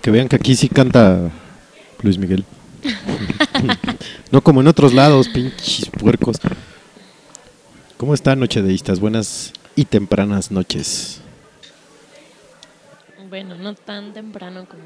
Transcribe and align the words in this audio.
Que 0.00 0.10
vean 0.10 0.28
que 0.28 0.36
aquí 0.36 0.54
sí 0.54 0.68
canta 0.68 1.30
Luis 2.02 2.18
Miguel. 2.18 2.44
no 4.30 4.40
como 4.40 4.60
en 4.60 4.68
otros 4.68 4.94
lados, 4.94 5.28
pinches 5.28 5.90
puercos. 5.90 6.36
¿Cómo 7.96 8.14
están, 8.14 8.40
nochedeístas? 8.40 9.00
Buenas 9.00 9.52
y 9.76 9.84
tempranas 9.84 10.50
noches. 10.50 11.20
Bueno, 13.28 13.54
no 13.54 13.74
tan 13.74 14.12
temprano 14.12 14.66
como 14.66 14.82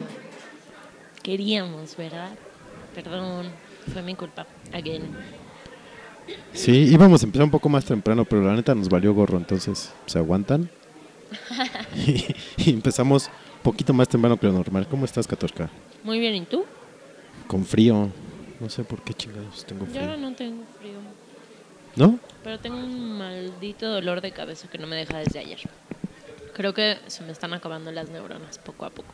queríamos, 1.22 1.96
¿verdad? 1.96 2.31
Perdón, 2.94 3.46
fue 3.93 4.02
mi 4.02 4.14
culpa. 4.14 4.46
Again. 4.72 5.02
Sí, 6.52 6.72
íbamos 6.72 7.22
a 7.22 7.26
empezar 7.26 7.44
un 7.44 7.50
poco 7.50 7.69
más 7.69 7.84
temprano, 7.84 8.25
pero 8.25 8.43
la 8.43 8.55
neta 8.55 8.75
nos 8.75 8.88
valió 8.88 9.14
gorro, 9.14 9.38
entonces, 9.38 9.93
¿se 10.06 10.19
aguantan? 10.19 10.69
y, 12.06 12.25
y 12.56 12.70
empezamos 12.70 13.31
poquito 13.64 13.93
más 13.93 14.08
temprano 14.08 14.38
que 14.38 14.46
lo 14.46 14.52
normal. 14.52 14.87
¿Cómo 14.88 15.05
estás, 15.05 15.26
Catorca? 15.26 15.69
Muy 16.05 16.20
bien, 16.20 16.34
¿y 16.37 16.43
tú? 16.43 16.64
con 17.49 17.64
frío. 17.64 18.11
No 18.61 18.70
sé 18.70 18.84
por 18.84 19.02
qué 19.02 19.12
chingados 19.12 19.64
tengo 19.66 19.87
Yo 19.93 20.00
ahora 20.00 20.14
frío. 20.14 20.31
no 20.31 20.37
tengo 20.37 20.64
frío, 20.81 20.99
¿No? 21.96 22.19
pero 22.43 22.58
tengo 22.58 22.76
un 22.78 23.19
maldito 23.19 23.90
dolor 23.90 24.20
de 24.20 24.31
cabeza 24.31 24.69
que 24.69 24.78
no 24.78 24.87
me 24.87 24.96
deja 24.96 25.19
desde 25.19 25.40
ayer. 25.40 25.58
Creo 26.55 26.72
que 26.72 26.99
se 27.08 27.22
me 27.25 27.32
están 27.32 27.52
acabando 27.52 27.90
las 27.93 28.08
neuronas 28.08 28.58
poco 28.58 28.84
a 28.87 28.90
poco. 28.90 29.12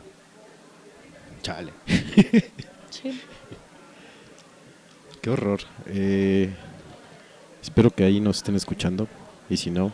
Chale. 1.41 1.73
Sí. 2.89 3.19
Qué 5.21 5.29
horror. 5.29 5.61
Eh, 5.87 6.49
espero 7.61 7.89
que 7.91 8.03
ahí 8.03 8.19
nos 8.19 8.37
estén 8.37 8.55
escuchando. 8.55 9.07
Y 9.49 9.57
si 9.57 9.69
no, 9.71 9.91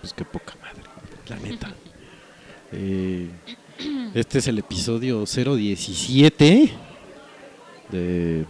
pues 0.00 0.12
qué 0.14 0.24
poca 0.24 0.54
madre. 0.62 0.82
La 1.28 1.36
neta. 1.36 1.74
Eh, 2.70 3.30
este 4.14 4.38
es 4.38 4.48
el 4.48 4.58
episodio 4.58 5.24
017 5.24 6.70
de 7.90 8.44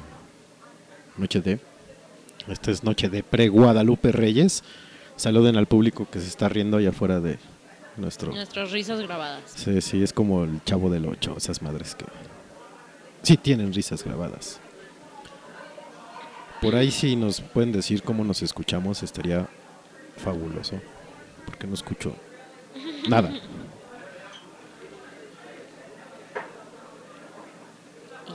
Noche 1.16 1.40
de. 1.40 1.60
Esta 2.48 2.70
es 2.70 2.82
Noche 2.82 3.08
de 3.08 3.22
pre-Guadalupe 3.22 4.12
Reyes. 4.12 4.64
Saluden 5.16 5.56
al 5.56 5.66
público 5.66 6.08
que 6.10 6.20
se 6.20 6.28
está 6.28 6.48
riendo 6.48 6.76
allá 6.78 6.90
afuera 6.90 7.20
de 7.20 7.38
nuestro. 7.96 8.32
Nuestras 8.32 8.70
risas 8.70 9.00
grabadas. 9.00 9.42
Sí, 9.54 9.80
sí, 9.80 10.02
es 10.02 10.12
como 10.12 10.44
el 10.44 10.62
chavo 10.64 10.88
del 10.88 11.06
8, 11.06 11.34
esas 11.36 11.60
madres 11.60 11.94
que 11.94 12.06
sí 13.22 13.36
tienen 13.36 13.74
risas 13.74 14.04
grabadas. 14.04 14.60
Por 16.62 16.74
ahí 16.74 16.90
si 16.90 17.16
nos 17.16 17.40
pueden 17.40 17.72
decir 17.72 18.02
cómo 18.02 18.24
nos 18.24 18.42
escuchamos, 18.42 19.02
estaría 19.02 19.48
fabuloso. 20.16 20.80
Porque 21.44 21.66
no 21.66 21.74
escucho 21.74 22.14
nada. 23.08 23.32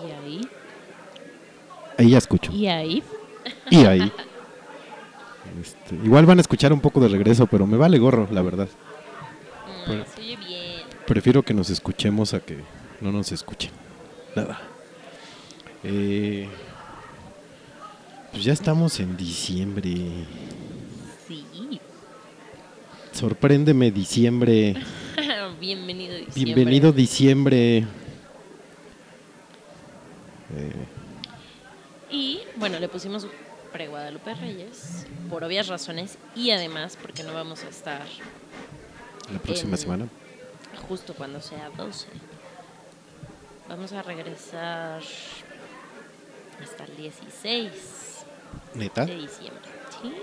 Y 0.04 0.12
ahí, 0.12 0.42
Ahí 1.98 2.10
ya 2.10 2.18
escucho. 2.18 2.52
y 2.52 2.68
ahí. 2.68 3.04
Y 3.70 3.86
ahí. 3.86 4.12
Este, 5.62 5.96
igual 6.04 6.26
van 6.26 6.38
a 6.40 6.42
escuchar 6.42 6.74
un 6.74 6.80
poco 6.80 7.00
de 7.00 7.08
regreso, 7.10 7.46
pero 7.48 7.68
me 7.68 7.78
vale 7.78 7.98
gorro, 8.00 8.28
la 8.32 8.42
verdad. 8.42 8.68
Mm, 9.88 9.92
oye 9.92 10.38
bien. 10.38 10.82
Prefiero 11.06 11.44
que 11.44 11.54
nos 11.54 11.70
escuchemos 11.70 12.34
a 12.34 12.40
que 12.40 12.58
no 13.02 13.12
nos 13.12 13.32
escuchen. 13.32 13.72
Nada. 14.36 14.62
Eh, 15.84 16.48
pues 18.32 18.44
ya 18.44 18.54
estamos 18.54 19.00
en 19.00 19.16
diciembre. 19.18 19.92
Sí. 21.28 21.46
Sorpréndeme 23.12 23.92
diciembre. 23.92 24.76
Bienvenido 25.60 26.16
diciembre. 26.16 26.44
Bienvenido 26.44 26.92
diciembre. 26.92 27.78
Eh, 30.56 30.72
Y 32.14 32.42
bueno, 32.58 32.80
le 32.80 32.88
pusimos 32.88 33.28
pre-Guadalupe 33.74 34.36
Reyes 34.36 35.06
por 35.30 35.44
obvias 35.44 35.68
razones 35.68 36.18
y 36.36 36.52
además 36.52 36.96
porque 37.02 37.24
no 37.24 37.34
vamos 37.34 37.64
a 37.64 37.70
estar 37.70 38.04
la 39.34 39.40
próxima 39.40 39.72
En- 39.72 39.78
semana. 39.78 40.08
justo 40.88 41.14
cuando 41.16 41.42
sea 41.42 41.70
12. 41.76 42.08
Vamos 43.68 43.92
a 43.94 44.04
regresar 44.04 45.02
hasta 46.62 46.84
el 46.84 46.96
16 46.98 47.72
Neta, 48.76 49.06
de 49.06 49.16
diciembre. 49.16 49.62
Sí. 50.02 50.14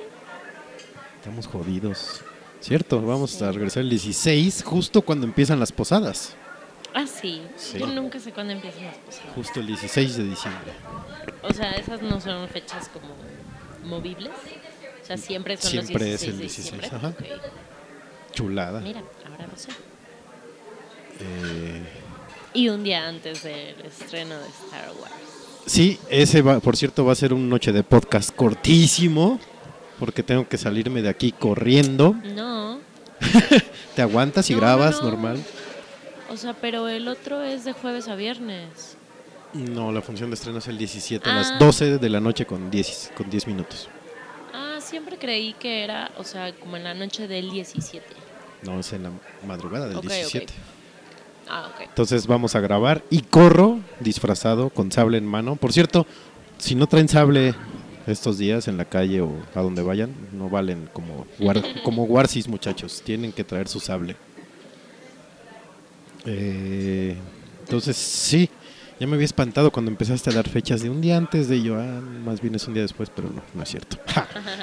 estamos 1.17 1.47
jodidos. 1.49 2.23
Cierto, 2.61 3.01
vamos 3.03 3.33
Sí. 3.33 3.45
a 3.45 3.51
regresar 3.53 3.83
el 3.83 3.91
16, 3.91 4.63
justo 4.65 5.03
cuando 5.03 5.27
empiezan 5.27 5.59
las 5.59 5.73
posadas. 5.73 6.35
Ah, 6.95 7.07
sí. 7.07 7.43
Sí. 7.57 7.79
Yo 7.79 7.87
nunca 7.87 8.19
sé 8.21 8.33
cuándo 8.33 8.53
empiezan 8.53 8.85
las 8.85 8.97
posadas. 8.99 9.35
Justo 9.35 9.61
el 9.61 9.67
16 9.67 10.17
de 10.17 10.25
diciembre. 10.25 10.73
O 11.43 11.53
sea, 11.53 11.73
esas 11.73 12.03
no 12.03 12.21
son 12.21 12.49
fechas 12.49 12.89
como 12.89 13.15
movibles. 13.85 14.31
O 15.03 15.05
sea, 15.05 15.17
siempre 15.17 15.57
son 15.57 15.71
Siempre 15.71 16.13
los 16.13 16.15
es 16.15 16.21
16 16.21 16.31
el 16.33 16.37
de 16.37 16.43
16, 16.43 16.81
diciembre. 16.81 16.91
ajá. 16.97 17.15
Chulada. 18.33 18.81
Mira, 18.81 19.03
ahora 19.29 19.47
lo 19.51 19.59
sé. 19.59 19.71
Eh, 21.21 21.83
Y 22.55 22.69
un 22.69 22.83
día 22.83 23.07
antes 23.09 23.43
del 23.43 23.81
estreno 23.85 24.37
de 24.39 24.49
Star 24.49 24.89
Wars. 25.01 25.15
Sí, 25.67 25.99
ese 26.09 26.43
va, 26.43 26.59
por 26.61 26.77
cierto 26.77 27.05
va 27.05 27.13
a 27.13 27.17
ser 27.17 27.33
un 27.33 27.49
noche 27.49 27.73
de 27.73 27.83
podcast 27.83 28.35
cortísimo, 28.35 29.39
porque 29.99 30.23
tengo 30.23 30.49
que 30.49 30.59
salirme 30.59 31.03
de 31.03 31.09
aquí 31.09 31.33
corriendo. 31.33 32.15
No, 32.35 32.81
Te 33.95 34.03
aguantas 34.03 34.49
y 34.51 34.55
No, 34.55 34.61
no, 34.61 34.67
grabas 34.67 34.97
no. 35.03 35.11
normal. 35.11 35.43
o 36.31 36.37
sea, 36.37 36.55
pero 36.55 36.89
el 36.89 37.07
otro 37.09 37.43
es 37.43 37.65
de 37.65 37.73
jueves 37.73 38.09
a 38.09 38.15
viernes. 38.17 38.97
No, 39.55 39.91
la 39.91 40.01
función 40.01 40.31
de 40.31 40.35
estreno 40.35 40.59
es 40.59 40.69
el 40.69 40.79
17 40.79 41.29
a 41.29 41.33
Ah. 41.33 41.37
las 41.37 41.59
12 41.59 41.99
de 41.99 42.09
la 42.09 42.21
noche 42.21 42.47
con 42.47 42.71
10, 42.71 43.13
con 43.17 43.29
10 43.29 43.47
minutos. 43.49 43.89
Ah, 44.55 44.79
siempre 44.81 45.19
creí 45.19 45.55
que 45.55 45.83
era, 45.83 46.13
o 46.19 46.25
sea, 46.25 46.53
como 46.55 46.77
en 46.77 46.85
la 46.85 46.95
noche 46.95 47.27
del 47.27 47.51
17. 47.51 48.07
No, 48.63 48.79
es 48.79 48.93
en 48.93 49.03
la 49.05 49.11
madrugada 49.47 49.89
del 49.89 49.97
Ok, 49.99 50.05
ok. 50.05 50.11
17. 50.11 50.53
Ah, 51.49 51.69
ok. 51.75 51.81
Entonces 51.89 52.27
vamos 52.29 52.55
a 52.55 52.61
grabar 52.61 53.03
y 53.11 53.23
corro 53.23 53.81
disfrazado 53.99 54.71
con 54.71 54.93
sable 54.93 55.19
en 55.19 55.27
mano. 55.27 55.57
Por 55.57 55.73
cierto, 55.73 56.07
si 56.59 56.77
no 56.77 56.87
traen 56.87 57.09
sable 57.09 57.55
estos 58.07 58.39
días 58.39 58.69
en 58.69 58.77
la 58.77 58.85
calle 58.85 59.21
o 59.21 59.33
a 59.55 59.61
donde 59.63 59.83
vayan, 59.83 60.15
no 60.33 60.49
valen 60.49 60.89
como, 60.93 61.27
guar- 61.41 61.63
como 61.83 62.07
muchachos. 62.49 63.03
Tienen 63.05 63.33
que 63.33 63.43
traer 63.43 63.67
su 63.67 63.81
sable. 63.81 64.15
Eh, 66.27 67.17
entonces, 67.65 67.97
sí, 67.97 68.49
ya 69.01 69.07
me 69.07 69.15
había 69.15 69.25
espantado 69.25 69.73
cuando 69.73 69.91
empezaste 69.91 70.29
a 70.29 70.35
dar 70.35 70.47
fechas 70.47 70.83
de 70.83 70.91
un 70.91 71.01
día 71.01 71.17
antes 71.17 71.49
de 71.49 71.63
yo, 71.63 71.77
ah, 71.77 72.01
más 72.23 72.43
bien 72.43 72.55
es 72.55 72.69
un 72.69 72.75
día 72.75 72.83
después, 72.83 73.09
pero 73.09 73.31
no, 73.31 73.43
no 73.55 73.63
es 73.63 73.69
cierto. 73.69 73.97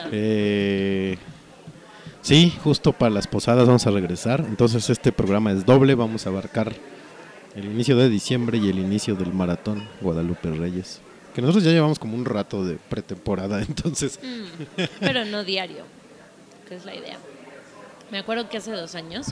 Eh, 0.10 1.18
sí, 2.22 2.54
justo 2.64 2.94
para 2.94 3.10
las 3.10 3.28
posadas 3.28 3.68
vamos 3.68 3.86
a 3.88 3.92
regresar. 3.92 4.46
Entonces 4.48 4.90
este 4.90 5.12
programa 5.12 5.52
es 5.52 5.66
doble, 5.66 5.96
vamos 5.96 6.26
a 6.26 6.30
abarcar 6.30 6.74
el 7.56 7.66
inicio 7.66 7.98
de 7.98 8.08
diciembre 8.08 8.58
y 8.58 8.70
el 8.70 8.80
inicio 8.80 9.16
del 9.16 9.34
maratón 9.34 9.86
Guadalupe 10.00 10.50
Reyes. 10.52 11.02
Que 11.36 11.42
nosotros 11.42 11.66
ya 11.66 11.72
llevamos 11.72 12.00
como 12.00 12.16
un 12.16 12.24
rato 12.24 12.64
de 12.64 12.76
pretemporada, 12.76 13.62
entonces... 13.68 14.20
Mm, 14.24 14.82
pero 15.02 15.26
no 15.26 15.44
diario, 15.44 15.84
que 16.70 16.76
es 16.76 16.86
la 16.86 16.96
idea. 16.96 17.18
Me 18.12 18.20
acuerdo 18.20 18.48
que 18.48 18.58
hace 18.58 18.72
dos 18.72 18.96
años 18.96 19.28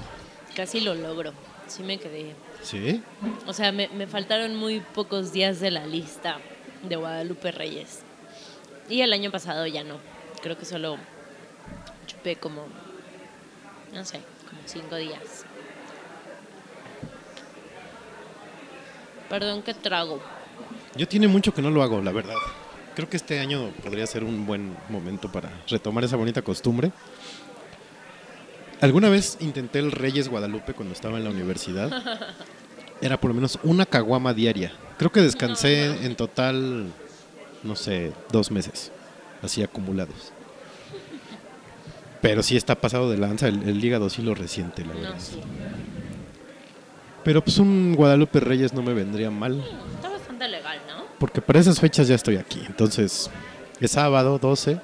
casi 0.56 0.82
lo 0.82 0.96
logro. 0.96 1.32
Sí 1.68 1.84
me 1.84 2.00
quedé. 2.00 2.36
¿Sí? 2.62 3.02
O 3.46 3.54
sea, 3.54 3.72
me, 3.72 3.88
me 3.90 4.08
faltaron 4.08 4.56
muy 4.56 4.80
pocos 4.80 5.32
días 5.32 5.60
de 5.60 5.72
la 5.72 5.86
lista 5.86 6.40
de 6.84 6.96
Guadalupe 6.96 7.52
Reyes. 7.52 8.02
Y 8.90 9.02
el 9.02 9.14
año 9.14 9.32
pasado 9.32 9.66
ya 9.68 9.84
no. 9.84 9.98
Creo 10.42 10.58
que 10.58 10.66
solo 10.66 10.98
chupé 12.06 12.36
como, 12.36 12.68
no 13.94 14.06
sé, 14.06 14.20
como 14.50 14.62
cinco 14.66 14.96
días. 14.96 15.46
Perdón 19.30 19.64
que 19.64 19.74
trago. 19.74 20.22
Yo 20.96 21.08
tiene 21.08 21.28
mucho 21.28 21.54
que 21.54 21.62
no 21.62 21.72
lo 21.72 21.82
hago, 21.82 22.02
la 22.02 22.12
verdad. 22.12 22.36
Creo 22.94 23.10
que 23.10 23.18
este 23.18 23.40
año 23.40 23.72
podría 23.84 24.06
ser 24.08 24.24
un 24.24 24.46
buen 24.46 24.78
momento 24.88 25.32
para 25.32 25.52
retomar 25.68 26.04
esa 26.04 26.16
bonita 26.16 26.42
costumbre. 26.42 26.92
Alguna 28.86 29.10
vez 29.10 29.40
intenté 29.40 29.80
el 29.80 29.92
Reyes 29.92 30.30
Guadalupe 30.30 30.76
cuando 30.76 30.94
estaba 30.94 31.18
en 31.18 31.24
la 31.24 31.32
universidad. 31.32 31.92
Era 33.02 33.20
por 33.20 33.30
lo 33.32 33.34
menos 33.34 33.58
una 33.64 33.88
caguama 33.88 34.32
diaria. 34.32 34.74
Creo 35.00 35.12
que 35.12 35.22
descansé 35.22 36.06
en 36.06 36.16
total, 36.16 36.86
no 37.64 37.76
sé, 37.76 38.14
dos 38.32 38.52
meses, 38.52 38.92
así 39.42 39.64
acumulados. 39.64 40.32
Pero 42.22 42.44
sí 42.44 42.56
está 42.56 42.76
pasado 42.76 43.10
de 43.10 43.18
lanza, 43.18 43.48
el, 43.48 43.68
el 43.68 43.84
hígado 43.84 44.08
sí 44.12 44.22
lo 44.22 44.36
resiente, 44.36 44.86
la 44.86 44.94
verdad. 44.94 45.16
No, 45.16 45.20
sí. 45.20 45.40
Pero 47.24 47.44
pues 47.44 47.58
un 47.58 47.96
Guadalupe 47.96 48.40
Reyes 48.40 48.72
no 48.72 48.84
me 48.84 48.94
vendría 48.94 49.32
mal. 49.32 49.64
Está 49.96 50.10
bastante 50.10 50.48
legal, 50.48 50.78
¿no? 50.88 51.06
Porque 51.18 51.42
para 51.42 51.60
esas 51.60 51.80
fechas 51.80 52.08
ya 52.08 52.14
estoy 52.14 52.38
aquí. 52.38 52.62
Entonces, 52.68 53.32
es 53.80 53.92
sábado 53.92 54.38
12. 54.38 54.80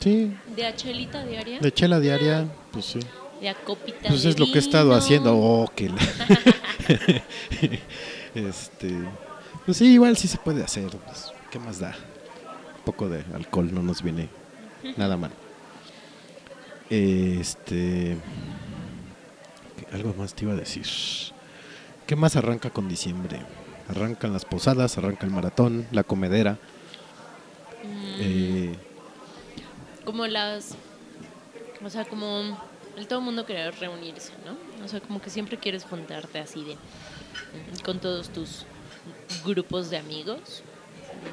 Sí, 0.00 0.34
De 0.56 0.66
a 0.66 0.74
chelita 0.74 1.24
diaria. 1.24 1.58
de 1.60 1.72
chela 1.72 2.00
diaria, 2.00 2.46
pues 2.72 2.86
sí. 2.86 3.00
De 3.40 3.48
a 3.50 3.54
copita 3.54 4.08
Pues 4.08 4.22
de 4.22 4.30
es 4.30 4.38
lo 4.38 4.46
que 4.46 4.54
he 4.54 4.58
estado 4.58 4.94
haciendo. 4.94 5.36
Oh, 5.36 5.70
que 5.74 5.88
la- 5.90 5.96
este, 8.34 8.94
pues 9.66 9.76
sí, 9.78 9.92
igual 9.92 10.16
sí 10.16 10.28
se 10.28 10.38
puede 10.38 10.62
hacer. 10.62 10.88
pues, 10.88 11.32
¿Qué 11.50 11.58
más 11.58 11.78
da? 11.80 11.94
Un 12.78 12.84
poco 12.84 13.08
de 13.08 13.24
alcohol 13.34 13.72
no 13.74 13.82
nos 13.82 14.02
viene 14.02 14.28
nada 14.96 15.16
mal. 15.16 15.30
Este, 16.88 18.16
¿qué- 19.76 19.94
algo 19.94 20.14
más 20.14 20.34
te 20.34 20.44
iba 20.44 20.54
a 20.54 20.56
decir. 20.56 20.86
¿Qué 22.06 22.16
más 22.16 22.36
arranca 22.36 22.70
con 22.70 22.88
diciembre? 22.88 23.40
Arrancan 23.88 24.32
las 24.32 24.44
posadas, 24.44 24.98
arranca 24.98 25.26
el 25.26 25.32
maratón, 25.32 25.86
la 25.92 26.04
comedera. 26.04 26.58
Mm, 27.84 28.16
eh, 28.20 28.74
como 30.10 30.26
las. 30.26 30.74
O 31.84 31.90
sea, 31.90 32.04
como. 32.04 32.58
El 32.96 33.06
todo 33.06 33.20
mundo 33.20 33.46
querer 33.46 33.74
reunirse, 33.78 34.32
¿no? 34.44 34.84
O 34.84 34.88
sea, 34.88 35.00
como 35.00 35.22
que 35.22 35.30
siempre 35.30 35.56
quieres 35.56 35.84
juntarte 35.84 36.38
así 36.40 36.64
de. 36.64 36.74
mm, 36.74 37.82
Con 37.84 38.00
todos 38.00 38.28
tus 38.30 38.64
grupos 39.44 39.90
de 39.90 39.96
amigos. 39.98 40.62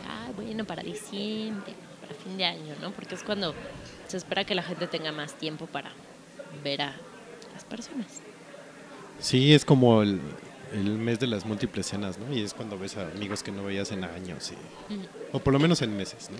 Ah, 0.07 0.29
bueno, 0.35 0.63
para 0.65 0.83
diciembre, 0.83 1.73
para 2.01 2.13
fin 2.15 2.37
de 2.37 2.45
año, 2.45 2.75
¿no? 2.81 2.91
Porque 2.91 3.15
es 3.15 3.23
cuando 3.23 3.53
se 4.07 4.17
espera 4.17 4.43
que 4.45 4.55
la 4.55 4.63
gente 4.63 4.87
tenga 4.87 5.11
más 5.11 5.33
tiempo 5.33 5.65
para 5.65 5.91
ver 6.63 6.81
a 6.83 6.95
las 7.53 7.63
personas. 7.65 8.07
Sí, 9.19 9.53
es 9.53 9.65
como 9.65 10.03
el, 10.03 10.21
el 10.73 10.83
mes 10.91 11.19
de 11.19 11.27
las 11.27 11.45
múltiples 11.45 11.87
cenas, 11.87 12.17
¿no? 12.19 12.31
Y 12.33 12.41
es 12.43 12.53
cuando 12.53 12.77
ves 12.77 12.95
a 12.97 13.01
amigos 13.07 13.41
que 13.43 13.51
no 13.51 13.63
veías 13.63 13.91
en 13.91 14.03
años, 14.03 14.51
y- 14.51 14.55
o 15.33 15.39
por 15.39 15.51
lo 15.53 15.59
menos 15.59 15.81
en 15.81 15.97
meses, 15.97 16.29
¿no? 16.29 16.37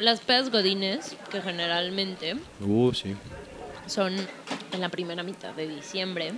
Las 0.00 0.20
pedas 0.20 0.50
godines, 0.50 1.14
que 1.30 1.40
generalmente 1.42 2.34
Uh, 2.60 2.92
sí. 2.94 3.14
son 3.86 4.14
en 4.72 4.80
la 4.80 4.88
primera 4.88 5.22
mitad 5.22 5.52
de 5.54 5.68
diciembre, 5.68 6.32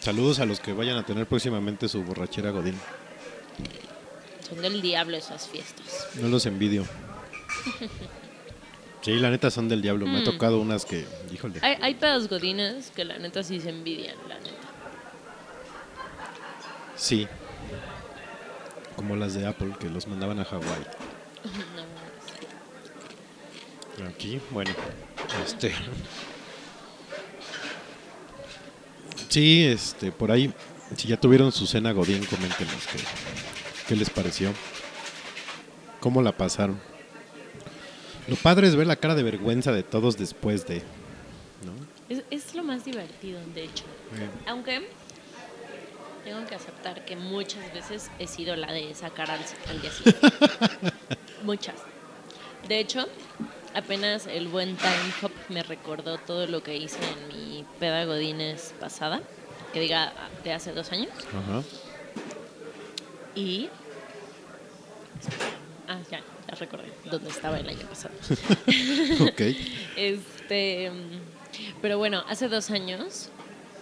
Saludos 0.00 0.38
a 0.38 0.44
los 0.44 0.60
que 0.60 0.74
vayan 0.74 0.98
a 0.98 1.06
tener 1.06 1.26
próximamente 1.26 1.88
su 1.88 2.02
borrachera 2.04 2.50
Godín. 2.50 2.78
son 4.46 4.60
del 4.60 4.82
diablo 4.82 5.16
esas 5.16 5.48
fiestas. 5.48 6.08
No 6.20 6.28
los 6.28 6.44
envidio. 6.44 6.84
Sí, 9.00 9.12
la 9.14 9.30
neta 9.30 9.50
son 9.50 9.66
del 9.70 9.80
diablo. 9.80 10.04
Me 10.06 10.18
ha 10.18 10.20
Mm. 10.20 10.24
tocado 10.24 10.60
unas 10.60 10.84
que, 10.84 11.06
híjole. 11.32 11.58
Hay, 11.62 11.78
hay 11.80 11.94
pedas 11.94 12.28
godines 12.28 12.90
que 12.90 13.04
la 13.06 13.16
neta 13.18 13.42
sí 13.42 13.60
se 13.60 13.70
envidian, 13.70 14.16
la 14.28 14.34
neta. 14.40 14.50
Sí. 16.96 17.26
Como 18.96 19.16
las 19.16 19.32
de 19.32 19.46
Apple, 19.46 19.72
que 19.80 19.88
los 19.88 20.06
mandaban 20.06 20.38
a 20.38 20.44
Hawái. 20.44 20.84
No, 23.98 24.08
Aquí, 24.08 24.40
bueno, 24.50 24.72
este. 25.44 25.72
Sí, 29.28 29.64
este, 29.64 30.10
por 30.10 30.32
ahí, 30.32 30.52
si 30.96 31.08
ya 31.08 31.16
tuvieron 31.18 31.52
su 31.52 31.66
cena 31.66 31.92
Godín, 31.92 32.24
coméntenos 32.24 32.86
qué, 32.86 32.98
qué 33.88 33.96
les 33.96 34.10
pareció. 34.10 34.52
¿Cómo 36.00 36.22
la 36.22 36.32
pasaron? 36.32 36.80
Lo 38.26 38.36
padre 38.36 38.68
es 38.68 38.76
ver 38.76 38.86
la 38.86 38.96
cara 38.96 39.14
de 39.14 39.22
vergüenza 39.22 39.72
de 39.72 39.82
todos 39.82 40.16
después 40.16 40.66
de. 40.66 40.82
¿No? 41.64 41.74
Es, 42.08 42.24
es 42.30 42.54
lo 42.54 42.62
más 42.62 42.84
divertido, 42.84 43.40
de 43.54 43.64
hecho. 43.64 43.84
Aunque 44.46 44.88
tengo 46.24 46.44
que 46.46 46.54
aceptar 46.54 47.04
que 47.04 47.16
muchas 47.16 47.72
veces 47.74 48.10
he 48.18 48.26
sido 48.26 48.56
la 48.56 48.72
de 48.72 48.94
sacar 48.94 49.30
al, 49.30 49.40
al 49.68 49.82
día 49.82 49.90
siguiente. 49.90 50.28
muchas. 51.44 51.76
De 52.68 52.78
hecho, 52.78 53.06
apenas 53.74 54.26
el 54.26 54.48
buen 54.48 54.76
Time 54.76 55.12
Hop 55.22 55.32
me 55.48 55.62
recordó 55.62 56.18
todo 56.18 56.46
lo 56.46 56.62
que 56.62 56.76
hice 56.76 56.98
en 56.98 57.28
mi 57.28 57.64
peda 57.78 58.04
Godines 58.04 58.74
pasada, 58.80 59.20
que 59.72 59.80
diga 59.80 60.12
de 60.42 60.52
hace 60.52 60.72
dos 60.72 60.90
años. 60.92 61.10
Ajá. 61.28 61.62
Y. 63.34 63.68
Ah, 65.86 65.98
ya, 66.10 66.20
ya 66.48 66.54
recordé 66.54 66.90
dónde 67.10 67.28
estaba 67.28 67.58
el 67.58 67.68
año 67.68 67.86
pasado. 67.88 68.14
ok. 69.20 69.40
Este, 69.96 70.90
pero 71.80 71.98
bueno, 71.98 72.24
hace 72.28 72.48
dos 72.48 72.70
años 72.70 73.28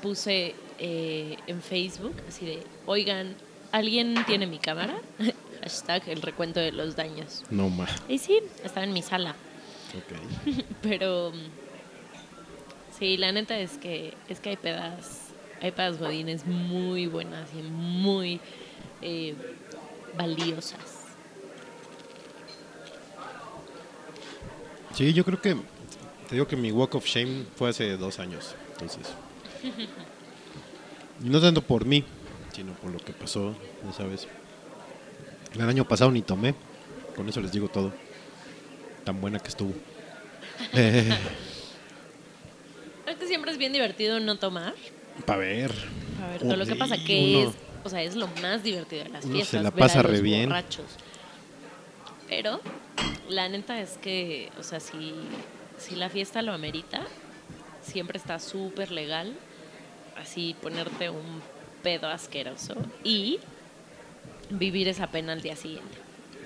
puse 0.02 0.54
eh, 0.78 1.36
en 1.46 1.62
Facebook 1.62 2.14
así 2.28 2.44
de, 2.44 2.62
oigan, 2.84 3.34
¿alguien 3.70 4.14
tiene 4.26 4.46
mi 4.46 4.58
cámara? 4.58 5.00
Hashtag 5.62 6.08
el 6.08 6.22
recuento 6.22 6.58
de 6.58 6.72
los 6.72 6.96
daños. 6.96 7.44
No 7.50 7.68
más. 7.68 7.90
Y 8.08 8.18
sí, 8.18 8.40
estaba 8.64 8.84
en 8.84 8.92
mi 8.92 9.02
sala. 9.02 9.36
Ok. 9.96 10.54
Pero 10.82 11.32
sí, 12.98 13.16
la 13.16 13.30
neta 13.30 13.58
es 13.58 13.78
que 13.78 14.14
es 14.28 14.40
que 14.40 14.50
hay 14.50 14.56
pedas, 14.56 15.28
hay 15.60 15.70
pedas 15.70 15.98
godines 15.98 16.46
muy 16.46 17.06
buenas 17.06 17.48
y 17.56 17.62
muy 17.62 18.40
eh, 19.02 19.34
valiosas. 20.16 21.02
Sí, 24.94 25.12
yo 25.12 25.24
creo 25.24 25.40
que. 25.40 25.54
Te 26.28 26.36
digo 26.36 26.48
que 26.48 26.56
mi 26.56 26.72
Walk 26.72 26.94
of 26.94 27.04
Shame 27.04 27.44
fue 27.56 27.70
hace 27.70 27.96
dos 27.96 28.18
años. 28.18 28.54
Entonces. 28.72 29.06
Y 31.22 31.28
no 31.28 31.40
tanto 31.40 31.62
por 31.62 31.84
mí, 31.84 32.04
sino 32.52 32.72
por 32.72 32.90
lo 32.90 32.98
que 32.98 33.12
pasó, 33.12 33.54
ya 33.84 33.92
sabes. 33.92 34.26
El 35.54 35.68
año 35.68 35.86
pasado 35.86 36.10
ni 36.10 36.22
tomé. 36.22 36.54
Con 37.16 37.28
eso 37.28 37.40
les 37.40 37.52
digo 37.52 37.68
todo. 37.68 37.92
Tan 39.04 39.20
buena 39.20 39.38
que 39.38 39.48
estuvo. 39.48 39.72
Eh, 40.74 41.10
que 43.18 43.26
siempre 43.26 43.50
es 43.50 43.58
bien 43.58 43.72
divertido 43.72 44.20
no 44.20 44.36
tomar. 44.36 44.74
para 45.26 45.40
ver. 45.40 45.72
A 46.22 46.28
ver, 46.28 46.40
todo 46.40 46.56
lo 46.56 46.64
que 46.64 46.76
pasa 46.76 46.96
que 47.04 47.36
uno- 47.42 47.50
es, 47.50 47.56
o 47.84 47.88
sea, 47.90 48.02
es 48.02 48.14
lo 48.14 48.28
más 48.40 48.62
divertido 48.62 49.04
de 49.04 49.10
las 49.10 49.24
uno 49.24 49.32
se 49.34 49.38
fiestas. 49.40 49.62
la 49.64 49.70
ver 49.70 49.82
a 49.82 49.86
pasa 49.86 50.02
los 50.02 50.12
re 50.12 50.20
bien. 50.20 50.48
borrachos. 50.48 50.86
Pero 52.28 52.60
la 53.28 53.48
neta 53.48 53.80
es 53.80 53.98
que, 53.98 54.50
o 54.58 54.62
sea, 54.62 54.78
si, 54.80 55.14
si 55.78 55.96
la 55.96 56.08
fiesta 56.08 56.40
lo 56.42 56.52
amerita, 56.52 57.02
siempre 57.82 58.18
está 58.18 58.38
súper 58.38 58.92
legal 58.92 59.34
así 60.16 60.54
ponerte 60.62 61.10
un 61.10 61.42
pedo 61.82 62.06
asqueroso 62.08 62.74
y 63.02 63.40
vivir 64.58 64.88
esa 64.88 65.06
pena 65.08 65.32
al 65.32 65.42
día 65.42 65.56
siguiente. 65.56 65.96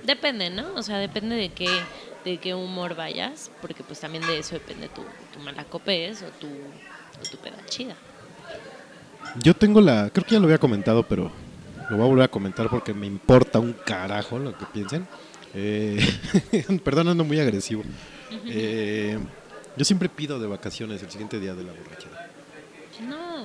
Depende, 0.05 0.51
¿no? 0.51 0.75
O 0.75 0.83
sea, 0.83 0.99
depende 0.99 1.35
de 1.37 1.49
qué, 1.51 1.69
de 2.25 2.39
qué 2.39 2.55
humor 2.55 2.95
vayas, 2.95 3.51
porque 3.61 3.83
pues 3.83 4.01
también 4.01 4.27
de 4.27 4.39
eso 4.39 4.55
depende 4.55 4.89
tu, 4.89 5.03
tu 5.33 5.41
malacopés 5.45 6.23
o 6.23 6.27
tu, 6.41 6.47
o 6.47 7.31
tu 7.31 7.37
peda 7.39 7.57
chida. 7.67 7.97
Yo 9.43 9.55
tengo 9.55 9.81
la. 9.81 10.11
Creo 10.11 10.25
que 10.25 10.35
ya 10.35 10.39
lo 10.39 10.45
había 10.47 10.59
comentado, 10.59 11.03
pero 11.03 11.31
lo 11.91 11.97
voy 11.97 12.07
a 12.07 12.09
volver 12.09 12.25
a 12.25 12.29
comentar 12.29 12.69
porque 12.71 12.95
me 12.95 13.07
importa 13.07 13.59
un 13.59 13.73
carajo 13.73 14.39
lo 14.39 14.57
que 14.57 14.65
piensen. 14.67 15.07
Eh, 15.55 15.99
perdón, 16.85 17.09
ando 17.09 17.25
muy 17.25 17.41
agresivo. 17.41 17.83
Eh, 18.47 19.19
yo 19.77 19.85
siempre 19.85 20.09
pido 20.09 20.39
de 20.39 20.47
vacaciones 20.47 21.03
el 21.03 21.11
siguiente 21.11 21.41
día 21.41 21.55
de 21.55 21.65
la 21.65 21.73
borrachera. 21.73 22.31
No, 23.09 23.45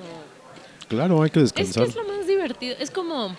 Claro, 0.88 1.24
hay 1.24 1.30
que 1.30 1.41
Es 1.41 1.53
que 1.53 1.63
descansar. 1.63 1.88
es 1.89 1.96
lo 1.96 2.13
más 2.18 2.27
divertido. 2.27 2.75
Es 2.80 2.91
como. 2.91 3.36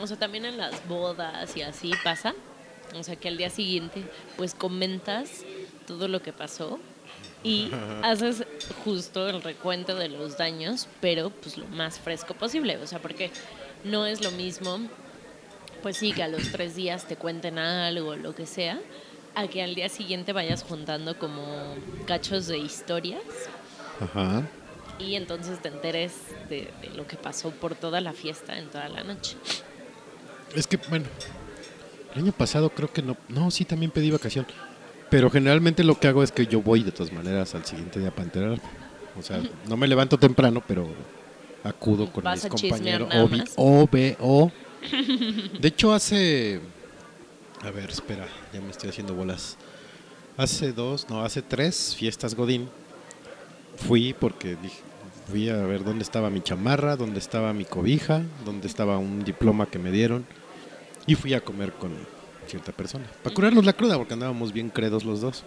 O 0.00 0.06
sea, 0.06 0.18
también 0.18 0.44
en 0.44 0.56
las 0.56 0.86
bodas 0.88 1.56
y 1.56 1.62
así 1.62 1.92
pasa. 2.04 2.34
O 2.94 3.02
sea, 3.02 3.16
que 3.16 3.28
al 3.28 3.36
día 3.36 3.50
siguiente, 3.50 4.04
pues 4.36 4.54
comentas 4.54 5.44
todo 5.86 6.08
lo 6.08 6.22
que 6.22 6.32
pasó 6.32 6.78
y 7.42 7.70
haces 8.02 8.44
justo 8.84 9.28
el 9.28 9.42
recuento 9.42 9.96
de 9.96 10.08
los 10.08 10.36
daños, 10.36 10.88
pero 11.00 11.30
pues 11.30 11.58
lo 11.58 11.66
más 11.68 11.98
fresco 11.98 12.34
posible. 12.34 12.76
O 12.78 12.86
sea, 12.86 13.00
porque 13.00 13.30
no 13.84 14.06
es 14.06 14.22
lo 14.22 14.30
mismo, 14.32 14.80
pues 15.82 15.96
sí, 15.96 16.12
que 16.12 16.22
a 16.22 16.28
los 16.28 16.50
tres 16.52 16.74
días 16.74 17.06
te 17.06 17.16
cuenten 17.16 17.58
algo, 17.58 18.16
lo 18.16 18.34
que 18.34 18.46
sea, 18.46 18.80
a 19.34 19.46
que 19.48 19.62
al 19.62 19.74
día 19.74 19.88
siguiente 19.88 20.32
vayas 20.32 20.62
juntando 20.62 21.18
como 21.18 21.44
cachos 22.06 22.46
de 22.46 22.58
historias 22.58 23.22
Ajá. 24.00 24.42
y 24.98 25.14
entonces 25.14 25.60
te 25.60 25.68
enteres 25.68 26.14
de, 26.48 26.72
de 26.80 26.90
lo 26.94 27.06
que 27.06 27.16
pasó 27.16 27.50
por 27.50 27.74
toda 27.74 28.00
la 28.00 28.12
fiesta 28.12 28.58
en 28.58 28.68
toda 28.68 28.88
la 28.88 29.04
noche. 29.04 29.36
Es 30.54 30.66
que, 30.66 30.78
bueno, 30.88 31.06
el 32.14 32.22
año 32.22 32.32
pasado 32.32 32.70
creo 32.70 32.92
que 32.92 33.02
no. 33.02 33.16
No, 33.28 33.50
sí, 33.50 33.64
también 33.64 33.90
pedí 33.90 34.10
vacación. 34.10 34.46
Pero 35.10 35.30
generalmente 35.30 35.84
lo 35.84 35.98
que 35.98 36.08
hago 36.08 36.22
es 36.22 36.32
que 36.32 36.46
yo 36.46 36.60
voy 36.62 36.82
de 36.82 36.90
todas 36.92 37.12
maneras 37.12 37.54
al 37.54 37.64
siguiente 37.64 38.00
día 38.00 38.10
para 38.10 38.24
enterar. 38.24 38.60
O 39.18 39.22
sea, 39.22 39.40
no 39.68 39.76
me 39.76 39.86
levanto 39.86 40.18
temprano, 40.18 40.62
pero 40.66 40.88
acudo 41.62 42.10
con 42.10 42.24
Vas 42.24 42.44
mis 42.44 42.50
compañeros. 42.50 43.08
más. 43.30 43.52
OBO. 43.56 44.52
De 45.60 45.68
hecho, 45.68 45.92
hace. 45.92 46.60
A 47.62 47.70
ver, 47.70 47.90
espera, 47.90 48.26
ya 48.52 48.60
me 48.60 48.70
estoy 48.70 48.90
haciendo 48.90 49.14
bolas. 49.14 49.56
Hace 50.36 50.72
dos, 50.72 51.08
no, 51.08 51.22
hace 51.22 51.40
tres 51.42 51.94
fiestas 51.96 52.34
Godín. 52.34 52.68
Fui 53.76 54.14
porque 54.18 54.56
dije, 54.56 54.80
fui 55.28 55.48
a 55.48 55.56
ver 55.56 55.84
dónde 55.84 56.02
estaba 56.02 56.30
mi 56.30 56.40
chamarra, 56.40 56.96
dónde 56.96 57.18
estaba 57.18 57.52
mi 57.52 57.64
cobija, 57.64 58.22
dónde 58.44 58.66
estaba 58.66 58.98
un 58.98 59.24
diploma 59.24 59.66
que 59.66 59.78
me 59.78 59.90
dieron. 59.90 60.26
Y 61.06 61.14
fui 61.14 61.34
a 61.34 61.40
comer 61.40 61.72
con 61.72 61.92
cierta 62.46 62.72
persona. 62.72 63.06
Para 63.22 63.34
curarnos 63.34 63.64
la 63.64 63.72
cruda, 63.72 63.96
porque 63.96 64.14
andábamos 64.14 64.52
bien 64.52 64.70
credos 64.70 65.04
los 65.04 65.20
dos. 65.20 65.44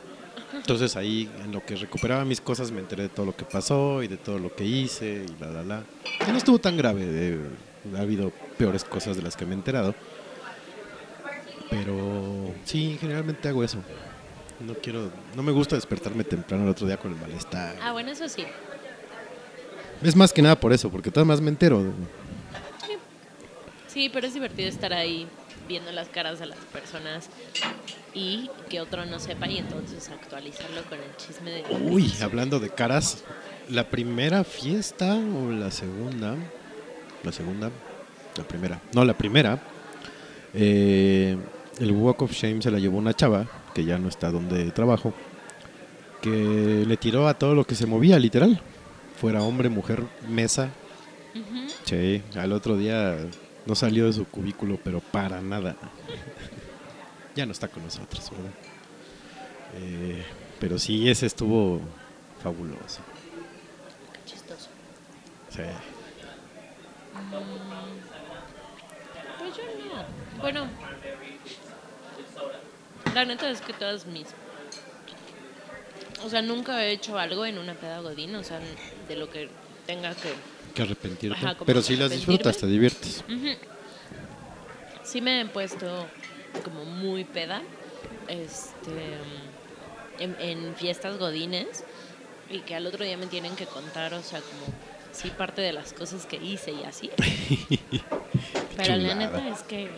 Entonces 0.54 0.96
ahí, 0.96 1.30
en 1.44 1.52
lo 1.52 1.66
que 1.66 1.76
recuperaba 1.76 2.26
mis 2.26 2.42
cosas, 2.42 2.72
me 2.72 2.80
enteré 2.80 3.04
de 3.04 3.10
todo 3.10 3.26
lo 3.26 3.36
que 3.36 3.46
pasó 3.46 4.02
y 4.04 4.08
de 4.08 4.18
todo 4.18 4.40
lo 4.40 4.56
que 4.56 4.66
hice 4.66 5.26
y 5.28 5.42
la, 5.42 5.50
la, 5.52 5.64
la. 5.64 5.84
Y 6.28 6.32
no 6.32 6.38
estuvo 6.38 6.60
tan 6.60 6.78
grave. 6.78 7.02
eh, 7.06 7.40
ha 7.98 8.02
habido 8.02 8.32
peores 8.58 8.84
cosas 8.84 9.16
de 9.16 9.22
las 9.22 9.36
que 9.36 9.46
me 9.46 9.52
he 9.52 9.56
enterado. 9.56 9.96
Pero 11.70 12.54
sí, 12.66 12.98
generalmente 13.00 13.48
hago 13.48 13.64
eso. 13.64 13.78
No 14.60 14.74
quiero, 14.76 15.12
no 15.36 15.44
me 15.44 15.52
gusta 15.52 15.76
despertarme 15.76 16.24
temprano 16.24 16.64
el 16.64 16.70
otro 16.70 16.88
día 16.88 16.98
con 16.98 17.12
el 17.14 17.18
malestar. 17.20 17.76
Ah, 17.82 17.92
bueno, 17.94 18.12
eso 18.12 18.28
sí. 18.28 18.44
Es 20.02 20.16
más 20.16 20.32
que 20.32 20.42
nada 20.42 20.60
por 20.60 20.72
eso, 20.74 20.90
porque 20.90 21.12
todo 21.12 21.26
más 21.26 21.42
me 21.42 21.50
entero. 21.50 21.92
Sí, 23.88 24.10
pero 24.14 24.28
es 24.28 24.34
divertido 24.34 24.70
estar 24.70 24.94
ahí 24.94 25.28
viendo 25.68 25.92
las 25.92 26.08
caras 26.08 26.40
de 26.40 26.46
las 26.46 26.58
personas 26.72 27.30
y 28.14 28.50
que 28.70 28.82
otro 28.82 29.06
no 29.06 29.20
sepa 29.20 29.48
y 29.48 29.58
entonces 29.58 30.10
actualizarlo 30.10 30.82
con 30.84 30.98
el 31.00 31.16
chisme 31.18 31.52
de... 31.52 31.64
Uy, 31.92 32.12
hablando 32.22 32.60
de 32.60 32.70
caras, 32.70 33.24
la 33.70 33.90
primera 33.90 34.44
fiesta 34.44 35.16
o 35.16 35.52
la 35.52 35.70
segunda, 35.70 36.36
la 37.24 37.32
segunda, 37.32 37.70
la 38.38 38.44
primera. 38.46 38.82
No, 38.94 39.04
la 39.04 39.18
primera. 39.18 39.60
eh, 40.54 41.38
el 41.80 41.92
Walk 41.92 42.22
of 42.24 42.32
Shame 42.32 42.62
se 42.62 42.72
la 42.72 42.80
llevó 42.80 42.98
una 42.98 43.14
chava, 43.14 43.46
que 43.74 43.86
ya 43.86 43.98
no 43.98 44.10
está 44.10 44.32
donde 44.32 44.72
trabajo, 44.72 45.14
que 46.22 46.84
le 46.88 46.98
tiró 46.98 47.28
a 47.28 47.36
todo 47.36 47.56
lo 47.56 47.64
que 47.66 47.76
se 47.76 47.86
movía, 47.86 48.18
literal. 48.20 48.62
Fuera 49.20 49.44
hombre, 49.44 49.70
mujer, 49.70 50.04
mesa. 50.28 50.70
Sí, 51.84 52.24
al 52.36 52.54
otro 52.54 52.78
día 52.78 53.18
no 53.66 53.76
salió 53.76 54.06
de 54.06 54.14
su 54.14 54.26
cubículo, 54.26 54.80
pero 54.84 55.00
para 55.02 55.42
nada. 55.42 55.76
ya 57.36 57.46
no 57.46 57.52
está 57.52 57.68
con 57.68 57.84
nosotros, 57.84 58.32
¿verdad? 58.32 58.52
Eh, 59.76 60.24
pero 60.60 60.80
sí, 60.80 61.10
ese 61.10 61.26
estuvo 61.26 61.82
fabuloso. 62.42 63.02
Qué 64.14 64.32
chistoso. 64.32 64.70
Sí. 65.50 65.64
Pues 69.40 69.56
yo 69.56 69.64
no. 69.64 70.42
Bueno. 70.42 70.68
La 73.14 73.26
neta 73.26 73.50
es 73.50 73.62
que 73.62 73.74
todas 73.74 74.06
mis. 74.06 74.28
O 76.24 76.30
sea, 76.30 76.42
nunca 76.42 76.84
he 76.84 76.92
hecho 76.92 77.18
algo 77.18 77.46
en 77.46 77.58
una 77.58 77.74
peda 77.74 78.00
godín, 78.00 78.36
o 78.36 78.44
sea, 78.44 78.60
de 79.08 79.16
lo 79.16 79.30
que 79.30 79.50
tenga 79.86 80.14
que. 80.16 80.34
Que 80.74 80.82
arrepentirte. 80.84 81.38
Ajá, 81.38 81.58
pero 81.66 81.82
si 81.82 81.96
las 81.96 82.12
disfrutas, 82.12 82.58
te 82.58 82.68
diviertes. 82.68 83.24
Sí 85.04 85.22
me 85.22 85.42
he 85.42 85.46
puesto 85.46 86.08
como 86.64 86.86
muy 86.86 87.24
peda. 87.24 87.62
Este. 88.28 89.18
En, 90.20 90.36
en 90.40 90.76
fiestas 90.76 91.18
godines. 91.18 91.84
Y 92.50 92.60
que 92.62 92.76
al 92.76 92.88
otro 92.88 93.06
día 93.06 93.16
me 93.16 93.28
tienen 93.28 93.56
que 93.56 93.66
contar, 93.66 94.14
o 94.14 94.24
sea, 94.24 94.42
como. 94.42 94.74
Sí, 95.12 95.32
parte 95.32 95.62
de 95.62 95.74
las 95.74 95.94
cosas 95.94 96.26
que 96.26 96.38
hice 96.38 96.72
y 96.72 96.84
así. 96.84 97.10
Pero 98.78 98.96
la 98.96 99.16
neta 99.16 99.50
es 99.50 99.64
que 99.64 99.86
eh, 99.86 99.90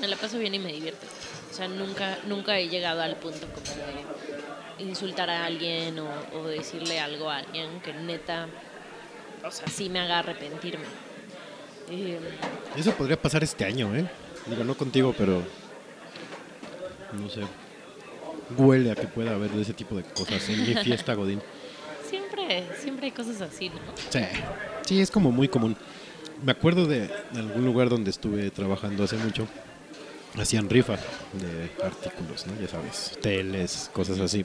me 0.00 0.08
la 0.08 0.16
paso 0.16 0.38
bien 0.38 0.54
y 0.54 0.58
me 0.58 0.72
divierte. 0.72 1.06
O 1.50 1.54
sea, 1.54 1.68
nunca, 1.68 2.18
nunca 2.26 2.58
he 2.58 2.68
llegado 2.68 3.02
al 3.02 3.16
punto 3.16 3.46
como 3.48 3.66
de 3.66 4.39
insultar 4.80 5.30
a 5.30 5.44
alguien 5.44 5.98
o, 5.98 6.08
o 6.34 6.46
decirle 6.46 6.98
algo 7.00 7.30
a 7.30 7.38
alguien 7.38 7.80
que 7.80 7.92
neta, 7.92 8.48
o 9.44 9.50
sea, 9.50 9.66
sí 9.68 9.88
me 9.88 10.00
haga 10.00 10.18
arrepentirme. 10.20 10.84
Eh, 11.90 12.18
Eso 12.76 12.92
podría 12.92 13.20
pasar 13.20 13.42
este 13.42 13.64
año, 13.64 13.94
¿eh? 13.94 14.08
Digo, 14.46 14.64
no 14.64 14.74
contigo, 14.76 15.14
pero. 15.16 15.42
No 17.12 17.28
sé. 17.28 17.40
Huele 18.56 18.90
a 18.90 18.94
que 18.94 19.06
pueda 19.06 19.34
haber 19.34 19.50
de 19.50 19.62
ese 19.62 19.72
tipo 19.74 19.96
de 19.96 20.02
cosas 20.04 20.48
en 20.48 20.60
mi 20.66 20.74
fiesta, 20.74 21.14
Godín. 21.14 21.40
siempre, 22.08 22.66
siempre 22.80 23.06
hay 23.06 23.12
cosas 23.12 23.40
así, 23.40 23.68
¿no? 23.68 23.76
Sí. 24.10 24.20
Sí, 24.86 25.00
es 25.00 25.10
como 25.10 25.30
muy 25.30 25.48
común. 25.48 25.76
Me 26.42 26.52
acuerdo 26.52 26.86
de 26.86 27.10
algún 27.34 27.64
lugar 27.64 27.88
donde 27.88 28.10
estuve 28.10 28.50
trabajando 28.50 29.04
hace 29.04 29.16
mucho. 29.16 29.46
Hacían 30.38 30.70
rifa 30.70 30.94
de 31.32 31.70
artículos, 31.84 32.46
¿no? 32.46 32.60
Ya 32.60 32.68
sabes, 32.68 33.18
teles, 33.20 33.90
cosas 33.92 34.18
así. 34.20 34.44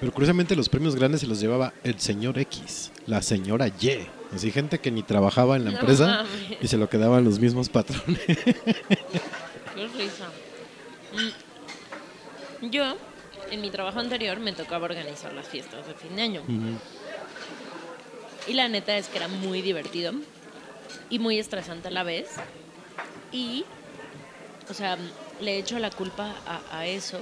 Pero 0.00 0.12
curiosamente 0.12 0.54
los 0.56 0.68
premios 0.68 0.94
grandes 0.94 1.22
se 1.22 1.26
los 1.26 1.40
llevaba 1.40 1.72
el 1.82 1.98
señor 2.00 2.38
X, 2.38 2.92
la 3.06 3.22
señora 3.22 3.68
Y. 3.68 4.06
Así 4.34 4.50
gente 4.50 4.78
que 4.78 4.90
ni 4.90 5.02
trabajaba 5.02 5.56
en 5.56 5.64
la 5.64 5.70
empresa 5.70 6.24
y 6.60 6.68
se 6.68 6.76
lo 6.76 6.88
quedaban 6.88 7.24
los 7.24 7.38
mismos 7.38 7.68
patrones. 7.68 8.20
Qué 8.26 9.88
risa. 9.96 10.28
Yo, 12.62 12.96
en 13.50 13.60
mi 13.60 13.70
trabajo 13.70 14.00
anterior, 14.00 14.38
me 14.40 14.52
tocaba 14.52 14.84
organizar 14.84 15.32
las 15.32 15.46
fiestas 15.46 15.86
de 15.86 15.94
fin 15.94 16.16
de 16.16 16.22
año. 16.22 16.42
Y 18.46 18.52
la 18.54 18.68
neta 18.68 18.96
es 18.96 19.08
que 19.08 19.18
era 19.18 19.28
muy 19.28 19.62
divertido 19.62 20.12
y 21.08 21.18
muy 21.18 21.38
estresante 21.38 21.88
a 21.88 21.90
la 21.90 22.02
vez. 22.02 22.28
Y, 23.32 23.64
o 24.70 24.74
sea, 24.74 24.98
le 25.40 25.58
echo 25.58 25.78
la 25.78 25.90
culpa 25.90 26.34
a, 26.46 26.78
a 26.78 26.86
eso, 26.86 27.20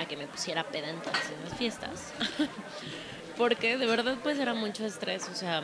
a 0.00 0.06
que 0.06 0.16
me 0.16 0.26
pusiera 0.26 0.64
peda 0.64 0.90
en 0.90 1.00
todas 1.00 1.20
esas 1.24 1.58
fiestas. 1.58 2.12
Porque 3.36 3.76
de 3.76 3.86
verdad 3.86 4.16
pues 4.22 4.38
era 4.38 4.54
mucho 4.54 4.84
estrés, 4.84 5.28
o 5.30 5.34
sea, 5.34 5.62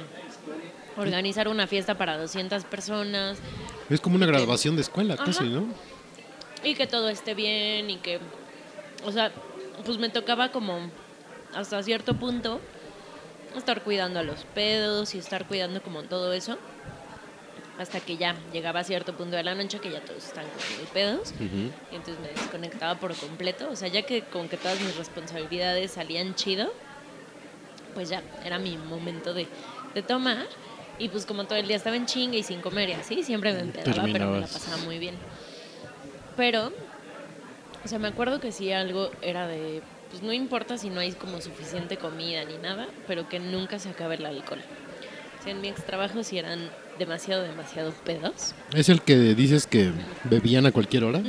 organizar 0.97 1.49
una 1.49 1.67
fiesta 1.67 1.97
para 1.97 2.17
200 2.17 2.65
personas 2.65 3.39
Es 3.91 4.01
como 4.01 4.17
una 4.17 4.27
graduación 4.27 4.75
de 4.75 4.83
escuela, 4.83 5.17
casi. 5.17 5.45
¿no? 5.45 5.67
y 6.65 6.75
que 6.75 6.87
todo 6.87 7.09
esté 7.09 7.35
bien 7.35 7.91
y 7.91 7.97
que, 7.99 8.19
o 9.05 9.13
sea, 9.13 9.33
pues 9.85 9.99
me 9.99 10.09
tocaba 10.09 10.51
como 10.51 10.91
hasta 11.55 11.83
cierto 11.83 12.15
punto 12.15 12.61
estar 13.57 13.83
cuidando 13.83 14.21
a 14.21 14.23
los 14.23 14.45
pedos 14.45 15.15
y 15.15 15.19
estar 15.19 15.47
cuidando 15.47 15.83
como 15.83 16.03
todo 16.03 16.33
eso. 16.33 16.59
Hasta 17.79 18.01
que 18.01 18.17
ya 18.17 18.35
llegaba 18.53 18.81
a 18.81 18.85
cierto 18.85 19.15
punto 19.17 19.37
de 19.37 19.45
la 19.45 19.55
noche 19.55 19.79
que 19.79 19.91
ya 19.91 20.01
todos 20.01 20.25
están 20.25 20.45
como 20.45 20.79
muy 20.79 20.87
pedos. 20.93 21.33
Y 21.41 21.95
entonces 21.95 22.19
me 22.21 22.29
desconectaba 22.29 22.99
por 22.99 23.15
completo. 23.15 23.71
O 23.71 23.77
sea, 23.77 23.89
ya 23.89 24.03
que 24.03 24.23
con 24.23 24.49
que 24.49 24.57
todas 24.57 24.81
mis 24.81 24.97
responsabilidades 24.97 25.93
salían 25.93 26.35
chido, 26.35 26.73
pues 27.95 28.09
ya 28.09 28.23
era 28.45 28.59
mi 28.59 28.77
momento 28.77 29.33
de, 29.33 29.47
de 29.95 30.03
tomar. 30.03 30.47
Y 30.99 31.09
pues 31.09 31.25
como 31.25 31.45
todo 31.45 31.59
el 31.59 31.69
día 31.69 31.77
estaba 31.77 31.95
en 31.95 32.07
chinga 32.07 32.37
y 32.37 32.43
sin 32.43 32.61
comer 32.61 32.89
y 32.89 32.93
así, 32.95 33.23
siempre 33.23 33.53
me 33.53 33.61
empedaba, 33.61 34.03
pero 34.13 34.31
me 34.31 34.41
la 34.41 34.47
pasaba 34.49 34.79
muy 34.79 34.99
bien. 34.99 35.15
Pero, 36.37 36.73
o 37.85 37.89
sea, 37.89 38.01
me 38.01 38.09
acuerdo 38.09 38.41
que 38.41 38.51
sí 38.51 38.73
algo 38.73 39.11
era 39.23 39.47
de, 39.47 39.83
pues 40.11 40.23
no 40.23 40.33
importa 40.33 40.77
si 40.77 40.91
no 40.91 40.99
hay 40.99 41.13
como 41.13 41.41
suficiente 41.41 41.97
comida 41.97 42.45
ni 42.45 42.59
nada, 42.59 42.89
pero 43.07 43.29
que 43.29 43.39
nunca 43.39 43.79
se 43.79 43.91
acabe 43.91 44.17
el 44.17 44.27
alcohol. 44.27 44.61
O 45.39 45.43
sea, 45.45 45.53
en 45.53 45.61
mi 45.61 45.69
ex 45.69 45.85
trabajo 45.85 46.25
sí 46.25 46.39
eran 46.39 46.69
demasiado, 46.99 47.43
demasiado 47.43 47.93
pedos. 48.05 48.55
Es 48.75 48.89
el 48.89 49.03
que 49.03 49.17
dices 49.35 49.67
que 49.67 49.91
bebían 50.25 50.67
a 50.67 50.73
cualquier 50.73 51.05
hora. 51.05 51.23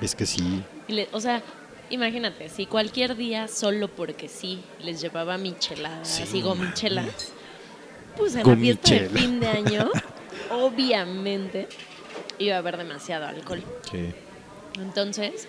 Es 0.00 0.14
que 0.14 0.26
sí. 0.26 0.62
Y 0.88 0.92
le- 0.92 1.08
o 1.12 1.20
sea, 1.20 1.42
imagínate, 1.90 2.48
si 2.48 2.66
cualquier 2.66 3.16
día 3.16 3.48
solo 3.48 3.88
porque 3.88 4.28
sí 4.28 4.60
les 4.80 5.00
llevaba 5.00 5.38
micheladas 5.38 6.08
Sí, 6.08 6.38
y 6.38 6.42
gomichelas, 6.42 7.32
pues 8.16 8.34
en 8.34 8.46
la 8.46 8.56
fiesta 8.56 8.90
de 8.90 8.98
Gomichela. 9.08 9.20
fin 9.20 9.40
de 9.40 9.46
año, 9.48 9.90
obviamente 10.50 11.68
iba 12.38 12.56
a 12.56 12.58
haber 12.58 12.76
demasiado 12.76 13.26
alcohol. 13.26 13.62
Sí. 13.90 14.12
Entonces, 14.80 15.46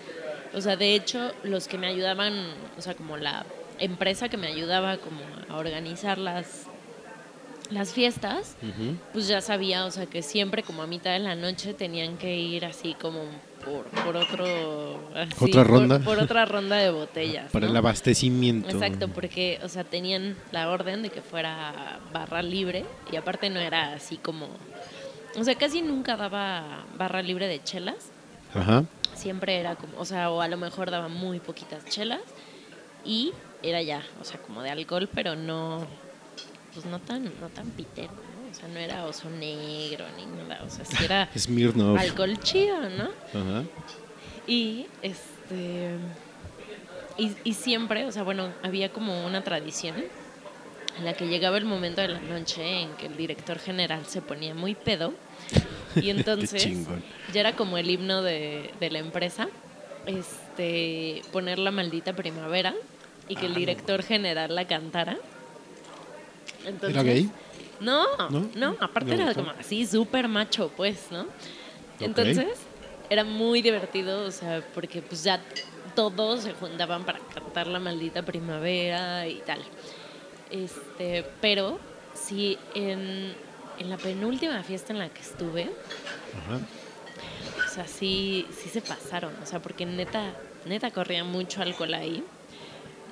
o 0.54 0.60
sea, 0.60 0.76
de 0.76 0.94
hecho, 0.94 1.32
los 1.42 1.66
que 1.66 1.78
me 1.78 1.86
ayudaban, 1.88 2.34
o 2.78 2.80
sea, 2.82 2.94
como 2.94 3.16
la 3.16 3.44
empresa 3.78 4.28
que 4.28 4.36
me 4.36 4.46
ayudaba 4.46 4.98
como 4.98 5.20
a 5.48 5.56
organizar 5.56 6.18
las, 6.18 6.66
las 7.70 7.92
fiestas, 7.92 8.56
pues 9.12 9.26
ya 9.26 9.40
sabía, 9.40 9.86
o 9.86 9.90
sea, 9.90 10.06
que 10.06 10.22
siempre 10.22 10.62
como 10.62 10.82
a 10.82 10.86
mitad 10.86 11.12
de 11.12 11.18
la 11.18 11.34
noche 11.34 11.74
tenían 11.74 12.18
que 12.18 12.36
ir 12.36 12.64
así 12.64 12.94
como 12.94 13.22
por, 13.64 13.84
por 14.04 14.16
otro... 14.16 15.10
así, 15.14 15.44
¿Otra 15.44 15.62
por- 15.62 15.70
ronda? 15.70 15.98
Por, 16.00 16.18
otra 16.18 16.44
ronda 16.44 16.76
de 16.76 16.90
botellas. 16.90 17.50
Para 17.50 17.66
¿no? 17.66 17.72
el 17.72 17.76
abastecimiento. 17.78 18.68
Exacto, 18.68 19.08
porque, 19.08 19.58
o 19.62 19.68
sea, 19.68 19.84
tenían 19.84 20.36
la 20.52 20.68
orden 20.70 21.02
de 21.02 21.08
que 21.10 21.22
fuera 21.22 22.00
barra 22.12 22.42
libre 22.42 22.84
y 23.10 23.16
aparte 23.16 23.48
no 23.50 23.60
era 23.60 23.94
así 23.94 24.16
como... 24.18 24.48
O 25.36 25.42
sea, 25.42 25.54
casi 25.56 25.82
nunca 25.82 26.16
daba 26.16 26.84
barra 26.96 27.22
libre 27.22 27.48
de 27.48 27.62
chelas. 27.62 28.10
Ajá. 28.54 28.84
Siempre 29.14 29.58
era 29.58 29.74
como, 29.76 29.98
o 29.98 30.04
sea, 30.04 30.30
o 30.30 30.40
a 30.42 30.48
lo 30.48 30.56
mejor 30.56 30.90
daba 30.90 31.08
muy 31.08 31.40
poquitas 31.40 31.84
chelas 31.86 32.20
y 33.04 33.32
era 33.62 33.80
ya, 33.82 34.02
o 34.20 34.24
sea, 34.24 34.40
como 34.40 34.62
de 34.62 34.70
alcohol, 34.70 35.08
pero 35.12 35.34
no, 35.34 35.86
pues 36.74 36.86
no 36.86 36.98
tan, 37.00 37.24
no 37.24 37.48
tan 37.54 37.70
pitero, 37.70 38.12
¿no? 38.12 38.50
O 38.50 38.54
sea, 38.54 38.68
no 38.68 38.78
era 38.78 39.04
oso 39.04 39.30
negro 39.30 40.04
ni 40.16 40.26
nada, 40.26 40.62
o 40.64 40.70
sea, 40.70 40.84
sí 40.84 41.04
era 41.04 41.28
Smirnoff. 41.36 41.98
alcohol 41.98 42.38
chido, 42.40 42.88
¿no? 42.90 43.10
Ajá. 43.32 43.64
Y 44.46 44.86
este 45.02 45.96
y, 47.16 47.32
y 47.44 47.54
siempre, 47.54 48.04
o 48.06 48.12
sea, 48.12 48.22
bueno, 48.24 48.52
había 48.62 48.92
como 48.92 49.24
una 49.24 49.42
tradición 49.42 49.96
en 50.98 51.04
la 51.04 51.14
que 51.14 51.26
llegaba 51.26 51.56
el 51.58 51.64
momento 51.64 52.00
de 52.00 52.08
la 52.08 52.20
noche 52.20 52.82
en 52.82 52.92
que 52.96 53.06
el 53.06 53.16
director 53.16 53.58
general 53.58 54.04
se 54.06 54.20
ponía 54.22 54.54
muy 54.54 54.74
pedo 54.74 55.12
y 55.96 56.10
entonces 56.10 56.68
ya 57.32 57.40
era 57.40 57.56
como 57.56 57.78
el 57.78 57.88
himno 57.90 58.22
de, 58.22 58.70
de 58.80 58.90
la 58.90 58.98
empresa, 59.00 59.48
este, 60.06 61.22
poner 61.32 61.58
la 61.58 61.70
maldita 61.70 62.12
primavera 62.14 62.74
y 63.28 63.36
que 63.36 63.46
el 63.46 63.54
director 63.54 64.02
general 64.02 64.54
la 64.54 64.66
cantara. 64.66 65.16
Entonces, 66.64 66.90
¿Era 66.90 67.02
gay? 67.02 67.30
No, 67.80 68.04
¿No? 68.30 68.48
no, 68.54 68.76
aparte 68.80 69.16
¿Le 69.16 69.22
era 69.22 69.34
como 69.34 69.50
así, 69.50 69.86
súper 69.86 70.28
macho, 70.28 70.70
pues, 70.76 71.08
¿no? 71.10 71.26
Entonces, 72.00 72.58
era 73.10 73.24
muy 73.24 73.62
divertido, 73.62 74.24
o 74.24 74.30
sea, 74.30 74.64
porque 74.74 75.02
pues 75.02 75.22
ya 75.24 75.42
todos 75.94 76.42
se 76.42 76.52
juntaban 76.52 77.04
para 77.04 77.18
cantar 77.18 77.66
la 77.66 77.78
maldita 77.78 78.22
primavera 78.22 79.26
y 79.28 79.40
tal. 79.40 79.60
Este, 80.50 81.24
pero 81.40 81.78
sí, 82.14 82.58
en, 82.74 83.34
en 83.78 83.90
la 83.90 83.96
penúltima 83.96 84.62
fiesta 84.62 84.92
en 84.92 84.98
la 85.00 85.08
que 85.08 85.20
estuve, 85.20 85.70
Ajá. 86.38 86.60
o 87.66 87.74
sea, 87.74 87.86
sí, 87.86 88.46
sí 88.56 88.68
se 88.68 88.80
pasaron, 88.80 89.32
o 89.42 89.46
sea, 89.46 89.60
porque 89.60 89.84
neta, 89.86 90.32
neta 90.64 90.90
corría 90.90 91.24
mucho 91.24 91.62
alcohol 91.62 91.94
ahí. 91.94 92.24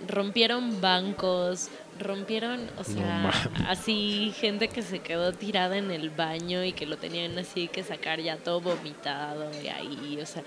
Rompieron 0.08 0.80
bancos, 0.80 1.68
rompieron, 2.02 2.68
o 2.78 2.84
sea, 2.84 3.30
así 3.68 4.32
gente 4.38 4.68
que 4.68 4.82
se 4.82 4.98
quedó 5.00 5.32
tirada 5.32 5.76
en 5.78 5.90
el 5.90 6.10
baño 6.10 6.64
y 6.64 6.72
que 6.72 6.86
lo 6.86 6.96
tenían 6.96 7.38
así 7.38 7.68
que 7.68 7.82
sacar 7.82 8.20
ya 8.20 8.36
todo 8.36 8.60
vomitado 8.60 9.50
y 9.62 9.68
ahí, 9.68 10.18
o 10.20 10.26
sea, 10.26 10.42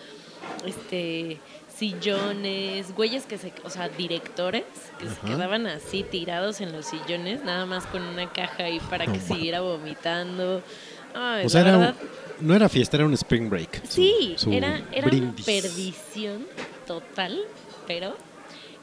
este 0.65 1.39
sillones, 1.75 2.93
güeyes 2.95 3.25
que 3.25 3.37
se, 3.37 3.51
o 3.63 3.69
sea, 3.69 3.89
directores 3.89 4.63
que 4.97 5.09
se 5.09 5.19
quedaban 5.21 5.67
así 5.67 6.03
tirados 6.03 6.61
en 6.61 6.71
los 6.71 6.85
sillones, 6.85 7.43
nada 7.43 7.65
más 7.65 7.85
con 7.87 8.01
una 8.01 8.31
caja 8.31 8.63
ahí 8.63 8.79
para 8.89 9.05
No 9.05 9.13
que 9.13 9.19
mames. 9.19 9.33
siguiera 9.35 9.61
vomitando. 9.61 10.61
Ay, 11.13 11.45
O 11.45 11.49
sea, 11.49 11.61
era 11.61 11.77
un- 11.77 11.93
no 12.47 12.55
era 12.55 12.69
fiesta, 12.69 12.97
era 12.97 13.05
un 13.05 13.13
spring 13.13 13.49
break. 13.49 13.81
Sí, 13.87 14.35
su 14.37 14.51
era, 14.51 14.81
era 14.91 15.07
una 15.07 15.33
perdición 15.45 16.45
total, 16.87 17.39
pero 17.87 18.15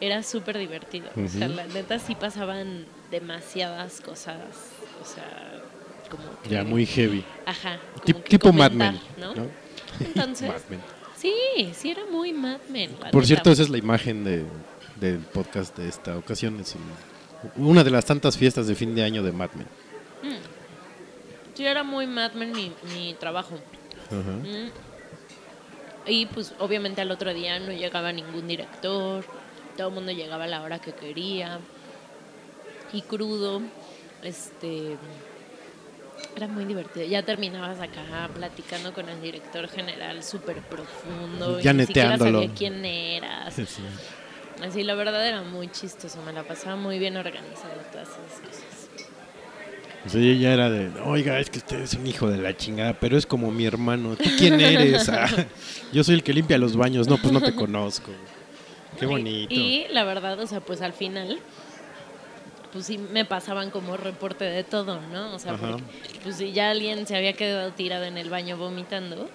era 0.05 0.23
súper 0.23 0.59
divertido. 0.59 1.09
O 1.17 1.29
sea, 1.29 1.47
la 1.49 1.67
neta 1.67 1.99
sí 1.99 2.15
pasaban 2.15 2.87
demasiadas 3.11 4.01
cosas, 4.01 4.39
o 5.01 5.05
sea, 5.05 5.63
como 6.11 6.25
que... 6.43 6.49
Ya 6.51 6.65
muy 6.65 6.85
heavy. 6.87 7.25
Ajá, 7.47 7.79
como 7.93 8.05
Tip- 8.05 8.23
que 8.25 8.31
tipo 8.31 8.53
Mad 8.53 8.73
Men. 8.73 9.01
¿no? 9.17 9.35
¿no? 9.35 9.47
Entonces, 10.01 10.49
Mad 10.49 10.61
Men. 10.69 10.81
sí, 11.17 11.33
sí 11.73 11.91
era 11.91 12.03
muy 12.11 12.33
Mad 12.33 12.59
Men. 12.69 12.91
Por 13.13 13.25
cierto, 13.27 13.51
esa 13.53 13.63
es 13.63 13.71
la 13.71 13.79
imagen 13.79 14.25
de, 14.25 14.45
del 14.97 15.19
podcast 15.19 15.77
de 15.79 15.89
esta 15.89 16.17
ocasión. 16.19 16.59
Es 16.61 16.75
un- 16.75 17.67
una 17.69 17.85
de 17.85 17.91
las 17.91 18.05
tantas 18.05 18.37
fiestas 18.37 18.67
de 18.67 18.75
fin 18.75 18.95
de 18.95 19.05
año 19.05 19.23
de 19.23 19.31
Mad 19.33 19.51
Men. 19.55 19.67
Sí 21.55 21.67
era 21.67 21.83
muy 21.83 22.07
Mad 22.07 22.33
Men 22.33 22.53
mi, 22.53 22.73
mi 22.95 23.15
trabajo. 23.15 23.57
Ajá. 24.07 24.33
Mm. 24.33 24.71
Y 26.07 26.27
pues 26.27 26.55
obviamente 26.59 27.01
al 27.01 27.11
otro 27.11 27.33
día 27.35 27.61
no 27.61 27.73
llegaba 27.73 28.11
ningún 28.13 28.49
director, 28.49 29.25
todo 29.77 29.89
el 29.89 29.95
mundo 29.95 30.13
llegaba 30.13 30.45
a 30.45 30.49
la 30.49 30.63
hora 30.63 30.79
que 30.79 30.93
quería. 30.93 31.59
Y 32.93 33.03
crudo, 33.03 33.63
este 34.23 34.97
era 36.37 36.49
muy 36.49 36.65
divertido. 36.65 37.07
Ya 37.07 37.23
terminabas 37.23 37.81
acá 37.81 38.29
platicando 38.35 38.93
con 38.93 39.09
el 39.09 39.21
director 39.21 39.69
general 39.69 40.23
súper 40.23 40.59
profundo. 40.59 41.61
Ya 41.61 41.73
y 41.73 41.75
ni 41.75 41.87
siquiera 41.87 42.19
sabía 42.19 42.51
quién 42.55 42.85
eras. 42.85 43.55
Sí, 43.55 43.67
sí. 43.67 43.83
Así, 44.63 44.83
la 44.85 44.95
verdad 44.95 45.27
era 45.27 45.43
muy 45.43 45.69
chistoso. 45.71 46.23
Me 46.23 46.33
la 46.33 46.45
pasaba 46.45 46.77
muy 46.77 46.99
bien 46.99 47.17
organizada 47.17 47.75
todas 47.91 48.09
esas 48.09 48.41
cosas. 48.41 48.89
O 50.05 50.09
sea, 50.09 50.21
ella 50.21 50.41
ya 50.41 50.53
era 50.53 50.71
de, 50.71 50.91
oiga, 51.01 51.39
es 51.39 51.49
que 51.49 51.59
usted 51.59 51.81
es 51.81 51.95
un 51.95 52.07
hijo 52.07 52.29
de 52.29 52.39
la 52.39 52.57
chingada, 52.57 52.93
pero 52.95 53.17
es 53.17 53.27
como 53.27 53.51
mi 53.51 53.67
hermano. 53.67 54.17
¿Tú 54.17 54.29
quién 54.39 54.61
eres? 54.61 55.09
Ah, 55.09 55.29
yo 55.93 56.05
soy 56.05 56.17
el 56.17 56.23
que 56.23 56.33
limpia 56.33 56.59
los 56.59 56.77
baños. 56.77 57.09
No, 57.09 57.19
pues 57.19 57.33
no 57.33 57.41
te 57.41 57.55
conozco. 57.55 58.11
Qué 59.03 59.13
Y- 59.13 59.17
bonito. 59.17 59.55
Y, 59.55 59.87
la 59.91 60.05
verdad, 60.05 60.39
o 60.41 60.47
sea, 60.47 60.61
pues 60.61 60.81
al 60.83 60.93
final, 60.93 61.39
pues 62.73 62.87
sí 62.87 62.99
me 62.99 63.25
pasaban 63.25 63.71
como 63.71 63.97
reporte 63.97 64.45
de 64.45 64.65
todo, 64.65 65.01
¿no? 65.13 65.35
O 65.35 65.39
sea, 65.39 65.57
porque, 65.57 65.83
pues 66.23 66.37
si 66.37 66.53
ya 66.53 66.71
alguien 66.71 67.07
se 67.07 67.17
había 67.17 67.33
quedado 67.35 67.73
tirado 67.73 68.05
en 68.05 68.17
el 68.17 68.31
baño 68.31 68.57
vomitando, 68.57 69.29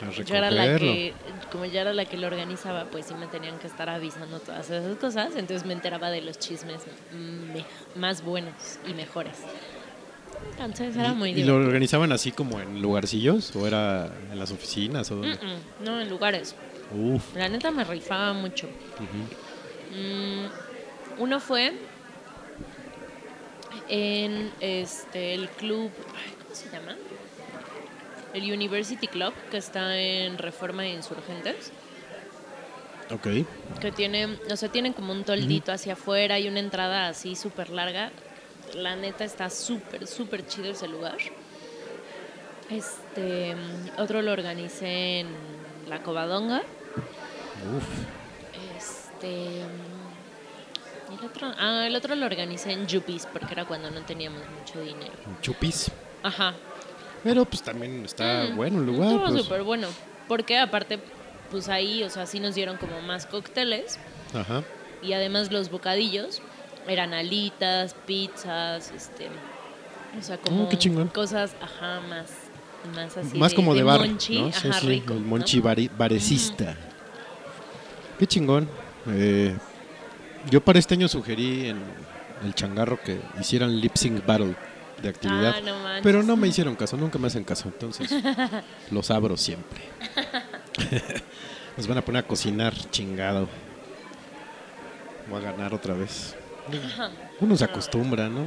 A 0.00 0.10
yo 0.10 0.34
era 0.34 0.50
la 0.50 0.78
que, 0.78 1.14
como 1.50 1.64
yo 1.64 1.80
era 1.80 1.94
la 1.94 2.04
que 2.04 2.18
lo 2.18 2.26
organizaba, 2.26 2.84
pues 2.90 3.06
sí 3.06 3.14
me 3.14 3.26
tenían 3.28 3.58
que 3.58 3.66
estar 3.66 3.88
avisando 3.88 4.40
todas 4.40 4.68
esas 4.68 4.96
cosas, 4.98 5.36
entonces 5.36 5.64
me 5.66 5.72
enteraba 5.72 6.10
de 6.10 6.20
los 6.20 6.38
chismes 6.38 6.82
me- 7.12 7.64
más 7.98 8.22
buenos 8.22 8.52
y 8.86 8.92
mejores. 8.92 9.36
Entonces 10.58 10.96
era 10.96 11.12
muy 11.14 11.30
¿Y 11.30 11.32
lo 11.32 11.38
divertido. 11.54 11.66
organizaban 11.68 12.12
así 12.12 12.30
como 12.32 12.60
en 12.60 12.82
lugarcillos? 12.82 13.54
¿O 13.56 13.66
era 13.66 14.10
en 14.30 14.38
las 14.38 14.50
oficinas? 14.50 15.10
¿O? 15.10 15.16
Mm, 15.16 15.30
mm, 15.30 15.84
no, 15.84 16.00
en 16.00 16.08
lugares. 16.10 16.54
Uf. 16.92 17.34
La 17.34 17.48
neta 17.48 17.70
me 17.70 17.84
rifaba 17.84 18.32
mucho. 18.32 18.68
Mm, 19.94 20.46
uno 21.18 21.40
fue 21.40 21.72
en 23.88 24.52
este 24.60 25.34
el 25.34 25.48
club, 25.50 25.90
¿cómo 26.42 26.54
se 26.54 26.70
llama? 26.70 26.96
El 28.34 28.52
University 28.52 29.06
Club, 29.08 29.32
que 29.50 29.56
está 29.56 29.96
en 29.98 30.36
Reforma 30.36 30.84
e 30.84 30.90
Insurgentes, 30.90 31.72
Ok. 33.10 33.28
que 33.80 33.92
tiene, 33.92 34.38
o 34.50 34.56
sea, 34.56 34.68
tienen 34.68 34.92
como 34.92 35.12
un 35.12 35.24
toldito 35.24 35.72
hacia 35.72 35.94
afuera 35.94 36.38
y 36.38 36.48
una 36.48 36.60
entrada 36.60 37.08
así 37.08 37.34
súper 37.34 37.70
larga. 37.70 38.10
La 38.74 38.94
neta 38.96 39.24
está 39.24 39.48
súper, 39.48 40.06
súper 40.06 40.46
chido 40.46 40.72
ese 40.72 40.86
lugar. 40.88 41.16
Este, 42.68 43.54
otro 43.96 44.20
lo 44.22 44.32
organicé 44.32 45.20
en 45.20 45.28
La 45.86 46.02
Covadonga. 46.02 46.62
Uf. 47.76 47.84
Este. 48.76 49.64
mm, 49.64 51.12
¿y 51.12 51.18
El 51.18 51.24
otro, 51.30 51.52
ah, 51.58 51.84
el 51.86 51.94
otro 51.96 52.14
lo 52.14 52.26
organicé 52.26 52.72
en 52.72 52.86
Yuppies 52.86 53.26
porque 53.26 53.52
era 53.52 53.64
cuando 53.64 53.90
no 53.90 54.00
teníamos 54.02 54.42
mucho 54.58 54.80
dinero. 54.80 55.12
Chupis. 55.42 55.90
Ajá. 56.22 56.54
Pero 57.22 57.44
pues 57.44 57.62
también 57.62 58.04
está 58.04 58.48
Mm, 58.50 58.56
bueno 58.56 58.80
el 58.80 58.86
lugar. 58.86 59.08
Estuvo 59.12 59.26
pues. 59.28 59.42
súper 59.42 59.62
bueno. 59.62 59.88
Porque 60.28 60.58
aparte, 60.58 60.98
pues 61.50 61.68
ahí, 61.68 62.02
o 62.02 62.10
sea, 62.10 62.26
sí 62.26 62.40
nos 62.40 62.54
dieron 62.54 62.76
como 62.78 63.00
más 63.00 63.26
cócteles 63.26 63.98
Ajá. 64.34 64.64
y 65.02 65.12
además 65.12 65.52
los 65.52 65.70
bocadillos 65.70 66.42
eran 66.88 67.14
alitas, 67.14 67.94
pizzas, 68.06 68.90
este. 68.90 69.28
O 70.18 70.22
sea, 70.22 70.38
como 70.38 70.64
Oh, 70.64 70.68
qué 70.68 70.78
cosas, 71.12 71.54
ajá, 71.60 72.00
más. 72.00 72.30
Más 72.94 73.16
así. 73.16 73.38
Más 73.38 73.54
como 73.54 73.74
de, 73.74 73.82
bar, 73.82 74.00
monchi, 74.00 74.40
¿no? 74.40 74.52
Sí, 74.52 74.68
ajá, 74.68 74.80
sí, 74.80 74.86
rico. 74.86 75.12
el 75.14 75.22
¿no? 75.22 75.26
monchi 75.26 75.60
barecista. 75.60 76.76
Qué 78.18 78.26
chingón. 78.26 78.68
Eh, 79.08 79.56
yo 80.50 80.60
para 80.60 80.78
este 80.78 80.94
año 80.94 81.08
sugerí 81.08 81.68
en 81.68 81.78
el 82.44 82.54
changarro 82.54 83.00
que 83.02 83.20
hicieran 83.40 83.80
lip 83.80 83.94
sync 83.96 84.24
battle 84.24 84.54
de 85.02 85.08
actividad. 85.08 85.54
Ah, 85.56 85.60
no 85.60 85.78
manches. 85.80 86.02
pero 86.02 86.22
no 86.22 86.36
me 86.36 86.48
hicieron 86.48 86.74
caso, 86.76 86.96
nunca 86.96 87.18
me 87.18 87.26
hacen 87.26 87.44
caso. 87.44 87.68
Entonces, 87.68 88.10
los 88.90 89.10
abro 89.10 89.36
siempre. 89.36 89.80
Nos 91.76 91.86
van 91.86 91.98
a 91.98 92.02
poner 92.02 92.24
a 92.24 92.26
cocinar 92.26 92.74
chingado. 92.90 93.48
Voy 95.28 95.42
a 95.42 95.50
ganar 95.50 95.74
otra 95.74 95.94
vez. 95.94 96.34
Uno 97.40 97.56
se 97.56 97.64
acostumbra, 97.64 98.28
¿no? 98.28 98.46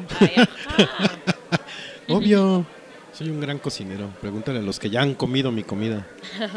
Obvio, 2.08 2.65
soy 3.13 3.30
un 3.30 3.39
gran 3.39 3.60
cocinero. 3.60 4.10
Pregúntale 4.22 4.60
a 4.60 4.62
los 4.62 4.80
que 4.80 4.89
ya 4.89 5.02
han 5.02 5.13
comido 5.15 5.52
mi 5.52 5.63
comida. 5.63 6.06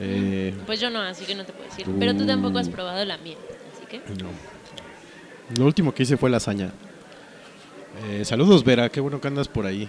Eh, 0.00 0.54
Pues 0.64 0.78
yo 0.78 0.90
no, 0.90 1.00
así 1.00 1.24
que 1.24 1.34
no 1.34 1.44
te 1.44 1.52
puedo 1.52 1.68
decir. 1.68 1.84
Pero 1.98 2.14
tú 2.16 2.24
tampoco 2.24 2.58
has 2.60 2.68
Uh. 2.68 2.70
probado 2.70 3.04
la 3.04 3.18
mía, 3.18 3.36
así 3.74 3.84
que. 3.86 3.98
no. 4.22 4.28
Lo 5.58 5.64
último 5.66 5.92
que 5.92 6.04
hice 6.04 6.16
fue 6.16 6.30
lasaña. 6.30 6.70
Eh, 8.08 8.24
saludos, 8.24 8.62
Vera. 8.62 8.88
Qué 8.90 9.00
bueno 9.00 9.20
que 9.20 9.26
andas 9.26 9.48
por 9.48 9.66
ahí. 9.66 9.88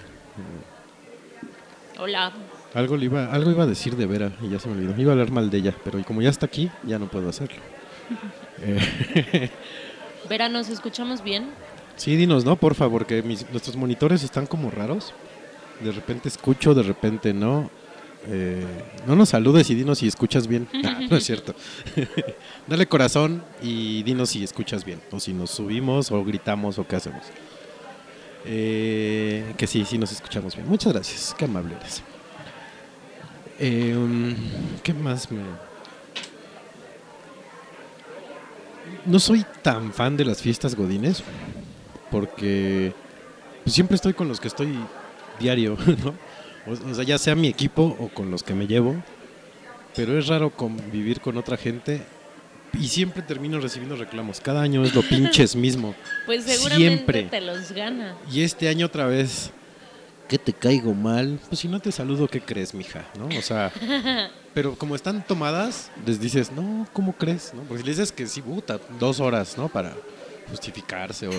Hola. 1.99 2.31
Algo, 2.73 2.97
le 2.97 3.05
iba, 3.05 3.31
algo 3.31 3.51
iba 3.51 3.63
a 3.63 3.67
decir 3.67 3.95
de 3.95 4.05
Vera 4.07 4.31
y 4.41 4.49
ya 4.49 4.57
se 4.59 4.67
me 4.69 4.75
olvidó. 4.75 4.99
Iba 4.99 5.11
a 5.11 5.13
hablar 5.13 5.31
mal 5.31 5.49
de 5.51 5.57
ella, 5.59 5.75
pero 5.83 6.01
como 6.03 6.21
ya 6.23 6.29
está 6.29 6.45
aquí, 6.47 6.71
ya 6.83 6.97
no 6.99 7.07
puedo 7.07 7.29
hacerlo. 7.29 7.61
Eh, 8.61 9.49
Vera, 10.29 10.49
¿nos 10.49 10.67
escuchamos 10.69 11.23
bien? 11.23 11.49
sí, 11.95 12.15
dinos, 12.17 12.43
¿no? 12.43 12.55
Por 12.57 12.75
favor, 12.75 13.05
mis- 13.23 13.49
nuestros 13.51 13.75
monitores 13.77 14.21
están 14.23 14.47
como 14.47 14.69
raros. 14.69 15.13
De 15.79 15.91
repente 15.91 16.27
escucho, 16.27 16.73
de 16.73 16.83
repente 16.83 17.33
no. 17.33 17.69
Eh, 18.27 18.65
no 19.07 19.15
nos 19.15 19.29
saludes 19.29 19.69
y 19.69 19.75
dinos 19.75 19.99
si 19.99 20.07
escuchas 20.07 20.47
bien. 20.47 20.67
Ah, 20.83 20.99
no 21.09 21.17
es 21.17 21.23
cierto. 21.23 21.55
Dale 22.67 22.87
corazón 22.87 23.43
y 23.61 24.03
dinos 24.03 24.29
si 24.29 24.43
escuchas 24.43 24.83
bien. 24.83 25.01
O 25.11 25.19
si 25.19 25.33
nos 25.33 25.51
subimos 25.51 26.11
o 26.11 26.23
gritamos 26.23 26.79
o 26.79 26.87
qué 26.87 26.97
hacemos. 26.97 27.23
Eh, 28.45 29.53
que 29.57 29.67
sí, 29.67 29.85
sí 29.85 29.97
nos 29.97 30.11
escuchamos 30.11 30.55
bien. 30.55 30.67
Muchas 30.67 30.93
gracias. 30.93 31.35
Qué 31.37 31.45
amable 31.45 31.75
eres. 31.75 32.03
Eh, 33.59 33.93
um, 33.95 34.35
¿Qué 34.83 34.93
más 34.93 35.31
me.? 35.31 35.41
No 39.05 39.19
soy 39.19 39.45
tan 39.61 39.93
fan 39.93 40.17
de 40.17 40.25
las 40.25 40.41
fiestas 40.41 40.75
godines 40.75 41.23
porque 42.11 42.93
pues, 43.63 43.73
siempre 43.73 43.95
estoy 43.95 44.13
con 44.13 44.27
los 44.27 44.39
que 44.39 44.47
estoy 44.47 44.77
diario, 45.39 45.77
¿no? 46.03 46.13
O, 46.67 46.91
o 46.91 46.93
sea, 46.93 47.03
ya 47.03 47.17
sea 47.17 47.35
mi 47.35 47.47
equipo 47.47 47.95
o 47.99 48.09
con 48.09 48.29
los 48.29 48.43
que 48.43 48.53
me 48.53 48.67
llevo, 48.67 48.95
pero 49.95 50.17
es 50.17 50.27
raro 50.27 50.51
convivir 50.51 51.21
con 51.21 51.37
otra 51.37 51.57
gente 51.57 52.01
y 52.77 52.87
siempre 52.87 53.21
termino 53.21 53.59
recibiendo 53.59 53.95
reclamos. 53.95 54.39
Cada 54.39 54.61
año 54.61 54.83
es 54.83 54.93
lo 54.93 55.01
pinches 55.09 55.55
mismo. 55.55 55.95
Pues 56.25 56.43
seguramente 56.43 56.87
Siempre. 56.87 57.23
te 57.23 57.41
los 57.41 57.71
gana. 57.71 58.15
Y 58.31 58.41
este 58.41 58.69
año 58.69 58.85
otra 58.85 59.05
vez, 59.05 59.51
que 60.27 60.37
te 60.37 60.53
caigo 60.53 60.93
mal. 60.93 61.39
Pues 61.47 61.59
si 61.59 61.67
no 61.67 61.79
te 61.79 61.91
saludo, 61.91 62.27
¿qué 62.27 62.41
crees, 62.41 62.73
mija? 62.73 63.05
¿No? 63.17 63.27
O 63.37 63.41
sea, 63.41 63.71
pero 64.53 64.75
como 64.75 64.95
están 64.95 65.25
tomadas, 65.25 65.91
les 66.05 66.19
dices, 66.19 66.51
no, 66.51 66.87
¿cómo 66.93 67.13
crees? 67.13 67.53
¿No? 67.53 67.63
Porque 67.63 67.81
si 67.81 67.83
le 67.85 67.91
dices 67.91 68.11
que 68.11 68.27
sí, 68.27 68.41
puta, 68.41 68.79
dos 68.99 69.19
horas, 69.19 69.57
¿no? 69.57 69.67
Para 69.67 69.95
justificarse 70.49 71.27
o, 71.27 71.31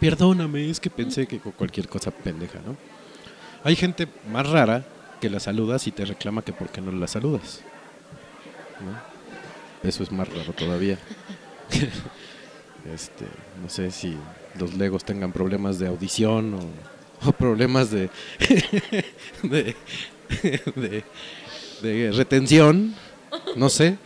perdóname, 0.00 0.68
es 0.68 0.80
que 0.80 0.90
pensé 0.90 1.26
que 1.26 1.38
con 1.38 1.52
cualquier 1.52 1.88
cosa 1.88 2.10
pendeja, 2.10 2.58
¿no? 2.66 2.76
Hay 3.64 3.76
gente 3.76 4.08
más 4.30 4.48
rara 4.48 4.84
que 5.20 5.30
la 5.30 5.38
saludas 5.40 5.86
y 5.86 5.92
te 5.92 6.04
reclama 6.04 6.42
que 6.42 6.52
por 6.52 6.68
qué 6.68 6.80
no 6.80 6.90
la 6.92 7.06
saludas. 7.06 7.62
Eso 9.82 10.02
es 10.02 10.10
más 10.12 10.28
raro 10.28 10.52
todavía. 10.52 10.98
este, 12.92 13.26
no 13.62 13.68
sé 13.68 13.90
si 13.90 14.16
los 14.58 14.74
legos 14.74 15.04
tengan 15.04 15.32
problemas 15.32 15.78
de 15.78 15.86
audición 15.88 16.54
o, 17.24 17.32
problemas 17.32 17.90
de, 17.90 18.10
de- 19.42 19.74
de 21.82 22.12
retención, 22.12 22.94
no 23.56 23.68
sé. 23.68 23.96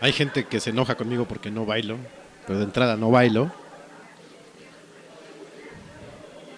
Hay 0.00 0.12
gente 0.12 0.44
que 0.44 0.60
se 0.60 0.70
enoja 0.70 0.94
conmigo 0.96 1.24
porque 1.26 1.50
no 1.50 1.66
bailo, 1.66 1.96
pero 2.46 2.58
de 2.58 2.64
entrada 2.66 2.96
no 2.96 3.10
bailo. 3.10 3.50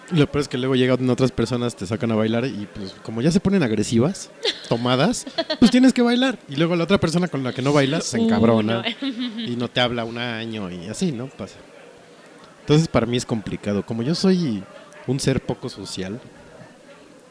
lo 0.11 0.31
peor 0.31 0.41
es 0.41 0.47
que 0.47 0.57
luego 0.57 0.75
llegan 0.75 1.09
otras 1.09 1.31
personas, 1.31 1.75
te 1.75 1.85
sacan 1.85 2.11
a 2.11 2.15
bailar 2.15 2.45
y 2.45 2.67
pues 2.73 2.93
como 3.03 3.21
ya 3.21 3.31
se 3.31 3.39
ponen 3.39 3.63
agresivas, 3.63 4.29
tomadas, 4.67 5.25
pues 5.59 5.71
tienes 5.71 5.93
que 5.93 6.01
bailar. 6.01 6.37
Y 6.49 6.55
luego 6.55 6.75
la 6.75 6.83
otra 6.83 6.99
persona 6.99 7.27
con 7.27 7.43
la 7.43 7.53
que 7.53 7.61
no 7.61 7.73
bailas 7.73 8.05
se 8.05 8.19
Uh, 8.19 8.23
encabrona 8.25 8.83
no. 9.01 9.41
y 9.41 9.55
no 9.55 9.67
te 9.67 9.79
habla 9.81 10.03
un 10.05 10.17
año 10.17 10.69
y 10.69 10.87
así, 10.87 11.11
¿no? 11.11 11.27
Pasa. 11.27 11.57
Entonces 12.61 12.87
para 12.87 13.05
mí 13.05 13.17
es 13.17 13.25
complicado. 13.25 13.85
Como 13.85 14.03
yo 14.03 14.15
soy 14.15 14.63
un 15.07 15.19
ser 15.19 15.41
poco 15.41 15.69
social, 15.69 16.19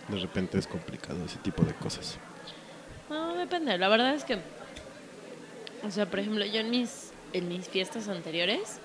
de 0.08 0.18
repente 0.18 0.58
es 0.58 0.66
complicado 0.66 1.24
ese 1.24 1.38
tipo 1.38 1.62
de 1.62 1.72
cosas. 1.74 2.18
No, 3.08 3.34
depende. 3.34 3.76
La 3.78 3.88
verdad 3.88 4.14
es 4.14 4.24
que, 4.24 4.38
o 5.86 5.90
sea, 5.90 6.06
por 6.06 6.18
ejemplo, 6.18 6.44
yo 6.44 6.60
en 6.60 6.70
mis, 6.70 7.10
en 7.32 7.48
mis 7.48 7.68
fiestas 7.68 8.08
anteriores, 8.08 8.78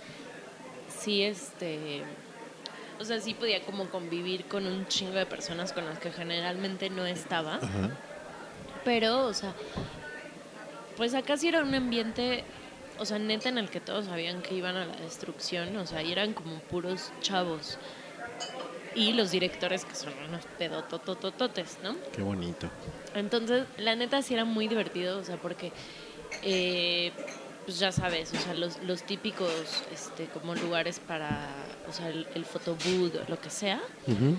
sí, 0.99 1.23
este, 1.23 2.03
o 2.99 3.05
sea, 3.05 3.19
sí 3.19 3.33
podía 3.33 3.61
como 3.61 3.89
convivir 3.89 4.45
con 4.45 4.65
un 4.65 4.87
chingo 4.87 5.13
de 5.13 5.25
personas 5.25 5.73
con 5.73 5.85
las 5.85 5.99
que 5.99 6.11
generalmente 6.11 6.89
no 6.89 7.05
estaba. 7.05 7.55
Ajá. 7.55 7.91
Pero, 8.83 9.25
o 9.25 9.33
sea, 9.33 9.53
pues 10.95 11.13
acá 11.13 11.37
sí 11.37 11.47
era 11.47 11.63
un 11.63 11.73
ambiente, 11.73 12.43
o 12.99 13.05
sea, 13.05 13.17
neta 13.19 13.49
en 13.49 13.57
el 13.57 13.69
que 13.69 13.79
todos 13.79 14.05
sabían 14.05 14.41
que 14.41 14.53
iban 14.53 14.77
a 14.77 14.85
la 14.85 14.95
destrucción, 14.97 15.75
o 15.77 15.85
sea, 15.85 16.03
y 16.03 16.11
eran 16.11 16.33
como 16.33 16.59
puros 16.59 17.11
chavos. 17.21 17.77
Y 18.93 19.11
los 19.11 19.31
directores 19.31 19.83
que 19.83 19.95
son 19.95 20.13
unos 20.29 20.45
pedototototes, 20.57 21.79
¿no? 21.83 21.97
Qué 22.13 22.21
bonito. 22.21 22.69
Entonces, 23.13 23.65
la 23.77 23.95
neta 23.95 24.21
sí 24.21 24.35
era 24.35 24.45
muy 24.45 24.67
divertido, 24.67 25.17
o 25.17 25.23
sea, 25.23 25.35
porque, 25.35 25.73
eh, 26.43 27.11
pues 27.65 27.79
ya 27.79 27.91
sabes, 27.91 28.33
o 28.33 28.37
sea, 28.37 28.53
los, 28.53 28.81
los 28.83 29.03
típicos, 29.03 29.83
este, 29.91 30.27
como 30.27 30.55
lugares 30.55 30.99
para, 30.99 31.49
o 31.89 31.93
sea, 31.93 32.09
el, 32.09 32.27
el 32.35 32.45
photobooth 32.45 33.15
o 33.15 33.29
lo 33.29 33.39
que 33.39 33.49
sea. 33.49 33.81
Ujú. 34.07 34.35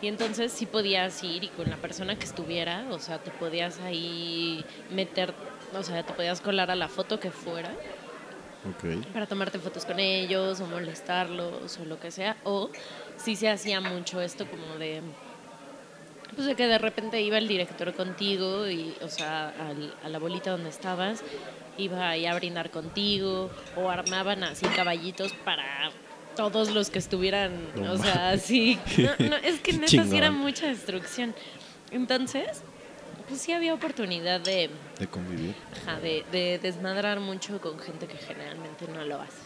Y 0.00 0.08
entonces 0.08 0.50
sí 0.52 0.66
podías 0.66 1.22
ir 1.22 1.44
y 1.44 1.48
con 1.48 1.70
la 1.70 1.76
persona 1.76 2.16
que 2.18 2.24
estuviera, 2.24 2.86
o 2.90 2.98
sea, 2.98 3.18
te 3.18 3.30
podías 3.30 3.78
ahí 3.80 4.64
meter, 4.90 5.32
o 5.78 5.82
sea, 5.82 6.02
te 6.02 6.12
podías 6.12 6.40
colar 6.40 6.70
a 6.70 6.74
la 6.74 6.88
foto 6.88 7.20
que 7.20 7.30
fuera 7.30 7.70
Ok. 8.68 9.04
para 9.12 9.26
tomarte 9.26 9.58
fotos 9.60 9.84
con 9.84 10.00
ellos 10.00 10.60
o 10.60 10.66
molestarlos 10.66 11.78
o 11.78 11.84
lo 11.84 12.00
que 12.00 12.10
sea. 12.10 12.36
O 12.44 12.70
sí 13.16 13.36
se 13.36 13.48
hacía 13.48 13.80
mucho 13.80 14.20
esto 14.20 14.44
como 14.48 14.76
de, 14.76 15.02
pues 16.34 16.46
de 16.48 16.54
que 16.56 16.66
de 16.66 16.78
repente 16.78 17.20
iba 17.20 17.38
el 17.38 17.46
director 17.46 17.92
contigo 17.94 18.68
y, 18.68 18.94
o 19.02 19.08
sea, 19.08 19.50
al- 19.68 19.94
a 20.02 20.08
la 20.08 20.18
bolita 20.18 20.50
donde 20.50 20.70
estabas, 20.70 21.22
iba 21.78 22.08
ahí 22.08 22.26
a 22.26 22.34
brindar 22.34 22.70
contigo 22.70 23.50
o 23.76 23.88
armaban 23.88 24.42
así 24.44 24.66
caballitos 24.66 25.32
para 25.44 25.90
todos 26.36 26.70
los 26.70 26.90
que 26.90 26.98
estuvieran, 26.98 27.52
No 27.76 27.92
o 27.92 27.98
sea, 27.98 28.38
sí. 28.38 28.78
No, 28.98 29.28
no, 29.30 29.36
es 29.42 29.60
que 29.60 29.72
neta 29.74 30.04
sí 30.04 30.16
era 30.16 30.30
mucha 30.30 30.66
destrucción. 30.66 31.34
Entonces, 31.90 32.62
pues 33.28 33.40
sí 33.40 33.52
había 33.52 33.74
oportunidad 33.74 34.40
de, 34.40 34.70
De 34.98 35.06
convivir. 35.06 35.54
ajá, 35.82 36.00
de, 36.00 36.24
de 36.32 36.58
desmadrar 36.58 37.20
mucho 37.20 37.60
con 37.60 37.78
gente 37.78 38.06
que 38.06 38.16
generalmente 38.18 38.86
no 38.88 39.04
lo 39.04 39.20
haces. 39.20 39.40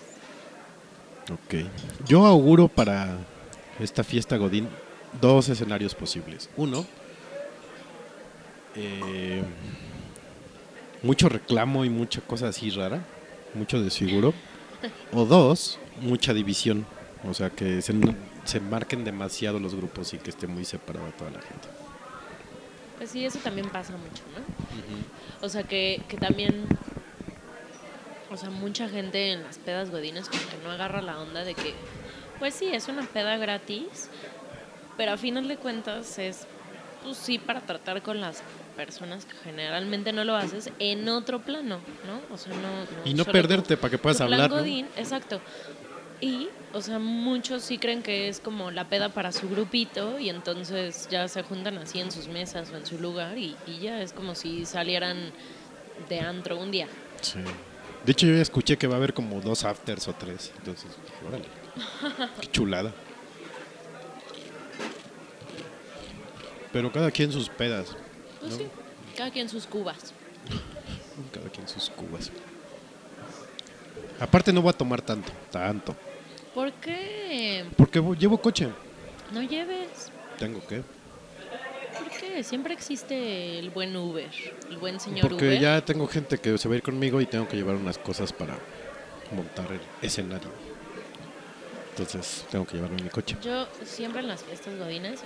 Ok. 1.33 1.67
Yo 2.07 2.25
auguro 2.27 2.69
para 2.69 3.17
esta 3.81 4.05
fiesta 4.05 4.37
Godín 4.37 4.69
dos 5.21 5.49
escenarios 5.49 5.95
posibles. 5.95 6.49
Uno, 6.57 6.87
eh, 8.75 9.43
mucho 11.03 11.29
reclamo 11.29 11.85
y 11.85 11.91
mucha 11.91 12.21
cosa 12.21 12.49
así 12.49 12.71
rara, 12.71 13.05
mucho 13.55 13.81
desfiguro. 13.81 14.33
O 15.13 15.25
dos, 15.25 15.79
mucha 16.01 16.33
división. 16.35 16.87
O 17.29 17.35
sea, 17.35 17.51
que 17.51 17.83
se, 17.83 17.95
se 18.45 18.61
marquen 18.61 19.05
demasiado 19.05 19.59
los 19.59 19.75
grupos 19.75 20.15
y 20.15 20.19
que 20.19 20.31
esté 20.31 20.47
muy 20.47 20.65
separada 20.65 21.11
toda 21.13 21.31
la 21.31 21.41
gente. 21.41 21.69
Pues 22.99 23.11
sí, 23.11 23.25
eso 23.25 23.39
también 23.41 23.69
pasa 23.69 23.93
mucho, 23.93 24.23
¿no? 24.35 25.47
O 25.47 25.49
sea, 25.49 25.65
que, 25.65 26.03
que 26.09 26.17
también, 26.17 26.67
o 28.31 28.37
sea, 28.37 28.51
mucha 28.51 28.89
gente 28.89 29.33
en 29.33 29.43
las 29.43 29.59
pedas 29.59 29.91
godines 29.91 30.29
como 30.29 30.43
que 30.43 30.57
no 30.65 30.71
agarra 30.71 31.03
la 31.03 31.19
onda 31.19 31.45
de 31.45 31.55
que, 31.55 31.75
pues 32.39 32.55
sí, 32.55 32.67
es 32.73 32.89
una 32.89 33.03
peda 33.03 33.37
gratis, 33.37 34.09
pero 34.97 35.13
a 35.13 35.17
final 35.17 35.47
de 35.47 35.59
cuentas 35.59 36.19
es, 36.19 36.47
pues 37.05 37.19
sí, 37.19 37.39
para 37.39 37.61
tratar 37.61 38.01
con 38.03 38.21
las 38.21 38.43
personas 38.77 39.27
que 39.27 39.35
generalmente 39.45 40.13
no 40.13 40.25
lo 40.25 40.35
haces 40.35 40.71
en 40.79 41.09
otro 41.09 41.41
plano, 41.41 41.81
¿no? 42.07 42.35
O 42.35 42.39
sea, 42.39 42.55
no... 42.55 42.81
no 42.81 43.11
Y 43.11 43.15
no 43.15 43.25
perderte 43.25 43.77
para 43.77 43.91
que 43.91 43.99
puedas 43.99 44.21
hablar. 44.21 44.51
¿no? 44.51 44.57
Godín, 44.57 44.87
exacto. 44.97 45.41
Y, 46.21 46.49
o 46.73 46.81
sea, 46.81 46.99
muchos 46.99 47.63
sí 47.63 47.79
creen 47.79 48.03
que 48.03 48.29
es 48.29 48.41
como 48.41 48.71
la 48.71 48.89
peda 48.89 49.11
para 49.11 49.33
su 49.33 49.49
grupito 49.49 50.19
y 50.19 50.31
entonces 50.31 51.09
ya 51.11 51.29
se 51.29 51.43
juntan 51.43 51.77
así 51.79 52.01
en 52.01 52.11
sus 52.11 52.29
mesas 52.29 52.71
o 52.73 52.77
en 52.77 52.87
su 52.87 52.99
lugar 52.99 53.37
y, 53.37 53.55
y 53.67 53.81
ya 53.81 54.01
es 54.01 54.13
como 54.13 54.35
si 54.35 54.65
salieran 54.65 55.33
de 56.09 56.21
antro 56.21 56.59
un 56.59 56.71
día. 56.71 56.89
Sí. 57.21 57.41
De 58.05 58.13
hecho, 58.13 58.27
yo 58.27 58.35
ya 58.35 58.43
escuché 58.43 58.79
que 58.79 58.87
va 58.87 58.95
a 58.95 58.97
haber 58.99 59.13
como 59.13 59.41
dos 59.41 59.65
afters 59.65 60.07
o 60.09 60.13
tres. 60.15 60.53
Entonces, 60.59 60.91
órale. 61.27 61.45
Qué 62.41 62.47
chulada. 62.53 62.93
Pero 66.73 66.93
cada 66.93 67.11
quien 67.11 67.33
sus 67.33 67.49
pedas. 67.49 67.97
Pues 68.41 68.55
sí, 68.55 68.67
cada 69.17 69.31
quien 69.31 69.49
sus 69.49 69.67
cubas. 69.67 70.13
Cada 71.33 71.49
quien 71.49 71.67
sus 71.67 71.89
cubas. 71.89 72.31
Aparte 74.21 74.53
no 74.53 74.61
voy 74.61 74.69
a 74.69 74.75
tomar 74.75 75.01
tanto, 75.01 75.33
tanto. 75.51 75.97
¿Por 76.57 76.73
qué 76.73 77.67
Porque 77.77 78.01
llevo 78.19 78.39
coche. 78.39 78.71
no 79.31 79.43
lleves? 79.43 80.11
Tengo 80.39 80.67
que. 80.67 80.77
¿Por 81.99 82.09
qué? 82.19 82.43
Siempre 82.43 82.73
existe 82.73 83.59
el 83.59 83.69
buen 83.69 83.95
Uber, 83.95 84.31
el 84.71 84.79
buen 84.79 84.99
señor 84.99 85.29
Porque 85.29 85.49
Uber. 85.49 85.61
ya 85.61 85.85
tengo 85.85 86.07
gente 86.07 86.39
que 86.39 86.57
se 86.57 86.67
va 86.67 86.73
a 86.75 86.79
ir 86.79 86.83
conmigo 86.83 87.21
y 87.21 87.27
tengo 87.27 87.47
que 87.47 87.59
llevar 87.59 87.75
unas 87.77 87.99
cosas 87.99 88.33
para 88.33 88.57
montar 89.33 89.71
el 89.71 89.81
escenario. 90.01 90.49
Entonces 91.91 92.47
tengo 92.51 92.67
que 92.67 92.77
llevarme 92.77 93.03
mi 93.03 93.11
coche. 93.11 93.37
Yo 93.43 93.69
siempre 93.85 94.23
en 94.23 94.29
las 94.29 94.43
fiestas 94.43 94.79
godines, 94.79 95.21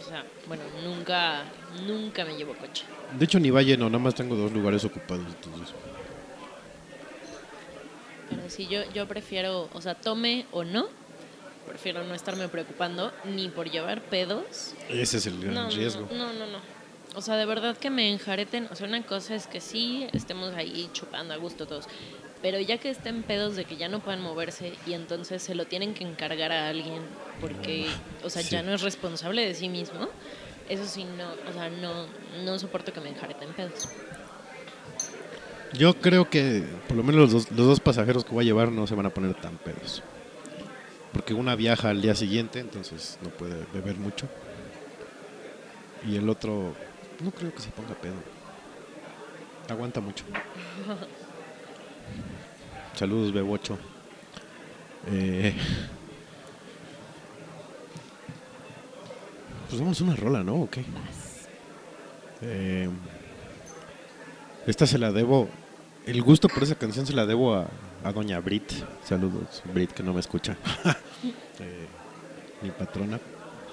o 0.00 0.08
sea, 0.08 0.24
bueno, 0.46 0.62
nunca, 0.84 1.42
nunca 1.88 2.24
me 2.24 2.36
llevo 2.36 2.54
coche. 2.54 2.84
De 3.18 3.24
hecho 3.24 3.40
ni 3.40 3.50
va 3.50 3.62
lleno, 3.62 3.86
nada 3.90 3.98
más 3.98 4.14
tengo 4.14 4.36
dos 4.36 4.52
lugares 4.52 4.84
ocupados. 4.84 5.26
Entonces. 5.26 5.74
Pero 8.30 8.48
si 8.50 8.66
yo, 8.66 8.80
yo 8.92 9.06
prefiero, 9.08 9.68
o 9.72 9.80
sea, 9.80 9.94
tome 9.94 10.46
o 10.52 10.64
no, 10.64 10.86
prefiero 11.66 12.04
no 12.04 12.14
estarme 12.14 12.48
preocupando 12.48 13.12
ni 13.24 13.48
por 13.48 13.70
llevar 13.70 14.00
pedos. 14.02 14.74
Ese 14.88 15.18
es 15.18 15.26
el 15.26 15.40
gran 15.40 15.54
No, 15.54 15.70
riesgo. 15.70 16.08
no, 16.12 16.32
no, 16.32 16.46
no. 16.46 16.58
O 17.14 17.22
sea, 17.22 17.36
de 17.36 17.46
verdad 17.46 17.76
que 17.76 17.90
me 17.90 18.10
enjareten. 18.12 18.68
O 18.70 18.74
sea, 18.76 18.86
una 18.86 19.02
cosa 19.02 19.34
es 19.34 19.46
que 19.46 19.60
sí, 19.60 20.06
estemos 20.12 20.54
ahí 20.54 20.88
chupando 20.92 21.34
a 21.34 21.36
gusto 21.38 21.66
todos. 21.66 21.86
Pero 22.42 22.60
ya 22.60 22.78
que 22.78 22.90
estén 22.90 23.22
pedos 23.24 23.56
de 23.56 23.64
que 23.64 23.76
ya 23.76 23.88
no 23.88 23.98
puedan 24.00 24.20
moverse 24.20 24.72
y 24.86 24.92
entonces 24.92 25.42
se 25.42 25.54
lo 25.56 25.66
tienen 25.66 25.94
que 25.94 26.04
encargar 26.04 26.52
a 26.52 26.68
alguien 26.68 27.02
porque, 27.40 27.88
o 28.22 28.30
sea, 28.30 28.42
ya 28.42 28.60
Sí. 28.60 28.66
no 28.66 28.74
es 28.74 28.82
responsable 28.82 29.44
de 29.44 29.54
sí 29.54 29.68
mismo, 29.68 30.08
eso 30.68 30.86
sí, 30.86 31.04
no, 31.04 31.30
o 31.50 31.52
sea, 31.52 31.68
no, 31.68 32.06
no 32.44 32.58
soporto 32.60 32.92
que 32.92 33.00
me 33.00 33.08
enjareten 33.08 33.52
pedos. 33.54 33.88
Yo 35.74 35.94
creo 36.00 36.30
que 36.30 36.64
por 36.86 36.96
lo 36.96 37.02
menos 37.02 37.20
los 37.20 37.32
dos, 37.32 37.50
los 37.50 37.66
dos 37.66 37.80
pasajeros 37.80 38.24
que 38.24 38.32
voy 38.32 38.44
a 38.44 38.46
llevar 38.46 38.72
no 38.72 38.86
se 38.86 38.94
van 38.94 39.06
a 39.06 39.10
poner 39.10 39.34
tan 39.34 39.56
pedos. 39.58 40.02
Porque 41.12 41.34
una 41.34 41.54
viaja 41.56 41.90
al 41.90 42.00
día 42.00 42.14
siguiente, 42.14 42.60
entonces 42.60 43.18
no 43.22 43.30
puede 43.30 43.64
beber 43.72 43.96
mucho. 43.96 44.28
Y 46.06 46.16
el 46.16 46.28
otro, 46.28 46.74
no 47.22 47.30
creo 47.30 47.54
que 47.54 47.60
se 47.60 47.70
ponga 47.70 47.94
pedo. 47.94 48.14
Aguanta 49.68 50.00
mucho. 50.00 50.24
Saludos, 52.94 53.32
Bebocho. 53.32 53.78
Eh, 55.06 55.54
pues 59.68 59.80
vamos 59.80 60.00
a 60.00 60.04
una 60.04 60.16
rola, 60.16 60.42
¿no? 60.42 60.54
¿O 60.62 60.70
qué? 60.70 60.84
Eh, 62.42 62.88
esta 64.66 64.86
se 64.86 64.98
la 64.98 65.12
debo. 65.12 65.48
El 66.08 66.22
gusto 66.22 66.48
por 66.48 66.62
esa 66.62 66.74
canción 66.74 67.06
se 67.06 67.12
la 67.12 67.26
debo 67.26 67.54
a, 67.54 67.68
a 68.02 68.12
Doña 68.12 68.40
Brit. 68.40 68.72
Saludos, 69.04 69.62
Brit, 69.74 69.90
que 69.92 70.02
no 70.02 70.12
me 70.12 70.20
escucha. 70.20 70.56
Eh, 71.60 71.88
mi 72.62 72.70
patrona. 72.70 73.18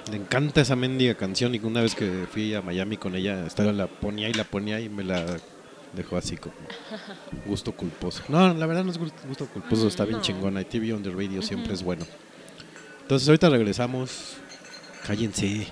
Le 0.10 0.18
encanta 0.18 0.60
esa 0.62 0.76
mendiga 0.76 1.14
canción 1.14 1.54
y 1.54 1.60
una 1.60 1.82
vez 1.82 1.94
que 1.94 2.26
fui 2.32 2.52
a 2.56 2.64
Miami 2.64 2.98
con 2.98 3.16
ella, 3.16 3.46
estaba 3.46 3.72
la 3.72 3.86
ponía 3.86 4.28
y 4.28 4.34
la 4.34 4.44
ponía 4.44 4.80
y 4.80 4.90
me 4.90 5.04
la 5.04 5.24
dejó 5.94 6.18
así 6.18 6.36
como 6.36 6.56
gusto 7.46 7.74
culposo. 7.74 8.24
No, 8.28 8.52
la 8.56 8.66
verdad 8.66 8.84
no 8.84 8.90
es 8.92 8.98
gusto, 8.98 9.46
culposo, 9.54 9.88
está 9.88 10.04
bien 10.06 10.18
No. 10.18 10.24
chingona. 10.24 10.62
Y 10.62 10.66
TV 10.66 10.94
on 10.94 11.04
the 11.04 11.12
radio 11.12 11.44
siempre 11.44 11.76
es 11.76 11.84
bueno. 11.84 12.08
Entonces 13.04 13.28
ahorita 13.30 13.50
regresamos. 13.50 14.38
Cállense. 15.06 15.68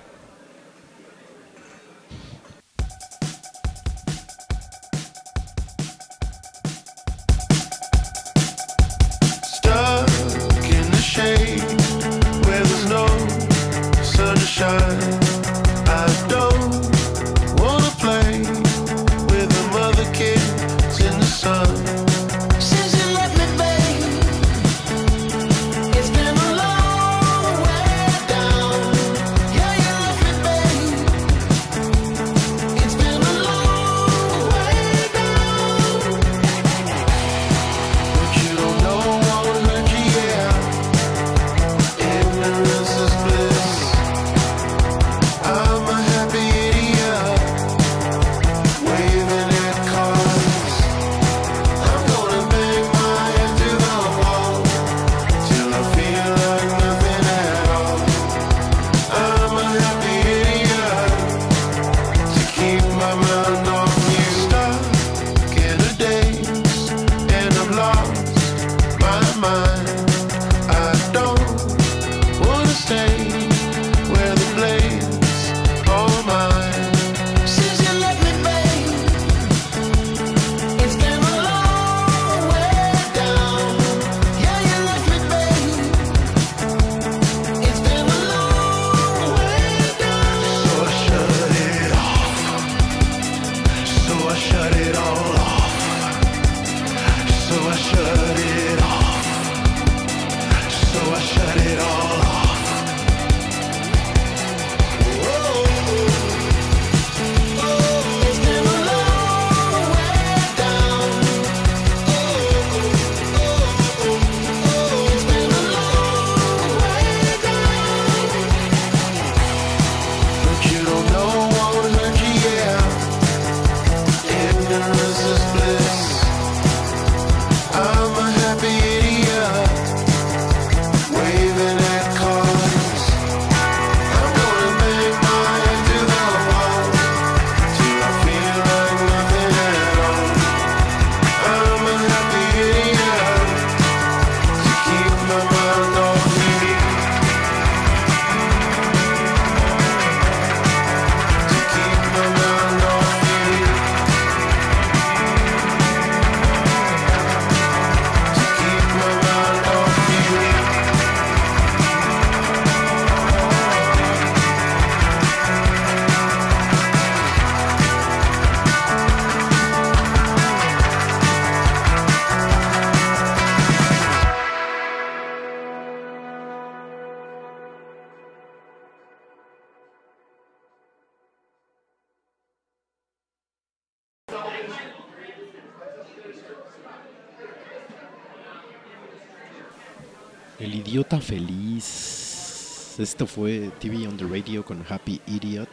Esto 193.14 193.28
fue 193.28 193.70
TV 193.80 194.08
on 194.08 194.18
the 194.18 194.26
radio 194.26 194.66
con 194.66 194.84
Happy 194.90 195.22
Idiot. 195.28 195.70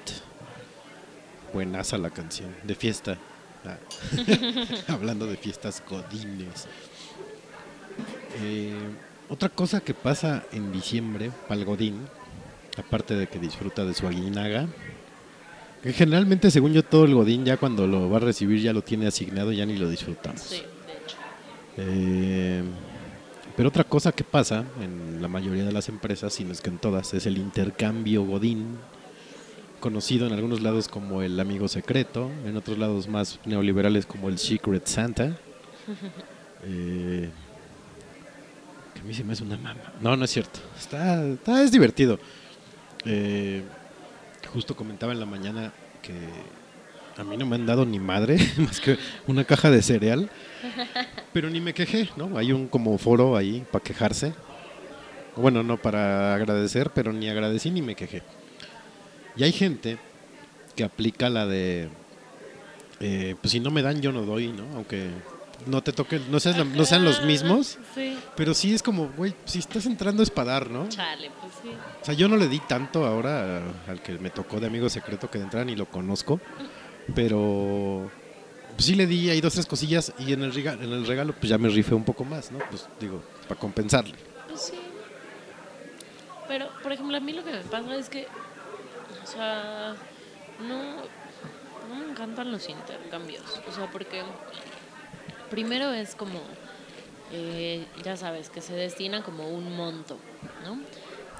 Buenaza 1.55 1.97
la 1.97 2.11
canción. 2.11 2.55
De 2.65 2.75
fiesta. 2.75 3.17
Ah. 3.65 3.79
Hablando 4.93 5.25
de 5.25 5.39
fiestas 5.39 5.83
godines. 5.89 6.69
Eh, 8.43 8.75
otra 9.31 9.49
cosa 9.49 9.81
que 9.81 9.95
pasa 9.95 10.45
en 10.53 10.71
diciembre 10.71 11.31
para 11.49 11.59
el 11.59 11.65
godín, 11.65 12.07
aparte 12.77 13.15
de 13.15 13.27
que 13.27 13.39
disfruta 13.39 13.87
de 13.87 13.95
su 13.95 14.07
aguinaga, 14.07 14.69
que 15.83 15.95
generalmente 15.95 16.51
según 16.51 16.75
yo 16.75 16.85
todo 16.85 17.07
el 17.07 17.15
godín 17.15 17.47
ya 17.47 17.57
cuando 17.57 17.87
lo 17.87 18.11
va 18.11 18.19
a 18.19 18.21
recibir 18.21 18.61
ya 18.61 18.75
lo 18.75 18.83
tiene 18.83 19.07
asignado, 19.07 19.51
ya 19.51 19.65
ni 19.65 19.79
lo 19.79 19.89
disfrutamos. 19.89 20.43
Sí, 20.43 20.57
de 20.57 20.93
hecho. 20.93 21.17
Eh, 21.79 22.63
pero 23.61 23.69
otra 23.69 23.85
cosa 23.85 24.11
que 24.11 24.25
pasa 24.25 24.65
en 24.81 25.21
la 25.21 25.29
mayoría 25.29 25.65
de 25.67 25.73
las 25.73 25.91
empresas, 25.91 26.33
si 26.33 26.45
no 26.45 26.53
es 26.53 26.63
que 26.63 26.71
en 26.71 26.79
todas, 26.79 27.13
es 27.13 27.27
el 27.27 27.37
intercambio 27.37 28.25
Godín, 28.25 28.79
conocido 29.81 30.27
en 30.27 30.33
algunos 30.33 30.63
lados 30.63 30.89
como 30.89 31.21
el 31.21 31.39
amigo 31.39 31.69
secreto, 31.69 32.31
en 32.47 32.57
otros 32.57 32.79
lados 32.79 33.07
más 33.07 33.39
neoliberales 33.45 34.07
como 34.07 34.31
el 34.31 34.39
Secret 34.39 34.87
Santa. 34.87 35.37
Eh, 36.65 37.29
que 38.95 39.01
a 39.01 39.05
mí 39.05 39.13
se 39.13 39.25
me 39.25 39.35
hace 39.35 39.43
una 39.45 39.59
mama. 39.59 39.81
No, 40.01 40.17
no 40.17 40.25
es 40.25 40.31
cierto. 40.31 40.59
Está, 40.79 41.27
está- 41.27 41.63
es 41.63 41.71
divertido. 41.71 42.19
Eh, 43.05 43.63
justo 44.55 44.75
comentaba 44.75 45.13
en 45.13 45.21
la 45.21 45.27
mañana 45.27 45.71
que 46.01 46.15
a 47.21 47.25
mí 47.25 47.37
no 47.37 47.47
me 47.47 47.57
han 47.57 47.67
dado 47.67 47.85
ni 47.87 47.99
madre, 47.99 48.37
más 48.59 48.81
que 48.81 48.99
una 49.27 49.45
caja 49.45 49.71
de 49.71 49.83
cereal. 49.83 50.31
Pero 51.33 51.49
ni 51.51 51.61
me 51.61 51.73
quejé, 51.75 52.09
¿no? 52.17 52.37
Hay 52.37 52.53
un 52.53 52.67
como 52.69 52.97
foro 52.99 53.37
ahí 53.37 53.65
para 53.71 53.83
quejarse. 53.85 54.33
Bueno, 55.37 55.63
no 55.63 55.77
para 55.77 56.35
agradecer, 56.35 56.91
pero 56.95 57.13
ni 57.13 57.29
agradecí 57.29 57.71
ni 57.71 57.83
me 57.83 57.95
quejé. 57.95 58.23
Y 59.37 59.45
hay 59.45 59.53
gente 59.53 59.99
que 60.77 60.85
aplica 60.85 61.31
la 61.31 61.47
de, 61.47 61.89
eh, 63.01 63.37
pues 63.41 63.53
si 63.53 63.61
no 63.61 63.71
me 63.71 63.83
dan 63.83 64.01
yo 64.03 64.13
no 64.13 64.23
doy, 64.23 64.49
¿no? 64.49 64.65
Aunque 64.75 65.09
no 65.67 65.83
te 65.83 65.93
toquen, 65.93 66.31
no 66.31 66.41
sean, 66.41 66.59
la- 66.59 66.65
no 66.65 66.85
sean 66.85 67.05
los 67.05 67.23
mismos, 67.25 67.79
Sí. 67.95 68.19
pero 68.37 68.55
sí 68.55 68.73
es 68.75 68.83
como, 68.83 69.09
güey, 69.17 69.35
si 69.45 69.59
estás 69.61 69.87
entrando 69.87 70.23
es 70.23 70.31
para 70.31 70.53
dar, 70.53 70.71
¿no? 70.71 70.89
Chale, 70.89 71.31
pues 71.41 71.53
sí. 71.63 71.69
O 72.01 72.05
sea, 72.05 72.15
yo 72.15 72.29
no 72.29 72.37
le 72.37 72.49
di 72.49 72.59
tanto 72.61 73.07
ahora 73.07 73.63
al 73.87 74.03
que 74.03 74.13
me 74.19 74.31
tocó 74.31 74.59
de 74.59 74.67
amigo 74.67 74.89
secreto 74.89 75.31
que 75.31 75.39
de 75.39 75.45
entrada 75.45 75.65
ni 75.65 75.77
lo 75.77 75.87
conozco, 75.87 76.41
pero 77.15 78.11
pues 78.73 78.87
sí 78.87 78.95
le 78.95 79.07
di 79.07 79.31
ahí 79.31 79.41
dos, 79.41 79.55
tres 79.55 79.67
cosillas 79.67 80.13
y 80.19 80.33
en 80.33 80.43
el, 80.43 80.55
regalo, 80.55 80.83
en 80.83 80.93
el 80.93 81.07
regalo 81.07 81.35
pues 81.35 81.51
ya 81.51 81.59
me 81.59 81.69
rifé 81.69 81.95
un 81.95 82.05
poco 82.05 82.25
más, 82.25 82.51
¿no? 82.51 82.59
Pues 82.71 82.87
digo, 82.99 83.23
para 83.49 83.61
compensarle. 83.61 84.15
Pues 84.49 84.61
sí. 84.61 84.75
Pero, 86.49 86.69
por 86.83 86.91
ejemplo, 86.93 87.17
a 87.17 87.21
mí 87.21 87.33
lo 87.33 87.45
que 87.45 87.53
me 87.53 87.61
pasa 87.61 87.95
es 87.95 88.09
que, 88.09 88.27
o 89.23 89.27
sea, 89.27 89.95
no, 90.61 90.97
no 91.89 91.95
me 91.95 92.11
encantan 92.11 92.51
los 92.51 92.69
intercambios. 92.69 93.61
O 93.69 93.73
sea, 93.73 93.89
porque 93.91 94.23
primero 95.49 95.93
es 95.93 96.15
como, 96.17 96.41
eh, 97.33 97.87
ya 98.03 98.17
sabes, 98.17 98.51
que 98.51 98.61
se 98.61 98.75
destina 98.75 99.23
como 99.23 99.49
un 99.49 99.77
monto, 99.77 100.19
¿no? 100.65 100.81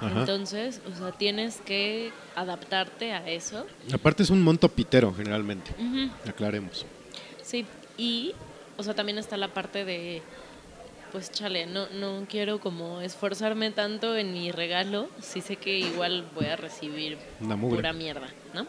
Ajá. 0.01 0.21
Entonces, 0.21 0.81
o 0.91 0.97
sea, 0.97 1.11
tienes 1.11 1.61
que 1.61 2.11
adaptarte 2.35 3.13
a 3.13 3.29
eso. 3.29 3.65
Aparte 3.93 4.23
es 4.23 4.31
un 4.31 4.41
monto 4.41 4.67
pitero 4.67 5.13
generalmente. 5.13 5.71
Aclaremos. 6.27 6.85
Sí, 7.43 7.65
y, 7.97 8.33
o 8.77 8.83
sea, 8.83 8.95
también 8.95 9.19
está 9.19 9.37
la 9.37 9.49
parte 9.49 9.85
de, 9.85 10.23
pues 11.11 11.31
chale, 11.31 11.67
no, 11.67 11.87
no 11.89 12.25
quiero 12.27 12.59
como 12.59 13.01
esforzarme 13.01 13.71
tanto 13.71 14.17
en 14.17 14.33
mi 14.33 14.51
regalo 14.51 15.07
si 15.21 15.41
sé 15.41 15.57
que 15.57 15.77
igual 15.77 16.25
voy 16.33 16.45
a 16.45 16.55
recibir 16.55 17.17
Una 17.39 17.55
pura 17.57 17.93
mierda, 17.93 18.27
¿no? 18.53 18.65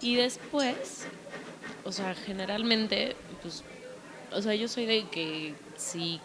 Y 0.00 0.16
después, 0.16 1.06
o 1.84 1.92
sea, 1.92 2.14
generalmente, 2.14 3.16
pues, 3.42 3.62
o 4.32 4.40
sea, 4.40 4.54
yo 4.54 4.68
soy 4.68 4.86
de 4.86 5.08
que 5.08 5.54
si 5.76 6.20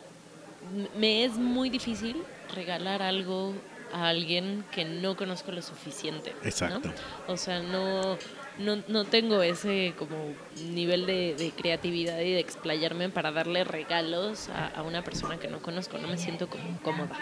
me 0.98 1.26
es 1.26 1.34
muy 1.34 1.70
difícil 1.70 2.18
regalar 2.54 3.02
algo 3.02 3.54
a 3.94 4.10
alguien 4.10 4.66
que 4.72 4.86
no 4.86 5.16
conozco 5.16 5.52
lo 5.52 5.62
suficiente. 5.62 6.34
¿no? 6.42 6.48
Exacto. 6.48 6.92
O 7.28 7.38
sea, 7.38 7.60
no, 7.62 8.18
no, 8.58 8.84
no 8.88 9.06
tengo 9.06 9.42
ese 9.42 9.94
como 9.98 10.34
nivel 10.72 11.06
de, 11.06 11.36
de 11.36 11.52
creatividad 11.52 12.20
y 12.20 12.34
de 12.34 12.40
explayarme 12.40 13.10
para 13.10 13.32
darle 13.32 13.64
regalos 13.64 14.50
a, 14.50 14.68
a 14.68 14.84
una 14.84 15.04
persona 15.04 15.38
que 15.38 15.48
no 15.48 15.62
conozco. 15.62 15.98
No 15.98 16.08
me 16.08 16.18
siento 16.18 16.48
como 16.50 16.80
cómoda. 16.82 17.18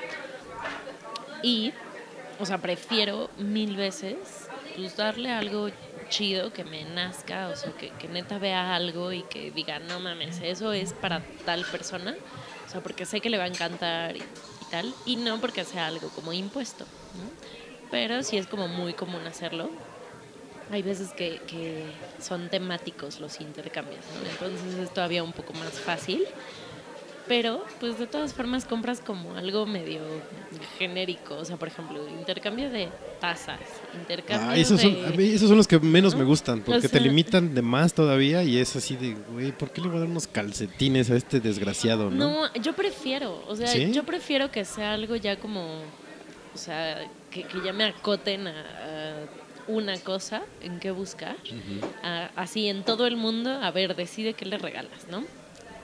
Y, 1.44 1.74
o 2.40 2.46
sea, 2.46 2.58
prefiero 2.58 3.30
mil 3.38 3.76
veces 3.76 4.48
pues 4.78 4.96
darle 4.96 5.32
algo 5.32 5.70
chido 6.08 6.54
que 6.54 6.64
me 6.64 6.86
nazca, 6.86 7.50
o 7.50 7.56
sea, 7.56 7.72
que, 7.72 7.90
que 7.90 8.08
neta 8.08 8.38
vea 8.38 8.76
algo 8.76 9.12
y 9.12 9.24
que 9.24 9.52
diga, 9.52 9.80
no 9.80 10.00
mames, 10.00 10.40
eso 10.42 10.72
es 10.72 10.94
para 10.94 11.24
tal 11.46 11.66
persona, 11.66 12.16
o 12.66 12.70
sea, 12.70 12.82
porque 12.82 13.06
sé 13.06 13.20
que 13.20 13.30
le 13.30 13.38
va 13.38 13.46
a 13.46 13.48
encantar 13.48 14.16
y, 14.16 14.24
y 15.06 15.16
no 15.16 15.40
porque 15.40 15.64
sea 15.64 15.88
algo 15.88 16.10
como 16.10 16.34
impuesto, 16.34 16.86
¿no? 16.86 17.90
Pero 17.90 18.24
sí 18.24 18.38
es 18.38 18.48
como 18.48 18.68
muy 18.68 18.94
común 18.94 19.26
hacerlo. 19.26 19.70
Hay 20.72 20.82
veces 20.82 21.14
que, 21.14 21.40
que 21.48 21.86
son 22.22 22.50
temáticos 22.50 23.20
los 23.20 23.40
intercambios, 23.40 24.02
¿no? 24.22 24.30
Entonces 24.30 24.78
es 24.78 24.94
todavía 24.94 25.24
un 25.24 25.32
poco 25.32 25.54
más 25.54 25.80
fácil. 25.80 26.26
Pero, 27.28 27.66
pues 27.80 28.00
de 28.00 28.08
todas 28.08 28.34
formas 28.34 28.64
compras 28.66 29.02
como 29.02 29.36
algo 29.36 29.66
medio 29.66 30.00
genérico. 30.78 31.36
O 31.36 31.46
sea, 31.46 31.58
por 31.58 31.68
ejemplo, 31.68 32.08
intercambio 32.08 32.70
de 32.70 32.88
tazas, 33.20 33.60
intercambio 33.94 34.50
Ah, 34.50 34.56
esos, 34.58 34.80
son, 34.82 34.94
de... 34.94 35.06
a 35.08 35.10
mí 35.10 35.26
esos 35.26 35.50
son 35.50 35.58
los 35.58 35.68
que 35.68 35.80
menos 35.80 36.14
¿no? 36.14 36.20
me 36.20 36.26
gustan, 36.26 36.62
porque 36.62 36.88
O 36.88 36.90
te 36.90 37.00
limitan 37.02 37.54
de 37.54 37.62
más 37.62 37.94
todavía 37.94 38.44
y 38.44 38.58
es 38.58 38.76
así 38.76 38.96
de, 38.96 39.16
güey, 39.34 39.52
¿por 39.52 39.72
qué 39.72 39.82
le 39.82 39.88
voy 39.88 39.98
a 39.98 40.00
dar 40.02 40.10
unos 40.10 40.28
calcetines 40.28 41.10
a 41.12 41.16
este 41.16 41.40
desgraciado, 41.40 42.10
no? 42.10 42.46
No, 42.48 42.54
yo 42.56 42.74
prefiero, 42.74 43.44
o 43.48 43.56
sea, 43.56 43.68
¿Sí? 43.68 43.92
yo 43.92 44.04
prefiero 44.04 44.50
que 44.52 44.64
sea 44.64 44.94
algo 44.94 45.16
ya 45.18 45.36
como, 45.38 45.82
o 46.54 46.58
sea, 46.58 47.08
que, 47.32 47.44
que 47.44 47.62
ya 47.62 47.74
me 47.74 47.84
acoten 47.84 48.48
a, 48.48 48.52
a 48.62 49.16
una 49.68 49.98
cosa 50.00 50.44
en 50.62 50.80
qué 50.80 50.92
buscar, 50.92 51.36
a- 52.04 52.30
así 52.38 52.70
en 52.70 52.84
todo 52.84 53.06
el 53.06 53.18
mundo, 53.18 53.50
a 53.52 53.70
ver, 53.72 53.96
decide 53.98 54.34
qué 54.34 54.46
le 54.46 54.58
regalas, 54.58 55.08
¿no? 55.10 55.24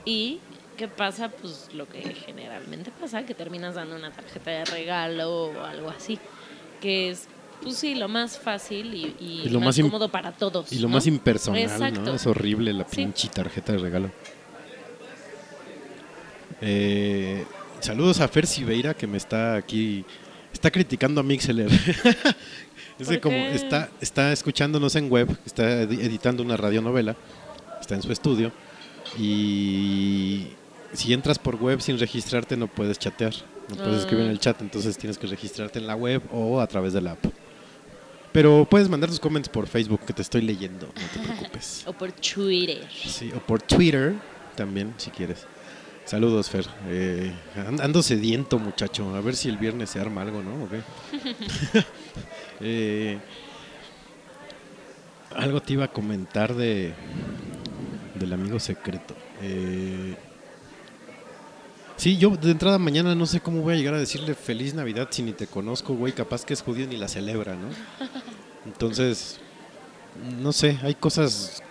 Y 0.06 0.40
qué 0.76 0.88
pasa, 0.88 1.30
pues 1.30 1.70
lo 1.74 1.88
que 1.88 2.02
generalmente 2.14 2.92
pasa, 3.00 3.26
que 3.26 3.34
terminas 3.34 3.76
dando 3.76 3.96
una 3.96 4.12
tarjeta 4.12 4.52
de 4.52 4.66
regalo 4.66 5.46
o 5.48 5.64
algo 5.64 5.90
así, 5.90 6.20
que 6.82 7.10
es, 7.10 7.28
pues 7.62 7.78
sí, 7.78 7.96
lo 7.96 8.08
más 8.10 8.38
fácil 8.38 8.94
y, 8.94 9.16
y 9.20 9.42
Y 9.46 9.50
lo 9.50 9.60
más, 9.60 9.80
cómodo 9.80 10.10
para 10.10 10.32
todos. 10.32 10.72
Y 10.72 10.80
lo 10.80 10.88
¿no? 10.88 10.96
más 10.96 11.08
impersonal, 11.08 11.62
Exacto. 11.62 12.02
¿no? 12.02 12.14
Es 12.16 12.26
horrible 12.28 12.74
la 12.74 12.84
Sí. 12.88 12.98
pinche 12.98 13.28
tarjeta 13.30 13.72
de 13.74 13.78
regalo. 13.80 14.12
Eh, 16.62 17.46
saludos 17.80 18.20
a 18.22 18.28
Fer 18.28 18.48
Siveira 18.48 18.94
que 18.94 19.08
me 19.08 19.18
está 19.18 19.56
aquí, 19.56 20.06
está 20.52 20.72
criticando 20.72 21.20
a 21.22 21.24
Mixeler. 21.24 21.70
es 23.00 23.08
de 23.08 23.20
¿Por 23.20 23.32
como 23.32 23.38
está, 23.38 23.90
está 24.02 24.32
escuchándonos 24.32 24.96
en 24.96 25.10
web, 25.10 25.36
está 25.46 25.84
edi- 25.84 26.00
editando 26.02 26.44
una 26.44 26.56
radionovela, 26.58 27.16
está 27.82 27.96
en 27.96 28.02
su 28.02 28.12
estudio 28.12 28.52
y 29.20 30.48
si 30.94 31.14
entras 31.14 31.40
por 31.40 31.56
web 31.56 31.82
sin 31.82 31.98
registrarte 32.00 32.56
no 32.58 32.68
puedes 32.68 33.00
chatear, 33.00 33.34
no 33.70 33.76
puedes 33.76 34.02
escribir 34.02 34.26
en 34.26 34.32
el 34.32 34.40
chat, 34.40 34.62
entonces 34.62 34.98
tienes 34.98 35.18
que 35.18 35.28
registrarte 35.28 35.80
en 35.80 35.88
la 35.88 35.96
web 35.96 36.22
o 36.32 36.60
a 36.62 36.68
través 36.68 36.94
de 36.94 37.02
la 37.02 37.12
app. 37.12 37.26
Pero 38.32 38.66
puedes 38.70 38.90
mandar 38.90 39.10
tus 39.10 39.20
comments 39.20 39.48
por 39.48 39.68
Facebook 39.68 40.02
que 40.06 40.14
te 40.14 40.22
estoy 40.24 40.42
leyendo, 40.42 40.88
no 40.88 41.08
te 41.14 41.20
preocupes. 41.20 41.84
O 41.88 41.94
por 41.94 42.12
Twitter. 42.12 42.88
Sí, 42.92 43.32
o 43.36 43.40
por 43.40 43.62
Twitter 43.62 44.16
también, 44.56 44.94
si 44.98 45.12
quieres. 45.12 45.46
Saludos, 46.06 46.50
Fer. 46.50 46.66
Eh, 46.90 47.32
and- 47.56 47.80
ando 47.80 48.02
sediento, 48.04 48.60
muchacho. 48.60 49.16
A 49.16 49.22
ver 49.22 49.36
si 49.36 49.48
el 49.50 49.58
viernes 49.58 49.90
se 49.92 50.00
arma 50.00 50.22
algo, 50.22 50.42
¿no? 50.42 50.68
Eh, 52.66 53.18
algo 55.36 55.62
te 55.62 55.74
iba 55.74 55.86
a 55.86 55.88
comentar 55.90 56.54
de 56.56 56.94
del 58.16 58.34
amigo 58.34 58.60
secreto. 58.60 59.16
Eh, 59.42 60.16
sí, 62.04 62.18
yo 62.18 62.32
de 62.32 62.52
entrada 62.52 62.78
mañana 62.78 63.16
no 63.16 63.26
sé 63.26 63.40
cómo 63.40 63.62
voy 63.62 63.74
a 63.74 63.78
llegar 63.78 63.94
a 63.94 63.98
decirle 64.00 64.36
feliz 64.36 64.74
Navidad 64.74 65.08
si 65.12 65.22
ni 65.24 65.32
te 65.32 65.48
conozco, 65.48 65.94
güey. 65.96 66.12
Capaz 66.14 66.44
que 66.46 66.54
es 66.54 66.62
judío 66.62 66.86
ni 66.88 66.98
la 66.98 67.08
celebra, 67.08 67.56
¿no? 67.56 67.68
Entonces, 68.66 69.40
no 70.42 70.52
sé, 70.52 70.78
hay 70.84 70.96
cosas 70.96 71.62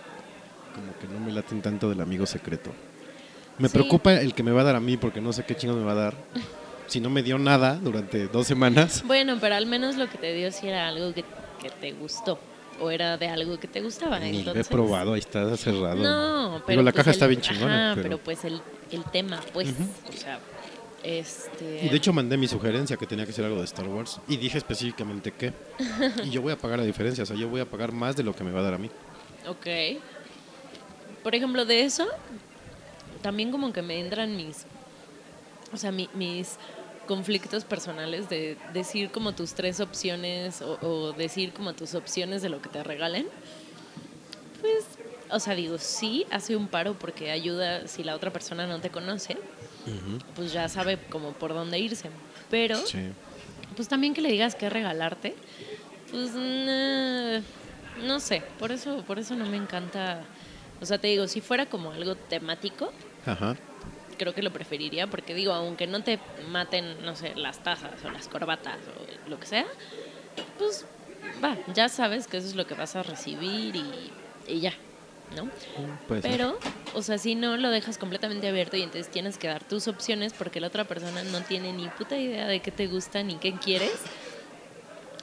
como 0.75 0.97
que 0.99 1.07
no 1.07 1.21
me 1.25 1.33
laten 1.33 1.61
tanto 1.63 1.89
del 1.91 2.01
amigo 2.01 2.27
secreto. 2.27 2.71
Me 3.59 3.69
Sí. 3.69 3.75
preocupa 3.75 4.15
el 4.15 4.35
que 4.35 4.43
me 4.43 4.51
va 4.53 4.63
a 4.63 4.65
dar 4.65 4.77
a 4.77 4.81
mí 4.81 4.97
porque 4.97 5.21
no 5.21 5.33
sé 5.33 5.45
qué 5.45 5.55
chingo 5.55 5.75
me 5.77 5.85
va 5.85 5.93
a 5.93 5.97
dar. 5.97 6.15
Si 6.87 7.01
no 7.01 7.11
me 7.11 7.23
dio 7.23 7.39
nada 7.39 7.77
durante 7.83 8.27
dos 8.29 8.47
semanas. 8.47 9.03
Bueno, 9.07 9.37
pero 9.41 9.55
al 9.55 9.67
menos 9.67 9.97
lo 9.97 10.09
que 10.09 10.19
te 10.19 10.33
dio 10.35 10.51
sí 10.51 10.69
era 10.69 10.89
algo 10.89 11.13
que, 11.15 11.25
que 11.61 11.71
te 11.81 11.93
gustó. 11.93 12.39
O 12.81 12.91
era 12.91 13.17
de 13.19 13.29
algo 13.29 13.61
que 13.61 13.69
te 13.69 13.81
gustaba. 13.81 14.19
Ni 14.19 14.43
lo 14.43 14.55
he 14.55 14.65
probado, 14.65 15.13
ahí 15.13 15.21
está 15.21 15.55
cerrado. 15.57 15.97
No, 15.97 16.63
pero. 16.67 16.81
Digo, 16.81 16.83
la 16.83 16.91
pues 16.93 16.95
caja 16.97 17.11
el- 17.11 17.15
está 17.15 17.27
bien 17.27 17.41
chingona. 17.43 17.93
ajá, 17.93 17.95
pero... 17.95 18.03
pero 18.09 18.19
pues 18.25 18.45
el, 18.45 18.61
el 18.93 19.05
tema, 19.05 19.41
pues. 19.53 19.69
O 20.09 20.13
sea, 20.17 20.39
este. 21.03 21.85
Y 21.85 21.89
de 21.89 21.97
hecho 21.97 22.13
mandé 22.13 22.37
mi 22.37 22.47
sugerencia 22.47 22.97
que 22.97 23.07
tenía 23.07 23.27
que 23.27 23.33
ser 23.33 23.45
algo 23.45 23.59
de 23.59 23.65
Star 23.65 23.89
Wars. 23.89 24.21
Y 24.29 24.37
dije 24.37 24.59
específicamente 24.59 25.33
qué. 25.33 25.53
Y 26.25 26.31
yo 26.31 26.43
voy 26.43 26.53
a 26.53 26.57
pagar 26.59 26.79
la 26.79 26.85
diferencia. 26.85 27.25
O 27.25 27.27
sea, 27.27 27.37
yo 27.37 27.49
voy 27.49 27.61
a 27.61 27.67
pagar 27.69 27.93
más 27.93 28.15
de 28.17 28.23
lo 28.23 28.35
que 28.35 28.45
me 28.45 28.51
va 28.53 28.61
a 28.61 28.63
dar 28.63 28.75
a 28.75 28.79
mí. 28.79 28.91
Ok. 29.49 29.67
Por 31.23 31.35
ejemplo, 31.35 31.65
de 31.65 31.83
eso, 31.85 32.07
también 33.23 33.51
como 33.51 33.73
que 33.73 33.83
me 33.83 33.99
entran 34.01 34.37
mis. 34.37 34.65
O 35.73 35.77
sea, 35.77 35.91
mi- 35.93 36.11
mis 36.15 36.57
conflictos 37.07 37.65
personales 37.65 38.29
de 38.29 38.57
decir 38.73 39.11
como 39.11 39.33
tus 39.33 39.55
tres 39.55 39.81
opciones 39.81 40.63
o, 40.63 40.79
o 40.83 41.13
decir 41.13 41.53
como 41.53 41.73
tus 41.75 41.95
opciones 41.95 42.43
de 42.43 42.49
lo 42.49 42.63
que 42.63 42.69
te 42.69 42.83
regalen. 42.85 43.27
Pues, 44.61 44.85
o 45.33 45.41
sea, 45.41 45.55
digo, 45.55 45.79
sí, 45.79 46.27
hace 46.31 46.57
un 46.57 46.69
paro 46.69 46.95
porque 46.95 47.31
ayuda 47.31 47.89
si 47.89 48.05
la 48.05 48.15
otra 48.15 48.31
persona 48.33 48.67
no 48.67 48.81
te 48.81 48.91
conoce, 48.91 49.37
pues 50.37 50.53
ya 50.53 50.69
sabe 50.69 50.99
como 51.11 51.33
por 51.33 51.55
dónde 51.55 51.79
irse. 51.79 52.09
Pero, 52.51 52.77
Sí. 52.87 53.01
pues 53.77 53.89
también 53.89 54.15
que 54.15 54.21
le 54.21 54.31
digas 54.31 54.55
qué 54.55 54.69
regalarte, 54.71 55.35
pues 56.11 56.33
no 58.03 58.21
sé, 58.21 58.43
por 58.59 58.73
eso, 58.73 59.03
por 59.07 59.19
eso 59.19 59.35
no 59.35 59.47
me 59.47 59.57
encanta. 59.57 60.23
O 60.81 60.87
sea, 60.87 60.99
te 60.99 61.09
digo, 61.09 61.27
si 61.29 61.41
fuera 61.41 61.67
como 61.67 61.93
algo 61.93 62.15
temático, 62.15 62.93
Ajá. 63.27 63.57
creo 64.19 64.35
que 64.35 64.43
lo 64.43 64.53
preferiría, 64.53 65.07
porque 65.07 65.35
digo, 65.35 65.53
aunque 65.53 65.87
no 65.87 66.03
te 66.03 66.19
maten, 66.51 67.05
no 67.05 67.15
sé, 67.17 67.35
las 67.37 67.63
tazas 67.63 67.93
o 68.05 68.11
las 68.11 68.29
corbatas 68.29 68.79
o 69.27 69.31
lo 69.31 69.39
que 69.39 69.47
sea, 69.47 69.67
pues 70.59 70.85
va, 71.43 71.57
ya 71.73 71.89
sabes 71.89 72.27
que 72.27 72.37
eso 72.39 72.49
es 72.49 72.55
lo 72.55 72.67
que 72.67 72.75
vas 72.75 72.97
a 72.97 73.03
recibir 73.03 73.75
y, 73.77 74.13
y 74.49 74.61
ya, 74.61 74.73
¿no? 75.37 75.49
Pero, 76.21 76.59
o 76.95 77.03
sea, 77.03 77.19
si 77.19 77.35
no 77.35 77.57
lo 77.57 77.71
dejas 77.71 77.99
completamente 77.99 78.49
abierto 78.49 78.77
y 78.77 78.83
entonces 78.83 79.11
tienes 79.11 79.39
que 79.39 79.49
dar 79.49 79.65
tus 79.65 79.89
opciones 79.89 80.33
porque 80.33 80.61
la 80.61 80.69
otra 80.69 80.85
persona 80.85 81.23
no 81.25 81.41
tiene 81.43 81.73
ni 81.73 81.89
puta 81.89 82.17
idea 82.17 82.47
de 82.47 82.61
qué 82.61 82.71
te 82.71 82.87
gusta 82.87 83.23
ni 83.23 83.37
qué 83.37 83.55
quieres. 83.55 83.93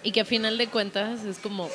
Y 0.04 0.12
que 0.12 0.22
a 0.22 0.26
final 0.26 0.58
de 0.58 0.68
cuentas 0.68 1.26
es 1.26 1.40
como, 1.40 1.70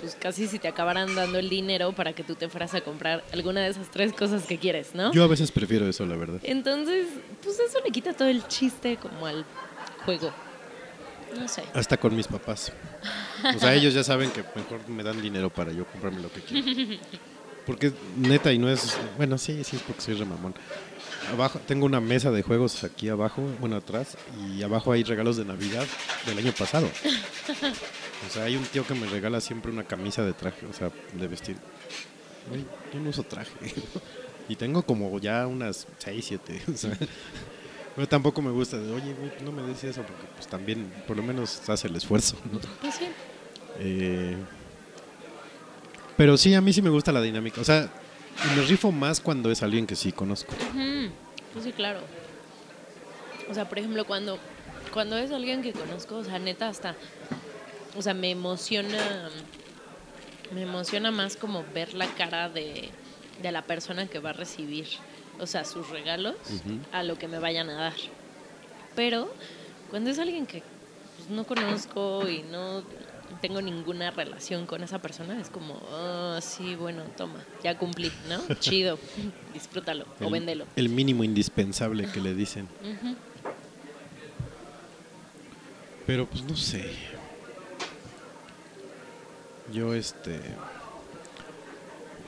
pues 0.00 0.14
casi 0.14 0.46
si 0.46 0.58
te 0.58 0.68
acabaran 0.68 1.14
dando 1.14 1.38
el 1.38 1.48
dinero 1.48 1.92
para 1.92 2.12
que 2.12 2.22
tú 2.22 2.34
te 2.34 2.48
fueras 2.48 2.74
a 2.74 2.82
comprar 2.82 3.24
alguna 3.32 3.62
de 3.62 3.68
esas 3.68 3.90
tres 3.90 4.12
cosas 4.12 4.44
que 4.44 4.58
quieres, 4.58 4.94
¿no? 4.94 5.12
Yo 5.12 5.24
a 5.24 5.26
veces 5.26 5.50
prefiero 5.50 5.88
eso, 5.88 6.04
la 6.04 6.16
verdad. 6.16 6.40
Entonces, 6.42 7.06
pues 7.42 7.58
eso 7.58 7.78
le 7.82 7.90
quita 7.90 8.12
todo 8.12 8.28
el 8.28 8.46
chiste 8.48 8.98
como 8.98 9.26
al 9.26 9.46
juego. 10.04 10.30
No 11.38 11.48
sé. 11.48 11.62
Hasta 11.74 11.96
con 11.96 12.14
mis 12.14 12.26
papás. 12.26 12.72
O 13.54 13.58
sea, 13.58 13.74
ellos 13.74 13.94
ya 13.94 14.02
saben 14.02 14.30
que 14.30 14.44
mejor 14.54 14.86
me 14.88 15.02
dan 15.02 15.20
dinero 15.22 15.48
para 15.48 15.72
yo 15.72 15.86
comprarme 15.86 16.20
lo 16.20 16.32
que 16.32 16.40
quiero. 16.40 16.66
Porque 17.66 17.92
neta 18.16 18.52
y 18.52 18.58
no 18.58 18.68
es... 18.68 18.96
Bueno, 19.16 19.38
sí, 19.38 19.62
sí 19.64 19.76
es 19.76 19.82
porque 19.82 20.00
soy 20.00 20.14
remamón. 20.14 20.54
Abajo, 21.32 21.60
tengo 21.66 21.86
una 21.86 22.00
mesa 22.00 22.30
de 22.30 22.42
juegos 22.42 22.82
aquí 22.82 23.08
abajo, 23.08 23.42
bueno, 23.60 23.76
atrás, 23.76 24.16
y 24.52 24.62
abajo 24.62 24.90
hay 24.92 25.04
regalos 25.04 25.36
de 25.36 25.44
Navidad 25.44 25.86
del 26.26 26.38
año 26.38 26.52
pasado. 26.52 26.88
O 28.28 28.32
sea, 28.32 28.44
hay 28.44 28.56
un 28.56 28.64
tío 28.64 28.86
que 28.86 28.94
me 28.94 29.06
regala 29.06 29.40
siempre 29.40 29.72
una 29.72 29.84
camisa 29.84 30.24
de 30.24 30.32
traje, 30.32 30.66
o 30.66 30.72
sea, 30.72 30.90
de 31.12 31.28
vestir. 31.28 31.56
Güey, 32.48 32.64
yo 32.92 33.00
no 33.00 33.10
uso 33.10 33.22
traje. 33.22 33.52
y 34.48 34.56
tengo 34.56 34.82
como 34.82 35.18
ya 35.18 35.46
unas 35.46 35.86
6, 35.98 36.24
7. 36.28 36.62
O 36.74 36.76
sea, 36.76 36.98
pero 37.96 38.08
tampoco 38.08 38.42
me 38.42 38.50
gusta. 38.50 38.78
de, 38.78 38.92
Oye, 38.92 39.14
no 39.44 39.52
me 39.52 39.62
des 39.62 39.84
eso 39.84 40.02
porque 40.02 40.26
pues 40.34 40.46
también 40.48 40.92
por 41.06 41.16
lo 41.16 41.22
menos 41.22 41.68
hace 41.68 41.88
el 41.88 41.96
esfuerzo. 41.96 42.36
¿no? 42.52 42.60
Pues 42.80 42.94
sí. 42.94 43.06
Eh, 43.78 44.36
pero 46.20 46.36
sí, 46.36 46.52
a 46.52 46.60
mí 46.60 46.70
sí 46.74 46.82
me 46.82 46.90
gusta 46.90 47.12
la 47.12 47.22
dinámica. 47.22 47.62
O 47.62 47.64
sea, 47.64 47.88
me 48.54 48.62
rifo 48.64 48.92
más 48.92 49.20
cuando 49.20 49.50
es 49.50 49.62
alguien 49.62 49.86
que 49.86 49.96
sí 49.96 50.12
conozco. 50.12 50.52
Pues 51.54 51.64
sí, 51.64 51.72
claro. 51.72 52.00
O 53.48 53.54
sea, 53.54 53.66
por 53.66 53.78
ejemplo, 53.78 54.04
cuando, 54.04 54.38
cuando 54.92 55.16
es 55.16 55.32
alguien 55.32 55.62
que 55.62 55.72
conozco, 55.72 56.16
o 56.16 56.24
sea, 56.24 56.38
neta, 56.38 56.68
hasta. 56.68 56.94
O 57.96 58.02
sea, 58.02 58.12
me 58.12 58.30
emociona. 58.30 59.30
Me 60.52 60.64
emociona 60.64 61.10
más 61.10 61.36
como 61.36 61.64
ver 61.72 61.94
la 61.94 62.06
cara 62.08 62.50
de, 62.50 62.90
de 63.40 63.50
la 63.50 63.62
persona 63.62 64.06
que 64.06 64.18
va 64.18 64.28
a 64.28 64.34
recibir, 64.34 64.88
o 65.38 65.46
sea, 65.46 65.64
sus 65.64 65.88
regalos, 65.88 66.36
a 66.92 67.02
lo 67.02 67.16
que 67.16 67.28
me 67.28 67.38
vayan 67.38 67.70
a 67.70 67.76
dar. 67.76 67.94
Pero 68.94 69.32
cuando 69.88 70.10
es 70.10 70.18
alguien 70.18 70.44
que 70.44 70.62
pues, 71.16 71.30
no 71.30 71.44
conozco 71.44 72.28
y 72.28 72.42
no 72.42 72.82
tengo 73.40 73.60
ninguna 73.62 74.10
relación 74.10 74.66
con 74.66 74.82
esa 74.82 75.00
persona, 75.00 75.40
es 75.40 75.48
como, 75.50 75.80
ah, 75.92 76.38
sí, 76.42 76.74
bueno, 76.74 77.02
toma, 77.16 77.44
ya 77.62 77.76
cumplí, 77.78 78.10
¿no? 78.28 78.54
Chido, 78.60 78.98
disfrútalo 79.54 80.04
o 80.20 80.24
El- 80.26 80.32
véndelo. 80.32 80.66
El 80.76 80.88
mínimo 80.88 81.24
indispensable 81.24 82.06
que 82.10 82.20
le 82.20 82.34
dicen. 82.34 82.68
Pero 86.06 86.26
pues 86.26 86.42
no 86.44 86.56
sé. 86.56 86.90
Yo 89.72 89.94
este. 89.94 90.40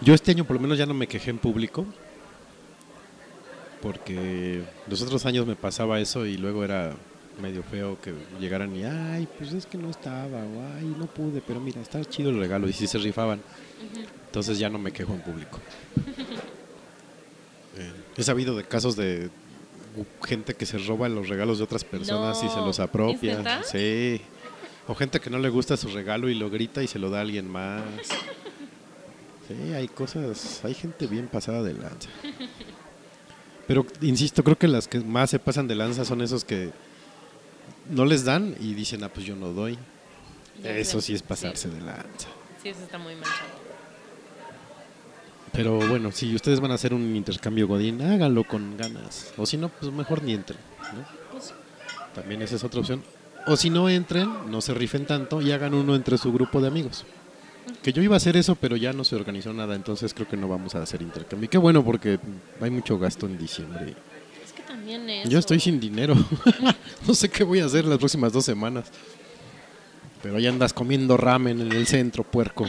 Yo 0.00 0.14
este 0.14 0.30
año 0.30 0.44
por 0.44 0.56
lo 0.56 0.62
menos 0.62 0.78
ya 0.78 0.86
no 0.86 0.94
me 0.94 1.06
quejé 1.08 1.30
en 1.30 1.38
público. 1.38 1.84
Porque 3.80 4.62
los 4.86 5.02
otros 5.02 5.26
años 5.26 5.44
me 5.46 5.56
pasaba 5.56 5.98
eso 5.98 6.24
y 6.26 6.36
luego 6.36 6.62
era 6.64 6.94
medio 7.40 7.62
feo 7.62 7.98
que 8.00 8.12
llegaran 8.40 8.74
y, 8.74 8.84
ay, 8.84 9.28
pues 9.38 9.52
es 9.52 9.66
que 9.66 9.78
no 9.78 9.90
estaba, 9.90 10.38
o 10.38 10.76
ay, 10.76 10.94
no 10.98 11.06
pude, 11.06 11.42
pero 11.46 11.60
mira, 11.60 11.80
está 11.80 12.04
chido 12.04 12.30
el 12.30 12.38
regalo 12.38 12.68
y 12.68 12.72
sí 12.72 12.86
se 12.86 12.98
rifaban. 12.98 13.40
Entonces 14.26 14.58
ya 14.58 14.68
no 14.68 14.78
me 14.78 14.92
quejo 14.92 15.12
en 15.14 15.20
público. 15.20 15.60
Eh, 17.74 17.90
he 18.18 18.22
sabido 18.22 18.54
de 18.54 18.64
casos 18.64 18.96
de 18.96 19.30
gente 20.24 20.52
que 20.52 20.66
se 20.66 20.76
roba 20.76 21.08
los 21.08 21.30
regalos 21.30 21.56
de 21.56 21.64
otras 21.64 21.84
personas 21.84 22.42
y 22.44 22.48
se 22.50 22.56
los 22.56 22.76
¿es 22.76 22.80
apropia. 22.80 23.62
Sí. 23.62 24.20
O 24.86 24.94
gente 24.94 25.20
que 25.20 25.30
no 25.30 25.38
le 25.38 25.48
gusta 25.48 25.78
su 25.78 25.88
regalo 25.88 26.28
y 26.28 26.34
lo 26.34 26.50
grita 26.50 26.82
y 26.82 26.86
se 26.86 26.98
lo 26.98 27.08
da 27.08 27.18
a 27.18 27.20
alguien 27.22 27.48
más. 27.48 27.82
Sí, 29.48 29.72
hay 29.72 29.88
cosas, 29.88 30.62
hay 30.64 30.74
gente 30.74 31.06
bien 31.06 31.28
pasada 31.28 31.62
de 31.62 31.72
lanza. 31.72 32.10
Pero 33.66 33.86
insisto, 34.00 34.42
creo 34.42 34.58
que 34.58 34.68
las 34.68 34.88
que 34.88 35.00
más 35.00 35.30
se 35.30 35.38
pasan 35.38 35.68
de 35.68 35.74
lanza 35.74 36.04
son 36.04 36.20
esos 36.20 36.44
que 36.44 36.70
no 37.90 38.04
les 38.04 38.24
dan 38.24 38.54
y 38.60 38.74
dicen, 38.74 39.04
ah, 39.04 39.08
pues 39.08 39.26
yo 39.26 39.36
no 39.36 39.52
doy. 39.52 39.78
Ya 40.62 40.76
Eso 40.76 41.00
sí 41.00 41.14
es 41.14 41.22
pasarse 41.22 41.68
de 41.68 41.80
lanza. 41.80 42.28
Sí, 42.62 42.68
eso 42.68 42.82
está 42.82 42.98
muy 42.98 43.14
manchado. 43.14 43.62
Pero 45.52 45.76
bueno, 45.76 46.12
si 46.12 46.34
ustedes 46.34 46.60
van 46.60 46.70
a 46.70 46.74
hacer 46.74 46.94
un 46.94 47.14
intercambio 47.14 47.68
Godín, 47.68 48.00
háganlo 48.00 48.44
con 48.44 48.76
ganas. 48.76 49.32
O 49.36 49.44
si 49.44 49.58
no, 49.58 49.68
pues 49.68 49.92
mejor 49.92 50.22
ni 50.22 50.32
entren. 50.32 50.58
¿no? 50.94 51.04
Pues, 51.30 51.52
También 52.14 52.40
esa 52.42 52.56
es 52.56 52.64
otra 52.64 52.80
opción. 52.80 53.02
O 53.46 53.56
si 53.56 53.68
no 53.68 53.88
entren, 53.88 54.50
no 54.50 54.60
se 54.60 54.72
rifen 54.72 55.04
tanto 55.04 55.42
y 55.42 55.52
hagan 55.52 55.74
uno 55.74 55.94
entre 55.94 56.16
su 56.16 56.32
grupo 56.32 56.60
de 56.60 56.68
amigos. 56.68 57.04
Que 57.82 57.92
yo 57.92 58.02
iba 58.02 58.14
a 58.14 58.16
hacer 58.16 58.36
eso, 58.36 58.54
pero 58.54 58.76
ya 58.76 58.92
no 58.92 59.04
se 59.04 59.14
organizó 59.14 59.52
nada, 59.52 59.74
entonces 59.74 60.14
creo 60.14 60.28
que 60.28 60.36
no 60.36 60.48
vamos 60.48 60.74
a 60.74 60.82
hacer 60.82 61.02
intercambio. 61.02 61.46
Y 61.46 61.48
qué 61.48 61.58
bueno, 61.58 61.84
porque 61.84 62.18
hay 62.60 62.70
mucho 62.70 62.98
gasto 62.98 63.26
en 63.26 63.36
diciembre. 63.36 63.94
También. 64.82 65.28
Yo 65.28 65.38
estoy 65.38 65.60
sin 65.60 65.78
dinero. 65.78 66.14
no 67.06 67.14
sé 67.14 67.28
qué 67.28 67.44
voy 67.44 67.60
a 67.60 67.66
hacer 67.66 67.84
las 67.84 67.98
próximas 67.98 68.32
dos 68.32 68.44
semanas. 68.44 68.90
Pero 70.22 70.38
ya 70.38 70.50
andas 70.50 70.72
comiendo 70.72 71.16
ramen 71.16 71.60
en 71.60 71.72
el 71.72 71.86
centro, 71.86 72.24
puerco. 72.24 72.66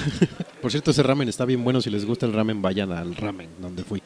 Por 0.62 0.70
cierto, 0.70 0.90
ese 0.90 1.02
ramen 1.02 1.28
está 1.28 1.44
bien 1.44 1.62
bueno. 1.62 1.80
Si 1.80 1.90
les 1.90 2.04
gusta 2.04 2.26
el 2.26 2.32
ramen, 2.32 2.60
vayan 2.60 2.92
al 2.92 3.14
ramen 3.14 3.48
donde 3.60 3.84
fui. 3.84 4.02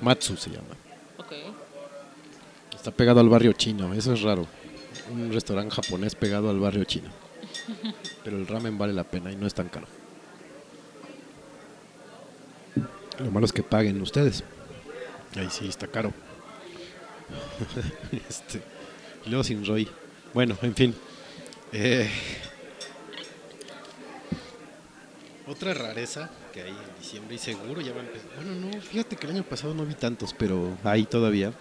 Matsu 0.00 0.36
se 0.36 0.50
llama. 0.50 0.74
Ok. 1.18 1.32
Está 2.74 2.90
pegado 2.90 3.20
al 3.20 3.28
barrio 3.28 3.52
chino, 3.54 3.92
eso 3.94 4.12
es 4.12 4.20
raro. 4.20 4.46
Un 5.12 5.32
restaurante 5.32 5.74
japonés 5.74 6.14
pegado 6.14 6.50
al 6.50 6.60
barrio 6.60 6.84
chino. 6.84 7.08
Pero 8.22 8.36
el 8.36 8.46
ramen 8.46 8.76
vale 8.76 8.92
la 8.92 9.04
pena 9.04 9.32
y 9.32 9.36
no 9.36 9.46
es 9.46 9.54
tan 9.54 9.68
caro. 9.68 9.86
Lo 13.18 13.30
malo 13.30 13.46
es 13.46 13.52
que 13.52 13.62
paguen 13.62 14.00
ustedes. 14.02 14.44
Ahí 15.36 15.48
sí 15.50 15.66
está 15.68 15.86
caro. 15.86 16.12
este, 18.28 18.62
y 19.26 19.28
luego 19.30 19.44
sin 19.44 19.64
Roy. 19.64 19.88
Bueno, 20.32 20.56
en 20.62 20.74
fin. 20.74 20.94
Eh, 21.72 22.08
otra 25.46 25.74
rareza 25.74 26.30
que 26.52 26.62
hay 26.62 26.70
en 26.70 27.00
diciembre 27.00 27.34
y 27.34 27.38
seguro 27.38 27.80
ya 27.80 27.92
va 27.92 28.00
a 28.00 28.04
empezar. 28.04 28.30
Bueno, 28.36 28.54
no, 28.54 28.80
fíjate 28.80 29.16
que 29.16 29.26
el 29.26 29.34
año 29.34 29.42
pasado 29.44 29.74
no 29.74 29.84
vi 29.84 29.94
tantos, 29.94 30.34
pero 30.36 30.76
hay 30.84 31.04
todavía. 31.04 31.52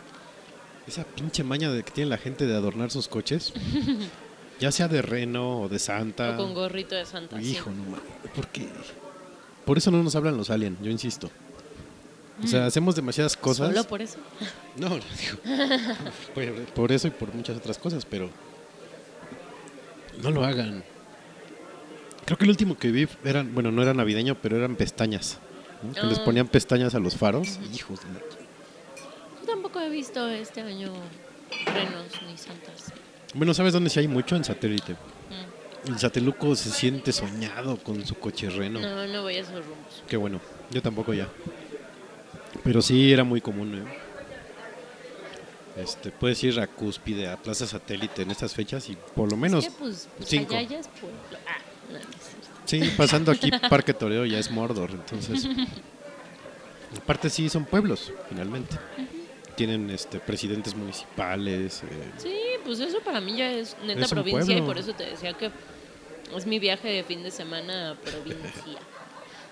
Esa 0.87 1.03
pinche 1.03 1.43
maña 1.43 1.71
de 1.71 1.83
que 1.83 1.91
tiene 1.91 2.09
la 2.09 2.17
gente 2.17 2.45
de 2.45 2.55
adornar 2.55 2.91
sus 2.91 3.07
coches. 3.07 3.53
ya 4.59 4.71
sea 4.71 4.87
de 4.87 5.01
reno 5.01 5.61
o 5.61 5.69
de 5.69 5.79
santa. 5.79 6.31
O 6.31 6.37
con 6.37 6.53
gorrito 6.53 6.95
de 6.95 7.05
Santa. 7.05 7.39
sí. 7.39 7.51
Hijo, 7.51 7.69
no 7.71 7.83
mames. 7.83 8.01
¿Por 8.35 8.47
qué? 8.47 8.69
Por 9.65 9.77
eso 9.77 9.91
no 9.91 10.03
nos 10.03 10.15
hablan 10.15 10.37
los 10.37 10.49
aliens, 10.49 10.77
yo 10.81 10.91
insisto. 10.91 11.29
O 12.41 12.47
sea, 12.47 12.65
hacemos 12.65 12.95
demasiadas 12.95 13.35
cosas. 13.37 13.69
Mm. 13.69 13.73
Solo 13.73 13.87
por 13.87 14.01
eso. 14.01 14.17
No, 14.77 14.89
no 14.89 14.95
digo. 14.95 15.37
por, 16.33 16.65
por 16.73 16.91
eso 16.91 17.07
y 17.07 17.11
por 17.11 17.33
muchas 17.33 17.57
otras 17.57 17.77
cosas, 17.77 18.05
pero 18.05 18.29
no 20.21 20.31
lo 20.31 20.43
hagan. 20.43 20.83
Creo 22.25 22.37
que 22.37 22.45
el 22.45 22.51
último 22.51 22.77
que 22.77 22.89
vi 22.91 23.07
eran, 23.23 23.53
bueno, 23.53 23.71
no 23.71 23.81
era 23.83 23.93
navideño, 23.93 24.35
pero 24.41 24.57
eran 24.57 24.75
pestañas. 24.75 25.39
¿no? 25.83 25.93
Que 25.93 26.07
les 26.07 26.19
Ah. 26.19 26.23
ponían 26.25 26.47
pestañas 26.47 26.95
a 26.95 26.99
los 26.99 27.15
faros. 27.17 27.59
Hijos 27.73 27.99
de. 28.01 28.07
Yo 29.41 29.45
tampoco 29.45 29.79
he 29.81 29.89
visto 29.89 30.27
este 30.29 30.61
año 30.61 30.91
renos 31.65 32.05
ni 32.27 32.37
santas. 32.37 32.93
Bueno, 33.33 33.53
¿sabes 33.53 33.73
dónde 33.73 33.89
sí 33.89 33.99
hay 33.99 34.07
mucho? 34.07 34.35
En 34.35 34.43
satélite. 34.43 34.93
Mm. 34.93 35.89
El 35.91 35.99
sateluco 35.99 36.55
se 36.55 36.69
siente 36.71 37.11
soñado 37.11 37.75
con 37.77 38.05
su 38.05 38.15
coche 38.15 38.49
reno. 38.49 38.79
No, 38.79 39.05
no 39.05 39.21
voy 39.23 39.35
a 39.35 39.39
esos 39.41 39.65
rumbos. 39.65 40.03
Qué 40.07 40.15
bueno. 40.15 40.39
Yo 40.71 40.81
tampoco 40.81 41.13
ya. 41.13 41.27
Pero 42.63 42.81
sí 42.81 43.11
era 43.11 43.23
muy 43.23 43.41
común, 43.41 43.75
¿eh? 43.75 43.83
Este, 45.75 46.11
puedes 46.11 46.43
ir 46.43 46.59
a 46.59 46.67
Cúspide, 46.67 47.27
a 47.27 47.37
Plaza 47.37 47.65
Satélite 47.65 48.21
en 48.21 48.31
estas 48.31 48.53
fechas 48.53 48.89
y 48.89 48.95
por 49.15 49.29
lo 49.31 49.37
menos, 49.37 49.65
es 49.65 49.71
que, 49.71 49.79
pues, 49.79 50.07
pues 50.17 50.29
cinco. 50.29 50.55
allá 50.55 50.69
ya 50.69 50.79
es 50.79 50.87
pueblo. 50.87 51.17
Ah, 51.47 51.57
no, 51.91 51.97
no 51.97 52.05
sí, 52.65 52.81
pasando 52.95 53.31
aquí 53.31 53.49
Parque 53.69 53.93
Toreo 53.93 54.25
ya 54.25 54.37
es 54.37 54.51
Mordor, 54.51 54.91
entonces. 54.91 55.47
Aparte 56.95 57.29
sí 57.31 57.49
son 57.49 57.65
pueblos, 57.65 58.13
finalmente. 58.29 58.77
Tienen 59.55 59.89
este 59.89 60.19
presidentes 60.19 60.75
municipales. 60.75 61.83
eh, 61.83 62.11
Sí, 62.17 62.35
pues 62.63 62.79
eso 62.79 62.99
para 63.01 63.19
mí 63.19 63.35
ya 63.35 63.51
es 63.51 63.75
neta 63.83 64.01
Es 64.01 64.09
provincia 64.11 64.55
y 64.55 64.61
por 64.61 64.77
eso 64.77 64.93
te 64.93 65.05
decía 65.05 65.33
que 65.33 65.49
es 66.35 66.45
mi 66.45 66.59
viaje 66.59 66.87
de 66.87 67.03
fin 67.03 67.23
de 67.23 67.31
semana 67.31 67.91
a 67.91 67.95
provincia. 67.95 68.79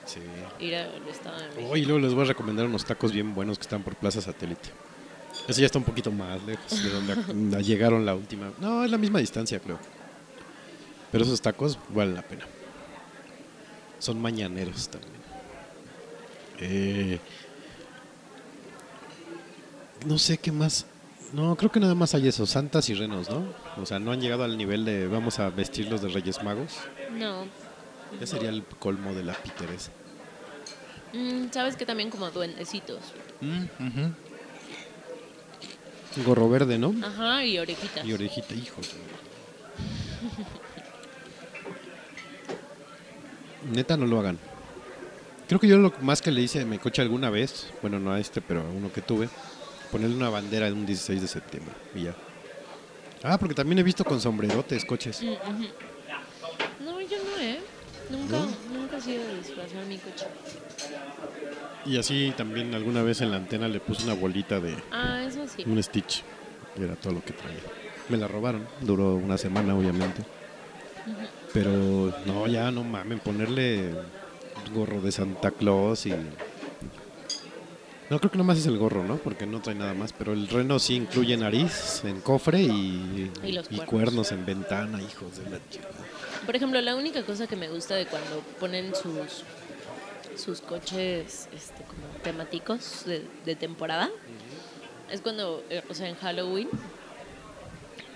Sí. 0.06 0.20
Ir. 0.60 0.76
Oh, 1.70 1.76
y 1.76 1.86
luego 1.86 2.00
les 2.00 2.14
voy 2.14 2.24
a 2.24 2.28
recomendar 2.28 2.66
unos 2.66 2.86
tacos 2.86 3.12
bien 3.12 3.34
buenos 3.34 3.58
que 3.58 3.64
están 3.64 3.84
por 3.84 3.96
Plaza 3.96 4.22
Satélite. 4.22 4.70
Ese 5.48 5.62
ya 5.62 5.66
está 5.66 5.78
un 5.80 5.86
poquito 5.86 6.12
más 6.12 6.44
lejos 6.44 6.84
de 6.84 6.90
donde 6.90 7.64
llegaron 7.64 8.06
la 8.06 8.16
última. 8.16 8.52
No, 8.60 8.84
es 8.84 8.92
la 8.92 8.98
misma 8.98 9.20
distancia, 9.20 9.60
creo. 9.60 9.80
Pero 11.12 11.24
esos 11.24 11.42
tacos 11.42 11.78
valen 11.90 12.16
la 12.16 12.22
pena. 12.22 12.46
Son 14.00 14.22
mañaneros 14.22 14.90
también. 14.90 15.22
Eh, 16.60 17.20
no 20.06 20.18
sé 20.18 20.38
qué 20.38 20.52
más. 20.52 20.86
No, 21.34 21.56
creo 21.56 21.72
que 21.72 21.80
nada 21.80 21.96
más 21.96 22.14
hay 22.14 22.28
eso, 22.28 22.46
santas 22.46 22.90
y 22.90 22.94
renos, 22.94 23.30
¿no? 23.30 23.46
O 23.82 23.86
sea, 23.86 24.00
no 24.00 24.12
han 24.12 24.20
llegado 24.22 24.44
al 24.44 24.58
nivel 24.58 24.84
de 24.84 25.08
vamos 25.08 25.40
a 25.40 25.50
vestirlos 25.50 26.02
de 26.02 26.10
Reyes 26.10 26.44
Magos. 26.44 26.78
No. 27.14 27.46
Ya 28.20 28.28
sería 28.28 28.50
el 28.50 28.64
colmo 28.64 29.14
de 29.14 29.24
la 29.24 29.34
piteresa. 29.34 29.92
Mm, 31.14 31.50
Sabes 31.52 31.76
que 31.76 31.86
también 31.86 32.10
como 32.10 32.30
duendecitos. 32.32 33.00
Gorro 36.26 36.50
verde, 36.50 36.78
¿no? 36.78 36.94
Ajá, 37.06 37.46
y 37.46 37.58
orejitas. 37.58 38.06
Y 38.06 38.14
orejita, 38.14 38.54
hijo. 38.54 38.82
Neta, 43.74 43.96
no 43.98 44.06
lo 44.06 44.20
hagan. 44.20 44.38
Creo 45.48 45.60
que 45.60 45.68
yo 45.68 45.78
lo 45.78 45.94
más 46.02 46.22
que 46.22 46.32
le 46.32 46.42
hice 46.42 46.62
a 46.62 46.66
mi 46.66 46.78
coche 46.78 47.02
alguna 47.02 47.30
vez, 47.30 47.68
bueno, 47.82 48.00
no 48.00 48.12
a 48.14 48.20
este, 48.20 48.42
pero 48.42 48.62
a 48.62 48.70
uno 48.70 48.92
que 48.92 49.02
tuve, 49.02 49.30
ponerle 49.92 50.16
una 50.16 50.30
bandera 50.30 50.68
en 50.68 50.74
un 50.74 50.86
16 50.86 51.22
de 51.22 51.28
septiembre 51.28 51.74
y 51.94 52.04
ya. 52.04 52.16
Ah, 53.24 53.38
porque 53.38 53.54
también 53.54 53.80
he 53.80 53.84
visto 53.84 54.04
con 54.04 54.20
sombrerotes 54.20 54.86
coches. 54.86 55.22
¿eh? 55.22 55.38
Nunca, 58.12 58.38
¿No? 58.38 58.80
nunca 58.80 58.98
ha 58.98 59.02
sido 59.02 59.24
disfrazar 59.36 59.86
mi 59.86 59.98
coche. 59.98 60.26
Y 61.86 61.98
así 61.98 62.34
también 62.38 62.74
alguna 62.76 63.02
vez 63.04 63.22
en 63.22 63.32
la 63.32 63.38
antena 63.38 63.68
le 63.68 63.80
puse 63.80 64.04
una 64.04 64.14
bolita 64.14 64.60
de 64.60 64.76
Ah, 64.92 65.24
eso 65.28 65.48
sí. 65.48 65.64
un 65.66 65.82
Stitch. 65.82 66.24
Y 66.78 66.84
era 66.84 66.96
todo 66.96 67.14
lo 67.14 67.24
que 67.24 67.34
traía. 67.34 67.60
Me 68.10 68.18
la 68.18 68.28
robaron. 68.28 68.68
Duró 68.82 69.16
una 69.16 69.38
semana, 69.38 69.76
obviamente. 69.76 70.22
Pero 71.54 72.14
no, 72.26 72.48
ya 72.48 72.72
no 72.72 72.84
mamen, 72.84 73.20
ponerle 73.20 73.94
gorro 74.74 75.02
de 75.02 75.12
Santa 75.12 75.52
Claus 75.52 76.06
y... 76.06 76.14
No, 78.10 78.20
creo 78.20 78.30
que 78.32 78.38
nomás 78.38 78.58
es 78.58 78.66
el 78.66 78.78
gorro, 78.78 79.04
¿no? 79.06 79.16
Porque 79.18 79.46
no 79.46 79.62
trae 79.62 79.76
nada 79.76 79.94
más. 79.94 80.12
Pero 80.14 80.34
el 80.34 80.48
reno 80.50 80.80
sí 80.80 80.96
incluye 80.96 81.36
nariz 81.38 82.04
en 82.04 82.20
cofre 82.22 82.62
y, 82.62 83.32
Y 83.44 83.52
los 83.54 83.66
y 83.72 83.76
cuernos. 83.78 83.86
cuernos 83.90 84.32
en 84.34 84.46
ventana, 84.46 85.02
hijos 85.02 85.38
de 85.38 85.50
la 85.50 85.60
chingada. 85.70 86.01
Por 86.46 86.56
ejemplo, 86.56 86.82
la 86.82 86.96
única 86.96 87.24
cosa 87.24 87.48
que 87.48 87.56
me 87.56 87.70
gusta 87.70 87.96
de 87.96 88.06
cuando 88.08 88.40
ponen 88.60 88.94
sus 88.96 89.44
sus 90.36 90.62
coches 90.62 91.48
este, 91.54 91.84
como 91.84 92.08
temáticos 92.24 93.04
de, 93.06 93.26
de 93.46 93.56
temporada 93.56 94.10
es 95.12 95.20
cuando, 95.22 95.62
eh, 95.70 95.84
o 95.90 95.94
sea, 95.94 96.08
en 96.08 96.16
Halloween 96.16 96.70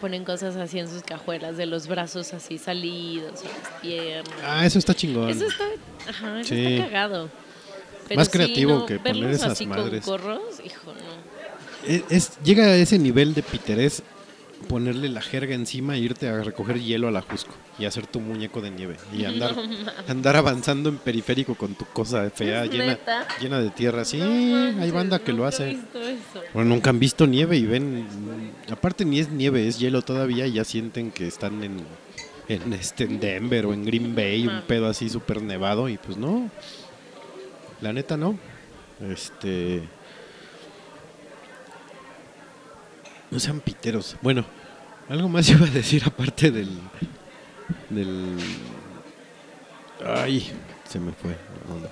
ponen 0.02 0.24
cosas 0.26 0.56
así 0.56 0.80
en 0.80 0.90
sus 0.90 1.04
cajuelas 1.04 1.58
de 1.58 1.66
los 1.66 1.88
brazos 1.88 2.34
así 2.34 2.58
salidos, 2.58 3.42
y 3.44 3.48
las 3.48 3.82
piernas. 3.82 4.40
Ah, 4.44 4.66
eso 4.66 4.80
está 4.80 4.94
chingón. 4.94 5.30
Eso 5.30 5.46
está, 5.46 5.66
ajá, 6.10 6.40
eso 6.42 6.50
Sí. 6.56 6.66
está 6.66 6.86
cagado. 6.86 7.30
Más 8.16 8.28
sí, 8.28 8.32
creativo 8.34 8.74
no, 8.80 8.86
que 8.86 8.98
poner 9.00 9.14
verlos 9.16 9.32
esas 9.40 9.52
así 9.54 9.66
madres. 9.66 10.04
con 10.06 10.12
gorros, 10.22 10.60
hijo, 10.64 10.94
no. 10.94 11.88
Es, 11.92 12.04
es- 12.10 12.40
llega 12.44 12.66
a 12.66 12.76
ese 12.76 12.98
nivel 12.98 13.34
de 13.34 13.44
piterés 13.44 14.04
ponerle 14.68 15.10
la 15.10 15.22
jerga 15.22 15.56
encima 15.56 15.96
e 15.96 16.00
irte 16.00 16.28
a 16.28 16.44
recoger 16.44 16.80
hielo 16.80 17.08
a 17.08 17.12
la 17.12 17.22
Jusco 17.22 17.54
y 17.80 17.86
hacer 17.86 18.08
tu 18.08 18.20
muñeco 18.20 18.62
de 18.62 18.72
nieve 18.72 18.98
y 19.14 19.26
andar, 19.26 19.56
andar 20.08 20.36
avanzando 20.36 20.90
en 20.90 20.98
periférico 20.98 21.56
con 21.56 21.76
tu 21.76 21.86
cosa 21.86 22.30
fea 22.30 22.66
¿Es 22.66 22.72
llena, 22.74 22.86
neta? 22.86 23.28
llena 23.42 23.60
de 23.60 23.70
tierra. 23.70 24.06
Sí, 24.06 24.20
No 24.20 24.82
hay 24.82 24.92
banda 24.92 25.20
que 25.20 25.34
lo 25.34 25.46
hace. 25.46 25.78
Bueno, 26.54 26.70
nunca 26.70 26.90
han 26.90 27.00
visto 27.00 27.28
nieve 27.28 27.58
y 27.58 27.66
ven, 27.66 28.08
aparte 28.72 29.06
ni 29.06 29.20
es 29.20 29.30
nieve, 29.30 29.68
es 29.68 29.80
hielo 29.80 30.02
todavía 30.02 30.48
y 30.48 30.54
ya 30.54 30.64
sienten 30.64 31.12
que 31.12 31.28
están 31.28 31.64
en, 31.64 31.78
en, 32.48 32.74
este, 32.74 33.06
en 33.06 33.20
Denver 33.20 33.66
o 33.66 33.74
en 33.74 33.86
Green 33.86 34.16
Bay, 34.16 34.48
un 34.48 34.62
pedo 34.68 34.88
así 34.88 35.10
súper 35.10 35.42
nevado 35.42 35.90
y 35.90 35.98
pues 35.98 36.18
no, 36.18 36.50
la 37.82 37.94
neta 37.94 38.18
no. 38.18 38.38
Este... 39.02 39.84
No 43.32 43.40
sean 43.40 43.60
piteros. 43.60 44.16
Bueno, 44.22 44.46
algo 45.10 45.28
más 45.30 45.50
iba 45.50 45.66
a 45.66 45.70
decir 45.70 46.04
aparte 46.06 46.52
del... 46.52 46.70
del... 47.90 48.38
Ay, 50.06 50.52
se 50.88 51.00
me 51.00 51.12
fue. 51.12 51.36
la 51.68 51.74
onda. 51.76 51.90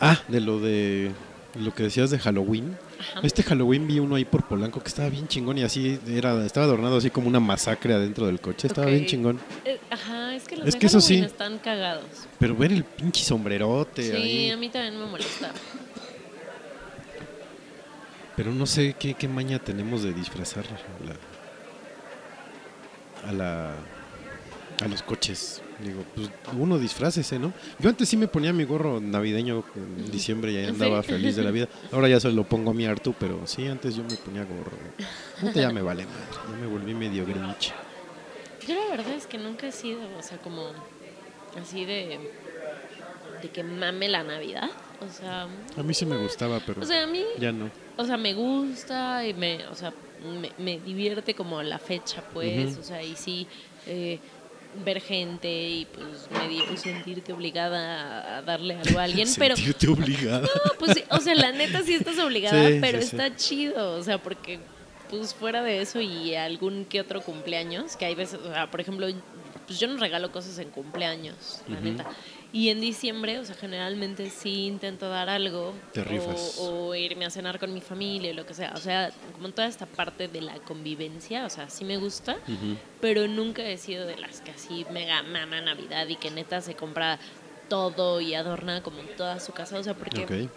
Ah, 0.00 0.18
de 0.28 0.40
lo 0.40 0.58
de 0.60 1.12
lo 1.58 1.74
que 1.74 1.84
decías 1.84 2.10
de 2.10 2.18
Halloween. 2.18 2.76
Ajá. 2.98 3.20
Este 3.22 3.42
Halloween 3.42 3.86
vi 3.86 3.98
uno 3.98 4.14
ahí 4.16 4.24
por 4.24 4.46
Polanco 4.46 4.80
que 4.80 4.88
estaba 4.88 5.08
bien 5.08 5.26
chingón 5.28 5.58
y 5.58 5.62
así 5.62 5.98
era, 6.08 6.44
estaba 6.44 6.64
adornado 6.66 6.96
así 6.98 7.10
como 7.10 7.28
una 7.28 7.40
masacre 7.40 7.94
adentro 7.94 8.26
del 8.26 8.40
coche. 8.40 8.66
Estaba 8.66 8.88
bien 8.88 9.06
chingón. 9.06 9.38
Eh, 9.64 9.78
ajá, 9.90 10.34
es 10.34 10.44
que 10.46 10.56
los 10.56 10.66
Es 10.68 10.74
de 10.74 10.80
que 10.80 10.86
eso 10.86 11.00
sí. 11.00 11.16
están 11.16 11.58
cagados. 11.58 12.04
Pero 12.38 12.54
ver 12.56 12.72
el 12.72 12.84
pinche 12.84 13.22
sombrerote 13.24 14.02
Sí, 14.02 14.12
ahí. 14.16 14.50
a 14.50 14.56
mí 14.56 14.68
también 14.68 14.98
me 14.98 15.06
molesta. 15.06 15.52
Pero 18.40 18.54
no 18.54 18.64
sé 18.64 18.94
qué, 18.98 19.12
qué 19.12 19.28
maña 19.28 19.58
tenemos 19.58 20.02
de 20.02 20.14
disfrazar 20.14 20.64
a 20.64 20.70
la, 23.28 23.28
a 23.28 23.32
la 23.34 23.74
a 24.82 24.88
los 24.88 25.02
coches. 25.02 25.60
Digo, 25.78 26.02
pues 26.14 26.30
uno 26.58 26.78
disfrácese, 26.78 27.38
¿no? 27.38 27.52
Yo 27.78 27.90
antes 27.90 28.08
sí 28.08 28.16
me 28.16 28.28
ponía 28.28 28.54
mi 28.54 28.64
gorro 28.64 28.98
navideño 28.98 29.62
en 29.76 30.10
diciembre 30.10 30.52
y 30.52 30.56
ahí 30.56 30.64
andaba 30.68 31.02
Sí. 31.02 31.08
feliz 31.10 31.36
de 31.36 31.42
la 31.42 31.50
vida. 31.50 31.68
Ahora 31.92 32.08
ya 32.08 32.18
se 32.18 32.32
lo 32.32 32.44
pongo 32.44 32.70
a 32.70 32.74
mi 32.74 32.86
Artu, 32.86 33.14
pero 33.20 33.46
sí, 33.46 33.68
antes 33.68 33.94
yo 33.94 34.04
me 34.04 34.16
ponía 34.16 34.44
gorro. 34.44 34.72
Ahorita 35.42 35.60
ya 35.60 35.70
me 35.70 35.82
vale 35.82 36.06
madre, 36.06 36.24
ya 36.50 36.56
me 36.56 36.66
volví 36.66 36.94
medio 36.94 37.26
grinch. 37.26 37.74
Yo 38.66 38.74
la 38.74 38.96
verdad 38.96 39.12
es 39.12 39.26
que 39.26 39.36
nunca 39.36 39.66
he 39.66 39.72
sido, 39.72 40.00
o 40.18 40.22
sea, 40.22 40.38
como 40.38 40.70
así 41.60 41.84
de, 41.84 42.18
de 43.42 43.50
que 43.50 43.62
mame 43.64 44.08
la 44.08 44.24
Navidad. 44.24 44.70
O 45.00 45.08
sea, 45.08 45.46
A 45.76 45.82
mí 45.82 45.94
sí 45.94 46.04
me 46.06 46.16
gustaba, 46.16 46.60
pero 46.64 46.82
o 46.82 46.84
sea, 46.84 47.04
a 47.04 47.06
mí, 47.06 47.22
ya 47.38 47.52
no. 47.52 47.70
o 47.96 48.04
sea, 48.04 48.16
me 48.16 48.34
gusta 48.34 49.26
y 49.26 49.32
me, 49.34 49.66
o 49.68 49.74
sea, 49.74 49.92
me, 50.40 50.50
me 50.58 50.78
divierte 50.80 51.34
como 51.34 51.62
la 51.62 51.78
fecha, 51.78 52.22
pues, 52.34 52.76
o 52.76 52.82
sea, 52.82 53.02
y 53.02 53.16
sí, 53.16 53.46
eh, 53.86 54.18
ver 54.84 55.00
gente 55.00 55.48
y 55.50 55.86
pues 55.86 56.30
medio 56.30 56.64
sentirte 56.76 57.32
obligada 57.32 58.38
a- 58.38 58.42
darle 58.42 58.76
algo 58.76 58.98
a 58.98 59.04
alguien, 59.04 59.26
pero 59.38 59.56
Sentirte 59.56 59.88
obligada. 59.88 60.42
No, 60.64 60.72
pues 60.78 60.92
sí, 60.98 61.04
o 61.10 61.18
sea, 61.20 61.34
la 61.34 61.50
neta 61.52 61.82
sí 61.82 61.94
estás 61.94 62.18
obligada, 62.18 62.68
Sí, 62.68 62.78
pero 62.80 63.00
sí, 63.00 63.06
sí. 63.08 63.16
está 63.16 63.34
chido, 63.36 63.94
o 63.98 64.02
sea, 64.02 64.18
porque 64.18 64.60
pues 65.08 65.34
fuera 65.34 65.62
de 65.62 65.80
eso 65.80 66.00
y 66.00 66.34
algún 66.36 66.84
que 66.84 67.00
otro 67.00 67.20
cumpleaños, 67.22 67.96
que 67.96 68.04
hay 68.04 68.14
veces, 68.14 68.38
o 68.38 68.52
sea, 68.52 68.70
por 68.70 68.80
ejemplo, 68.80 69.08
pues 69.66 69.80
yo 69.80 69.88
no 69.88 69.96
regalo 69.96 70.30
cosas 70.30 70.58
en 70.58 70.68
cumpleaños, 70.70 71.62
la 71.66 71.80
neta. 71.80 72.06
Y 72.52 72.70
en 72.70 72.80
diciembre, 72.80 73.38
o 73.38 73.44
sea, 73.44 73.54
generalmente 73.54 74.28
sí 74.28 74.66
intento 74.66 75.08
dar 75.08 75.28
algo. 75.28 75.72
Te 75.92 76.02
rifas. 76.02 76.56
O, 76.58 76.88
o 76.88 76.94
irme 76.96 77.24
a 77.24 77.30
cenar 77.30 77.60
con 77.60 77.72
mi 77.72 77.80
familia, 77.80 78.34
lo 78.34 78.44
que 78.44 78.54
sea. 78.54 78.72
O 78.74 78.80
sea, 78.80 79.12
como 79.34 79.50
toda 79.50 79.68
esta 79.68 79.86
parte 79.86 80.26
de 80.26 80.40
la 80.40 80.54
convivencia, 80.56 81.46
o 81.46 81.50
sea, 81.50 81.70
sí 81.70 81.84
me 81.84 81.96
gusta, 81.96 82.36
pero 83.00 83.28
nunca 83.28 83.62
he 83.62 83.76
sido 83.78 84.04
de 84.06 84.16
las 84.16 84.40
que 84.40 84.50
así 84.50 84.84
mega 84.90 85.22
mama 85.22 85.60
Navidad 85.60 86.08
y 86.08 86.16
que 86.16 86.30
neta 86.32 86.60
se 86.60 86.74
compra 86.74 87.20
todo 87.68 88.20
y 88.20 88.34
adorna 88.34 88.82
como 88.82 89.00
toda 89.16 89.38
su 89.38 89.52
casa, 89.52 89.78
o 89.78 89.82
sea, 89.84 89.94
porque 89.94 90.24
Ok. 90.24 90.50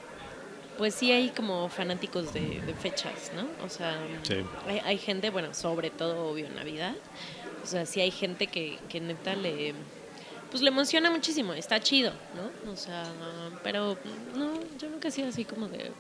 pues 0.80 0.96
sí 0.96 1.12
hay 1.12 1.30
como 1.30 1.70
fanáticos 1.70 2.34
de, 2.34 2.60
de 2.62 2.74
fechas, 2.74 3.32
¿no? 3.36 3.48
O 3.64 3.70
sea, 3.70 3.96
Sí. 4.24 4.38
hay, 4.68 4.80
hay 4.84 4.98
gente, 4.98 5.30
bueno, 5.30 5.54
sobre 5.54 5.92
todo 5.92 6.28
obvio 6.32 6.50
Navidad, 6.50 6.96
o 7.64 7.68
sea, 7.68 7.86
sí 7.86 8.02
hay 8.02 8.10
gente 8.10 8.48
que, 8.48 8.80
que 8.90 9.00
neta 9.00 9.36
le, 9.36 9.76
pues 10.54 10.62
le 10.62 10.70
emociona 10.70 11.10
muchísimo, 11.10 11.52
está 11.56 11.80
chido, 11.80 12.14
¿no? 12.36 12.72
O 12.72 12.76
sea, 12.76 13.06
pero 13.64 13.98
no, 14.36 14.60
yo 14.78 14.88
nunca 14.88 15.08
he 15.08 15.12
sido 15.12 15.30
así 15.30 15.46
como 15.46 15.68
de. 15.68 15.92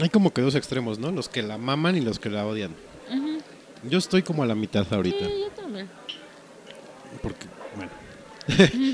Hay 0.00 0.08
como 0.08 0.32
que 0.32 0.40
dos 0.40 0.54
extremos, 0.54 0.98
¿no? 0.98 1.12
Los 1.12 1.28
que 1.28 1.42
la 1.42 1.58
maman 1.58 1.96
y 1.96 2.00
los 2.00 2.18
que 2.18 2.30
la 2.30 2.46
odian. 2.46 2.74
Yo 3.82 3.98
estoy 3.98 4.22
como 4.22 4.42
a 4.42 4.46
la 4.46 4.54
mitad 4.54 4.86
ahorita. 4.90 5.26
Sí, 5.26 5.40
yo 5.42 5.50
también. 5.50 5.90
Porque, 7.22 7.46
bueno, 7.76 7.90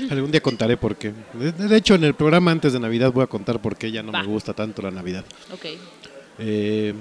algún 0.11 0.29
día 0.29 0.41
contaré 0.41 0.75
por 0.75 0.97
qué. 0.97 1.13
De, 1.31 1.53
de 1.53 1.77
hecho, 1.77 1.95
en 1.95 2.03
el 2.03 2.15
programa 2.15 2.51
antes 2.51 2.73
de 2.73 2.81
Navidad 2.81 3.13
voy 3.13 3.23
a 3.23 3.27
contar 3.27 3.61
por 3.61 3.77
qué 3.77 3.93
ya 3.93 4.03
no 4.03 4.11
Va. 4.11 4.23
me 4.23 4.27
gusta 4.27 4.53
tanto 4.53 4.81
la 4.81 4.91
Navidad. 4.91 5.23
Ok. 5.53 5.65
Eh, 6.39 6.93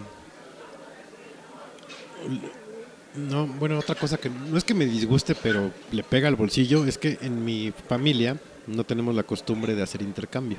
no, 3.14 3.46
bueno, 3.46 3.78
otra 3.78 3.94
cosa 3.94 4.16
que 4.16 4.30
no 4.30 4.56
es 4.56 4.64
que 4.64 4.74
me 4.74 4.86
disguste, 4.86 5.34
pero 5.34 5.70
le 5.90 6.02
pega 6.02 6.28
al 6.28 6.36
bolsillo, 6.36 6.84
es 6.86 6.98
que 6.98 7.18
en 7.20 7.44
mi 7.44 7.72
familia 7.88 8.38
no 8.66 8.84
tenemos 8.84 9.14
la 9.14 9.22
costumbre 9.24 9.74
de 9.74 9.82
hacer 9.82 10.02
intercambio, 10.02 10.58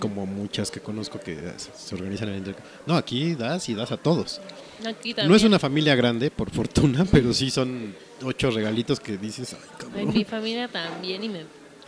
como 0.00 0.26
muchas 0.26 0.70
que 0.70 0.80
conozco 0.80 1.20
que 1.20 1.38
se 1.56 1.94
organizan 1.94 2.28
el 2.30 2.38
intercambio. 2.38 2.72
No, 2.86 2.96
aquí 2.96 3.34
das 3.34 3.68
y 3.68 3.74
das 3.74 3.92
a 3.92 3.96
todos. 3.96 4.40
Aquí. 4.86 5.14
No 5.26 5.34
es 5.34 5.44
una 5.44 5.58
familia 5.58 5.94
grande, 5.94 6.30
por 6.30 6.50
fortuna, 6.50 7.04
pero 7.10 7.32
sí 7.32 7.50
son 7.50 7.94
ocho 8.22 8.50
regalitos 8.50 9.00
que 9.00 9.16
dices, 9.16 9.54
ay, 9.54 9.68
cabrón. 9.78 10.00
En 10.00 10.12
mi 10.12 10.24
familia 10.24 10.68
también 10.68 11.22
y 11.24 11.28
me 11.28 11.44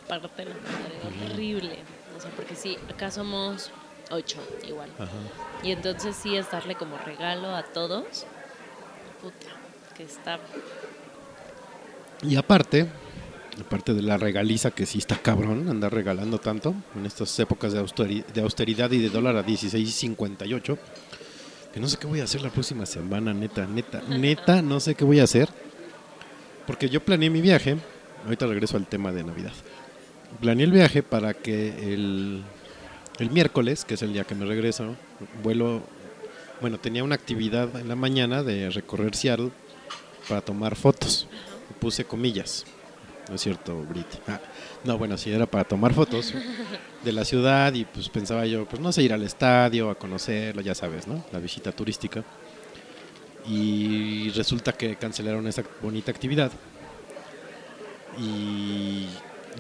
parte 0.09 0.45
la 0.45 0.55
madre, 0.55 1.33
horrible. 1.33 1.79
O 2.17 2.21
sea, 2.21 2.31
porque 2.31 2.55
sí, 2.55 2.79
acá 2.89 3.11
somos 3.11 3.71
ocho 4.11 4.39
igual. 4.67 4.91
Ajá. 4.99 5.11
Y 5.63 5.73
entonces 5.73 6.17
sí 6.17 6.37
es 6.37 6.51
darle 6.51 6.77
como 6.77 6.97
regalo 6.99 7.55
a 7.55 7.65
todos. 7.65 8.25
Puta, 9.21 9.56
que 9.97 10.05
está... 10.05 10.39
Y 12.23 12.37
aparte, 12.37 12.87
aparte 13.61 13.93
de 13.95 14.03
la 14.03 14.17
regaliza 14.17 14.71
que 14.71 14.87
sí 14.87 14.99
está 14.99 15.17
cabrón 15.17 15.69
andar 15.69 15.93
regalando 15.93 16.39
tanto 16.39 16.75
en 16.95 17.07
estas 17.07 17.39
épocas 17.39 17.73
de, 17.73 17.81
austeri- 17.81 18.25
de 18.27 18.41
austeridad 18.41 18.91
y 18.91 18.99
de 18.99 19.11
dólar 19.11 19.37
a 19.37 19.45
16.58, 19.45 20.79
que 21.73 21.81
no 21.81 21.89
sé 21.89 21.99
qué 21.99 22.07
voy 22.07 22.21
a 22.21 22.25
hacer 22.25 22.41
la 22.43 22.51
próxima 22.51 22.87
semana, 22.87 23.35
neta, 23.35 23.67
neta, 23.67 24.03
neta, 24.09 24.63
no 24.63 24.81
sé 24.81 24.95
qué 24.95 25.05
voy 25.05 25.21
a 25.21 25.25
hacer. 25.25 25.49
Porque 26.67 26.89
yo 26.89 27.01
planeé 27.05 27.31
mi 27.31 27.41
viaje, 27.43 27.77
ahorita 28.25 28.47
regreso 28.47 28.77
al 28.77 28.87
tema 28.87 29.13
de 29.13 29.23
Navidad. 29.23 29.53
Planeé 30.41 30.65
el 30.65 30.73
viaje 30.73 31.03
para 31.03 31.35
que 31.35 31.93
el, 31.93 32.43
el 33.19 33.31
miércoles, 33.31 33.85
que 33.85 33.95
es 33.95 34.03
el 34.03 34.13
día 34.15 34.25
que 34.25 34.35
me 34.35 34.47
regreso, 34.47 34.97
vuelo, 35.43 35.83
bueno, 36.61 36.79
tenía 36.79 37.05
una 37.05 37.15
actividad 37.15 37.79
en 37.79 37.89
la 37.89 37.95
mañana 37.95 38.43
de 38.43 38.71
recorrer 38.71 39.15
Seattle 39.15 39.51
para 40.29 40.41
tomar 40.41 40.77
fotos. 40.77 41.27
Puse 41.81 42.05
comillas. 42.05 42.65
No 43.29 43.35
es 43.35 43.41
cierto, 43.41 43.83
Brit. 43.83 44.07
Ah, 44.29 44.41
no, 44.85 44.99
bueno, 44.99 45.19
sí, 45.19 45.33
era 45.33 45.47
para 45.47 45.65
tomar 45.65 45.93
fotos 45.93 46.33
de 47.03 47.13
la 47.13 47.25
ciudad 47.25 47.73
y 47.75 47.85
pues 47.85 48.09
pensaba 48.09 48.47
yo, 48.47 48.67
pues 48.67 48.81
no 48.81 48.93
sé, 48.93 49.03
ir 49.03 49.13
al 49.13 49.25
estadio, 49.25 49.91
a 49.91 49.97
conocerlo, 49.97 50.63
ya 50.63 50.75
sabes, 50.75 51.09
¿no? 51.09 51.25
La 51.33 51.41
visita 51.41 51.73
turística. 51.73 52.23
Y 53.49 54.31
resulta 54.31 54.73
que 54.73 54.97
cancelaron 54.97 55.47
esa 55.49 55.65
bonita 55.83 56.11
actividad. 56.13 56.53
Y 58.19 59.07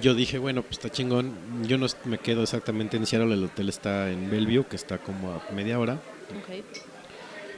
yo 0.00 0.14
dije, 0.14 0.38
bueno, 0.38 0.62
pues 0.62 0.72
está 0.72 0.90
chingón. 0.90 1.34
Yo 1.66 1.76
no 1.76 1.86
me 2.04 2.18
quedo 2.18 2.42
exactamente 2.42 2.96
en 2.96 3.06
Seattle, 3.06 3.34
el 3.34 3.44
hotel 3.44 3.68
está 3.68 4.10
en 4.10 4.30
Bellevue, 4.30 4.66
que 4.66 4.76
está 4.76 4.98
como 4.98 5.32
a 5.32 5.52
media 5.52 5.78
hora. 5.78 6.00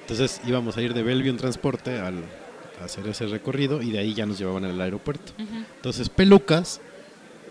Entonces 0.00 0.40
íbamos 0.46 0.76
a 0.78 0.82
ir 0.82 0.94
de 0.94 1.02
Bellevue 1.02 1.30
en 1.30 1.36
transporte 1.36 1.98
al 1.98 2.24
hacer 2.84 3.06
ese 3.08 3.26
recorrido 3.26 3.82
y 3.82 3.90
de 3.90 3.98
ahí 3.98 4.14
ya 4.14 4.26
nos 4.26 4.38
llevaban 4.38 4.64
al 4.64 4.80
aeropuerto. 4.80 5.32
Entonces, 5.76 6.08
pelucas, 6.08 6.80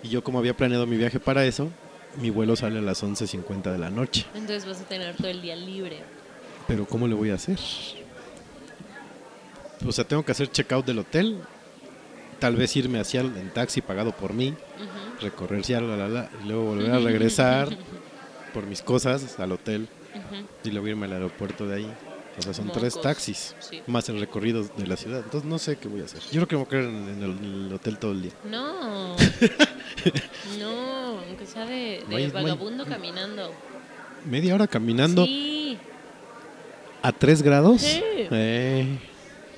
y 0.04 0.10
yo 0.10 0.24
como 0.24 0.40
había 0.40 0.56
planeado 0.56 0.86
mi 0.86 0.98
viaje 0.98 1.20
para 1.20 1.46
eso, 1.46 1.70
mi 2.22 2.30
vuelo 2.30 2.56
sale 2.56 2.80
a 2.80 2.82
las 2.82 3.04
11.50 3.04 3.72
de 3.72 3.78
la 3.78 3.90
noche. 3.90 4.26
Entonces 4.34 4.66
vas 4.66 4.82
a 4.82 4.86
tener 4.86 5.16
todo 5.16 5.28
el 5.28 5.42
día 5.42 5.56
libre. 5.56 6.00
Pero 6.68 6.86
¿cómo 6.86 7.08
le 7.08 7.16
voy 7.16 7.30
a 7.30 7.36
hacer? 7.36 7.60
O 9.86 9.92
sea, 9.92 10.06
tengo 10.06 10.24
que 10.24 10.32
hacer 10.32 10.52
checkout 10.52 10.86
del 10.86 11.00
hotel, 11.00 11.38
tal 12.40 12.56
vez 12.56 12.76
irme 12.76 13.00
hacia 13.00 13.22
el 13.22 13.38
en 13.38 13.50
taxi 13.52 13.82
pagado 13.82 14.12
por 14.12 14.34
mí, 14.34 14.54
recorrer 15.22 15.64
Seattle, 15.64 15.90
la, 15.90 15.96
la, 15.96 16.08
la, 16.08 16.30
y 16.44 16.48
luego 16.48 16.66
volver 16.66 16.92
a 16.92 17.00
regresar 17.00 17.70
por 18.54 18.66
mis 18.66 18.82
cosas 18.82 19.40
al 19.40 19.52
hotel 19.52 19.88
y 20.64 20.72
luego 20.72 20.88
irme 20.88 21.06
al 21.06 21.14
aeropuerto 21.14 21.68
de 21.68 21.76
ahí. 21.76 21.94
O 22.38 22.42
sea, 22.42 22.54
son 22.54 22.72
tres 22.72 23.00
taxis, 23.02 23.56
Sí. 23.60 23.82
más 23.88 24.08
el 24.10 24.20
recorrido 24.20 24.64
de 24.64 24.86
la 24.86 24.96
ciudad. 24.96 25.22
Entonces 25.24 25.50
no 25.50 25.58
sé 25.58 25.78
qué 25.78 25.88
voy 25.88 26.02
a 26.02 26.06
hacer. 26.06 26.22
Yo 26.32 26.46
creo 26.46 26.48
que 26.48 26.56
me 26.56 26.64
voy 26.64 26.68
a 26.68 26.70
quedar 26.70 26.84
en, 26.84 27.10
en 27.10 27.24
el, 27.24 27.32
en 27.32 27.66
el 27.68 27.74
hotel 27.74 27.98
todo 27.98 28.12
el 28.12 28.22
día. 28.22 28.32
No. 28.46 29.16
no, 30.60 31.20
aunque 31.28 31.46
sea 31.46 31.66
de, 31.66 32.04
No 32.08 32.10
de 32.10 32.16
hay- 32.18 32.28
no 32.32 32.38
hay- 32.38 32.44
vagabundo 32.44 32.86
caminando. 32.86 33.52
Media 34.26 34.54
hora 34.56 34.68
caminando 34.68 35.26
Sí. 35.26 35.78
a 37.02 37.12
3 37.12 37.42
grados. 37.42 37.82
Sí. 37.82 38.02
Eh, 38.04 39.00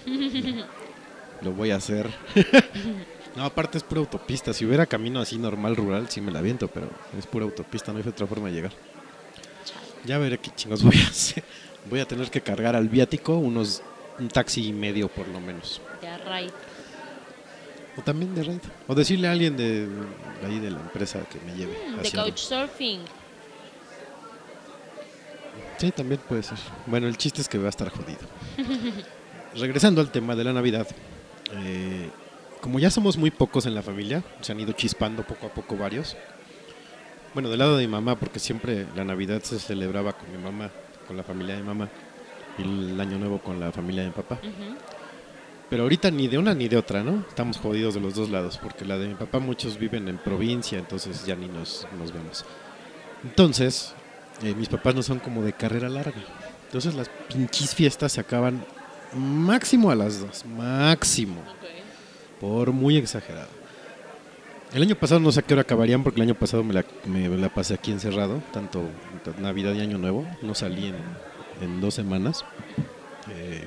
lo 1.41 1.51
voy 1.51 1.71
a 1.71 1.77
hacer. 1.77 2.09
no, 3.36 3.43
aparte 3.43 3.77
es 3.77 3.84
pura 3.84 4.01
autopista. 4.01 4.53
Si 4.53 4.65
hubiera 4.65 4.86
camino 4.86 5.19
así 5.19 5.38
normal, 5.38 5.75
rural, 5.75 6.09
sí 6.09 6.21
me 6.21 6.32
la 6.32 6.39
aviento, 6.39 6.67
pero 6.67 6.89
es 7.17 7.25
pura 7.27 7.45
autopista, 7.45 7.91
no 7.91 7.99
hay 7.99 8.07
otra 8.07 8.27
forma 8.27 8.47
de 8.49 8.53
llegar. 8.55 8.71
Ya 10.05 10.17
veré 10.17 10.38
qué 10.38 10.49
chingos 10.55 10.82
voy 10.84 10.97
a 11.01 11.07
hacer. 11.07 11.43
Voy 11.89 11.99
a 11.99 12.05
tener 12.05 12.30
que 12.30 12.41
cargar 12.41 12.75
al 12.75 12.89
viático 12.89 13.38
unos 13.38 13.82
un 14.19 14.27
taxi 14.27 14.67
y 14.67 14.73
medio 14.73 15.07
por 15.07 15.27
lo 15.27 15.39
menos. 15.39 15.82
Ya, 16.01 16.17
right. 16.17 16.53
O 17.97 18.01
también 18.01 18.34
de 18.36 18.43
ride. 18.43 18.61
O 18.88 18.95
decirle 18.95 19.27
a 19.27 19.32
alguien 19.32 19.57
de 19.57 19.88
ahí 20.45 20.59
de 20.59 20.71
la 20.71 20.80
empresa 20.80 21.19
que 21.30 21.39
me 21.39 21.57
lleve. 21.57 21.77
Mm, 21.89 22.01
de 22.01 22.11
couchsurfing. 22.11 23.01
Sí, 25.77 25.91
también 25.91 26.19
puede 26.27 26.43
ser. 26.43 26.57
Bueno, 26.86 27.07
el 27.07 27.17
chiste 27.17 27.41
es 27.41 27.47
que 27.47 27.57
va 27.57 27.67
a 27.67 27.69
estar 27.69 27.89
jodido. 27.89 28.19
Regresando 29.55 30.01
al 30.01 30.11
tema 30.11 30.36
de 30.36 30.43
la 30.43 30.53
Navidad, 30.53 30.88
eh, 31.53 32.09
como 32.61 32.80
ya 32.80 32.91
somos 32.91 33.17
muy 33.17 33.32
pocos 33.32 33.65
en 33.65 33.73
la 33.73 33.82
familia, 33.82 34.23
se 34.41 34.51
han 34.51 34.59
ido 34.59 34.73
chispando 34.73 35.23
poco 35.23 35.47
a 35.47 35.49
poco 35.49 35.77
varios. 35.77 36.15
Bueno, 37.34 37.49
del 37.49 37.59
lado 37.59 37.77
de 37.77 37.86
mi 37.86 37.91
mamá, 37.91 38.15
porque 38.17 38.39
siempre 38.39 38.88
la 38.95 39.03
Navidad 39.03 39.41
se 39.41 39.59
celebraba 39.59 40.13
con 40.13 40.32
mi 40.32 40.38
mamá, 40.38 40.71
con 41.10 41.18
la 41.18 41.24
familia 41.24 41.55
de 41.55 41.62
mi 41.62 41.68
mamá, 41.68 41.89
y 42.60 42.62
el 42.62 43.01
Año 43.01 43.18
Nuevo 43.18 43.39
con 43.39 43.60
la 43.60 43.72
familia 43.72 44.03
de 44.03 44.10
mi 44.10 44.14
papá. 44.14 44.39
Pero 45.68 45.84
ahorita 45.84 46.12
ni 46.12 46.28
de 46.28 46.38
una 46.38 46.53
ni 46.53 46.68
de 46.68 46.78
otra, 46.78 47.03
¿no? 47.03 47.26
Estamos 47.28 47.57
jodidos 47.57 47.95
de 47.95 47.99
los 47.99 48.14
dos 48.14 48.30
lados, 48.30 48.60
porque 48.62 48.86
la 48.86 48.95
de 48.99 49.07
mi 49.07 49.16
papá 49.16 49.39
muchos 49.39 49.80
viven 49.80 50.07
en 50.07 50.20
provincia, 50.20 50.78
entonces 50.78 51.26
ya 51.26 51.36
ni 51.36 51.47
nos, 51.47 51.88
nos 51.97 52.14
vemos. 52.14 52.45
Entonces, 53.24 53.95
eh, 54.43 54.53
mis 54.53 54.70
papás 54.70 54.93
no 54.93 55.01
son 55.01 55.18
como 55.18 55.41
de 55.41 55.51
carrera 55.53 55.89
larga. 55.89 56.22
Entonces 56.68 56.93
las 56.93 57.10
pinches 57.28 57.74
fiestas 57.74 58.12
se 58.12 58.22
acaban 58.22 58.64
máximo 59.16 59.89
a 59.89 59.95
las 59.95 60.20
dos, 60.20 60.45
máximo, 60.45 61.41
por 62.39 62.72
muy 62.72 62.97
exagerado. 62.97 63.59
El 64.74 64.84
año 64.84 64.95
pasado 64.95 65.20
no 65.20 65.32
sé 65.32 65.39
a 65.39 65.43
qué 65.43 65.53
hora 65.53 65.61
acabarían, 65.61 66.03
porque 66.03 66.22
el 66.22 66.28
año 66.28 66.36
pasado 66.36 66.63
me 66.63 66.74
la, 66.74 67.49
pasé 67.49 67.74
aquí 67.74 67.91
encerrado, 67.91 68.41
tanto 68.53 68.84
Navidad 69.39 69.74
y 69.74 69.82
Año 69.82 69.97
Nuevo, 69.97 70.28
no 70.43 70.53
salí 70.53 70.88
en, 70.88 70.95
en 71.61 71.82
dos 71.82 71.95
semanas. 71.95 72.45
Eh, 73.32 73.63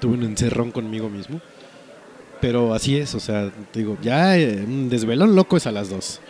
tuve 0.00 0.14
un 0.14 0.22
encerrón 0.22 0.70
conmigo 0.70 1.08
mismo. 1.08 1.40
Pero 2.40 2.74
así 2.74 2.96
es, 2.96 3.14
o 3.14 3.20
sea, 3.20 3.50
digo, 3.72 3.96
ya 4.02 4.36
eh, 4.36 4.62
un 4.66 4.90
desvelón 4.90 5.34
loco 5.34 5.56
es 5.56 5.66
a 5.66 5.72
las 5.72 5.88
dos. 5.88 6.20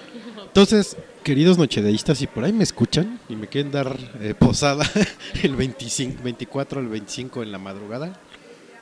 Entonces, 0.47 0.97
queridos 1.25 1.59
nochedeístas, 1.59 2.19
si 2.19 2.29
por 2.29 2.45
ahí 2.45 2.53
me 2.53 2.63
escuchan 2.63 3.19
y 3.29 3.35
me 3.35 3.49
quieren 3.49 3.73
dar 3.73 3.97
eh, 4.21 4.35
posada 4.39 4.89
el 5.43 5.57
25, 5.57 6.23
24 6.23 6.81
al 6.81 6.87
25 6.87 7.43
en 7.43 7.51
la 7.51 7.59
madrugada, 7.59 8.21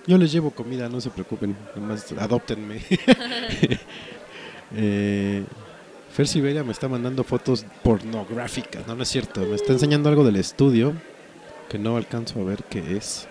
yo 0.07 0.19
les 0.19 0.31
llevo 0.31 0.51
comida, 0.51 0.89
no 0.89 1.01
se 1.01 1.11
preocupen, 1.11 1.57
nomás 1.75 2.13
adóptenme. 2.13 2.83
eh, 4.77 5.45
Fer 6.13 6.29
Siberia 6.29 6.63
me 6.63 6.73
está 6.73 6.89
mandando 6.89 7.25
fotos 7.25 7.65
pornográficas, 7.83 8.87
no, 8.87 8.95
no 8.95 9.03
es 9.03 9.09
cierto, 9.09 9.41
me 9.41 9.55
está 9.55 9.73
enseñando 9.73 10.09
algo 10.09 10.25
del 10.25 10.37
estudio 10.37 10.95
que 11.69 11.79
no 11.79 11.97
alcanzo 11.97 12.41
a 12.41 12.45
ver 12.45 12.65
qué 12.65 12.97
es. 12.99 13.27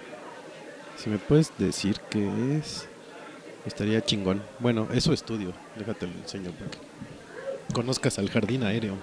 Si 0.98 1.10
me 1.10 1.20
puedes 1.20 1.52
decir 1.60 1.98
qué 2.10 2.58
es, 2.58 2.88
estaría 3.66 4.04
chingón. 4.04 4.42
Bueno, 4.60 4.88
es 4.92 5.04
su 5.04 5.14
estudio, 5.14 5.54
déjate 5.78 6.08
lo 6.08 6.14
enseño 6.14 6.52
para 6.52 6.72
que 6.72 7.74
conozcas 7.74 8.18
al 8.18 8.30
jardín 8.30 8.64
aéreo. 8.64 8.96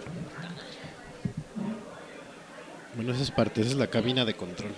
Bueno, 2.97 3.13
esa 3.13 3.23
es 3.23 3.31
parte, 3.31 3.61
esa 3.61 3.71
es 3.71 3.77
la 3.77 3.87
cabina 3.87 4.25
de 4.25 4.35
control. 4.35 4.73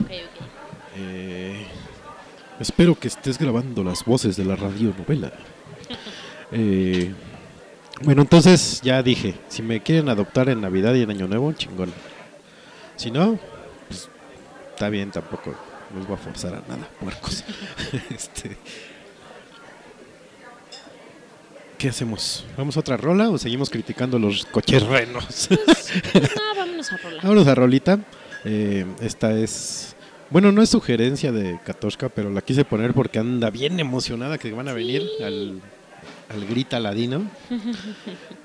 Ok, 0.00 0.10
ok. 0.10 0.46
Eh, 0.96 1.66
espero 2.58 2.98
que 2.98 3.06
estés 3.06 3.38
grabando 3.38 3.84
las 3.84 4.04
voces 4.04 4.36
de 4.36 4.44
la 4.44 4.56
radionovela. 4.56 5.32
Eh, 6.54 7.12
bueno, 8.02 8.22
entonces 8.22 8.80
ya 8.82 9.02
dije, 9.02 9.34
si 9.48 9.62
me 9.62 9.82
quieren 9.82 10.08
adoptar 10.08 10.48
en 10.48 10.60
Navidad 10.60 10.94
y 10.94 11.02
en 11.02 11.10
Año 11.10 11.26
Nuevo, 11.26 11.52
chingón. 11.52 11.92
Si 12.96 13.10
no, 13.10 13.38
pues 13.88 14.08
está 14.70 14.88
bien, 14.88 15.10
tampoco 15.10 15.54
los 15.94 16.06
voy 16.06 16.14
a 16.14 16.18
forzar 16.18 16.54
a 16.54 16.62
nada, 16.68 16.88
puercos. 17.00 17.44
este, 18.10 18.56
¿Qué 21.76 21.88
hacemos? 21.88 22.46
¿Vamos 22.56 22.76
a 22.76 22.80
otra 22.80 22.96
rola 22.96 23.30
o 23.30 23.36
seguimos 23.36 23.68
criticando 23.68 24.18
los 24.18 24.46
coches 24.46 24.82
renos? 24.84 25.48
No, 26.14 26.56
vámonos 26.56 26.92
a 26.92 26.96
rolar. 26.96 27.22
Vámonos 27.22 27.46
a 27.46 27.54
Rolita. 27.54 27.98
Eh, 28.44 28.84
esta 29.00 29.32
es. 29.32 29.94
Bueno, 30.30 30.50
no 30.50 30.62
es 30.62 30.70
sugerencia 30.70 31.30
de 31.30 31.60
Katoshka, 31.64 32.08
pero 32.08 32.30
la 32.30 32.40
quise 32.40 32.64
poner 32.64 32.94
porque 32.94 33.18
anda 33.18 33.50
bien 33.50 33.78
emocionada 33.78 34.38
que 34.38 34.50
van 34.50 34.68
a 34.68 34.72
venir 34.72 35.02
al, 35.22 35.60
al 36.28 36.46
Grita 36.46 36.80
Ladino. 36.80 37.22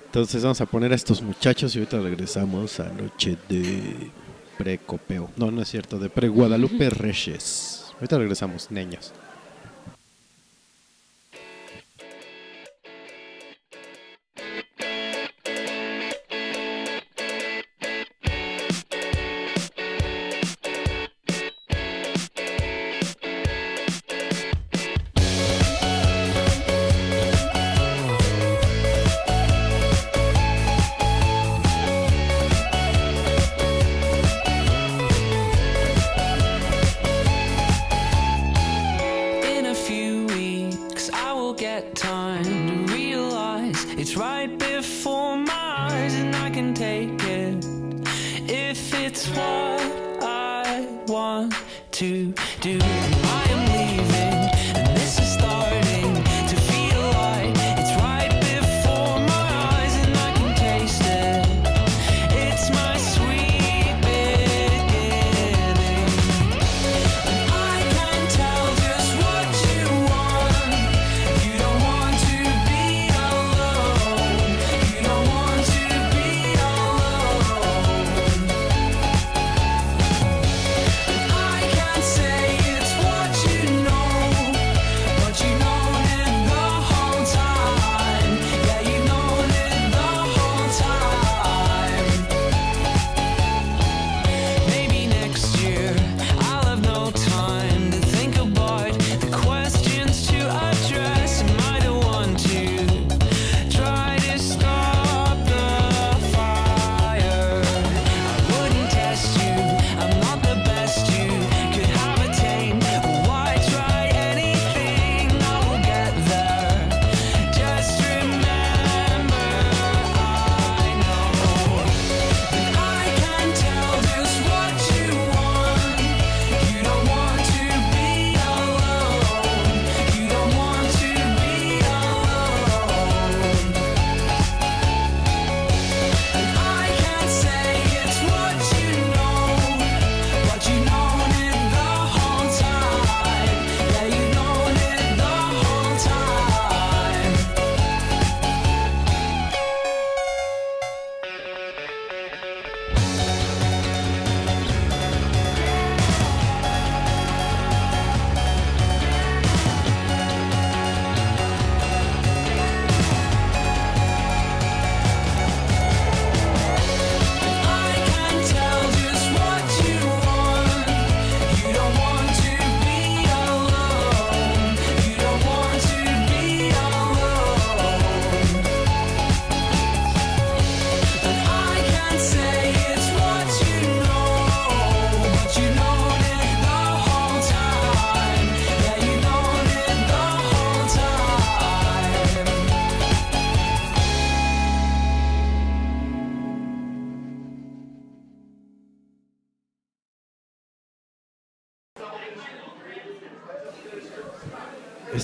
Entonces 0.06 0.42
vamos 0.42 0.60
a 0.62 0.66
poner 0.66 0.92
a 0.92 0.96
estos 0.96 1.22
muchachos 1.22 1.76
y 1.76 1.80
ahorita 1.80 2.00
regresamos 2.00 2.80
a 2.80 2.90
Noche 2.90 3.38
de 3.48 4.12
Precopeo. 4.58 5.30
No, 5.38 5.52
no 5.52 5.62
es 5.62 5.70
cierto, 5.70 6.00
de 6.00 6.10
Pre-Guadalupe 6.10 6.90
Reyes. 6.90 7.86
Ahorita 7.96 8.18
regresamos, 8.18 8.72
niños. 8.72 9.14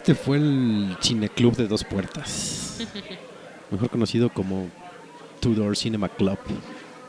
Este 0.06 0.14
fue 0.14 0.38
el 0.38 0.96
cineclub 1.02 1.56
de 1.56 1.68
dos 1.68 1.84
puertas. 1.84 2.78
Mejor 3.72 3.90
conocido 3.90 4.30
como 4.30 4.70
Two 5.40 5.56
Door 5.56 5.76
Cinema 5.76 6.10
Club. 6.10 6.38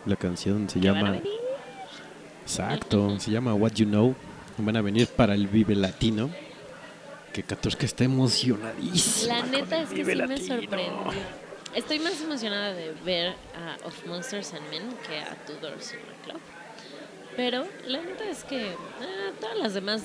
La 0.06 0.16
canción 0.16 0.66
se 0.70 0.80
llama... 0.80 1.20
Exacto, 2.40 3.20
se 3.20 3.30
llama 3.30 3.52
What 3.52 3.72
You 3.72 3.84
Know. 3.84 4.14
Van 4.56 4.78
a 4.78 4.80
venir 4.80 5.08
para 5.08 5.34
el 5.34 5.46
Vive 5.46 5.74
Latino. 5.74 6.30
Que 7.34 7.42
Katorska 7.42 7.84
está 7.84 8.04
emocionadísimo. 8.04 9.34
La 9.34 9.42
neta 9.44 9.82
es 9.82 9.90
que 9.90 10.02
sí 10.02 10.14
me 10.14 10.38
sorprendió. 10.38 11.12
Estoy 11.74 11.98
más 11.98 12.18
emocionada 12.22 12.72
de 12.72 12.94
ver 13.04 13.34
a 13.54 13.86
Of 13.86 14.06
Monsters 14.06 14.54
and 14.54 14.70
Men 14.70 14.88
que 15.06 15.18
a 15.18 15.34
Tudor 15.44 15.82
Cinema 15.82 16.14
Club. 16.24 16.40
Pero 17.36 17.66
la 17.86 18.00
neta 18.00 18.24
es 18.30 18.42
que 18.44 18.70
ah, 18.70 19.32
todas 19.38 19.58
las 19.58 19.74
demás 19.74 20.02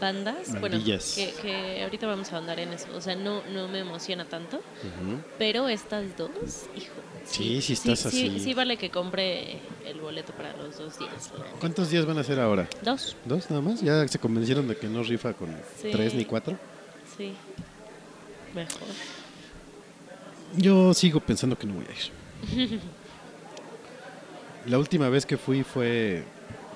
bandas, 0.00 0.50
bueno, 0.60 0.76
Bandillas. 0.76 1.14
que, 1.14 1.32
que 1.42 1.82
ahorita 1.82 2.06
vamos 2.06 2.32
a 2.32 2.38
andar 2.38 2.60
en 2.60 2.72
eso, 2.72 2.86
o 2.94 3.00
sea, 3.00 3.16
no, 3.16 3.42
no 3.52 3.68
me 3.68 3.80
emociona 3.80 4.24
tanto, 4.24 4.60
pero 5.38 5.68
estas 5.68 6.16
dos, 6.16 6.66
hijo. 6.76 6.92
Sí, 7.24 7.60
sí 7.60 7.74
estás 7.74 8.00
sí, 8.00 8.06
así. 8.28 8.40
Sí, 8.40 8.54
vale 8.54 8.76
que 8.76 8.90
compre 8.90 9.58
el 9.86 10.00
boleto 10.00 10.32
para 10.32 10.56
los 10.56 10.78
dos 10.78 10.98
días. 10.98 11.32
¿Cuántos 11.60 11.90
días 11.90 12.06
van 12.06 12.18
a 12.18 12.24
ser 12.24 12.40
ahora? 12.40 12.68
Dos, 12.82 13.16
¿Dos 13.24 13.50
nada 13.50 13.62
más? 13.62 13.80
¿Ya 13.82 14.06
se 14.08 14.18
convencieron 14.18 14.66
de 14.68 14.76
que 14.76 14.86
no 14.88 15.02
rifa 15.02 15.34
con 15.34 15.54
Sí. 15.80 15.90
tres 15.92 16.14
ni 16.14 16.24
cuatro? 16.24 16.58
sí. 17.16 17.34
Mejor. 18.54 18.80
Yo 20.56 20.92
sigo 20.94 21.20
pensando 21.20 21.56
que 21.56 21.66
no 21.66 21.74
voy 21.74 21.84
a 21.84 22.62
ir. 22.66 22.80
La 24.66 24.78
última 24.78 25.08
vez 25.08 25.24
que 25.24 25.36
fui 25.36 25.62
fue 25.62 26.24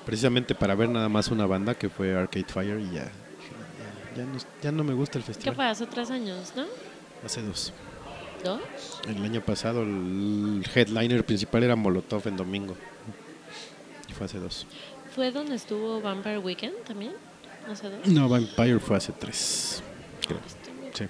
precisamente 0.05 0.55
para 0.55 0.75
ver 0.75 0.89
nada 0.89 1.09
más 1.09 1.29
una 1.29 1.45
banda 1.45 1.75
que 1.75 1.89
fue 1.89 2.15
Arcade 2.15 2.45
Fire 2.45 2.79
y 2.79 2.91
ya, 2.95 3.03
ya, 3.03 4.17
ya 4.17 4.23
no, 4.25 4.37
ya 4.61 4.71
no 4.71 4.83
me 4.83 4.93
gusta 4.93 5.17
el 5.17 5.23
¿Qué 5.23 5.33
festival. 5.33 5.55
fue? 5.55 5.65
Hace 5.65 5.85
tres 5.87 6.11
años, 6.11 6.53
¿no? 6.55 6.65
Hace 7.25 7.41
dos. 7.41 7.73
¿Dos? 8.43 8.61
El 9.07 9.23
año 9.23 9.41
pasado 9.41 9.81
el 9.81 10.63
headliner 10.73 11.25
principal 11.25 11.63
era 11.63 11.75
Molotov 11.75 12.27
en 12.27 12.37
domingo. 12.37 12.75
Y 14.07 14.13
fue 14.13 14.25
hace 14.27 14.37
dos. 14.39 14.67
¿Fue 15.15 15.31
donde 15.31 15.55
estuvo 15.55 16.01
Vampire 16.01 16.37
Weekend 16.37 16.75
también? 16.83 17.13
¿Hace 17.69 17.89
dos? 17.89 18.05
No, 18.07 18.29
Vampire 18.29 18.79
fue 18.79 18.97
hace 18.97 19.11
tres. 19.13 19.81
Creo. 20.27 20.39
Sí. 20.93 21.05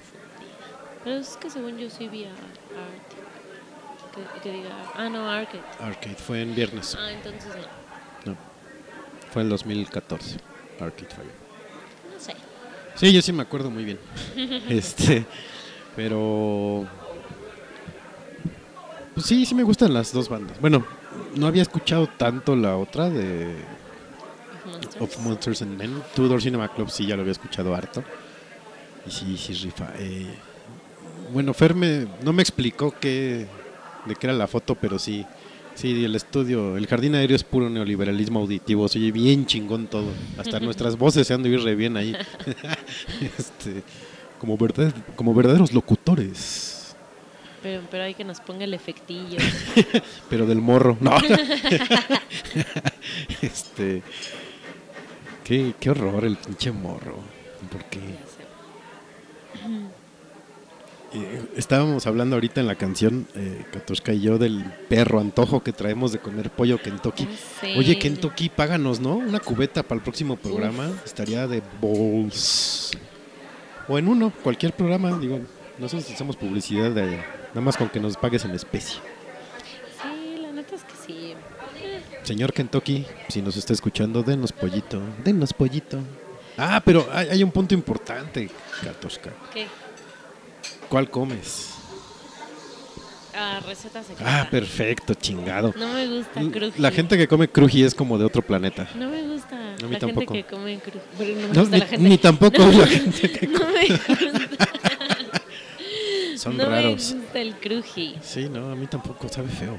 Pero 1.04 1.18
es 1.18 1.36
que 1.38 1.50
según 1.50 1.78
yo 1.78 1.90
sí 1.90 2.08
vi 2.08 2.24
a 2.24 2.30
Arctic. 2.30 3.20
Que, 4.14 4.42
que 4.42 4.56
diga. 4.56 4.70
Ah, 4.96 5.10
no, 5.10 5.30
Arcade. 5.30 5.62
Arcade 5.82 6.16
fue 6.16 6.42
en 6.42 6.56
viernes. 6.56 6.96
Ah, 6.98 7.12
entonces. 7.12 7.54
No. 7.54 7.85
Fue 9.36 9.42
en 9.42 9.50
2014. 9.50 10.38
Arcade 10.80 11.10
Fire. 11.14 11.28
No 12.14 12.20
sé. 12.22 12.34
Sí, 12.96 13.12
yo 13.12 13.22
sí 13.22 13.34
me 13.34 13.42
acuerdo 13.44 13.70
muy 13.70 13.84
bien. 13.84 14.00
este, 14.70 15.26
pero 15.94 16.88
pues 19.14 19.26
sí, 19.26 19.46
sí 19.46 19.54
me 19.54 19.64
gustan 19.64 19.94
las 19.94 20.14
dos 20.14 20.30
bandas. 20.30 20.58
Bueno, 20.62 20.86
no 21.36 21.48
había 21.48 21.64
escuchado 21.64 22.08
tanto 22.08 22.56
la 22.56 22.78
otra 22.78 23.10
de 23.10 23.56
Monsters. 24.66 25.02
Of 25.02 25.18
Monsters 25.20 25.62
and 25.64 25.78
Men. 25.78 26.02
Tudor 26.16 26.42
Cinema 26.42 26.70
Club 26.74 26.90
sí 26.90 27.06
ya 27.06 27.18
lo 27.18 27.22
había 27.24 27.34
escuchado 27.34 27.76
harto. 27.76 28.06
Y 29.06 29.12
sí, 29.12 29.38
sí 29.38 29.54
rifa. 29.54 29.90
Eh, 29.98 30.34
bueno, 31.34 31.54
Fer 31.54 31.76
me- 31.76 32.08
no 32.24 32.32
me 32.32 32.42
explicó 32.42 32.94
qué, 33.02 33.48
de 34.06 34.16
qué 34.16 34.28
era 34.28 34.34
la 34.34 34.48
foto, 34.48 34.76
pero 34.76 34.98
sí. 34.98 35.26
Sí, 35.76 36.06
el 36.06 36.16
estudio, 36.16 36.78
el 36.78 36.88
jardín 36.88 37.16
aéreo 37.16 37.36
es 37.36 37.44
puro 37.44 37.70
neoliberalismo 37.70 38.40
auditivo, 38.40 38.88
se 38.88 38.98
oye 38.98 39.12
bien 39.12 39.46
chingón 39.46 39.88
todo. 39.88 40.08
Hasta 40.38 40.60
nuestras 40.62 40.98
voces 40.98 41.28
se 41.28 41.34
han 41.34 41.44
de 41.44 41.50
oír 41.50 41.62
re 41.64 41.76
bien 41.76 41.98
ahí. 41.98 42.16
este, 43.38 43.84
como, 44.40 44.58
verdad, 44.58 44.94
como 45.18 45.34
verdaderos 45.34 45.74
locutores. 45.74 46.96
Pero, 47.62 47.82
pero 47.92 48.04
hay 48.04 48.14
que 48.14 48.24
nos 48.24 48.40
ponga 48.40 48.64
el 48.64 48.74
efectillo. 48.74 49.40
Pero 50.30 50.46
del 50.46 50.62
morro. 50.62 51.00
No. 51.02 51.18
este. 53.42 54.04
Qué, 55.44 55.74
qué 55.80 55.90
horror 55.90 56.26
el 56.26 56.38
pinche 56.38 56.72
morro. 56.72 57.18
¿Por 57.72 57.84
qué? 57.86 58.00
Eh, 61.16 61.46
estábamos 61.56 62.06
hablando 62.08 62.36
ahorita 62.36 62.60
en 62.60 62.68
la 62.68 62.76
canción, 62.76 63.26
eh, 63.36 63.64
y 64.08 64.20
yo, 64.20 64.38
del 64.38 64.66
perro 64.90 65.22
antojo 65.22 65.64
que 65.64 65.72
traemos 65.72 66.12
de 66.12 66.20
comer 66.20 66.50
pollo 66.50 66.82
Kentucky. 66.82 67.26
Oye, 67.78 67.98
Kentucky, 67.98 68.50
páganos, 68.50 69.00
¿no? 69.00 69.16
Una 69.16 69.40
cubeta 69.40 69.82
para 69.82 70.00
el 70.00 70.04
próximo 70.04 70.36
programa. 70.36 70.92
Estaría 71.06 71.48
de 71.48 71.62
balls. 71.82 72.92
O 73.88 73.98
en 73.98 74.10
uno, 74.10 74.34
cualquier 74.44 74.74
programa. 74.74 75.18
Digo, 75.18 75.40
nosotros 75.78 76.12
hacemos 76.12 76.36
publicidad 76.36 76.92
de, 76.92 77.18
nada 77.50 77.62
más 77.62 77.78
con 77.78 77.88
que 77.88 78.00
nos 78.02 78.18
pagues 78.18 78.44
en 78.44 78.52
especie. 78.52 79.00
Sí, 80.02 80.42
la 80.42 80.52
neta 80.52 80.76
es 80.76 80.84
que 80.84 80.96
sí. 81.08 81.34
Señor 82.24 82.52
Kentucky, 82.52 83.06
si 83.30 83.42
nos 83.42 83.56
está 83.56 83.72
escuchando, 83.72 84.22
denos 84.22 84.52
pollito. 84.52 85.00
Denos 85.24 85.54
pollito. 85.54 86.00
Ah, 86.58 86.82
pero 86.84 87.08
hay, 87.14 87.30
hay 87.30 87.44
un 87.44 87.52
punto 87.52 87.74
importante, 87.74 88.50
Katoshka. 88.84 89.32
¿Qué? 89.54 89.68
¿Cuál 90.96 91.10
comes? 91.12 91.72
Ah, 93.36 93.60
receta 93.68 94.02
secreta. 94.02 94.44
Ah, 94.44 94.48
perfecto, 94.50 95.14
chingado. 95.14 95.74
No 95.78 95.90
me 95.94 96.08
gusta 96.08 96.40
cruji. 96.40 96.82
La 96.82 96.90
gente 96.90 97.18
que 97.18 97.28
come 97.28 97.50
cruji 97.50 97.84
es 97.84 97.94
como 97.94 98.18
de 98.18 98.24
otro 98.24 98.42
planeta. 98.42 98.88
No 98.96 99.10
me 99.10 99.22
gusta. 99.28 99.58
mí 99.84 99.92
la 99.92 100.00
tampoco. 100.00 100.34
gente 100.34 100.48
que 100.48 100.56
come 100.56 100.80
cruji. 100.80 101.00
Pero 101.18 101.36
no 101.36 101.48
me 101.50 101.54
No, 101.54 101.60
gusta 101.60 101.76
ni, 101.76 101.80
la 101.82 101.86
gente. 101.88 102.08
ni 102.10 102.18
tampoco 102.18 102.66
la 102.66 102.88
gente 102.88 103.30
que 103.30 103.46
No 103.48 103.60
me 103.60 103.88
gusta. 103.90 104.70
son 106.38 106.56
no 106.56 106.66
raros. 106.66 107.12
me 107.14 107.20
gusta 107.20 107.40
el 107.42 107.56
cruji. 107.56 108.16
Sí, 108.22 108.48
no, 108.48 108.72
a 108.72 108.76
mí 108.78 108.88
tampoco 108.88 109.28
sabe 109.28 109.50
feo. 109.50 109.78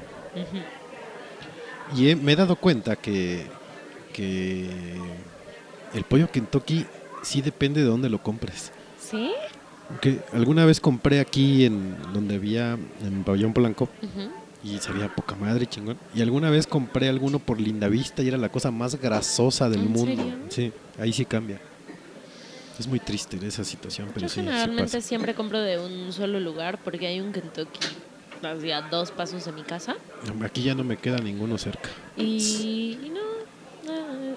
Y 1.95 2.09
he- 2.11 2.15
me 2.15 2.33
he 2.33 2.35
dado 2.35 2.55
cuenta 2.57 2.95
que, 2.95 3.47
que 4.13 4.69
el 5.95 6.03
pollo 6.03 6.29
Kentucky 6.29 6.85
sí 7.23 7.41
depende 7.41 7.81
de 7.81 7.87
dónde 7.87 8.07
lo 8.07 8.21
compres. 8.21 8.71
¿Sí? 9.01 9.31
Que 10.01 10.19
alguna 10.33 10.65
vez 10.65 10.79
compré 10.79 11.19
aquí 11.19 11.65
en 11.65 11.95
donde 12.13 12.35
había 12.35 12.77
en 13.01 13.23
Pabellón 13.23 13.53
Polanco 13.53 13.89
Ujú. 14.01 14.29
y 14.63 14.77
sería 14.79 15.13
poca 15.13 15.35
madre 15.35 15.65
chingón. 15.65 15.97
Y 16.13 16.21
alguna 16.21 16.49
vez 16.49 16.67
compré 16.67 17.07
alguno 17.09 17.39
por 17.39 17.59
Lindavista 17.61 18.21
y 18.21 18.27
era 18.27 18.37
la 18.37 18.49
cosa 18.49 18.69
más 18.71 18.99
grasosa 18.99 19.69
del 19.69 19.81
¿En 19.81 19.91
mundo. 19.91 20.23
serio? 20.23 20.35
Sí, 20.49 20.71
ahí 20.99 21.13
sí 21.13 21.25
cambia. 21.25 21.59
Es 22.77 22.85
muy 22.87 22.99
triste 22.99 23.39
esa 23.43 23.63
situación, 23.63 24.09
pero 24.13 24.21
Yo 24.27 24.29
sí, 24.29 24.35
sí 24.35 24.41
generalmente 24.41 24.83
pasa. 24.83 25.01
siempre 25.01 25.33
compro 25.33 25.59
de 25.59 25.79
un 25.79 26.13
solo 26.13 26.39
lugar 26.39 26.79
porque 26.83 27.07
hay 27.07 27.19
un 27.21 27.31
Kentucky 27.31 27.79
a 28.71 28.81
dos 28.91 29.09
pasos 29.11 29.45
de 29.45 29.51
mi 29.51 29.63
casa. 29.63 29.95
Aquí 30.43 30.61
ya 30.61 30.75
no 30.75 30.83
me 30.83 30.95
queda 30.97 31.17
ninguno 31.17 31.57
cerca. 31.57 31.89
Y, 32.15 32.99
y 33.03 33.09
no, 33.09 33.21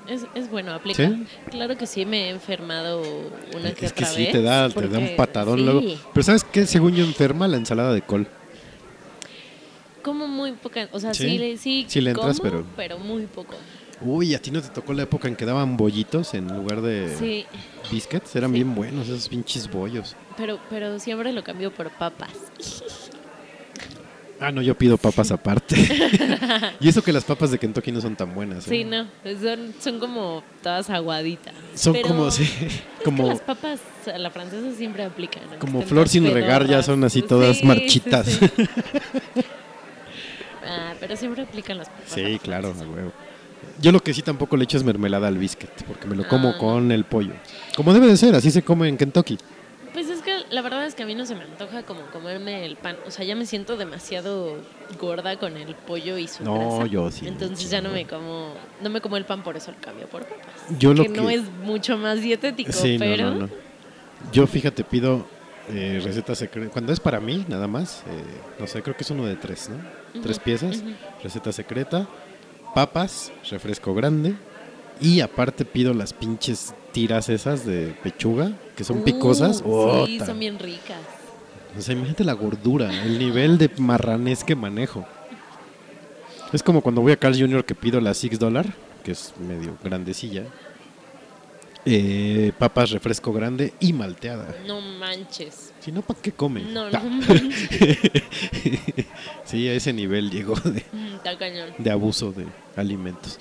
es, 0.08 0.26
es 0.34 0.50
bueno, 0.50 0.72
aplica. 0.72 1.08
¿Sí? 1.08 1.24
Claro 1.50 1.76
que 1.76 1.86
sí 1.86 2.04
me 2.06 2.26
he 2.26 2.30
enfermado 2.30 3.02
una 3.56 3.72
que 3.72 3.86
es 3.86 3.92
que 3.92 4.04
otra 4.04 4.14
sí, 4.14 4.22
vez. 4.24 4.32
te 4.32 4.42
da, 4.42 4.68
te 4.68 4.80
da 4.88 4.98
un 4.98 5.04
porque- 5.04 5.14
patadón 5.16 5.58
sí, 5.58 5.64
luego. 5.64 5.82
Pero 6.12 6.22
¿sabes 6.24 6.44
qué? 6.44 6.66
Según 6.66 6.94
yo 6.94 7.04
enferma 7.04 7.46
la 7.48 7.56
ensalada 7.56 7.92
de 7.92 8.02
col. 8.02 8.26
Como 10.02 10.26
muy 10.26 10.52
poca, 10.52 10.88
o 10.92 10.98
sea, 10.98 11.12
¿Sí? 11.12 11.38
sí, 11.38 11.56
sí, 11.58 11.84
Sí 11.88 12.00
le 12.00 12.10
entras, 12.10 12.38
como, 12.40 12.50
pero- 12.50 12.66
pero 12.76 12.98
muy 12.98 13.26
poco. 13.26 13.54
Uy, 14.02 14.34
¿a 14.34 14.40
ti 14.40 14.50
no 14.50 14.62
te 14.62 14.68
tocó 14.70 14.94
la 14.94 15.02
época 15.02 15.28
en 15.28 15.36
que 15.36 15.44
daban 15.44 15.76
bollitos 15.76 16.32
en 16.32 16.48
lugar 16.48 16.80
de 16.80 17.14
Sí, 17.18 17.44
biscuits? 17.90 18.34
Eran 18.34 18.50
Sí. 18.50 18.54
bien 18.54 18.74
buenos 18.74 19.08
esos 19.08 19.28
pinches 19.28 19.70
bollos. 19.70 20.16
pero, 20.38 20.58
pero 20.70 20.98
siempre 20.98 21.34
lo 21.34 21.44
cambio 21.44 21.70
por 21.70 21.90
papas. 21.90 22.30
Ah, 24.40 24.50
no, 24.50 24.62
yo 24.62 24.74
pido 24.74 24.96
papas 24.96 25.30
aparte. 25.32 25.76
y 26.80 26.88
eso 26.88 27.02
que 27.02 27.12
las 27.12 27.24
papas 27.24 27.50
de 27.50 27.58
Kentucky 27.58 27.92
no 27.92 28.00
son 28.00 28.16
tan 28.16 28.34
buenas. 28.34 28.66
¿eh? 28.66 28.70
Sí, 28.70 28.84
no, 28.84 29.06
son, 29.40 29.74
son 29.78 30.00
como 30.00 30.42
todas 30.62 30.88
aguaditas. 30.88 31.52
Son 31.74 31.92
Pero 31.92 32.08
como, 32.08 32.30
sí, 32.30 32.48
como, 33.04 33.28
las 33.28 33.40
papas 33.42 33.80
a 34.12 34.16
la 34.16 34.30
francesa 34.30 34.74
siempre 34.76 35.04
aplican. 35.04 35.42
aunque 35.42 35.58
como 35.58 35.82
flor 35.82 36.08
sin 36.08 36.32
regar, 36.32 36.66
ya 36.66 36.82
son 36.82 37.04
así 37.04 37.20
todas 37.22 37.58
Sí, 37.58 37.66
marchitas. 37.66 38.26
sí, 38.26 38.38
sí. 38.56 38.68
Ah, 40.66 40.92
pero 41.00 41.16
siempre 41.16 41.42
aplican 41.42 41.78
las 41.78 41.88
papas. 41.88 42.04
Sí, 42.14 42.22
la 42.22 42.38
claro, 42.38 42.68
a 42.68 42.82
huevo. 42.86 43.12
Yo 43.80 43.92
lo 43.92 44.00
que 44.00 44.12
sí 44.14 44.22
tampoco 44.22 44.56
le 44.56 44.64
echo 44.64 44.76
es 44.76 44.84
mermelada 44.84 45.26
al 45.28 45.38
biscuit, 45.38 45.70
porque 45.86 46.06
me 46.06 46.14
lo 46.14 46.28
como 46.28 46.50
Ah. 46.50 46.58
con 46.58 46.92
el 46.92 47.04
pollo. 47.04 47.32
Como 47.76 47.92
debe 47.92 48.06
de 48.06 48.16
ser, 48.16 48.34
así 48.34 48.50
se 48.50 48.62
come 48.62 48.88
en 48.88 48.96
Kentucky. 48.96 49.38
La 50.50 50.62
verdad 50.62 50.84
es 50.84 50.94
que 50.94 51.04
a 51.04 51.06
mí 51.06 51.14
no 51.14 51.26
se 51.26 51.34
me 51.36 51.44
antoja 51.44 51.84
como 51.84 52.02
comerme 52.06 52.66
el 52.66 52.76
pan. 52.76 52.96
O 53.06 53.10
sea, 53.10 53.24
ya 53.24 53.36
me 53.36 53.46
siento 53.46 53.76
demasiado 53.76 54.56
gorda 54.98 55.38
con 55.38 55.56
el 55.56 55.74
pollo 55.74 56.18
y 56.18 56.26
su 56.26 56.42
No, 56.42 56.78
grasa. 56.78 56.86
yo 56.86 57.10
sí, 57.10 57.28
Entonces 57.28 57.70
ya 57.70 57.80
no 57.80 57.90
me 57.90 58.06
como, 58.06 58.54
no 58.82 58.90
me 58.90 59.00
como 59.00 59.16
el 59.16 59.24
pan, 59.24 59.42
por 59.44 59.56
eso 59.56 59.70
lo 59.70 59.78
cambio 59.80 60.08
por 60.08 60.24
papas. 60.24 60.78
Yo 60.78 60.92
lo 60.92 61.04
que, 61.04 61.08
no 61.10 61.30
es 61.30 61.42
mucho 61.64 61.96
más 61.96 62.20
dietético, 62.20 62.72
Sí, 62.72 62.96
pero 62.98 63.30
no, 63.30 63.46
no. 63.46 63.50
Yo, 64.32 64.46
fíjate, 64.46 64.82
pido 64.84 65.24
eh, 65.68 66.00
receta 66.02 66.34
secreta. 66.34 66.70
Cuando 66.72 66.92
es 66.92 67.00
para 67.00 67.20
mí, 67.20 67.44
nada 67.48 67.68
más, 67.68 68.02
eh, 68.08 68.22
no 68.58 68.66
sé, 68.66 68.82
creo 68.82 68.96
que 68.96 69.04
es 69.04 69.10
uno 69.10 69.24
de 69.26 69.36
tres, 69.36 69.70
¿no? 69.70 70.20
Tres 70.20 70.40
piezas, 70.40 70.82
receta 71.22 71.52
secreta, 71.52 72.08
papas, 72.74 73.32
refresco 73.48 73.94
grande 73.94 74.34
y 75.00 75.20
aparte 75.20 75.64
pido 75.64 75.94
las 75.94 76.12
pinches 76.12 76.74
tiras 76.92 77.28
esas 77.28 77.64
de 77.66 77.94
pechuga, 78.02 78.52
que 78.76 78.84
son 78.84 78.98
Uh, 78.98 79.04
picosas. 79.04 79.62
sí, 80.06 80.20
son 80.24 80.38
bien 80.38 80.58
ricas. 80.58 80.98
O 81.78 81.80
sea, 81.80 81.94
imagínate 81.94 82.24
la 82.24 82.32
gordura, 82.32 82.90
el 83.04 83.18
nivel 83.18 83.56
de 83.58 83.70
marranés 83.78 84.42
que 84.44 84.56
manejo. 84.56 85.06
Es 86.52 86.62
como 86.64 86.80
cuando 86.80 87.00
voy 87.00 87.12
a 87.12 87.16
Carl 87.16 87.38
Jr. 87.38 87.64
que 87.64 87.76
pido 87.76 88.00
la 88.00 88.12
Six 88.12 88.40
Dollar, 88.40 88.66
que 89.04 89.12
es 89.12 89.32
medio 89.38 89.76
grandecilla. 89.84 90.44
Eh, 91.86 92.52
papas, 92.58 92.90
refresco 92.90 93.32
grande 93.32 93.72
y 93.80 93.92
malteada. 93.94 94.54
No 94.66 94.80
manches. 94.82 95.72
Si 95.80 95.90
no, 95.92 96.02
¿para 96.02 96.20
qué 96.20 96.32
come? 96.32 96.60
No, 96.62 96.90
no. 96.90 97.00
sí, 99.44 99.68
a 99.68 99.72
ese 99.72 99.92
nivel 99.92 100.30
llegó 100.30 100.54
de, 100.60 100.84
Mm, 100.92 101.82
de 101.82 101.90
abuso 101.90 102.32
de 102.32 102.46
alimentos. 102.76 103.38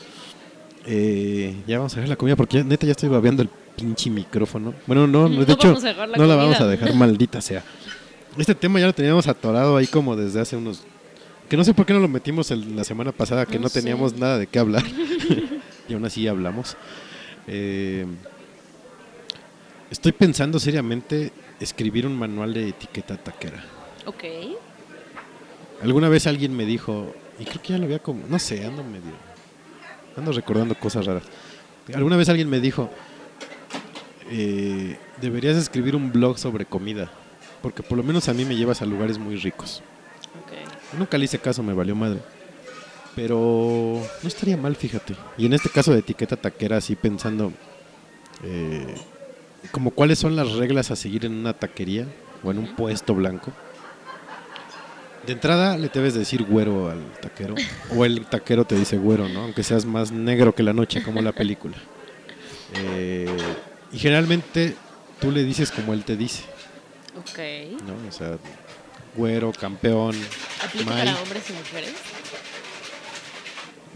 Eh, 0.92 1.54
ya 1.68 1.78
vamos 1.78 1.96
a 1.96 2.00
ver 2.00 2.10
la 2.10 2.16
comida 2.16 2.36
porque 2.36 2.58
ya- 2.58 2.64
neta 2.64 2.86
ya 2.88 2.92
estoy 2.94 3.10
babeando 3.10 3.44
el 3.44 3.50
pinche 3.76 4.10
micrófono. 4.10 4.74
Bueno, 4.88 5.06
no, 5.06 5.30
no, 5.30 5.46
de 5.46 5.54
hecho 5.54 5.76
dejar 5.76 6.10
la 6.10 6.18
no 6.18 6.26
la 6.26 6.36
vamos 6.36 6.60
a 6.60 6.66
dejar 6.68 6.96
maldita 6.96 7.42
sea. 7.42 7.64
Este 8.38 8.56
tema 8.56 8.80
ya 8.80 8.88
lo 8.88 8.94
teníamos 8.94 9.28
atorado 9.28 9.78
ahí 9.78 9.86
como 9.86 10.16
desde 10.16 10.40
hace 10.42 10.56
unos 10.58 10.82
que 11.48 11.58
no 11.58 11.64
sé 11.64 11.74
por 11.76 11.86
qué 11.86 11.94
no 11.94 12.00
lo 12.00 12.08
metimos 12.08 12.50
el- 12.52 12.76
la 12.76 12.84
semana 12.84 13.12
pasada 13.12 13.46
que 13.46 13.58
No 13.58 13.64
no, 13.64 13.70
sé. 13.70 13.82
teníamos 13.82 14.16
nada 14.18 14.38
de 14.40 14.48
qué 14.48 14.58
hablar 14.60 14.84
y 15.88 15.94
aún 15.94 16.06
así 16.06 16.28
hablamos. 16.28 16.76
Eh, 17.48 18.06
estoy 19.92 20.12
pensando 20.12 20.60
seriamente 20.60 21.32
escribir 21.60 22.06
un 22.08 22.18
manual 22.18 22.54
de 22.54 22.70
etiqueta 22.70 23.16
taquera. 23.18 23.64
Ok. 24.06 24.24
Alguna 25.84 26.10
vez 26.10 26.28
alguien 26.28 26.56
me 26.56 26.66
dijo, 26.66 27.14
y 27.40 27.46
creo 27.46 27.62
que 27.62 27.70
ya 27.74 27.78
lo 27.78 27.86
había 27.86 28.00
como, 28.00 28.26
no 28.28 28.38
sé, 28.40 28.66
ando 28.66 28.84
medio, 28.84 29.12
ando 30.16 30.32
recordando 30.32 30.76
cosas 30.76 31.06
raras. 31.06 31.24
Alguna 31.94 32.18
vez 32.18 32.30
alguien 32.30 32.50
me 32.50 32.60
dijo, 32.60 32.90
eh, 34.30 34.98
deberías 35.22 35.58
escribir 35.58 35.96
un 35.96 36.12
blog 36.12 36.38
sobre 36.38 36.66
comida, 36.66 37.12
porque 37.62 37.82
por 37.82 37.98
lo 37.98 38.04
menos 38.04 38.30
a 38.30 38.34
mí 38.34 38.46
me 38.46 38.56
llevas 38.56 38.82
a 38.82 38.86
lugares 38.86 39.18
muy 39.18 39.38
ricos. 39.38 39.82
Ok. 40.44 40.98
Nunca 41.00 41.18
le 41.18 41.26
hice 41.26 41.40
caso, 41.40 41.64
me 41.64 41.74
valió 41.74 41.96
madre. 41.96 42.20
Pero 43.16 44.02
no 44.22 44.28
estaría 44.28 44.56
mal, 44.56 44.76
fíjate. 44.76 45.16
Y 45.38 45.46
en 45.46 45.54
este 45.54 45.70
caso 45.70 45.92
de 45.92 46.00
etiqueta 46.00 46.36
taquera, 46.36 46.78
así 46.78 46.96
pensando, 46.96 47.52
eh, 48.44 48.96
como 49.72 49.92
cuáles 49.92 50.20
son 50.20 50.36
las 50.36 50.54
reglas 50.54 50.92
a 50.92 50.96
seguir 50.96 51.26
en 51.26 51.34
una 51.34 51.54
taquería 51.54 52.06
o 52.44 52.52
en 52.52 52.60
un 52.60 52.76
puesto 52.76 53.16
blanco. 53.16 53.52
De 55.30 55.34
entrada 55.34 55.78
le 55.78 55.90
debes 55.90 56.16
decir 56.16 56.42
güero 56.42 56.90
al 56.90 57.04
taquero, 57.22 57.54
o 57.96 58.04
el 58.04 58.26
taquero 58.26 58.66
te 58.66 58.74
dice 58.74 58.98
güero, 58.98 59.30
¿no? 59.30 59.42
Aunque 59.44 59.62
seas 59.62 59.86
más 59.86 60.12
negro 60.12 60.56
que 60.56 60.64
la 60.64 60.74
noche, 60.74 61.04
como 61.04 61.22
la 61.22 61.32
película. 61.34 61.78
Eh, 62.74 63.28
y 63.92 64.00
generalmente 64.00 64.76
tú 65.22 65.30
le 65.30 65.44
dices 65.44 65.70
como 65.70 65.94
él 65.94 66.04
te 66.04 66.18
dice, 66.18 66.42
Ok. 67.20 67.84
¿no? 67.86 68.10
O 68.10 68.12
sea, 68.12 68.40
güero, 69.16 69.52
campeón, 69.52 70.16
¿Aplica 70.66 70.90
para 70.90 71.22
hombres 71.22 71.44
y 71.48 71.54
mujeres? 71.54 71.94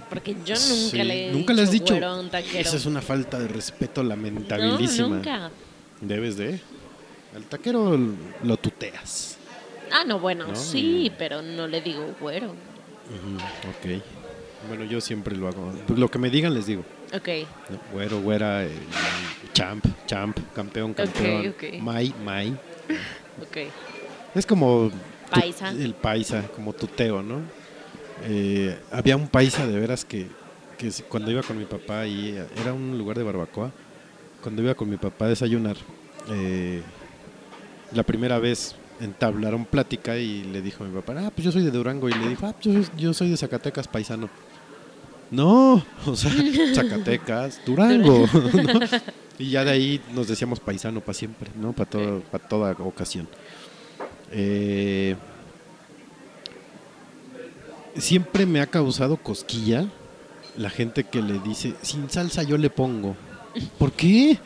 Porque 0.10 0.36
yo 0.46 0.54
nunca 0.54 0.92
Sí, 0.92 0.98
le 1.04 1.30
he 1.30 1.32
nunca 1.32 1.54
dicho, 1.54 1.54
le 1.54 1.62
has 1.64 1.72
dicho. 1.72 1.94
güero 1.96 2.08
a 2.10 2.20
un 2.20 2.30
taquero. 2.30 2.60
Esa 2.60 2.76
es 2.78 2.86
una 2.86 3.02
falta 3.02 3.40
de 3.40 3.48
respeto 3.48 4.04
No, 4.04 4.10
lamentabilísima. 4.10 5.08
nunca. 5.08 5.50
Debes 6.00 6.38
de. 6.38 6.60
Al 7.36 7.44
taquero 7.46 8.00
lo 8.44 8.58
tuteas. 8.58 9.38
Ah, 9.96 10.04
no, 10.06 10.20
bueno, 10.20 10.48
No, 10.48 10.56
sí, 10.56 11.06
y- 11.06 11.10
pero 11.12 11.42
no 11.44 11.68
le 11.68 11.80
digo 11.82 12.16
güero. 12.20 12.48
Ujú, 12.48 13.36
ok. 13.70 14.02
Bueno, 14.68 14.86
yo 14.86 15.00
siempre 15.02 15.36
lo 15.36 15.48
hago. 15.48 15.72
Lo 15.96 16.10
que 16.10 16.18
me 16.18 16.30
digan 16.30 16.54
les 16.54 16.66
digo. 16.66 16.84
Ok. 17.14 17.28
¿no? 17.70 17.78
Güero, 17.92 18.20
güera, 18.22 18.64
eh, 18.66 18.72
champ, 19.54 19.86
champ, 20.08 20.38
campeón, 20.56 20.94
campeón. 20.94 21.50
ok. 21.50 21.80
Mai, 21.82 22.14
mai. 22.24 22.50
Ok. 23.42 23.58
Es 24.34 24.46
como 24.48 24.90
tu- 24.90 25.40
Paisa. 25.40 25.70
el 25.70 25.94
paisa, 25.94 26.44
como 26.56 26.74
tuteo, 26.74 27.22
¿no? 27.22 27.42
Eh, 28.26 28.78
había 28.92 29.16
un 29.16 29.28
paisa 29.28 29.68
de 29.68 29.80
veras 29.80 30.06
que, 30.06 30.28
que 30.78 30.90
cuando 31.10 31.30
iba 31.30 31.44
con 31.44 31.58
mi 31.58 31.66
papá 31.66 32.02
ahí, 32.02 32.40
era 32.60 32.74
un 32.74 32.98
lugar 32.98 33.18
de 33.18 33.24
barbacoa, 33.24 33.72
cuando 34.42 34.62
iba 34.64 34.74
con 34.76 34.90
mi 34.90 34.98
papá 34.98 35.26
a 35.26 35.30
desayunar, 35.30 35.76
eh, 36.30 36.82
la 37.92 38.04
primera 38.04 38.40
vez 38.40 38.76
entablaron 39.04 39.66
plática 39.66 40.18
y 40.18 40.44
le 40.44 40.62
dijo 40.62 40.84
a 40.84 40.88
mi 40.88 40.94
papá, 40.94 41.14
ah, 41.26 41.32
pues 41.34 41.46
yo 41.46 41.52
soy 41.52 41.64
de 41.64 41.72
Durango, 41.72 42.10
y 42.10 42.14
le 42.14 42.28
dijo, 42.30 42.46
ah, 42.46 42.54
pues 42.54 42.66
yo, 42.66 42.84
soy- 42.84 42.92
yo 42.98 43.14
soy 43.14 43.30
de 43.30 43.38
Zacatecas, 43.38 43.88
paisano. 43.88 44.30
No, 45.32 45.84
o 46.06 46.16
sea, 46.16 46.32
Zacatecas, 46.74 47.60
Durango. 47.66 48.26
¿no? 48.34 48.80
Y 49.40 49.50
ya 49.50 49.64
de 49.66 49.72
ahí 49.72 50.02
nos 50.14 50.28
decíamos 50.28 50.60
paisano 50.60 51.02
para 51.02 51.14
siempre, 51.14 51.50
¿no? 51.60 51.74
Para 51.74 51.90
todo, 51.90 52.20
para 52.32 52.48
toda 52.48 52.72
ocasión. 52.80 53.28
Eh, 54.32 55.16
siempre 57.98 58.46
me 58.46 58.62
ha 58.62 58.68
causado 58.68 59.18
cosquilla 59.18 59.86
la 60.58 60.70
gente 60.70 61.04
que 61.04 61.22
le 61.22 61.40
dice, 61.40 61.74
sin 61.82 62.10
salsa 62.10 62.44
yo 62.44 62.58
le 62.58 62.70
pongo. 62.70 63.16
¿Por 63.78 63.92
qué? 63.92 64.38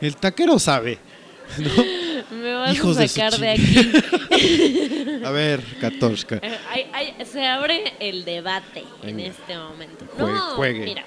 El 0.00 0.16
taquero 0.16 0.58
sabe. 0.58 0.98
¿no? 1.58 2.11
Me 2.30 2.54
vas 2.54 2.74
Hijos 2.74 2.96
a 2.96 3.00
de 3.02 3.08
sacar 3.08 3.38
de, 3.38 3.54
ching- 3.54 4.30
aquí. 4.30 5.24
A 5.24 5.30
ver, 5.30 5.60
Katoshka. 5.80 6.40
Eh, 6.42 7.24
se 7.24 7.46
abre 7.46 7.92
el 8.00 8.24
debate 8.24 8.84
en 9.02 9.20
este 9.20 9.56
momento. 9.56 10.04
Juegue- 10.16 10.32
no, 10.32 10.40
juegue. 10.56 10.84
mira. 10.84 11.04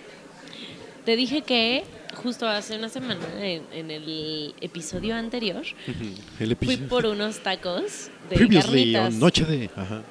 Te 1.05 1.16
dije 1.16 1.41
que 1.43 1.84
justo 2.16 2.47
hace 2.47 2.76
una 2.76 2.89
semana, 2.89 3.20
en, 3.39 3.63
en 3.72 3.91
el 3.91 4.55
episodio 4.61 5.16
anterior, 5.16 5.63
El 6.39 6.55
fui 6.55 6.78
por 6.78 7.05
unos 7.05 7.39
tacos 7.39 8.09
de 8.30 8.36
Previously 8.38 8.93
carnitas. 8.93 9.13
Noche 9.16 9.45
de. 9.45 9.70
Ajá. 9.76 10.01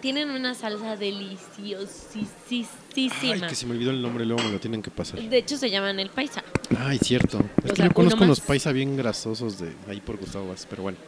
Tienen 0.00 0.30
una 0.30 0.54
salsa 0.54 0.92
Ay, 0.92 0.98
deliciosísima. 0.98 3.48
que 3.48 3.54
se 3.54 3.66
me 3.66 3.72
olvidó 3.72 3.90
el 3.90 4.00
nombre, 4.00 4.24
luego 4.24 4.42
me 4.44 4.52
lo 4.52 4.60
tienen 4.60 4.82
que 4.82 4.90
pasar. 4.90 5.20
De 5.20 5.38
hecho, 5.38 5.56
se 5.56 5.70
llaman 5.70 5.98
el 5.98 6.10
paisa. 6.10 6.44
Ay, 6.78 6.98
cierto. 6.98 7.38
Es 7.38 7.64
O 7.64 7.68
que 7.70 7.76
sea, 7.76 7.88
yo 7.88 7.94
conozco 7.94 8.18
uno 8.18 8.26
unos 8.26 8.40
paisa 8.40 8.72
bien 8.72 8.96
grasosos 8.96 9.58
de 9.58 9.74
ahí 9.88 10.00
por 10.00 10.16
Gustavo 10.16 10.48
Vaz, 10.48 10.66
pero 10.68 10.82
bueno. 10.84 10.98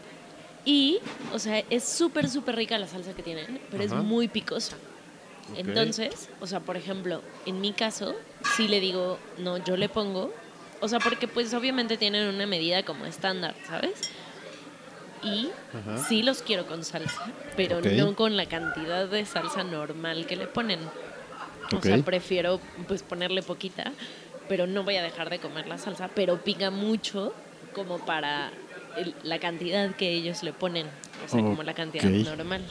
Y, 0.64 0.98
o 1.32 1.38
sea, 1.38 1.62
es 1.70 1.84
súper, 1.84 2.28
súper 2.28 2.56
rica 2.56 2.78
la 2.78 2.88
salsa 2.88 3.14
que 3.14 3.22
tienen, 3.22 3.60
pero 3.70 3.84
Ajá. 3.84 3.98
es 3.98 4.04
muy 4.04 4.28
picosa. 4.28 4.76
Entonces, 5.56 6.28
o 6.40 6.46
sea, 6.46 6.60
por 6.60 6.76
ejemplo, 6.76 7.22
en 7.46 7.60
mi 7.60 7.72
caso, 7.72 8.14
sí 8.56 8.68
le 8.68 8.80
digo, 8.80 9.18
no, 9.38 9.58
yo 9.58 9.76
le 9.76 9.88
pongo, 9.88 10.32
o 10.80 10.88
sea, 10.88 11.00
porque 11.00 11.26
pues 11.28 11.52
obviamente 11.54 11.96
tienen 11.96 12.28
una 12.32 12.46
medida 12.46 12.84
como 12.84 13.04
estándar, 13.06 13.54
¿sabes? 13.66 13.92
Y 15.22 15.50
Ajá. 15.72 15.98
sí 15.98 16.22
los 16.22 16.42
quiero 16.42 16.66
con 16.66 16.84
salsa, 16.84 17.22
pero 17.56 17.78
Ok. 17.78 17.86
no 17.86 18.14
con 18.14 18.36
la 18.36 18.46
cantidad 18.46 19.06
de 19.06 19.26
salsa 19.26 19.64
normal 19.64 20.26
que 20.26 20.36
le 20.36 20.46
ponen. 20.46 20.80
O 21.72 21.76
Ok. 21.76 21.82
sea, 21.84 21.98
prefiero 22.02 22.60
pues 22.88 23.02
ponerle 23.02 23.42
poquita, 23.42 23.92
pero 24.48 24.66
no 24.66 24.82
voy 24.82 24.96
a 24.96 25.02
dejar 25.02 25.30
de 25.30 25.38
comer 25.38 25.66
la 25.66 25.78
salsa, 25.78 26.08
pero 26.14 26.38
pica 26.42 26.70
mucho 26.70 27.34
como 27.74 27.98
para 28.04 28.50
el- 28.96 29.14
la 29.22 29.38
cantidad 29.38 29.94
que 29.94 30.10
ellos 30.10 30.42
le 30.42 30.52
ponen, 30.52 30.86
o 31.24 31.28
sea, 31.28 31.40
como 31.42 31.62
la 31.62 31.74
cantidad 31.74 32.10
normal. 32.10 32.64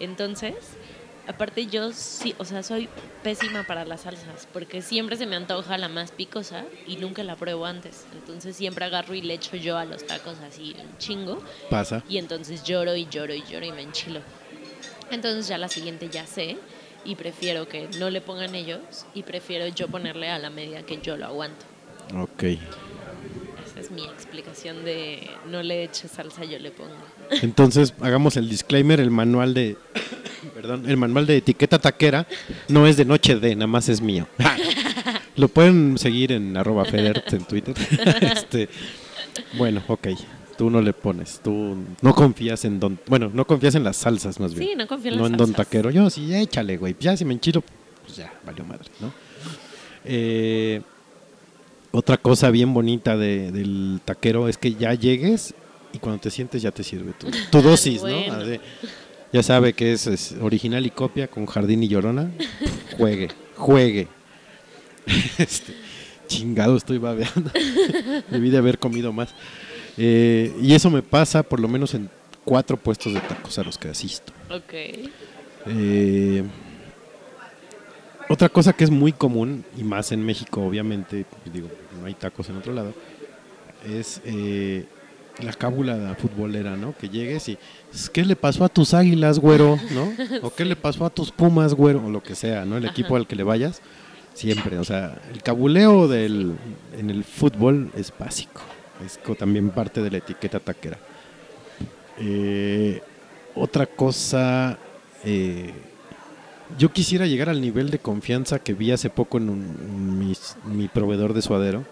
Entonces, 0.00 0.54
aparte 1.30 1.66
yo 1.66 1.92
sí, 1.92 2.34
o 2.38 2.44
sea, 2.44 2.62
soy 2.62 2.88
pésima 3.22 3.62
para 3.62 3.84
las 3.84 4.02
salsas, 4.02 4.46
porque 4.52 4.82
siempre 4.82 5.16
se 5.16 5.26
me 5.26 5.36
antoja 5.36 5.78
la 5.78 5.88
más 5.88 6.10
picosa 6.10 6.64
y 6.86 6.96
nunca 6.96 7.22
la 7.24 7.36
pruebo 7.36 7.66
antes. 7.66 8.04
Entonces 8.12 8.56
siempre 8.56 8.84
agarro 8.84 9.14
y 9.14 9.22
le 9.22 9.34
echo 9.34 9.56
yo 9.56 9.78
a 9.78 9.84
los 9.84 10.06
tacos 10.06 10.38
así 10.46 10.76
un 10.78 10.98
chingo 10.98 11.42
Pasa. 11.68 12.02
y 12.08 12.18
entonces 12.18 12.64
lloro 12.64 12.96
y 12.96 13.06
lloro 13.06 13.34
y 13.34 13.42
lloro 13.42 13.66
y 13.66 13.72
me 13.72 13.82
enchilo. 13.82 14.20
Entonces 15.10 15.48
ya 15.48 15.58
la 15.58 15.68
siguiente 15.68 16.08
ya 16.08 16.26
sé 16.26 16.58
y 17.04 17.14
prefiero 17.14 17.68
que 17.68 17.88
no 17.98 18.10
le 18.10 18.20
pongan 18.20 18.54
ellos 18.54 19.06
y 19.14 19.22
prefiero 19.22 19.66
yo 19.68 19.88
ponerle 19.88 20.28
a 20.30 20.38
la 20.38 20.50
media 20.50 20.84
que 20.84 20.98
yo 21.00 21.16
lo 21.16 21.26
aguanto. 21.26 21.64
Ok. 22.16 22.44
Es 23.90 23.94
mi 23.96 24.04
explicación 24.04 24.84
de 24.84 25.28
no 25.50 25.62
le 25.62 25.84
eches 25.84 26.12
salsa, 26.12 26.44
yo 26.44 26.58
le 26.58 26.70
pongo. 26.70 26.90
Entonces, 27.42 27.92
hagamos 28.00 28.36
el 28.36 28.48
disclaimer, 28.48 29.00
el 29.00 29.10
manual 29.10 29.54
de 29.54 29.76
perdón, 30.54 30.88
el 30.88 30.96
manual 30.96 31.26
de 31.26 31.38
etiqueta 31.38 31.78
taquera 31.78 32.26
no 32.68 32.86
es 32.86 32.96
de 32.96 33.04
noche 33.04 33.36
de, 33.36 33.54
nada 33.54 33.66
más 33.66 33.88
es 33.88 34.00
mío. 34.00 34.26
Lo 35.36 35.48
pueden 35.48 35.98
seguir 35.98 36.32
en 36.32 36.56
arroba 36.56 36.84
federt 36.84 37.32
en 37.32 37.44
Twitter. 37.44 37.74
este, 38.20 38.68
bueno, 39.56 39.82
ok. 39.88 40.08
Tú 40.56 40.68
no 40.68 40.82
le 40.82 40.92
pones, 40.92 41.40
tú 41.42 41.76
no 42.02 42.14
confías 42.14 42.66
en 42.66 42.78
don, 42.78 43.00
bueno, 43.06 43.30
no 43.32 43.46
confías 43.46 43.74
en 43.76 43.84
las 43.84 43.96
salsas 43.96 44.38
más 44.38 44.54
bien. 44.54 44.68
Sí, 44.68 44.76
no 44.76 44.86
confío 44.86 45.12
en 45.12 45.16
No 45.16 45.22
las 45.24 45.30
en 45.32 45.36
don 45.38 45.52
taquero. 45.54 45.90
Yo 45.90 46.10
sí, 46.10 46.34
échale, 46.34 46.76
güey. 46.76 46.94
Ya 47.00 47.16
si 47.16 47.24
me 47.24 47.32
enchilo, 47.32 47.62
pues 48.04 48.16
ya, 48.16 48.32
valió 48.44 48.64
madre, 48.64 48.90
¿no? 49.00 49.12
Eh, 50.04 50.82
otra 51.92 52.16
cosa 52.16 52.50
bien 52.50 52.72
bonita 52.74 53.16
de- 53.16 53.50
del 53.52 54.00
taquero 54.04 54.48
es 54.48 54.58
que 54.58 54.74
ya 54.74 54.94
llegues 54.94 55.54
y 55.92 55.98
cuando 55.98 56.20
te 56.20 56.30
sientes 56.30 56.62
ya 56.62 56.70
te 56.70 56.84
sirve 56.84 57.12
tu, 57.12 57.28
tu 57.50 57.62
dosis, 57.68 58.00
Bueno. 58.00 58.36
¿no? 58.44 58.56
Ya 59.32 59.42
sabe 59.44 59.72
que 59.74 59.92
es, 59.92 60.06
es 60.08 60.34
original 60.40 60.84
y 60.86 60.90
copia 60.90 61.28
con 61.28 61.46
jardín 61.46 61.82
y 61.84 61.88
llorona. 61.88 62.30
Juegue, 62.96 63.28
juegue. 63.56 64.08
Este, 65.38 65.72
chingado, 66.26 66.76
estoy 66.76 66.98
babeando. 66.98 67.50
Debí 68.30 68.50
de 68.50 68.58
haber 68.58 68.78
comido 68.78 69.12
más. 69.12 69.30
Eh, 69.96 70.52
y 70.62 70.74
eso 70.74 70.90
me 70.90 71.02
pasa 71.02 71.42
por 71.42 71.58
lo 71.60 71.66
menos 71.68 71.94
en 71.94 72.08
cuatro 72.44 72.76
puestos 72.76 73.12
de 73.14 73.20
tacos 73.20 73.58
a 73.58 73.62
los 73.64 73.78
que 73.78 73.88
asisto. 73.88 74.32
Ok. 74.50 74.72
Eh, 75.66 76.42
otra 78.28 78.48
cosa 78.48 78.72
que 78.72 78.84
es 78.84 78.90
muy 78.90 79.12
común, 79.12 79.64
y 79.76 79.82
más 79.82 80.12
en 80.12 80.24
México, 80.24 80.62
obviamente, 80.64 81.24
digo, 81.52 81.68
no 82.00 82.06
hay 82.06 82.14
tacos 82.14 82.48
en 82.48 82.56
otro 82.56 82.72
lado, 82.72 82.92
es 83.86 84.20
eh, 84.24 84.86
la 85.42 85.52
cábula 85.52 86.16
futbolera, 86.18 86.76
¿no? 86.76 86.94
Que 86.96 87.08
llegues 87.08 87.48
y, 87.48 87.58
¿qué 88.12 88.24
le 88.24 88.36
pasó 88.36 88.64
a 88.64 88.68
tus 88.68 88.94
águilas, 88.94 89.38
güero? 89.38 89.78
¿No? 89.92 90.12
O 90.42 90.54
¿qué 90.54 90.64
le 90.64 90.76
pasó 90.76 91.04
a 91.04 91.10
tus 91.10 91.30
pumas, 91.30 91.74
güero? 91.74 92.04
O 92.04 92.10
lo 92.10 92.22
que 92.22 92.34
sea, 92.34 92.64
¿no? 92.64 92.76
El 92.76 92.84
equipo 92.84 93.16
al 93.16 93.26
que 93.26 93.36
le 93.36 93.42
vayas, 93.42 93.80
siempre. 94.34 94.78
O 94.78 94.84
sea, 94.84 95.20
el 95.32 95.42
cabuleo 95.42 96.08
del, 96.08 96.56
en 96.96 97.10
el 97.10 97.24
fútbol 97.24 97.90
es 97.96 98.12
básico. 98.16 98.60
Es 99.04 99.18
también 99.38 99.70
parte 99.70 100.02
de 100.02 100.10
la 100.10 100.18
etiqueta 100.18 100.60
taquera. 100.60 100.98
Eh, 102.18 103.02
otra 103.54 103.86
cosa, 103.86 104.78
eh, 105.24 105.72
yo 106.78 106.92
quisiera 106.92 107.26
llegar 107.26 107.48
al 107.48 107.60
nivel 107.60 107.90
de 107.90 107.98
confianza 107.98 108.58
que 108.58 108.74
vi 108.74 108.90
hace 108.92 109.10
poco 109.10 109.38
en, 109.38 109.48
un- 109.50 109.76
en 109.80 110.18
mis- 110.18 110.56
mi 110.64 110.88
proveedor 110.88 111.34
de 111.34 111.42
suadero. 111.42 111.84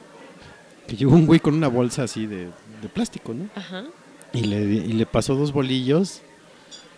Que 0.86 0.96
llegó 0.96 1.12
un 1.14 1.26
güey 1.26 1.40
con 1.40 1.54
una 1.54 1.68
bolsa 1.68 2.04
así 2.04 2.26
de, 2.26 2.44
de 2.82 2.88
plástico, 2.92 3.34
¿no? 3.34 3.48
Ajá. 3.54 3.84
Y 4.32 4.42
le, 4.44 4.60
y 4.62 4.92
le 4.92 5.06
pasó 5.06 5.34
dos 5.34 5.52
bolillos. 5.52 6.22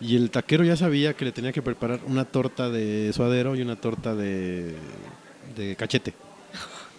Y 0.00 0.16
el 0.16 0.30
taquero 0.30 0.64
ya 0.64 0.76
sabía 0.76 1.14
que 1.14 1.24
le 1.24 1.32
tenía 1.32 1.52
que 1.52 1.60
preparar 1.62 2.00
una 2.06 2.24
torta 2.24 2.70
de 2.70 3.12
suadero 3.12 3.54
y 3.56 3.62
una 3.62 3.76
torta 3.76 4.14
de, 4.14 4.74
de 5.56 5.76
cachete. 5.76 6.14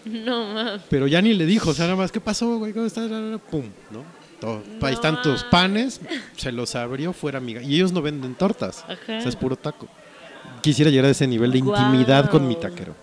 No 0.06 0.54
mames. 0.54 0.82
Pero 0.90 1.06
ya 1.06 1.22
ni 1.22 1.34
le 1.36 1.46
dijo, 1.46 1.70
o 1.70 1.74
sea, 1.76 1.86
nada 1.86 1.96
más, 1.96 2.12
¿qué 2.12 2.20
pasó, 2.20 2.58
güey? 2.58 2.74
¿Cómo 2.74 2.88
estás? 2.88 3.08
Pum, 3.52 3.66
¿no? 3.92 4.04
Todo. 4.40 4.64
No 4.80 4.88
Ahí 4.88 4.96
están 4.96 5.22
tus 5.22 5.44
panes, 5.44 6.02
se 6.36 6.52
los 6.52 6.74
abrió, 6.74 7.14
fuera 7.14 7.38
amiga. 7.38 7.62
Y 7.62 7.76
ellos 7.76 7.92
no 7.92 8.02
venden 8.02 8.34
tortas, 8.34 8.84
Ajá. 8.86 8.96
o 8.96 9.06
sea, 9.22 9.30
es 9.30 9.36
puro 9.36 9.56
taco. 9.56 9.88
Quisiera 10.62 10.92
llegar 10.92 11.06
a 11.06 11.10
ese 11.10 11.28
nivel 11.28 11.52
de 11.52 11.60
intimidad 11.60 12.30
con 12.30 12.48
mi 12.48 12.56
taquero. 12.56 12.96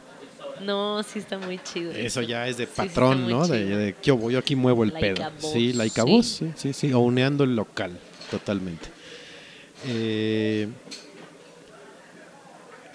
No, 0.65 1.03
sí 1.03 1.21
está 1.21 1.39
muy 1.39 1.59
chido. 1.59 1.93
Eso 1.93 2.21
ya 2.23 2.47
es 2.47 2.57
de 2.57 2.67
Sí, 2.67 2.73
sí 2.75 2.83
está 2.83 2.95
patrón, 2.95 3.29
¿no? 3.29 3.47
De, 3.47 3.65
de 3.65 3.95
¿qué 3.95 4.13
hubo? 4.13 4.31
yo 4.31 4.39
aquí 4.39 4.57
muevo 4.57 4.85
el 4.85 4.93
Like 4.93 5.15
pedo. 5.15 5.31
Sí, 5.39 5.73
like 5.73 6.01
a 6.01 6.05
sí. 6.05 6.11
boss, 6.11 6.27
sí, 6.27 6.53
sí, 6.57 6.73
sí, 6.73 6.91
auneando 6.91 7.45
el 7.45 7.55
local, 7.55 7.99
totalmente. 8.31 8.89
Eh, 9.87 10.69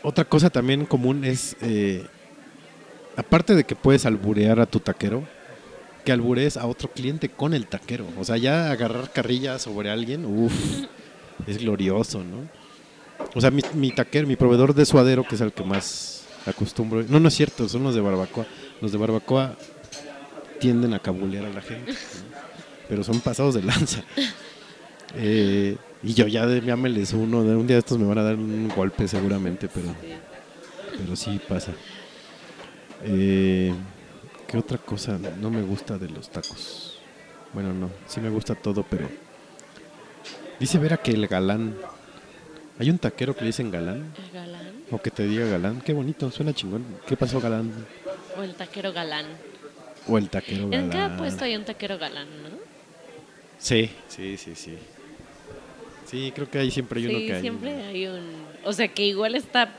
otra 0.02 0.26
cosa 0.26 0.50
también 0.50 0.86
común 0.86 1.24
es, 1.24 1.56
eh, 1.62 2.06
aparte 3.16 3.56
de 3.56 3.64
que 3.64 3.76
puedes 3.76 4.06
alburear 4.06 4.60
a 4.60 4.66
tu 4.66 4.80
taquero, 4.80 5.24
que 6.04 6.12
alburees 6.12 6.58
a 6.58 6.66
otro 6.68 6.92
cliente 6.92 7.30
con 7.30 7.54
el 7.54 7.68
taquero. 7.68 8.06
O 8.20 8.26
sea, 8.26 8.36
ya 8.38 8.72
agarrar 8.72 9.12
carrilla 9.12 9.58
sobre 9.60 9.90
alguien, 9.90 10.26
uff, 10.26 10.54
es 11.48 11.60
glorioso, 11.60 12.24
¿no? 12.24 12.50
O 13.36 13.42
sea, 13.42 13.52
mi, 13.52 13.62
mi 13.74 13.94
mi 14.26 14.36
proveedor 14.36 14.74
de 14.74 14.86
suadero, 14.86 15.24
que 15.28 15.36
es 15.36 15.42
el 15.42 15.52
que 15.54 15.64
más 15.64 16.26
acostumbro. 16.46 17.04
No, 17.04 17.20
no 17.20 17.28
es 17.28 17.34
cierto, 17.34 17.68
son 17.68 17.84
los 17.84 17.96
de 17.96 18.02
barbacoa. 18.02 18.46
Los 18.82 18.92
de 18.92 18.98
barbacoa 18.98 19.56
tienden 20.60 20.94
a 20.94 21.00
cabulear 21.00 21.46
a 21.46 21.50
la 21.50 21.62
gente, 21.62 21.94
pero 22.88 23.04
son 23.04 23.20
pasados 23.20 23.56
de 23.56 23.64
lanza. 23.64 24.04
Eh, 25.16 25.78
y 26.02 26.14
yo 26.14 26.28
ya, 26.28 26.46
me 26.46 26.90
les 26.90 27.14
uno, 27.14 27.40
un 27.40 27.68
día 27.68 27.76
de 27.76 27.80
estos 27.80 27.98
me 27.98 28.06
van 28.06 28.18
a 28.18 28.24
dar 28.24 28.36
un 28.36 28.68
golpe 28.70 29.08
seguramente, 29.08 29.70
pero, 29.74 29.94
pero 30.98 31.16
sí 31.16 31.40
pasa. 31.48 31.72
Eh, 33.04 33.74
¿Qué 34.48 34.58
otra 34.58 34.78
cosa 34.78 35.20
no 35.40 35.50
me 35.50 35.62
gusta 35.62 35.98
de 35.98 36.10
los 36.10 36.30
tacos? 36.30 37.00
Bueno, 37.54 37.74
no, 37.74 37.90
sí 38.08 38.20
me 38.20 38.30
gusta 38.30 38.56
todo, 38.56 38.86
pero... 38.90 39.10
Dice 40.60 40.78
Vera 40.78 40.98
que 40.98 41.12
el 41.12 41.28
galán... 41.28 41.76
Hay 42.80 42.90
un 42.90 42.98
taquero 42.98 43.36
que 43.36 43.42
le 43.42 43.48
dicen 43.48 43.70
galán, 43.70 44.14
¿El 44.18 44.32
galán? 44.32 44.74
o 44.92 44.98
que 45.02 45.12
te 45.12 45.24
diga 45.28 45.46
galán. 45.46 45.80
Qué 45.82 45.94
bonito, 45.94 46.32
suena 46.32 46.54
chingón. 46.54 46.84
¿Qué 47.08 47.16
pasó 47.16 47.40
galán? 47.40 47.72
O 48.38 48.42
el 48.44 48.56
taquero 48.56 48.92
galán. 48.92 49.26
O 50.08 50.18
el 50.18 50.30
taquero 50.30 50.68
galán. 50.70 50.86
En 50.86 50.90
cada 50.90 51.16
puesto 51.18 51.46
hay 51.46 51.56
un 51.56 51.66
taquero 51.66 51.98
galán, 52.00 52.28
¿no? 52.44 52.50
Sí, 53.60 53.90
sí, 54.08 54.38
sí, 54.38 54.56
sí. 54.56 54.78
Sí, 56.06 56.32
creo 56.36 56.50
que 56.50 56.60
ahí 56.60 56.72
siempre 56.72 57.00
hay 57.00 57.08
uno 57.08 57.20
Sí, 57.20 57.26
que 57.28 57.34
hay 57.36 57.42
siempre 57.42 57.84
hay 57.84 58.08
un... 58.08 58.44
O 58.66 58.74
sea, 58.74 58.88
que 58.88 59.06
igual 59.06 59.36
está 59.36 59.74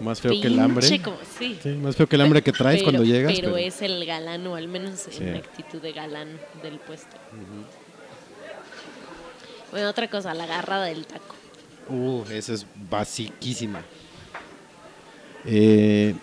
más 0.00 0.20
feo 0.20 0.32
que 0.32 0.46
el 0.48 0.58
hambre. 0.58 1.00
como... 1.02 1.16
Sí. 1.38 1.58
Sí, 1.62 1.68
más 1.70 1.96
feo 1.96 2.06
que 2.08 2.16
el 2.16 2.22
hambre 2.22 2.42
que 2.42 2.52
traes 2.52 2.78
Pero- 2.80 2.90
cuando 2.92 3.04
llegas. 3.04 3.32
Pero, 3.34 3.52
pero- 3.52 3.56
es 3.58 3.80
el 3.82 4.04
galán, 4.06 4.46
o 4.46 4.54
al 4.56 4.68
menos 4.68 5.00
Sí. 5.10 5.18
en 5.22 5.32
la 5.32 5.38
actitud 5.38 5.80
de 5.80 5.92
galán 5.92 6.28
del 6.62 6.78
puesto. 6.78 7.16
Bueno, 9.70 9.88
otra 9.90 10.08
cosa, 10.08 10.32
la 10.34 10.44
agarrada 10.44 10.86
del 10.86 11.06
taco. 11.06 11.34
Uh, 11.88 12.24
esa 12.30 12.52
es 12.52 12.66
basiquísima. 12.90 13.82
Eh, 15.44 16.14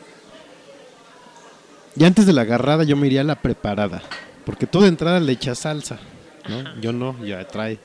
y 1.95 2.03
antes 2.03 2.25
de 2.25 2.33
la 2.33 2.41
agarrada 2.41 2.83
yo 2.83 2.95
me 2.95 3.07
iría 3.07 3.21
a 3.21 3.23
la 3.23 3.41
preparada. 3.41 4.01
Porque 4.45 4.67
tú 4.67 4.81
de 4.81 4.89
entrada 4.89 5.19
le 5.19 5.31
echas 5.31 5.59
salsa, 5.59 5.99
¿no? 6.47 6.79
Yo 6.79 6.91
no, 6.93 7.23
ya 7.25 7.47
trae. 7.47 7.79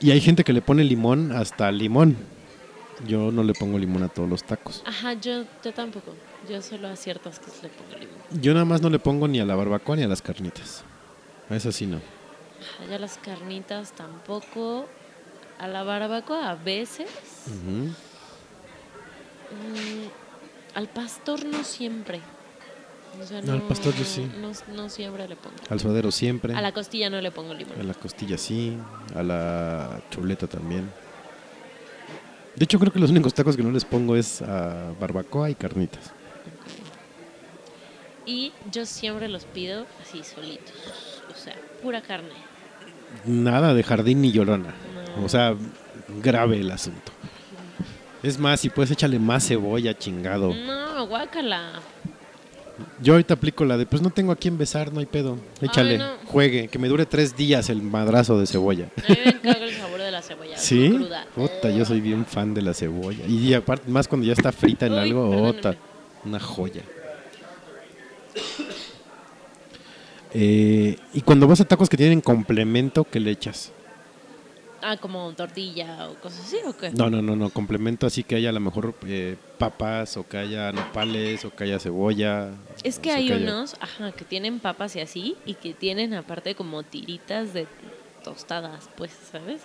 Y 0.00 0.10
hay 0.10 0.20
gente 0.20 0.44
que 0.44 0.52
le 0.52 0.60
pone 0.60 0.84
limón 0.84 1.32
hasta 1.32 1.70
limón. 1.72 2.16
Yo 3.06 3.32
no 3.32 3.42
le 3.42 3.54
pongo 3.54 3.78
limón 3.78 4.02
a 4.02 4.08
todos 4.08 4.28
los 4.28 4.44
tacos. 4.44 4.82
Ajá, 4.84 5.14
yo, 5.14 5.44
yo 5.64 5.72
tampoco. 5.72 6.14
Yo 6.48 6.60
solo 6.60 6.88
a 6.88 6.96
ciertas 6.96 7.38
que 7.38 7.46
le 7.62 7.68
pongo 7.68 7.98
limón. 7.98 8.42
Yo 8.42 8.52
nada 8.52 8.66
más 8.66 8.82
no 8.82 8.90
le 8.90 8.98
pongo 8.98 9.26
ni 9.26 9.40
a 9.40 9.46
la 9.46 9.54
barbacoa 9.54 9.96
ni 9.96 10.02
a 10.02 10.08
las 10.08 10.20
carnitas. 10.20 10.84
A 11.48 11.56
eso 11.56 11.72
sí 11.72 11.86
no. 11.86 11.96
Ajá, 11.96 12.90
ya 12.90 12.98
las 12.98 13.16
carnitas 13.16 13.92
tampoco. 13.92 14.86
A 15.60 15.68
la 15.68 15.82
barbacoa 15.82 16.50
a 16.50 16.54
veces. 16.54 17.08
Mm, 17.46 17.88
al 20.74 20.88
pastor 20.88 21.44
no 21.44 21.62
siempre. 21.64 22.20
O 23.20 23.26
sea, 23.26 23.42
No, 23.42 23.52
al 23.52 23.62
pastor 23.62 23.94
yo 23.94 24.04
sí. 24.04 24.30
No, 24.40 24.52
no 24.74 24.88
siempre 24.88 25.28
le 25.28 25.36
pongo. 25.36 25.56
Al 25.68 25.80
suadero 25.80 26.10
siempre. 26.10 26.54
A 26.54 26.62
la 26.62 26.72
costilla 26.72 27.10
no 27.10 27.20
le 27.20 27.30
pongo 27.30 27.52
limón. 27.52 27.78
A 27.78 27.82
la 27.82 27.94
costilla 27.94 28.38
sí, 28.38 28.78
a 29.14 29.22
la 29.22 30.00
chuleta 30.10 30.46
también. 30.46 30.90
De 32.56 32.64
hecho, 32.64 32.78
creo 32.78 32.92
que 32.92 32.98
los 32.98 33.10
únicos 33.10 33.34
tacos 33.34 33.56
que 33.56 33.62
no 33.62 33.70
les 33.70 33.84
pongo 33.84 34.16
es 34.16 34.42
a 34.42 34.92
barbacoa 34.98 35.50
y 35.50 35.54
carnitas. 35.54 36.12
Y 38.26 38.52
yo 38.70 38.86
siempre 38.86 39.28
los 39.28 39.44
pido 39.44 39.86
así 40.00 40.22
solitos. 40.22 41.22
O 41.30 41.36
sea, 41.36 41.56
pura 41.82 42.00
carne. 42.00 42.30
Nada 43.26 43.74
de 43.74 43.82
jardín 43.82 44.20
ni 44.20 44.30
llorona. 44.30 44.74
O 45.22 45.28
sea, 45.28 45.54
grave 46.22 46.60
el 46.60 46.70
asunto. 46.70 47.12
Es 48.22 48.38
más, 48.38 48.60
si 48.60 48.68
puedes 48.68 48.90
échale 48.90 49.18
más 49.18 49.46
cebolla, 49.46 49.96
chingado. 49.96 50.54
No, 50.54 51.06
guácala. 51.06 51.72
Yo 53.02 53.14
ahorita 53.14 53.34
aplico 53.34 53.64
la 53.64 53.76
de, 53.76 53.86
pues 53.86 54.02
no 54.02 54.10
tengo 54.10 54.32
a 54.32 54.36
quién 54.36 54.58
besar, 54.58 54.92
no 54.92 55.00
hay 55.00 55.06
pedo. 55.06 55.38
Échale, 55.60 55.98
no. 55.98 56.16
juegue, 56.26 56.68
que 56.68 56.78
me 56.78 56.88
dure 56.88 57.06
tres 57.06 57.36
días 57.36 57.68
el 57.70 57.82
madrazo 57.82 58.38
de 58.38 58.46
cebolla. 58.46 58.88
A 59.06 59.12
mí 59.12 59.18
me 59.42 59.50
el 59.50 59.74
sabor 59.74 60.00
de 60.00 60.10
la 60.10 60.22
cebolla. 60.22 60.56
¿Sí? 60.58 60.90
Cruda. 60.90 61.70
Yo 61.70 61.84
soy 61.84 62.00
bien 62.00 62.24
fan 62.26 62.54
de 62.54 62.62
la 62.62 62.74
cebolla. 62.74 63.24
Y 63.26 63.52
aparte, 63.54 63.90
más 63.90 64.08
cuando 64.08 64.26
ya 64.26 64.32
está 64.32 64.52
frita 64.52 64.86
en 64.86 64.92
Uy, 64.92 64.98
algo, 64.98 65.42
otra, 65.46 65.76
una 66.24 66.40
joya. 66.40 66.82
Eh, 70.32 70.96
y 71.12 71.20
cuando 71.22 71.48
vas 71.48 71.60
a 71.60 71.64
tacos 71.64 71.88
que 71.88 71.96
tienen 71.96 72.20
complemento, 72.20 73.04
¿qué 73.04 73.18
le 73.18 73.30
echas? 73.30 73.72
Ah, 74.82 74.96
como 74.96 75.32
tortilla 75.34 76.08
o 76.08 76.14
cosas 76.14 76.40
así, 76.46 76.56
¿o 76.66 76.74
qué? 76.76 76.90
No, 76.90 77.10
no, 77.10 77.20
no, 77.20 77.36
no, 77.36 77.50
complemento 77.50 78.06
así 78.06 78.24
que 78.24 78.36
haya 78.36 78.48
a 78.48 78.52
lo 78.52 78.60
mejor 78.60 78.94
eh, 79.06 79.36
papas, 79.58 80.16
o 80.16 80.26
que 80.26 80.38
haya 80.38 80.72
nopales, 80.72 81.44
o 81.44 81.54
que 81.54 81.64
haya 81.64 81.78
cebolla. 81.78 82.50
Es 82.82 82.98
que 82.98 83.10
hay 83.12 83.30
haya- 83.30 83.36
unos, 83.44 83.76
ajá, 83.80 84.12
que 84.12 84.24
tienen 84.24 84.58
papas 84.58 84.96
y 84.96 85.00
así, 85.00 85.36
y 85.44 85.54
que 85.54 85.74
tienen 85.74 86.14
aparte 86.14 86.54
como 86.54 86.82
tiritas 86.82 87.52
de 87.52 87.66
tostadas, 88.24 88.88
pues, 88.96 89.12
¿sabes? 89.30 89.60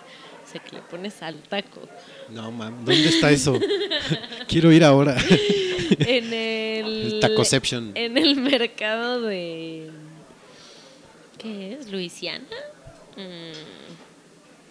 O 0.46 0.50
sea, 0.50 0.62
que 0.62 0.76
le 0.76 0.82
pones 0.82 1.22
al 1.22 1.36
taco. 1.42 1.80
No, 2.30 2.50
mam, 2.52 2.84
¿dónde 2.84 3.08
está 3.08 3.30
eso? 3.30 3.58
Quiero 4.48 4.70
ir 4.70 4.84
ahora. 4.84 5.16
en 5.90 6.32
el... 6.32 7.12
El 7.14 7.20
Tacoception. 7.20 7.92
En 7.94 8.16
el 8.18 8.36
mercado 8.36 9.22
de... 9.22 9.90
¿Qué 11.38 11.72
es? 11.74 11.90
¿Luisiana? 11.90 12.44
Mm, 13.16 13.52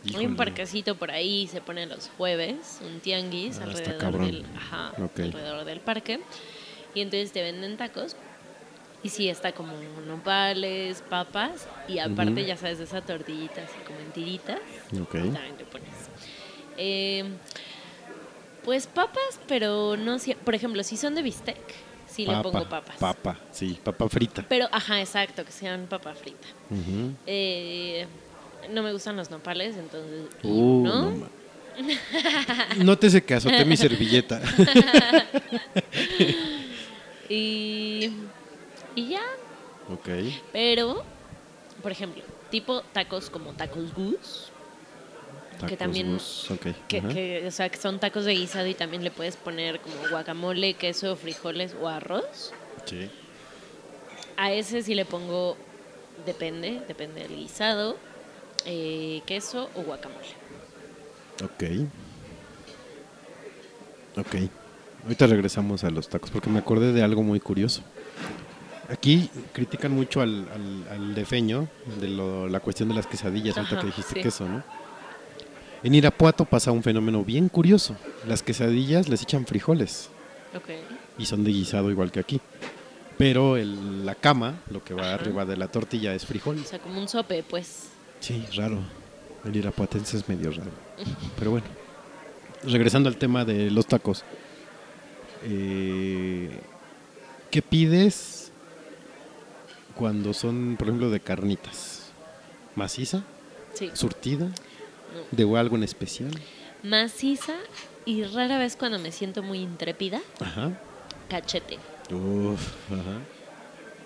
Hay 0.06 0.11
Híjole. 0.11 0.27
un 0.27 0.36
parquecito 0.36 0.95
por 0.95 1.10
ahí, 1.11 1.48
se 1.48 1.61
pone 1.61 1.86
los 1.88 2.10
jueves, 2.18 2.80
un 2.82 2.99
tianguis 2.99 3.57
Ah, 3.60 3.64
alrededor, 3.64 4.19
del, 4.19 4.45
ajá, 4.56 4.94
Ok. 5.03 5.19
alrededor 5.19 5.65
del 5.65 5.80
parque. 5.80 6.19
Y 6.94 7.02
entonces 7.02 7.32
te 7.32 7.41
venden 7.41 7.76
tacos. 7.76 8.15
Y 9.02 9.10
sí, 9.10 9.30
está 9.30 9.52
como 9.52 9.73
nopales, 10.07 11.02
papas. 11.10 11.68
Y 11.88 11.99
aparte, 11.99 12.34
Ujú. 12.41 12.45
ya 12.45 12.56
sabes, 12.57 12.77
de 12.77 12.84
esa 12.86 13.02
tortillita 13.02 13.61
así 13.64 13.77
como 13.86 13.99
en 13.99 14.11
tiritas. 14.11 14.60
Ok. 15.02 15.11
También 15.14 15.57
le 15.57 15.65
pones. 15.65 15.90
Eh, 16.77 17.23
pues 18.64 18.88
papas, 18.88 19.40
pero 19.48 19.95
no 19.98 20.18
sie- 20.19 20.36
Por 20.38 20.56
ejemplo, 20.56 20.84
si 20.84 20.98
son 20.98 21.14
de 21.15 21.22
bistec, 21.22 21.57
sí 22.07 22.26
le 22.26 22.36
pongo 22.41 22.68
papas. 22.68 22.98
Papa, 22.98 23.38
sí, 23.52 23.77
papa 23.84 24.07
frita. 24.10 24.44
Pero, 24.48 24.68
ajá, 24.72 24.99
exacto, 25.02 25.44
que 25.45 25.52
sean 25.52 25.86
papa 25.88 26.14
frita. 26.15 26.48
Ujú. 26.72 27.14
Eh, 27.27 28.07
no 28.70 28.84
me 28.84 28.92
gustan 28.94 29.16
los 29.16 29.30
nopales, 29.30 29.76
entonces. 29.78 30.26
Uh, 30.44 30.84
¿no? 30.84 31.30
no 32.84 32.92
hace 32.94 33.22
caso, 33.26 33.50
te 33.50 33.66
mi 33.66 33.78
servilleta. 33.78 34.42
y, 37.30 38.12
y 38.96 39.10
ya. 39.10 39.22
ok. 39.92 40.08
Pero, 40.52 41.04
por 41.82 41.92
ejemplo, 41.92 42.24
tipo 42.50 42.82
tacos 42.94 43.30
como 43.30 43.54
tacos 43.54 43.94
Gus, 43.94 44.52
Tacos 45.60 45.78
también- 45.78 46.14
Gus, 46.14 46.52
ok, 46.52 46.68
que, 46.88 47.02
que, 47.02 47.44
o 47.48 47.52
sea, 47.52 47.70
que 47.70 47.78
son 47.78 48.00
tacos 48.00 48.26
de 48.26 48.34
guisado 48.34 48.68
y 48.68 48.74
también 48.74 49.04
le 49.04 49.12
puedes 49.12 49.38
poner 49.38 49.80
como 49.80 49.96
guacamole, 50.10 50.74
queso, 50.74 51.16
frijoles 51.16 51.76
o 51.82 51.88
arroz. 51.88 52.52
Sí. 52.86 53.10
A 54.38 54.52
ese 54.52 54.84
sí 54.84 54.96
le 54.96 55.06
pongo, 55.06 55.56
depende, 56.26 56.82
depende 56.88 57.22
del 57.22 57.36
guisado, 57.38 57.96
eh, 58.66 59.22
queso 59.26 59.70
o 59.76 59.82
guacamole. 59.84 60.28
Ok. 61.44 61.88
Ok. 64.18 64.36
Ahorita 65.04 65.28
regresamos 65.28 65.84
a 65.84 65.90
los 65.90 66.10
tacos 66.10 66.32
porque 66.32 66.50
me 66.50 66.60
acordé 66.60 66.94
de 66.94 67.04
algo 67.04 67.22
muy 67.22 67.40
curioso. 67.40 67.82
Aquí 68.90 69.30
critican 69.52 69.92
mucho 69.92 70.22
al, 70.22 70.48
al, 70.54 70.88
al 70.92 71.16
defeño 71.16 71.68
de 72.00 72.08
lo- 72.10 72.48
la 72.48 72.60
cuestión 72.60 72.90
de 72.90 72.96
las 72.96 73.08
quesadillas, 73.08 73.58
ahorita 73.58 73.80
que 73.80 73.88
dijiste 73.88 74.14
sí. 74.16 74.22
queso, 74.22 74.48
¿no? 74.48 74.64
En 75.84 75.94
Irapuato 75.94 76.46
pasa 76.46 76.72
un 76.72 76.82
fenómeno 76.82 77.24
bien 77.24 77.50
curioso. 77.50 77.96
Las 78.28 78.42
quesadillas 78.42 79.08
les 79.10 79.22
echan 79.22 79.46
frijoles 79.46 80.10
Ok. 80.56 80.70
y 81.18 81.26
son 81.26 81.44
de 81.44 81.52
guisado 81.52 81.92
igual 81.92 82.12
que 82.12 82.20
aquí. 82.20 82.42
Pero 83.18 83.58
el- 83.58 84.06
la 84.06 84.16
cama, 84.16 84.60
lo 84.70 84.84
que 84.84 84.94
va 84.94 85.04
Ajá. 85.04 85.14
arriba 85.16 85.46
de 85.46 85.58
la 85.58 85.68
tortilla 85.68 86.14
es 86.14 86.26
frijol. 86.26 86.60
O 86.60 86.64
sea, 86.64 86.80
como 86.80 87.00
un 87.00 87.08
sope, 87.08 87.44
pues. 87.44 87.90
Sí, 88.26 88.44
raro. 88.56 88.80
El 89.44 89.56
irapuatense 89.56 90.18
es 90.18 90.28
medio 90.28 90.50
raro. 90.50 90.72
Pero 91.38 91.52
bueno, 91.52 91.68
regresando 92.64 93.08
al 93.08 93.18
tema 93.18 93.46
de 93.46 93.70
los 93.70 93.86
tacos. 93.86 94.24
eh, 95.44 96.60
¿Qué 97.52 97.62
pides 97.62 98.52
cuando 99.94 100.34
son, 100.34 100.76
por 100.76 100.88
ejemplo, 100.88 101.12
de 101.12 101.20
carnitas? 101.20 102.10
¿Maciza? 102.74 103.22
Sí. 103.76 103.92
¿Surtida? 103.94 104.50
¿De 105.30 105.44
algo 105.60 105.76
en 105.76 105.84
especial? 105.84 106.32
Maciza 106.82 107.54
y 108.06 108.24
rara 108.24 108.58
vez 108.58 108.76
cuando 108.76 108.98
me 108.98 109.12
siento 109.12 109.44
muy 109.44 109.60
intrépida, 109.60 110.20
Ajá. 110.40 110.72
cachete. 111.30 111.78
Uf, 112.12 112.74
ajá. 112.92 113.20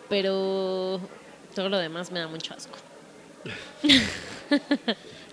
Pero 0.09 0.99
todo 1.55 1.69
lo 1.69 1.77
demás 1.77 2.11
me 2.11 2.19
da 2.19 2.27
mucho 2.27 2.53
asco. 2.53 2.77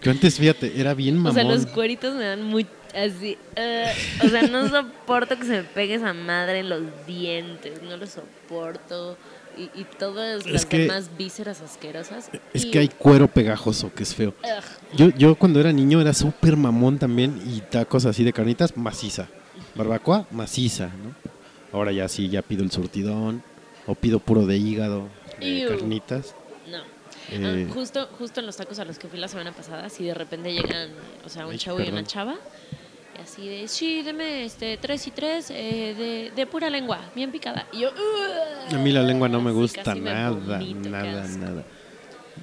Que 0.01 0.11
antes, 0.11 0.37
fíjate, 0.39 0.79
era 0.79 0.95
bien 0.95 1.17
O 1.17 1.21
mamón. 1.21 1.35
sea, 1.35 1.45
los 1.45 1.67
cueritos 1.67 2.15
me 2.15 2.25
dan 2.25 2.43
muy 2.43 2.67
así. 2.95 3.37
eh, 3.57 3.93
o 4.25 4.29
sea, 4.29 4.43
no 4.43 4.69
soporto 4.71 5.37
que 5.39 5.45
se 5.45 5.51
me 5.53 5.63
pegue 5.65 5.95
esa 5.95 6.13
madre 6.13 6.61
en 6.61 6.69
los 6.69 6.83
dientes. 7.07 7.83
No 7.83 7.97
lo 7.97 8.07
soporto. 8.07 9.17
Y, 9.57 9.63
y 9.81 9.85
todas 9.99 10.45
Es 10.45 10.53
las 10.53 10.67
que- 10.67 10.81
demás 10.81 11.11
vísceras 11.17 11.63
asquerosas. 11.63 12.29
Es 12.53 12.67
Y- 12.67 12.71
que 12.71 12.79
hay 12.81 12.89
cuero 12.89 13.27
pegajoso, 13.29 13.91
que 13.95 14.03
es 14.03 14.15
feo. 14.15 14.35
Ugh. 14.45 14.97
Yo, 14.97 15.09
yo 15.17 15.35
cuando 15.35 15.61
era 15.61 15.73
niño 15.73 16.01
era 16.01 16.13
súper 16.13 16.57
mamón 16.59 16.99
también 16.99 17.41
y 17.47 17.61
tacos 17.63 18.05
así 18.05 18.23
de 18.23 18.35
carnitas, 18.35 18.77
maciza. 18.77 19.29
Barbacoa, 19.75 20.27
maciza, 20.31 20.87
¿no? 21.03 21.15
Ahora 21.73 21.91
ya 21.93 22.07
sí, 22.09 22.29
ya 22.29 22.43
pido 22.43 22.63
el 22.63 22.71
surtidón 22.71 23.43
o 23.87 23.95
pido 23.95 24.19
puro 24.21 24.45
de 24.47 24.59
hígado, 24.59 25.09
de 25.41 25.61
Ew. 25.63 25.69
carnitas. 25.71 26.35
No. 27.39 27.49
Eh, 27.51 27.67
Ah, 27.69 27.73
justo, 27.73 28.09
justo 28.19 28.41
en 28.41 28.47
los 28.47 28.57
tacos 28.57 28.79
a 28.79 28.85
los 28.85 28.99
que 28.99 29.09
fui 29.09 29.19
la 29.19 29.29
semana 29.29 29.53
pasada, 29.53 29.89
si 29.89 30.05
de 30.05 30.15
repente 30.15 30.53
llegan, 30.53 30.91
o 31.25 31.29
sea, 31.29 31.47
un 31.47 31.53
Ay, 31.53 31.59
chavo 31.59 31.81
y 31.81 31.89
una 31.89 32.05
chava, 32.05 32.37
y 33.19 33.23
así 33.23 33.49
de, 33.49 33.69
sí, 33.69 34.03
deme 34.03 34.45
este, 34.45 34.77
tres 34.77 35.07
y 35.07 35.11
tres 35.11 35.51
eh, 35.51 35.95
de, 35.97 36.33
de 36.37 36.47
pura 36.47 36.71
lengua, 36.71 37.01
bien 37.15 37.33
picada. 37.33 37.67
Y 37.73 37.81
yo, 37.81 37.91
a 38.71 38.79
mí 38.79 38.93
la 38.93 39.03
lengua 39.03 39.29
no 39.29 39.41
me 39.41 39.51
gusta 39.51 39.95
me 39.95 40.03
nada, 40.03 40.31
vomito, 40.31 40.89
nada, 40.89 41.27
nada. 41.27 41.65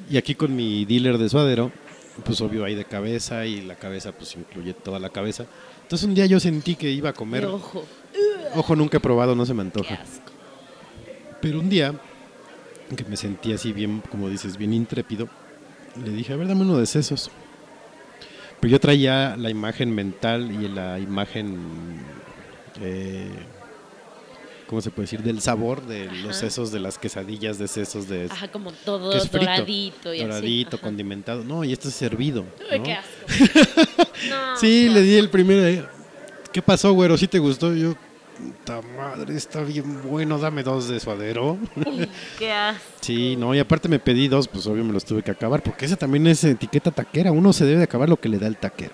Y 0.09 0.17
aquí 0.17 0.35
con 0.35 0.55
mi 0.55 0.83
dealer 0.85 1.17
de 1.17 1.29
suadero, 1.29 1.71
pues 2.25 2.41
obvio 2.41 2.65
hay 2.65 2.75
de 2.75 2.85
cabeza 2.85 3.45
y 3.45 3.61
la 3.61 3.75
cabeza 3.75 4.11
pues 4.11 4.35
incluye 4.35 4.73
toda 4.73 4.99
la 4.99 5.09
cabeza. 5.09 5.45
Entonces 5.83 6.07
un 6.07 6.13
día 6.15 6.25
yo 6.25 6.39
sentí 6.39 6.75
que 6.75 6.89
iba 6.89 7.09
a 7.09 7.13
comer, 7.13 7.45
ojo, 7.45 7.85
ojo 8.55 8.75
nunca 8.75 8.97
he 8.97 8.99
probado, 8.99 9.35
no 9.35 9.45
se 9.45 9.53
me 9.53 9.61
antoja. 9.61 9.99
Pero 11.41 11.59
un 11.59 11.69
día, 11.69 11.93
que 12.95 13.03
me 13.05 13.17
sentí 13.17 13.53
así 13.53 13.73
bien, 13.73 14.01
como 14.11 14.29
dices, 14.29 14.57
bien 14.57 14.73
intrépido, 14.73 15.27
le 16.03 16.11
dije, 16.11 16.33
a 16.33 16.35
ver, 16.35 16.47
dame 16.47 16.61
uno 16.61 16.77
de 16.77 16.85
sesos. 16.85 17.29
Pero 18.59 18.71
yo 18.71 18.79
traía 18.79 19.35
la 19.37 19.49
imagen 19.49 19.93
mental 19.93 20.49
y 20.51 20.67
la 20.69 20.97
imagen, 20.97 21.57
eh, 22.81 23.27
¿cómo 24.67 24.81
se 24.81 24.89
puede 24.89 25.03
decir? 25.05 25.21
Del 25.21 25.41
sabor 25.41 25.85
de 25.85 26.09
los 26.23 26.37
sesos 26.37 26.71
de 26.71 26.79
las 26.79 26.97
quesadillas 26.97 27.57
de 27.57 27.67
sesos 27.67 28.07
de... 28.07 28.27
Ajá, 28.31 28.47
como 28.49 28.71
todo 28.71 29.11
que 29.11 29.17
es 29.17 29.29
frito, 29.29 29.39
doradito 29.45 30.13
y 30.13 30.19
doradito, 30.21 30.75
así. 30.77 30.83
Condimentado. 30.83 31.43
No, 31.43 31.63
y 31.65 31.73
esto 31.73 31.89
es 31.89 31.93
servido. 31.93 32.45
Uy, 32.71 32.77
¿no? 32.79 32.83
qué 32.85 32.93
asco. 32.93 33.99
No, 34.29 34.55
Sí, 34.57 34.87
le 34.87 35.01
di 35.01 35.15
el 35.17 35.29
primero. 35.29 35.65
eh, 35.67 35.83
¿Qué 36.53 36.61
pasó, 36.61 36.93
güero? 36.93 37.17
¿Sí 37.17 37.27
te 37.27 37.39
gustó? 37.39 37.73
Yo, 37.75 37.95
puta 38.43 38.81
madre, 38.95 39.35
está 39.35 39.61
bien 39.63 40.01
bueno, 40.03 40.37
dame 40.37 40.63
dos 40.63 40.87
de 40.87 40.99
suadero. 40.99 41.57
Qué 42.39 42.51
asco. 42.51 42.81
Sí, 43.01 43.35
no, 43.35 43.53
y 43.55 43.59
aparte 43.59 43.87
me 43.87 43.99
pedí 43.99 44.27
dos, 44.27 44.47
pues 44.47 44.67
obvio 44.67 44.83
me 44.83 44.93
los 44.93 45.05
tuve 45.05 45.23
que 45.23 45.31
acabar, 45.31 45.61
porque 45.63 45.85
esa 45.85 45.95
también 45.95 46.27
es 46.27 46.43
etiqueta 46.43 46.91
taquera. 46.91 47.31
Uno 47.31 47.53
se 47.53 47.65
debe 47.65 47.77
de 47.79 47.83
acabar 47.85 48.09
lo 48.09 48.19
que 48.19 48.29
le 48.29 48.37
da 48.39 48.47
el 48.47 48.57
taquero. 48.57 48.93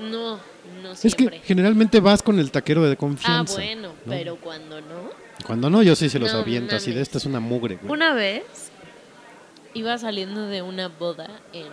No, 0.00 0.38
no 0.82 0.92
Es 0.92 1.00
que 1.02 1.10
siempre. 1.10 1.40
generalmente 1.44 2.00
vas 2.00 2.22
con 2.22 2.38
el 2.38 2.50
taquero 2.50 2.82
de 2.82 2.92
ah, 2.92 2.96
confianza. 2.96 3.54
bueno, 3.54 3.88
¿no? 4.04 4.10
pero 4.10 4.36
cuando 4.36 4.80
no. 4.80 5.10
Cuando 5.46 5.70
no, 5.70 5.82
yo 5.82 5.94
sí 5.94 6.08
se 6.08 6.18
los 6.18 6.32
No 6.32 6.40
aviento 6.40 6.76
así 6.76 6.92
de 6.92 7.02
esta 7.02 7.18
es 7.18 7.26
una 7.26 7.40
mugre, 7.40 7.76
güey. 7.76 7.92
Una 7.92 8.14
vez 8.14 8.42
iba 9.74 9.96
saliendo 9.98 10.46
de 10.46 10.62
una 10.62 10.88
boda 10.88 11.28
en 11.52 11.66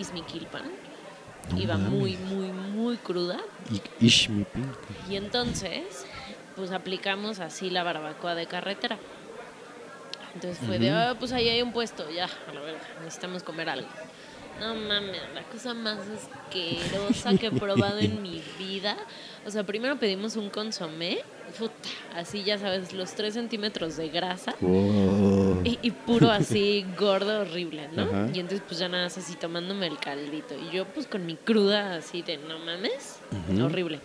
Izmiquilpan. 0.00 0.62
Iba 1.58 1.76
muy, 1.76 2.16
muy, 2.16 2.46
muy 2.48 2.96
cruda. 2.96 3.38
Y- 5.10 5.16
entonces, 5.16 6.06
pues 6.56 6.70
aplicamos 6.72 7.40
así 7.40 7.70
la 7.70 7.82
barbacoa 7.82 8.34
de 8.34 8.46
carretera. 8.46 8.98
Entonces 10.34 10.58
fue 10.66 10.78
de, 10.78 10.90
ah, 10.90 11.14
pues 11.18 11.32
ahí 11.32 11.48
hay 11.48 11.60
un 11.60 11.72
puesto, 11.72 12.08
ya, 12.10 12.24
a 12.48 12.54
la 12.54 12.60
verga, 12.60 12.80
necesitamos 13.00 13.42
comer 13.42 13.68
algo. 13.68 13.88
No 14.60 14.74
mames, 14.74 15.20
la 15.34 15.42
cosa 15.44 15.74
más 15.74 15.98
asquerosa 15.98 17.36
que 17.36 17.46
he 17.46 17.50
probado 17.50 17.98
en 17.98 18.22
mi 18.22 18.42
vida. 18.58 18.96
O 19.44 19.50
sea, 19.50 19.64
primero 19.64 19.98
pedimos 19.98 20.36
un 20.36 20.50
consomé, 20.50 21.18
puta, 21.58 21.88
así 22.14 22.44
ya 22.44 22.58
sabes, 22.58 22.92
los 22.92 23.12
3 23.14 23.34
centímetros 23.34 23.96
de 23.96 24.08
grasa. 24.08 24.54
Wow. 24.60 25.62
Y, 25.64 25.78
y 25.82 25.90
puro 25.90 26.30
así 26.30 26.86
gordo, 26.96 27.40
horrible, 27.40 27.88
¿no? 27.92 28.02
Ajá. 28.02 28.28
Y 28.32 28.38
entonces 28.38 28.62
pues 28.66 28.78
ya 28.78 28.88
nada 28.88 29.04
más 29.04 29.18
así 29.18 29.34
tomándome 29.34 29.88
el 29.88 29.98
caldito. 29.98 30.54
Y 30.54 30.70
yo 30.70 30.84
pues 30.86 31.08
con 31.08 31.26
mi 31.26 31.34
cruda 31.36 31.96
así 31.96 32.22
de 32.22 32.36
no 32.36 32.58
mames, 32.60 33.18
horrible. 33.60 34.00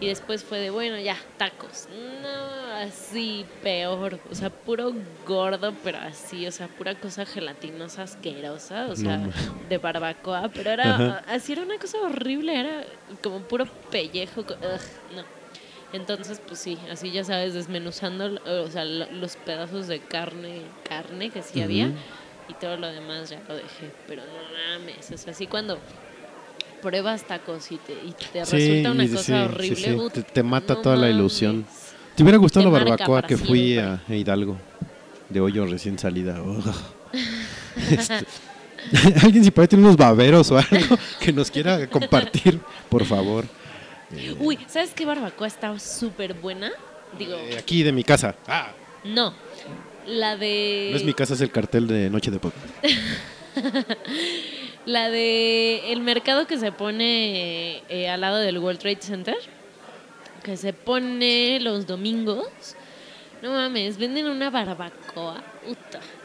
Y 0.00 0.06
después 0.06 0.42
fue 0.42 0.58
de, 0.58 0.70
bueno, 0.70 0.98
ya, 0.98 1.16
tacos. 1.36 1.86
No, 2.22 2.59
así 2.82 3.44
peor. 3.62 4.18
O 4.30 4.34
sea, 4.34 4.50
puro 4.50 4.92
gordo, 5.26 5.74
pero 5.84 5.98
así, 5.98 6.46
o 6.46 6.52
sea, 6.52 6.68
pura 6.68 6.94
cosa 6.94 7.24
gelatinosa 7.26 8.02
asquerosa. 8.02 8.86
O 8.88 8.96
sea, 8.96 9.18
No. 9.18 9.32
de 9.68 9.78
barbacoa. 9.78 10.48
Pero 10.54 10.70
era, 10.70 10.94
Ajá. 10.94 11.22
así 11.28 11.52
era 11.52 11.62
una 11.62 11.78
cosa 11.78 11.98
horrible. 11.98 12.58
Era 12.58 12.84
como 13.22 13.40
puro 13.40 13.66
pellejo. 13.90 14.40
ugh, 14.42 15.16
no. 15.16 15.22
Entonces, 15.92 16.40
pues 16.46 16.60
sí, 16.60 16.78
así 16.90 17.10
ya 17.10 17.24
sabes, 17.24 17.52
desmenuzando, 17.54 18.40
o 18.46 18.68
sea, 18.70 18.84
lo- 18.84 19.10
los 19.10 19.36
pedazos 19.36 19.88
de 19.88 19.98
carne, 20.00 20.62
carne 20.88 21.30
que 21.30 21.42
sí 21.42 21.60
había. 21.62 21.90
Y 22.48 22.54
todo 22.54 22.76
lo 22.76 22.86
demás 22.88 23.30
ya 23.30 23.40
lo 23.48 23.54
dejé. 23.56 23.90
Pero 24.06 24.22
no 24.22 24.78
mames, 24.78 25.10
o 25.10 25.16
sea, 25.18 25.32
así 25.32 25.46
cuando 25.48 25.78
pruebas 26.82 27.24
tacos 27.24 27.70
y 27.72 27.76
te, 27.76 27.92
y 27.92 28.12
te 28.32 28.44
Sí, 28.46 28.56
resulta 28.56 28.90
una 28.92 29.08
cosa 29.08 29.22
sí, 29.22 29.32
horrible. 29.32 29.76
sí, 29.76 29.98
te- 30.14 30.22
te 30.22 30.42
mata 30.42 30.74
no 30.74 30.80
toda 30.80 30.96
la 30.96 31.10
ilusión. 31.10 31.66
¿Te 32.20 32.24
hubiera 32.24 32.36
gustado 32.36 32.66
la 32.66 32.72
barbacoa 32.72 33.22
que 33.22 33.38
fui 33.38 33.78
a 33.78 33.98
Hidalgo? 34.06 34.58
De 35.30 35.40
hoyo 35.40 35.64
recién 35.64 35.98
salida. 35.98 36.42
Ugh. 36.44 36.70
Este, 37.90 38.26
Alguien 39.24 39.42
si 39.42 39.50
ahí 39.56 39.66
tiene 39.66 39.84
unos 39.86 39.96
baberos 39.96 40.50
o 40.50 40.58
algo 40.58 40.98
que 41.18 41.32
nos 41.32 41.50
quiera 41.50 41.86
compartir, 41.86 42.60
por 42.90 43.06
favor. 43.06 43.46
Uy, 44.38 44.58
¿sabes 44.66 44.90
qué 44.94 45.06
barbacoa 45.06 45.46
está 45.46 45.78
súper 45.78 46.34
buena? 46.34 46.70
Digo, 47.18 47.36
Eh, 47.36 47.56
aquí 47.58 47.82
de 47.82 47.90
mi 47.90 48.04
casa. 48.04 48.34
Ah, 48.46 48.72
no. 49.02 49.32
La 50.06 50.36
de. 50.36 50.88
no 50.90 50.98
es 50.98 51.04
mi 51.04 51.14
casa, 51.14 51.32
es 51.32 51.40
el 51.40 51.50
cartel 51.50 51.86
de 51.86 52.10
Noche 52.10 52.30
de 52.30 52.38
Pop. 52.38 52.52
La 54.84 55.08
de 55.08 55.90
el 55.90 56.02
mercado 56.02 56.46
que 56.46 56.58
se 56.58 56.70
pone 56.70 57.82
eh, 57.88 58.10
al 58.10 58.20
lado 58.20 58.36
del 58.36 58.58
World 58.58 58.78
Trade 58.78 59.00
Center, 59.00 59.36
se 60.56 60.72
pone 60.72 61.60
los 61.60 61.86
domingos 61.86 62.46
No 63.42 63.52
mames, 63.52 63.96
venden 63.96 64.26
una 64.26 64.50
barbacoa. 64.50 65.42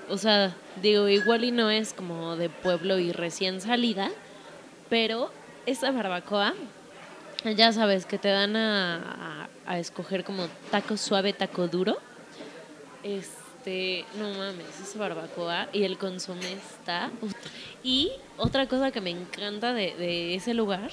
O 0.09 0.17
sea, 0.17 0.55
digo, 0.81 1.07
igual 1.07 1.45
y 1.45 1.51
no 1.51 1.69
es 1.69 1.93
como 1.93 2.35
de 2.35 2.49
pueblo 2.49 2.99
y 2.99 3.11
recién 3.11 3.61
salida, 3.61 4.11
pero 4.89 5.31
esa 5.65 5.91
barbacoa, 5.91 6.53
ya 7.55 7.71
sabes, 7.71 8.05
que 8.05 8.17
te 8.17 8.27
dan 8.27 8.55
a, 8.55 9.47
escoger 9.77 10.23
como 10.23 10.47
taco 10.71 10.97
suave, 10.97 11.31
taco 11.33 11.67
duro. 11.67 11.97
Este, 13.01 14.05
no 14.19 14.29
mames, 14.29 14.79
esa 14.83 14.99
barbacoa 14.99 15.69
y 15.71 15.83
el 15.83 15.97
consomé 15.97 16.53
está. 16.53 17.11
Y 17.81 18.11
otra 18.37 18.67
cosa 18.67 18.91
que 18.91 18.99
me 18.99 19.11
encanta 19.11 19.73
de 19.73 20.35
ese 20.35 20.53
lugar 20.53 20.91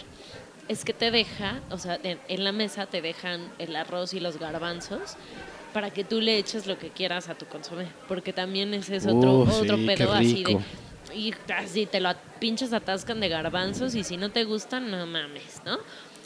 es 0.69 0.85
que 0.85 0.93
te 0.93 1.11
deja, 1.11 1.61
o 1.71 1.79
sea, 1.79 1.99
en, 2.03 2.45
la 2.45 2.53
mesa 2.53 2.87
te 2.87 3.03
dejan 3.03 3.53
el 3.59 3.77
arroz 3.77 4.15
y 4.15 4.21
los 4.21 4.39
garbanzos 4.39 5.17
para 5.73 5.91
que 5.91 6.05
tú 6.05 6.21
le 6.21 6.39
eches 6.39 6.67
lo 6.67 6.79
que 6.79 6.91
quieras 6.91 7.29
a 7.29 7.35
tu 7.35 7.47
consomé, 7.47 7.89
porque 8.09 8.33
también 8.33 8.75
ese 8.75 8.97
es 8.97 9.07
otro, 9.07 9.41
Uh, 9.41 9.49
otro 9.49 9.77
sí, 9.77 9.87
pedo 9.87 10.13
así 10.13 10.45
de 10.45 10.59
y 11.15 11.35
así 11.55 11.87
te 11.87 12.01
lo 12.01 12.11
pinches 12.39 12.73
atascan 12.73 13.21
de 13.21 13.29
garbanzos 13.29 13.95
y 13.95 14.05
si 14.05 14.17
no 14.17 14.31
te 14.31 14.45
gustan, 14.45 14.91
no 14.91 15.07
mames, 15.07 15.61
¿no? 15.65 15.79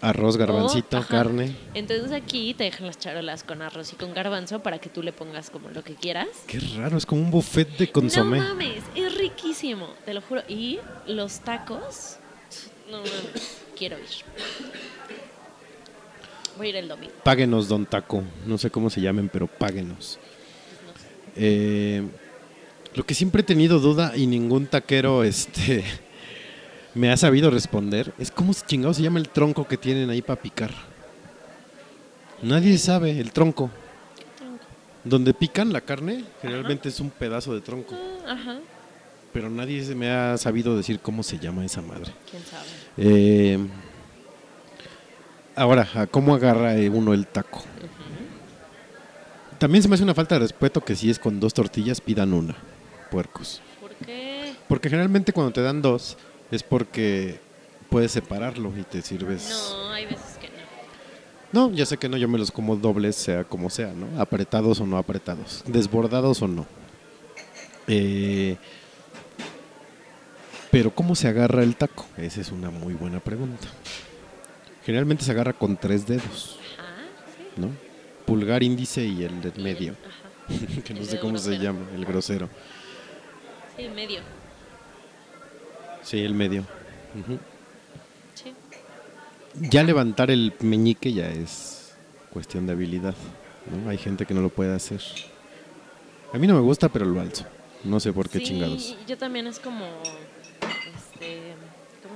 Arroz, 0.02 0.36
garbancito, 0.36 0.98
O, 0.98 1.02
carne. 1.02 1.56
Entonces 1.74 2.12
aquí 2.12 2.52
te 2.52 2.64
dejan 2.64 2.86
las 2.86 2.98
charolas 2.98 3.44
con 3.44 3.62
arroz 3.62 3.92
y 3.94 3.96
con 3.96 4.12
garbanzo 4.12 4.60
para 4.60 4.78
que 4.78 4.90
tú 4.90 5.02
le 5.02 5.12
pongas 5.12 5.48
como 5.48 5.70
lo 5.70 5.82
que 5.82 5.94
quieras. 5.94 6.28
Qué 6.46 6.60
raro, 6.60 6.98
es 6.98 7.06
como 7.06 7.22
un 7.22 7.30
buffet 7.30 7.78
de 7.78 7.90
consomé. 7.90 8.38
No 8.38 8.48
mames, 8.48 8.84
es 8.94 9.16
riquísimo, 9.16 9.88
te 10.04 10.12
lo 10.12 10.20
juro. 10.20 10.42
Y 10.48 10.78
los 11.06 11.40
tacos, 11.40 12.18
no 12.90 12.98
mames, 12.98 13.65
quiero 13.77 13.98
ir. 13.98 14.05
Voy 16.57 16.66
a 16.66 16.70
ir 16.70 16.77
el 16.77 16.89
domingo. 16.89 17.12
Páguenos, 17.23 17.69
don 17.69 17.86
Taco. 17.86 18.23
No 18.47 18.59
sé 18.59 18.70
cómo 18.70 18.89
se 18.90 19.01
llamen, 19.01 19.28
pero 19.28 19.47
páguenos. 19.47 20.19
Eh, 21.36 22.03
lo 22.94 23.05
que 23.05 23.15
siempre 23.15 23.43
he 23.43 23.44
tenido 23.44 23.78
duda 23.78 24.16
y 24.16 24.27
ningún 24.27 24.66
taquero 24.66 25.23
este, 25.23 25.85
me 26.94 27.12
ha 27.12 27.16
sabido 27.19 27.51
responder 27.51 28.15
es 28.19 28.31
cómo 28.31 28.55
se 28.55 28.65
chingado 28.65 28.94
se 28.94 29.03
llama 29.03 29.19
el 29.19 29.28
tronco 29.28 29.69
que 29.69 29.77
tienen 29.77 30.09
ahí 30.09 30.23
para 30.23 30.40
picar. 30.40 30.70
Nadie 32.43 32.78
sabe 32.78 33.20
el 33.20 33.32
tronco. 33.32 33.70
Donde 35.05 35.32
pican 35.35 35.73
la 35.73 35.82
carne, 35.82 36.24
generalmente 36.43 36.89
es 36.89 36.98
un 36.98 37.11
pedazo 37.11 37.55
de 37.55 37.61
tronco. 37.61 37.94
Ah, 38.27 38.32
Ajá, 38.32 38.59
Pero 39.36 39.50
nadie 39.50 39.84
se 39.84 39.94
me 39.94 40.08
ha 40.08 40.38
sabido 40.38 40.74
decir 40.78 40.98
cómo 40.98 41.22
se 41.22 41.38
llama 41.38 41.62
esa 41.62 41.82
madre. 41.82 42.10
quién 42.30 42.42
sabe. 42.42 42.64
Eh, 42.96 43.58
ahora, 45.54 45.86
¿a 45.94 46.06
¿cómo 46.06 46.34
agarra 46.34 46.74
eh, 46.74 46.88
uno 46.88 47.12
el 47.12 47.26
taco? 47.26 47.62
También 49.58 49.82
se 49.82 49.90
me 49.90 49.94
hace 49.94 50.04
una 50.04 50.14
falta 50.14 50.36
de 50.36 50.38
respeto 50.38 50.82
que 50.82 50.96
si 50.96 51.10
es 51.10 51.18
con 51.18 51.38
dos 51.38 51.52
tortillas 51.52 52.00
pidan 52.00 52.32
una, 52.32 52.56
puercos. 53.10 53.60
¿Por 53.78 53.94
qué? 53.96 54.54
Porque 54.68 54.88
generalmente 54.88 55.34
cuando 55.34 55.52
te 55.52 55.60
dan 55.60 55.82
dos 55.82 56.16
es 56.50 56.62
porque 56.62 57.38
puedes 57.90 58.12
separarlo 58.12 58.72
y 58.74 58.84
te 58.84 59.02
sirves... 59.02 59.50
No, 59.50 59.90
hay 59.90 60.06
veces 60.06 60.38
que 60.40 60.48
no. 61.52 61.68
No, 61.68 61.76
ya 61.76 61.84
sé 61.84 61.98
que 61.98 62.08
no, 62.08 62.16
yo 62.16 62.26
me 62.26 62.38
los 62.38 62.50
como 62.50 62.74
dobles, 62.74 63.16
sea 63.16 63.44
como 63.44 63.68
sea, 63.68 63.92
¿no? 63.92 64.18
Apretados 64.18 64.80
o 64.80 64.86
no 64.86 64.96
apretados, 64.96 65.62
desbordados 65.66 66.40
o 66.40 66.48
no. 66.48 66.64
Eh, 67.86 68.56
pero 70.70 70.94
¿cómo 70.94 71.14
se 71.14 71.28
agarra 71.28 71.62
el 71.62 71.76
taco? 71.76 72.06
Esa 72.16 72.40
es 72.40 72.51
una 72.52 72.70
muy 72.70 72.94
buena 72.94 73.20
pregunta. 73.20 73.66
Generalmente 74.84 75.24
se 75.24 75.32
agarra 75.32 75.52
con 75.52 75.76
tres 75.76 76.06
dedos, 76.06 76.59
Ajá, 76.78 77.02
sí. 77.36 77.60
¿no? 77.60 77.70
Pulgar, 78.24 78.62
índice 78.62 79.05
y 79.05 79.24
el 79.24 79.40
del 79.43 79.62
medio, 79.62 79.94
Ajá. 80.48 80.82
que 80.84 80.94
no 80.94 81.01
El 81.01 81.06
sé 81.06 81.18
cómo 81.18 81.38
se 81.38 81.59
llama, 81.59 81.80
el 81.94 82.05
grosero. 82.05 82.48
Sí, 83.76 83.88
medio. 83.88 84.20
Sí, 86.02 86.20
el 86.22 86.34
medio. 86.34 86.62
Ujú. 87.18 87.38
Sí. 88.34 88.52
Ya 89.60 89.82
levantar 89.82 90.30
el 90.30 90.52
meñique 90.60 91.12
ya 91.12 91.28
es 91.28 91.94
cuestión 92.30 92.66
de 92.66 92.72
habilidad, 92.72 93.14
¿no? 93.70 93.90
Hay 93.90 93.98
gente 93.98 94.24
que 94.26 94.34
no 94.34 94.40
lo 94.40 94.51
puede 94.51 94.74
hacer. 94.74 95.01
A 96.32 96.38
mí 96.38 96.47
no 96.47 96.55
me 96.55 96.60
gusta, 96.60 96.88
pero 96.88 97.06
lo 97.06 97.20
alzo. 97.20 97.44
No 97.82 97.98
sé 98.01 98.12
por 98.12 98.28
qué 98.28 98.38
Sí, 98.38 98.44
chingados. 98.47 98.97
Yo 99.06 99.16
también 99.16 99.47
es 99.47 99.59
como, 99.59 99.86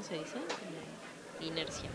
¿cómo 0.01 0.09
se 0.09 0.14
dice? 0.14 0.39
Inercia. 1.40 1.90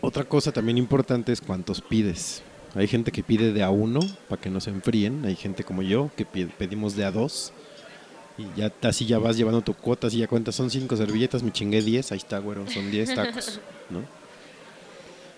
Otra 0.00 0.24
cosa 0.24 0.52
también 0.52 0.78
importante 0.78 1.32
es 1.32 1.40
cuántos 1.40 1.80
pides. 1.80 2.42
Hay 2.74 2.86
gente 2.88 3.12
que 3.12 3.22
pide 3.22 3.52
de 3.52 3.62
a 3.62 3.70
uno 3.70 4.00
para 4.28 4.40
que 4.40 4.50
no 4.50 4.60
se 4.60 4.70
enfríen. 4.70 5.24
Hay 5.24 5.36
gente 5.36 5.64
como 5.64 5.82
yo 5.82 6.10
que 6.16 6.24
pedimos 6.24 6.96
de 6.96 7.04
a 7.04 7.10
dos. 7.10 7.52
Y 8.36 8.46
ya 8.56 8.72
así 8.82 9.06
ya 9.06 9.18
vas 9.18 9.36
llevando 9.36 9.62
tu 9.62 9.74
cuota, 9.74 10.08
así 10.08 10.18
ya 10.18 10.26
cuentas, 10.26 10.56
son 10.56 10.68
cinco 10.68 10.96
servilletas, 10.96 11.44
me 11.44 11.52
chingué 11.52 11.82
diez, 11.82 12.10
ahí 12.10 12.18
está, 12.18 12.38
güero, 12.40 12.68
son 12.68 12.90
diez 12.90 13.14
tacos, 13.14 13.60
¿no? 13.90 14.00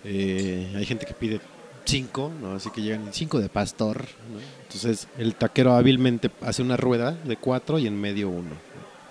Eh, 0.02 0.72
hay 0.74 0.86
gente 0.86 1.04
que 1.04 1.12
pide 1.12 1.42
cinco, 1.84 2.32
¿no? 2.40 2.54
Así 2.54 2.70
que 2.70 2.80
llegan 2.80 3.12
cinco 3.12 3.38
de 3.38 3.50
pastor, 3.50 4.06
¿no? 4.32 4.40
Entonces 4.62 5.08
el 5.18 5.34
taquero 5.34 5.74
hábilmente 5.74 6.30
hace 6.40 6.62
una 6.62 6.78
rueda 6.78 7.12
de 7.12 7.36
cuatro 7.36 7.78
y 7.78 7.86
en 7.86 8.00
medio 8.00 8.30
uno. 8.30 8.52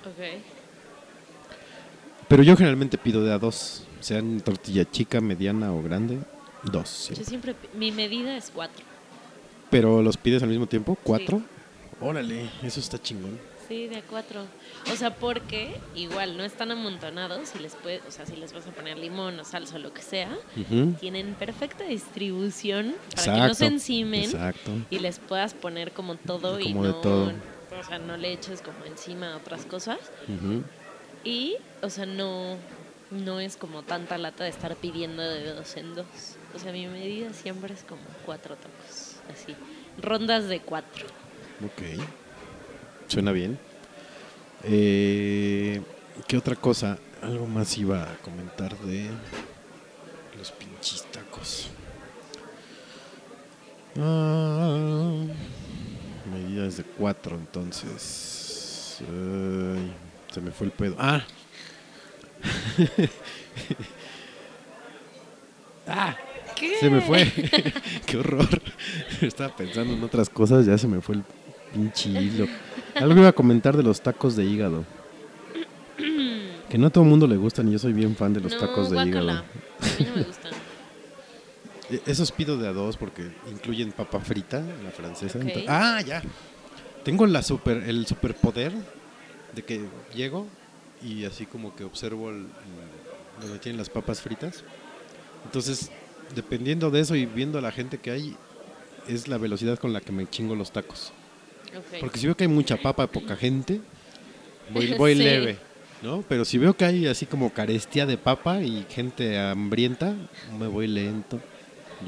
Ok. 0.04 0.55
Pero 2.28 2.44
yo 2.44 2.56
generalmente 2.56 2.98
pido 2.98 3.24
de 3.24 3.32
a 3.34 3.38
dos, 3.38 3.84
sean 4.00 4.42
tortilla 4.42 4.90
chica, 4.90 5.22
mediana 5.22 5.72
o 5.74 5.82
grande, 5.84 6.20
dos. 6.64 6.90
sí. 6.90 7.14
Yo 7.16 7.24
siempre, 7.24 7.56
mi 7.74 7.92
medida 7.92 8.36
es 8.36 8.52
cuatro. 8.54 8.84
Pero 9.70 10.02
los 10.02 10.18
pides 10.18 10.42
al 10.44 10.50
mismo 10.50 10.68
tiempo, 10.68 10.98
cuatro. 11.04 11.42
Órale, 12.02 12.50
eso 12.64 12.80
está 12.80 13.02
chingón. 13.02 13.40
Sí, 13.68 13.88
de 13.88 13.98
a 13.98 14.02
cuatro. 14.04 14.46
O 14.94 14.96
sea, 14.96 15.16
porque 15.16 15.76
igual 15.96 16.38
no 16.38 16.44
están 16.44 16.70
amontonados 16.72 17.52
y 17.56 17.60
les 17.60 17.74
puede, 17.76 18.00
o 18.08 18.12
sea, 18.12 18.26
si 18.28 18.36
les 18.36 18.54
vas 18.54 18.68
a 18.68 18.72
poner 18.72 18.98
limón 19.00 19.40
o 19.40 19.44
salsa 19.44 19.78
o 19.78 19.80
lo 19.80 19.92
que 19.92 20.04
sea, 20.04 20.30
tienen 21.00 21.34
perfecta 21.34 21.84
distribución 21.84 22.94
para 23.16 23.34
que 23.34 23.40
no 23.48 23.54
se 23.56 23.66
encimen 23.66 24.24
Exacto. 24.26 24.72
y 24.92 25.00
les 25.00 25.18
puedas 25.18 25.56
poner 25.56 25.94
como 25.94 26.16
todo 26.16 26.60
y 26.60 26.66
Como 26.74 26.84
no, 26.84 26.96
todo. 26.96 27.32
o 27.80 27.84
sea, 27.88 27.98
no 27.98 28.18
le 28.18 28.34
eches 28.34 28.62
como 28.62 28.86
encima 28.86 29.36
otras 29.36 29.66
cosas. 29.66 29.98
Ujú. 30.28 30.64
Y, 31.26 31.58
o 31.82 31.90
sea, 31.90 32.06
no, 32.06 32.56
no 33.10 33.40
es 33.40 33.58
como 33.58 33.82
tanta 33.82 34.18
lata 34.18 34.44
de 34.44 34.52
estar 34.52 34.76
pidiendo 34.76 35.24
de 35.24 35.54
dos 35.54 35.76
en 35.76 35.96
dos. 35.96 36.06
O 36.54 36.60
sea, 36.60 36.72
mi 36.72 36.88
medida 36.88 37.34
siempre 37.34 37.74
es 37.74 37.84
como 37.84 38.04
cuatro 38.26 38.56
tacos, 38.56 39.16
así. 39.34 39.56
Rondas 40.02 40.48
de 40.48 40.62
cuatro. 40.62 41.08
Ok. 41.66 42.00
Suena 43.08 43.32
bien. 43.32 43.58
Eh, 44.64 45.82
¿Qué 46.28 46.38
otra 46.38 46.56
cosa? 46.56 47.00
Algo 47.22 47.48
más 47.48 47.76
iba 47.78 48.04
a 48.04 48.18
comentar 48.18 48.78
de 48.80 49.10
los 50.38 50.52
pinches 50.52 51.04
tacos. 51.12 51.70
Ah, 53.98 55.24
medidas 56.32 56.78
de 56.78 56.84
cuatro, 56.84 57.36
entonces. 57.36 59.00
Ay, 59.02 59.92
se 60.36 60.42
me 60.42 60.52
fue 60.52 60.68
el 60.68 60.74
pedo. 60.74 60.96
Ah. 61.00 61.24
ah. 65.88 66.16
¿Qué? 66.58 66.76
Se 66.80 66.90
me 66.90 67.00
fue. 67.02 67.26
Qué 68.06 68.18
horror. 68.18 68.48
Estaba 69.22 69.56
pensando 69.56 69.94
en 69.94 70.04
otras 70.04 70.30
cosas, 70.30 70.66
ya 70.66 70.78
se 70.78 70.88
me 70.90 71.00
fue 71.02 71.16
el 71.16 71.24
pinche 71.74 72.10
hilo. 72.10 72.48
Algo 72.96 73.20
iba 73.20 73.30
a 73.30 73.34
comentar 73.34 73.76
de 73.78 73.84
los 73.84 74.02
tacos 74.02 74.36
de 74.36 74.44
hígado. 74.46 74.84
Que 76.70 76.80
no 76.80 76.88
a 76.88 76.90
todo 76.90 77.04
el 77.04 77.10
mundo 77.12 77.28
le 77.28 77.38
gustan 77.38 77.68
y 77.70 77.74
yo 77.74 77.80
soy 77.80 77.94
bien 77.94 78.16
fan 78.16 78.34
de 78.34 78.42
los 78.42 78.52
no, 78.54 78.58
tacos 78.60 78.90
de 78.90 78.96
guácala. 78.96 79.12
hígado. 79.12 79.30
A 79.40 79.86
mí 80.00 80.06
no 80.10 80.16
me 80.16 80.24
gustan. 80.24 80.52
E- 81.92 82.02
Esos 82.08 82.32
pido 82.32 82.58
de 82.58 82.68
a 82.68 82.74
dos 82.74 82.98
porque 82.98 83.30
incluyen 83.50 83.92
papa 83.92 84.20
frita, 84.20 84.62
la 84.84 84.90
francesa. 84.90 85.40
Ah, 85.70 86.02
ya. 86.02 86.24
Tengo 87.04 87.28
la 87.28 87.44
super, 87.44 87.84
el 87.88 88.08
superpoder 88.08 88.74
de 89.56 89.64
que 89.64 89.82
llego 90.14 90.48
y 91.04 91.26
así 91.26 91.46
como 91.46 91.76
que 91.76 91.84
observo 91.84 92.30
el- 92.30 92.36
el- 92.38 93.42
donde 93.42 93.60
tienen 93.60 93.78
las 93.78 93.90
papas 93.90 94.22
fritas. 94.22 94.64
Entonces, 95.46 95.90
dependiendo 96.36 96.90
de 96.92 97.02
eso 97.02 97.16
y 97.16 97.26
viendo 97.26 97.58
a 97.58 97.62
la 97.62 97.72
gente 97.72 97.98
que 97.98 98.12
hay, 98.12 98.36
es 99.08 99.28
la 99.28 99.38
velocidad 99.38 99.78
con 99.78 99.94
la 99.94 100.02
que 100.02 100.12
me 100.12 100.28
chingo 100.30 100.56
los 100.56 100.72
tacos. 100.72 101.12
Porque 102.00 102.20
si 102.20 102.26
veo 102.26 102.36
que 102.36 102.46
hay 102.46 102.48
mucha 102.50 102.78
papa, 102.78 103.08
poca 103.08 103.36
gente, 103.36 103.82
voy, 104.74 104.94
voy 104.98 105.14
Sí. 105.16 105.24
leve, 105.24 105.58
¿no? 106.02 106.24
Pero 106.28 106.46
si 106.46 106.58
veo 106.58 106.76
que 106.76 106.86
hay 106.86 107.08
así 107.08 107.26
como 107.26 107.52
carestía 107.54 108.06
de 108.06 108.18
papa 108.18 108.62
y 108.62 108.86
gente 108.90 109.38
hambrienta, 109.38 110.16
me 110.58 110.68
voy 110.68 110.88
lento, 110.88 111.40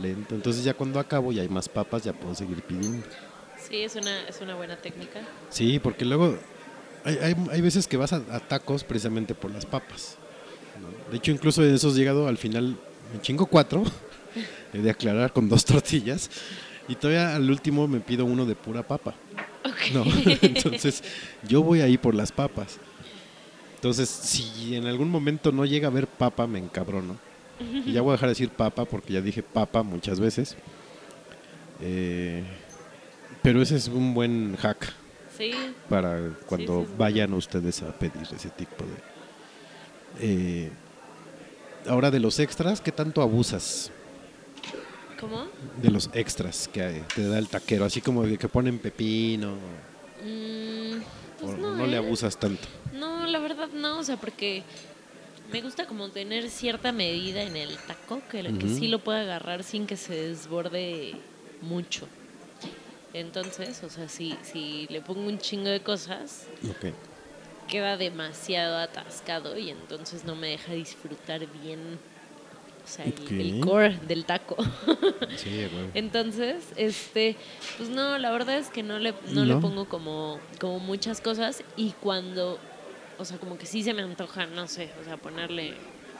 lento. 0.01 0.33
Entonces 0.35 0.63
ya 0.63 0.73
cuando 0.73 0.99
acabo 0.99 1.31
y 1.31 1.39
hay 1.39 1.49
más 1.49 1.67
papas, 1.69 2.03
ya 2.03 2.13
puedo 2.13 2.33
seguir 2.33 2.61
pidiendo. 2.63 3.05
Sí, 3.59 3.83
es 3.83 3.95
una, 3.95 4.27
es 4.27 4.39
una 4.41 4.55
buena 4.55 4.77
técnica. 4.77 5.19
Sí, 5.49 5.77
porque 5.79 6.05
luego 6.05 6.39
hay, 7.03 7.17
hay, 7.17 7.35
hay 7.51 7.61
veces 7.61 7.87
que 7.87 7.97
vas 7.97 8.13
a, 8.13 8.21
a 8.31 8.39
tacos 8.39 8.83
precisamente 8.83 9.35
por 9.35 9.51
las 9.51 9.65
papas. 9.65 10.17
¿no? 10.81 11.11
De 11.11 11.17
hecho, 11.17 11.31
incluso 11.31 11.63
en 11.63 11.73
esos 11.73 11.95
llegado 11.95 12.27
al 12.27 12.37
final, 12.37 12.77
me 13.13 13.21
chingo 13.21 13.45
cuatro, 13.45 13.83
he 14.73 14.79
de 14.79 14.89
aclarar 14.89 15.33
con 15.33 15.49
dos 15.49 15.65
tortillas. 15.65 16.29
Y 16.87 16.95
todavía 16.95 17.35
al 17.35 17.49
último 17.49 17.87
me 17.87 17.99
pido 17.99 18.25
uno 18.25 18.45
de 18.45 18.55
pura 18.55 18.83
papa. 18.83 19.15
¿no? 19.93 20.05
Entonces, 20.41 21.03
yo 21.47 21.63
voy 21.63 21.81
ahí 21.81 21.97
por 21.97 22.15
las 22.15 22.31
papas. 22.31 22.79
Entonces, 23.75 24.09
si 24.09 24.75
en 24.75 24.87
algún 24.87 25.09
momento 25.09 25.51
no 25.51 25.65
llega 25.65 25.87
a 25.87 25.91
ver 25.91 26.07
papa, 26.07 26.47
me 26.47 26.59
encabrono. 26.59 27.17
Y 27.59 27.91
ya 27.91 28.01
voy 28.01 28.11
a 28.11 28.13
dejar 28.13 28.29
de 28.29 28.33
decir 28.33 28.49
papa 28.49 28.85
porque 28.85 29.13
ya 29.13 29.21
dije 29.21 29.41
papa 29.41 29.81
muchas 29.81 30.19
veces. 30.19 30.55
Eh, 31.81 32.43
pero 33.41 33.61
ese 33.61 33.75
es 33.75 33.87
un 33.87 34.13
buen 34.13 34.55
hack 34.57 34.93
Sí, 35.37 35.51
para 35.89 36.19
cuando 36.47 36.81
sí, 36.81 36.85
sí. 36.87 36.93
vayan 36.97 37.33
ustedes 37.33 37.81
a 37.83 37.91
pedir 37.91 38.27
ese 38.35 38.49
tipo 38.49 38.83
de... 38.85 38.97
Eh, 40.19 40.71
ahora 41.87 42.09
de 42.09 42.19
los 42.19 42.39
extras, 42.39 42.81
¿qué 42.81 42.91
tanto 42.91 43.21
abusas 43.21 43.91
¿cómo? 45.19 45.45
de 45.81 45.91
los 45.91 46.09
extras 46.13 46.67
que 46.67 47.01
te 47.15 47.27
da 47.27 47.37
el 47.37 47.47
taquero? 47.47 47.85
Así 47.85 48.01
como 48.01 48.23
de 48.23 48.37
que 48.37 48.47
ponen 48.47 48.79
pepino, 48.79 49.55
Mm, 50.23 50.97
pues 51.39 51.51
o 51.53 51.57
no, 51.59 51.75
no, 51.75 51.85
le 51.85 51.93
¿eh? 51.93 51.99
abusas 51.99 52.35
tanto. 52.37 52.67
No, 52.93 53.27
la 53.27 53.37
verdad 53.37 53.67
no, 53.75 53.99
o 53.99 54.03
sea, 54.03 54.17
porque 54.17 54.63
me 55.51 55.61
gusta 55.61 55.85
como 55.85 56.09
tener 56.09 56.49
cierta 56.49 56.91
medida 56.91 57.43
en 57.43 57.55
el 57.55 57.77
taco, 57.77 58.19
que, 58.31 58.41
lo- 58.41 58.57
que 58.57 58.67
sí 58.67 58.87
lo 58.87 58.97
pueda 58.97 59.21
agarrar 59.21 59.63
sin 59.63 59.85
que 59.85 59.95
se 59.95 60.15
desborde 60.15 61.13
mucho. 61.61 62.07
Entonces, 63.13 63.83
o 63.83 63.89
sea, 63.89 64.07
si, 64.07 64.37
si 64.43 64.87
le 64.89 65.01
pongo 65.01 65.27
un 65.27 65.39
chingo 65.39 65.69
de 65.69 65.79
cosas, 65.81 66.45
queda 67.67 67.97
demasiado 67.97 68.77
atascado 68.77 69.57
y 69.57 69.69
entonces 69.69 70.23
no 70.25 70.35
me 70.35 70.49
deja 70.49 70.73
disfrutar 70.73 71.45
bien, 71.61 71.99
o 72.83 72.87
sea, 72.87 73.05
el- 73.05 73.59
core 73.63 73.97
del 74.07 74.25
taco. 74.25 74.55
Sí, 75.37 75.49
güey. 75.49 75.87
Entonces, 75.93 76.63
este, 76.77 77.35
pues 77.77 77.89
no, 77.89 78.17
la 78.17 78.31
verdad 78.31 78.57
es 78.57 78.69
que 78.69 78.81
no 78.81 78.97
le, 78.97 79.13
no 79.33 79.45
le 79.45 79.55
pongo 79.57 79.85
como, 79.85 80.39
como 80.59 80.79
muchas 80.79 81.19
cosas 81.21 81.63
y 81.75 81.91
cuando, 82.01 82.57
o 83.17 83.25
sea, 83.25 83.37
como 83.37 83.57
que 83.57 83.65
sí 83.65 83.83
se 83.83 83.93
me 83.93 84.01
antoja, 84.01 84.45
no 84.47 84.67
sé, 84.67 84.89
o 85.01 85.03
sea, 85.03 85.17
ponerle 85.17 85.73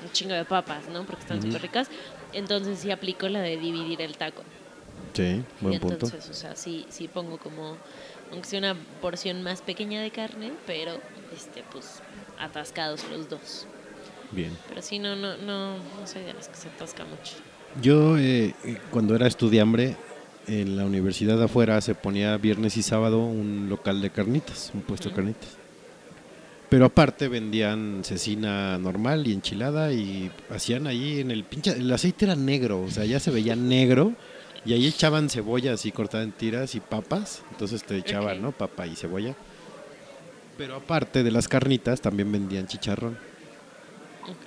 un 0.03 0.11
chingo 0.11 0.33
de 0.35 0.45
papas, 0.45 0.87
¿no? 0.89 1.03
Porque 1.05 1.21
están 1.21 1.37
Ujú. 1.39 1.47
súper 1.47 1.61
ricas. 1.63 1.89
Entonces 2.33 2.79
sí 2.79 2.91
aplico 2.91 3.27
la 3.29 3.41
de 3.41 3.57
dividir 3.57 4.01
el 4.01 4.17
taco. 4.17 4.43
Sí, 5.17 5.43
buen 5.61 5.75
y 5.75 5.79
punto. 5.79 6.05
entonces, 6.05 6.29
o 6.29 6.33
sea, 6.33 6.55
sí, 6.55 6.85
sí 6.89 7.07
pongo 7.07 7.37
como, 7.37 7.77
aunque 8.31 8.47
sea 8.47 8.59
una 8.59 8.75
porción 9.01 9.41
más 9.43 9.61
pequeña 9.61 10.01
de 10.01 10.11
carne, 10.11 10.51
pero, 10.65 10.99
este, 11.35 11.63
pues, 11.71 12.01
atascados 12.39 13.03
los 13.11 13.29
dos. 13.29 13.65
Bien. 14.31 14.55
Pero 14.69 14.81
sí, 14.81 14.99
no, 14.99 15.15
no, 15.15 15.35
no, 15.37 15.77
no 15.77 16.07
soy 16.07 16.23
de 16.23 16.33
las 16.33 16.47
que 16.47 16.57
se 16.57 16.67
atasca 16.67 17.03
mucho. 17.05 17.33
Yo, 17.81 18.17
eh, 18.17 18.53
cuando 18.91 19.15
era 19.15 19.27
estudiambre, 19.27 19.95
en 20.47 20.77
la 20.77 20.85
universidad 20.85 21.37
de 21.37 21.45
afuera 21.45 21.81
se 21.81 21.95
ponía 21.95 22.37
viernes 22.37 22.77
y 22.77 22.83
sábado 22.83 23.19
un 23.19 23.67
local 23.69 24.01
de 24.01 24.09
carnitas, 24.09 24.71
un 24.73 24.81
puesto 24.81 25.09
de 25.09 25.13
Ujú. 25.13 25.21
carnitas. 25.23 25.49
Pero 26.69 26.85
aparte 26.85 27.27
vendían 27.27 28.01
cecina 28.03 28.77
normal 28.77 29.25
y 29.25 29.33
enchilada 29.33 29.93
y 29.93 30.29
hacían 30.49 30.85
ahí 30.85 31.21
en 31.21 31.31
el 31.31 31.43
pinche... 31.43 31.71
El 31.71 31.91
aceite 31.91 32.25
era 32.25 32.35
negro, 32.35 32.81
o 32.81 32.91
sea, 32.91 33.05
ya 33.05 33.19
se 33.19 33.31
veía 33.31 33.55
negro 33.55 34.11
y 34.67 34.73
ahí 34.73 34.85
echaban 34.87 35.29
cebolla 35.29 35.73
así 35.73 35.91
cortada 35.91 36.23
en 36.23 36.31
tiras 36.33 36.75
y 36.75 36.79
papas. 36.79 37.41
Entonces 37.51 37.83
te 37.83 37.97
echaban. 37.97 38.41
¿no? 38.41 38.51
Papa 38.51 38.85
y 38.85 38.95
cebolla. 38.95 39.33
Pero 40.57 40.75
aparte 40.75 41.23
de 41.23 41.31
las 41.31 41.47
carnitas 41.47 42.01
también 42.01 42.31
vendían 42.31 42.67
chicharrón. 42.67 43.17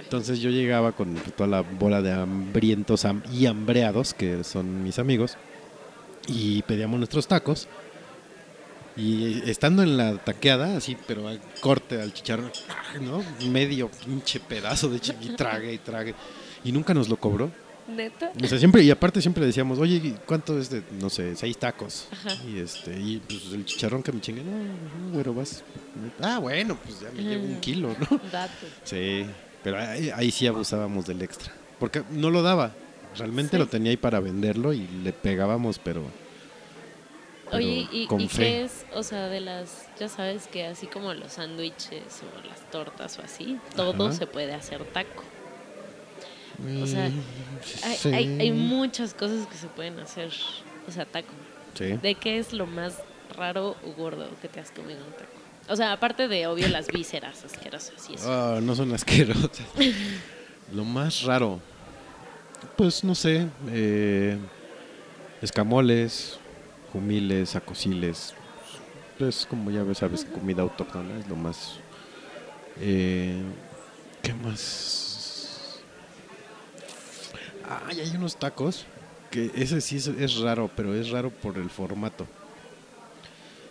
Entonces 0.01 0.41
yo 0.41 0.51
llegaba 0.51 0.93
con 0.93 1.15
toda 1.37 1.49
la 1.49 1.61
bola 1.63 2.03
de 2.03 2.13
hambrientos 2.13 3.05
ham- 3.07 3.23
y 3.33 3.47
hambreados, 3.47 4.13
que 4.13 4.45
son 4.45 4.83
mis 4.83 4.99
amigos, 4.99 5.37
y 6.27 6.61
pedíamos 6.63 6.99
nuestros 6.99 7.27
tacos. 7.27 7.67
Y 8.97 9.49
estando 9.49 9.83
en 9.83 9.97
la 9.97 10.19
taqueada, 10.19 10.77
así, 10.77 10.97
pero 11.07 11.29
al 11.29 11.41
corte 11.61 12.03
al 12.03 12.13
chicharrón, 12.13 12.51
¿no? 13.01 13.23
Medio 13.49 13.89
pinche 13.89 14.41
pedazo 14.41 14.89
de 14.91 15.01
chi- 15.01 15.15
y 15.23 15.29
trague 15.37 15.73
y 15.73 15.79
trague. 15.79 16.15
Y 16.65 16.73
nunca 16.73 16.93
nos 16.93 17.09
lo 17.09 17.17
cobró. 17.17 17.51
¿Neta? 17.89 18.33
O 18.43 18.47
sea, 18.47 18.59
siempre, 18.59 18.83
y 18.83 18.91
aparte 18.91 19.21
siempre 19.21 19.45
decíamos, 19.45 19.79
oye, 19.79 19.97
¿y 19.97 20.17
¿cuánto 20.27 20.59
es 20.59 20.71
de, 20.71 20.83
no 21.01 21.11
sé, 21.11 21.35
seis 21.35 21.59
tacos? 21.59 22.07
Ajá. 22.13 22.35
Y 22.47 22.59
este, 22.61 22.93
y 22.99 23.19
pues 23.27 23.53
el 23.53 23.65
chicharrón 23.65 24.03
que 24.03 24.13
me 24.13 24.21
chingue, 24.21 24.43
no, 24.45 24.53
no, 24.53 25.13
güero, 25.13 25.35
vas. 25.35 25.65
Ah, 26.21 26.39
bueno, 26.39 26.79
pues 26.83 27.01
ya 27.01 27.11
me 27.11 27.23
llevo 27.23 27.45
un 27.45 27.61
kilo, 27.61 27.95
¿no? 27.99 28.21
Dato. 28.31 28.67
Sí, 28.85 29.27
pero 29.65 29.79
ahí, 29.79 30.11
ahí 30.15 30.31
sí 30.31 30.47
abusábamos 30.47 31.07
del 31.07 31.21
extra. 31.23 31.53
Porque 31.79 32.03
no 32.11 32.31
lo 32.31 32.43
daba. 32.43 32.73
Realmente 33.17 33.53
Sí. 33.53 33.59
lo 33.59 33.67
tenía 33.67 33.91
ahí 33.91 33.97
para 33.97 34.21
venderlo 34.21 34.73
y 34.73 34.87
le 35.03 35.13
pegábamos, 35.13 35.81
pero. 35.81 36.05
pero 37.47 37.57
Oye, 37.57 37.89
¿y, 37.91 38.07
con 38.07 38.21
y 38.21 38.29
fe. 38.29 38.37
qué 38.43 38.63
es, 38.65 38.87
o 38.95 39.03
sea, 39.03 39.27
de 39.29 39.41
las, 39.41 39.89
ya 39.99 40.09
sabes 40.09 40.47
que 40.47 40.67
así 40.67 40.87
como 40.87 41.13
los 41.15 41.33
sándwiches 41.33 42.21
o 42.23 42.47
las 42.47 42.71
tortas 42.71 43.19
o 43.19 43.23
así, 43.23 43.59
todo 43.75 44.07
Ajá. 44.07 44.15
se 44.17 44.27
puede 44.29 44.55
hacer 44.55 44.85
taco? 44.93 45.25
O 46.83 46.87
sea, 46.87 47.09
Mm, 47.09 47.21
Hay, 47.85 47.97
sí. 47.97 48.09
hay, 48.15 48.41
hay 48.41 48.53
muchas 48.53 49.15
cosas 49.15 49.47
que 49.47 49.57
se 49.57 49.67
pueden 49.69 49.99
hacer, 49.99 50.31
o 50.89 50.91
sea, 50.93 51.05
taco. 51.07 51.29
Sí. 51.75 51.93
¿De 52.03 52.15
qué 52.15 52.39
es 52.39 52.53
lo 52.53 52.67
más 52.67 52.99
raro 53.37 53.77
o 53.87 53.93
gordo 53.93 54.29
que 54.43 54.49
te 54.49 54.61
has 54.61 54.71
comido 54.71 54.99
un 55.07 55.13
taco? 55.13 55.31
O 55.69 55.77
sea, 55.77 55.93
aparte 55.93 56.27
de, 56.29 56.47
obvio, 56.47 56.69
las 56.69 56.89
vísceras 56.89 57.45
asquerosas 57.45 58.09
y 58.11 58.15
eso. 58.15 58.25
Ah, 58.31 58.59
no 58.61 58.75
son 58.75 58.93
asquerosas. 58.93 59.51
lo 60.75 60.85
más 60.85 61.23
raro. 61.23 61.61
Pues 62.77 63.05
no 63.05 63.15
sé. 63.15 63.47
eh, 63.69 64.37
escamoles, 65.41 66.39
jumiles, 66.93 67.57
acosiles. 67.57 68.35
Pues 69.19 69.47
como 69.49 69.71
ya 69.71 69.85
sabes, 69.95 70.25
comida 70.25 70.63
autóctona 70.63 71.19
es 71.19 71.29
lo 71.29 71.37
más. 71.37 71.77
Eh, 72.81 73.43
¿Qué 74.23 74.33
más? 74.35 75.10
Ah, 77.71 77.93
y 77.95 78.01
hay 78.01 78.11
unos 78.17 78.37
tacos 78.37 78.85
que 79.31 79.51
ese 79.55 79.81
sí 79.81 79.97
es, 79.97 80.09
es 80.09 80.39
raro, 80.39 80.69
pero 80.75 80.93
es 80.95 81.11
raro 81.11 81.31
por 81.31 81.57
el 81.57 81.71
formato. 81.71 82.27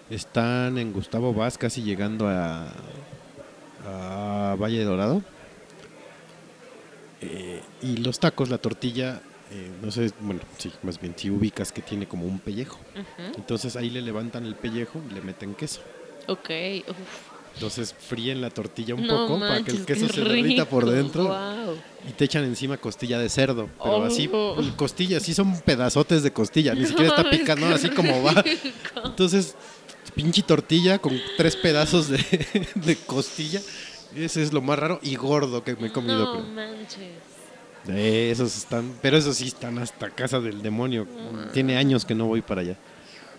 Están 0.09 0.77
en 0.77 0.93
Gustavo 0.93 1.34
Vaz, 1.34 1.57
casi 1.57 1.84
llegando 1.84 2.27
a, 2.30 2.71
a 3.85 4.55
Valle 4.57 4.84
Dorado. 4.84 5.21
Eh, 7.21 7.61
y 7.81 7.97
los 7.97 8.19
tacos, 8.19 8.49
la 8.49 8.57
tortilla, 8.57 9.21
eh, 9.51 9.69
no 9.81 9.91
sé, 9.91 10.11
bueno, 10.21 10.39
sí, 10.57 10.71
más 10.84 10.99
bien, 10.99 11.13
si 11.17 11.30
ubicas 11.30 11.71
que 11.73 11.81
tiene 11.81 12.07
como 12.07 12.26
un 12.26 12.39
pellejo. 12.39 12.80
Entonces 13.35 13.76
ahí 13.76 13.89
le 13.89 14.01
levantan 14.01 14.45
el 14.45 14.55
pellejo 14.55 15.01
y 15.11 15.13
le 15.13 15.21
meten 15.21 15.53
queso. 15.53 15.81
Ok, 16.27 16.49
uf. 16.88 16.97
Entonces 17.55 17.93
fríen 17.97 18.39
la 18.41 18.49
tortilla 18.49 18.95
un 18.95 19.05
No 19.05 19.27
poco 19.27 19.39
para 19.39 19.61
que 19.63 19.71
el 19.71 19.85
queso 19.85 20.07
se 20.07 20.21
derrita 20.21 20.65
por 20.65 20.89
dentro. 20.89 21.35
Y 22.07 22.13
te 22.13 22.26
echan 22.26 22.43
encima 22.45 22.77
costilla 22.77 23.19
de 23.19 23.27
cerdo. 23.30 23.69
Pero 23.84 23.95
Oh. 23.97 24.03
así, 24.03 24.30
costilla, 24.76 25.19
sí 25.19 25.34
son 25.34 25.59
pedazotes 25.61 26.23
de 26.23 26.31
costilla. 26.31 26.73
Ni 26.73 26.85
siquiera 26.85 27.09
está 27.15 27.30
picando 27.30 27.67
así 27.67 27.89
como 27.89 28.23
va. 28.23 28.43
Entonces, 29.03 29.55
pinche 30.15 30.41
tortilla 30.43 30.99
con 30.99 31.19
tres 31.38 31.55
pedazos 31.55 32.07
de, 32.07 32.17
de 32.76 32.95
costilla. 32.95 33.61
Ese 34.15 34.41
es 34.41 34.53
lo 34.53 34.61
más 34.61 34.80
raro 34.80 34.99
y 35.03 35.15
gordo 35.15 35.63
que 35.63 35.76
me 35.76 35.88
he 35.88 35.91
comido. 35.91 36.19
No 36.26 36.31
creo. 36.34 36.45
manches. 36.55 36.97
Eh, 37.88 38.30
esos 38.31 38.55
están, 38.57 38.93
pero 39.01 39.17
esos 39.17 39.38
sí 39.38 39.47
están 39.47 39.77
hasta 39.80 40.09
casa 40.09 40.39
del 40.39 40.61
demonio. 40.61 41.07
Tiene 41.53 41.77
años 41.77 42.05
que 42.05 42.13
no 42.15 42.26
voy 42.27 42.41
para 42.41 42.61
allá. 42.61 42.77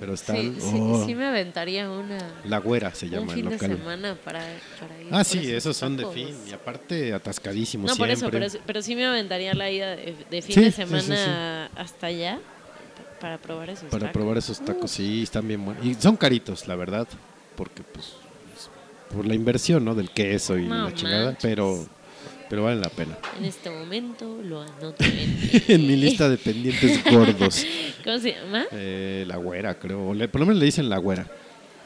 Pero 0.01 0.15
están. 0.15 0.37
Sí, 0.59 0.79
oh, 0.81 1.05
sí 1.07 1.15
me 1.15 1.27
aventaría 1.27 1.89
una, 1.91 2.19
La 2.45 2.59
güera 2.59 2.93
se 2.95 3.05
un 3.07 3.13
llama 3.13 3.33
el 3.35 3.39
fin 3.39 3.45
de 3.51 3.55
local. 3.57 3.77
semana 3.77 4.15
para, 4.25 4.41
para 4.81 5.01
ir 5.03 5.09
Ah, 5.13 5.23
sí, 5.23 5.39
esos 5.41 5.53
esos 5.53 5.77
son 5.77 5.97
de 5.99 6.07
fin. 6.07 6.35
Y 6.49 6.53
aparte, 6.53 7.13
atascadísimos 7.13 7.91
No, 7.91 7.97
por 7.97 8.09
eso, 8.09 8.21
siempre. 8.21 8.49
pero, 8.49 8.63
pero 8.67 8.83
sí 8.83 8.97
me 8.97 9.05
aventaría 9.07 9.53
la 9.55 9.71
ida 9.71 9.95
de, 9.97 10.17
de 10.31 10.43
fin 10.43 10.55
Sí, 10.55 10.61
de 10.63 10.71
sí, 10.73 10.77
semana 10.77 11.67
hasta 11.77 12.07
allá 12.07 12.39
pa- 12.39 13.21
para 13.21 13.39
probar 13.39 13.69
esos 13.71 13.85
Para 13.91 14.07
tacos. 14.07 14.13
probar 14.15 14.39
esos 14.39 14.65
tacos, 14.65 14.91
sí, 14.91 15.23
están 15.23 15.47
bien 15.47 15.63
buenos. 15.65 15.85
Y 15.85 15.95
son 15.95 16.17
caritos, 16.17 16.67
la 16.67 16.77
verdad. 16.77 17.07
Porque, 17.55 17.83
pues, 17.83 18.15
por 19.15 19.27
la 19.27 19.35
inversión, 19.35 19.85
¿no? 19.85 19.95
Del 19.95 20.11
queso 20.11 20.57
y 20.57 20.67
No 20.67 20.85
la 20.89 20.95
chingada. 20.95 21.25
manches. 21.27 21.43
Pero, 21.43 21.87
pero 22.51 22.65
valen 22.65 22.81
la 22.83 22.91
pena. 22.91 23.17
En 23.39 23.45
este 23.47 23.71
momento 23.71 24.39
lo 24.43 24.61
anoto 24.61 25.03
en, 25.05 25.63
en 25.69 25.87
mi 25.87 25.97
lista 25.97 26.29
de 26.29 26.37
pendientes 26.37 27.03
gordos. 27.11 27.65
¿Cómo 28.05 28.19
se 28.19 28.33
llama? 28.35 28.65
Eh, 28.73 29.25
la 29.27 29.37
güera, 29.37 29.79
creo. 29.79 30.13
le- 30.13 30.29
por 30.29 30.41
lo 30.41 30.47
menos 30.47 30.59
le 30.61 30.67
dicen 30.67 30.91
la 30.91 30.99
güera. 30.99 31.27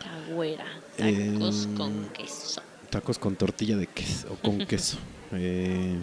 La 0.05 0.35
güera. 0.35 0.65
Tacos 0.97 1.67
Eh, 1.71 1.75
con 1.77 2.09
queso. 2.09 2.63
Tacos 2.91 3.19
con 3.19 3.37
tortilla 3.37 3.77
de 3.77 3.87
queso 3.87 4.33
o 4.33 4.37
con 4.37 4.59
queso. 4.67 4.97
Eh, 5.33 5.97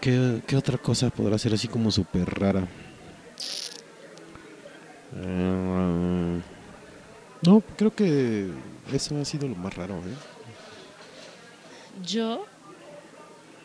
¿qué, 0.00 0.40
qué 0.46 0.56
otra 0.56 0.76
cosa 0.78 1.08
podrá 1.10 1.38
ser 1.38 1.54
así 1.54 1.68
como 1.68 1.90
súper 1.90 2.28
rara? 2.28 2.66
Eh, 5.14 6.40
no, 7.42 7.60
creo 7.76 7.94
que 7.94 8.48
eso 8.92 9.18
ha 9.20 9.24
sido 9.24 9.46
lo 9.48 9.54
más 9.54 9.74
raro. 9.76 9.94
¿eh? 9.96 10.14
Yo, 12.04 12.44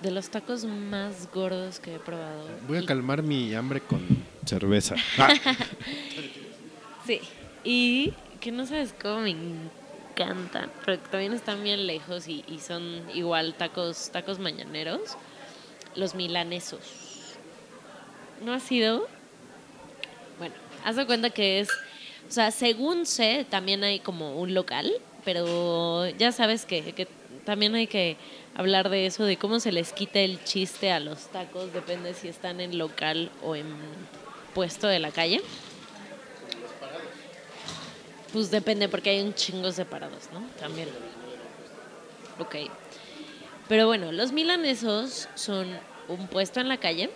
de 0.01 0.11
los 0.11 0.29
tacos 0.29 0.65
más 0.65 1.29
gordos 1.31 1.79
que 1.79 1.95
he 1.95 1.99
probado. 1.99 2.47
Voy 2.67 2.77
a 2.77 2.81
y- 2.81 2.85
calmar 2.85 3.21
mi 3.23 3.53
hambre 3.53 3.81
con 3.81 4.01
cerveza. 4.45 4.95
Ah, 5.17 5.33
Sí. 7.05 7.19
Y 7.63 8.13
que 8.39 8.51
no 8.51 8.65
sabes 8.65 8.93
cómo 8.99 9.21
me 9.21 9.31
encantan. 9.31 10.71
Pero 10.85 10.99
también 10.99 11.33
están 11.33 11.63
bien 11.63 11.85
lejos 11.87 12.27
y, 12.27 12.43
y 12.47 12.59
son 12.59 13.03
igual 13.13 13.53
tacos, 13.55 14.09
tacos 14.11 14.39
mañaneros. 14.39 15.01
Los 15.95 16.15
milanesos. 16.15 16.79
¿No 18.43 18.53
ha 18.53 18.59
sido? 18.59 19.07
Bueno, 20.39 20.55
haz 20.85 20.95
de 20.95 21.05
cuenta 21.05 21.29
que 21.29 21.59
es. 21.59 21.69
O 22.27 22.31
sea, 22.31 22.51
según 22.51 23.05
sé, 23.05 23.45
también 23.49 23.83
hay 23.83 23.99
como 23.99 24.39
un 24.39 24.53
local. 24.53 24.91
Pero 25.25 26.07
ya 26.09 26.31
sabes 26.31 26.65
que, 26.65 26.93
que 26.93 27.07
también 27.45 27.75
hay 27.75 27.85
que 27.87 28.17
hablar 28.55 28.89
de 28.89 29.05
eso, 29.05 29.25
de 29.25 29.37
cómo 29.37 29.59
se 29.59 29.71
les 29.71 29.93
quita 29.93 30.19
el 30.19 30.43
chiste 30.43 30.91
a 30.91 30.99
los 30.99 31.27
tacos. 31.27 31.73
Depende 31.73 32.13
si 32.13 32.27
están 32.27 32.59
en 32.59 32.77
local 32.77 33.31
o 33.43 33.55
en 33.55 33.67
puesto 34.53 34.87
de 34.87 34.99
la 34.99 35.11
calle. 35.11 35.41
Pues 38.33 38.49
depende, 38.49 38.87
porque 38.87 39.09
hay 39.09 39.21
un 39.21 39.33
chingo 39.33 39.71
separados, 39.71 40.29
¿no? 40.31 40.41
También. 40.59 40.89
Ok. 42.39 42.55
Pero 43.67 43.87
bueno, 43.87 44.11
los 44.11 44.31
milanesos 44.31 45.27
son 45.35 45.67
un 46.07 46.27
puesto 46.27 46.59
en 46.59 46.67
la 46.67 46.77
calle 46.77 47.09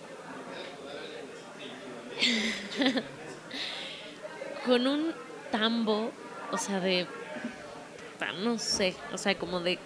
con 4.66 4.86
un 4.86 5.14
tambo, 5.50 6.12
o 6.52 6.58
sea, 6.58 6.80
de. 6.80 7.06
No 8.42 8.58
sé, 8.58 8.94
o 9.12 9.18
sea, 9.18 9.36
como 9.36 9.60
de. 9.60 9.78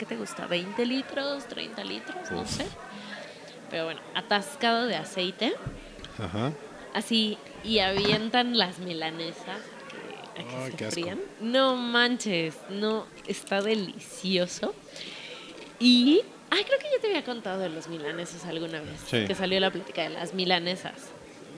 ¿Qué 0.00 0.06
te 0.06 0.16
gusta? 0.16 0.48
¿20 0.48 0.86
litros? 0.86 1.46
¿30 1.46 1.84
litros? 1.84 2.30
No 2.30 2.40
Uf. 2.40 2.48
sé. 2.48 2.66
Pero 3.68 3.84
bueno, 3.84 4.00
atascado 4.14 4.86
de 4.86 4.96
aceite 4.96 5.52
Ajá. 6.18 6.54
así 6.94 7.36
y 7.62 7.80
avientan 7.80 8.56
las 8.56 8.78
milanesas 8.78 9.58
que, 10.34 10.40
a 10.40 10.44
que 10.44 10.56
Ay, 10.56 10.70
se 10.70 10.76
qué 10.78 10.84
asco. 10.86 11.00
frían. 11.02 11.20
No 11.40 11.76
manches, 11.76 12.56
no, 12.70 13.06
está 13.26 13.60
delicioso. 13.60 14.74
Y, 15.78 16.22
ay, 16.48 16.64
creo 16.64 16.78
que 16.78 16.86
ya 16.96 17.00
te 17.02 17.06
había 17.08 17.24
contado 17.24 17.60
de 17.60 17.68
los 17.68 17.86
milanesas 17.88 18.46
alguna 18.46 18.80
vez, 18.80 19.00
Sí. 19.06 19.26
que 19.26 19.34
salió 19.34 19.60
la 19.60 19.70
plática 19.70 20.02
de 20.02 20.08
las 20.08 20.32
milanesas. 20.32 20.94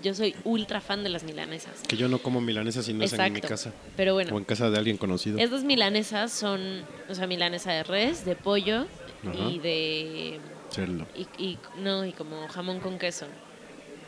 Yo 0.02 0.14
soy 0.14 0.34
ultra 0.44 0.80
fan 0.80 1.02
de 1.04 1.08
las 1.10 1.22
milanesas. 1.24 1.80
Que 1.86 1.96
yo 1.96 2.08
no 2.08 2.18
como 2.18 2.40
milanesa 2.40 2.82
si 2.82 2.92
no 2.92 3.04
es 3.04 3.12
en 3.12 3.32
mi 3.32 3.40
casa. 3.40 3.72
Pero 3.96 4.12
O 4.12 4.14
bueno, 4.14 4.36
en 4.36 4.44
casa 4.44 4.68
de 4.70 4.76
alguien 4.78 4.96
conocido. 4.96 5.38
estas 5.38 5.62
milanesas 5.64 6.32
son, 6.32 6.82
o 7.08 7.14
sea, 7.14 7.26
milanesa 7.26 7.72
de 7.72 7.84
res, 7.84 8.24
de 8.24 8.34
pollo 8.34 8.86
Ajá. 9.26 9.34
y 9.50 9.58
de 9.60 10.40
Cerdo. 10.70 11.06
y, 11.14 11.26
y- 11.42 11.58
no, 11.78 12.04
y 12.04 12.12
como 12.12 12.48
jamón 12.48 12.80
con 12.80 12.98
queso. 12.98 13.26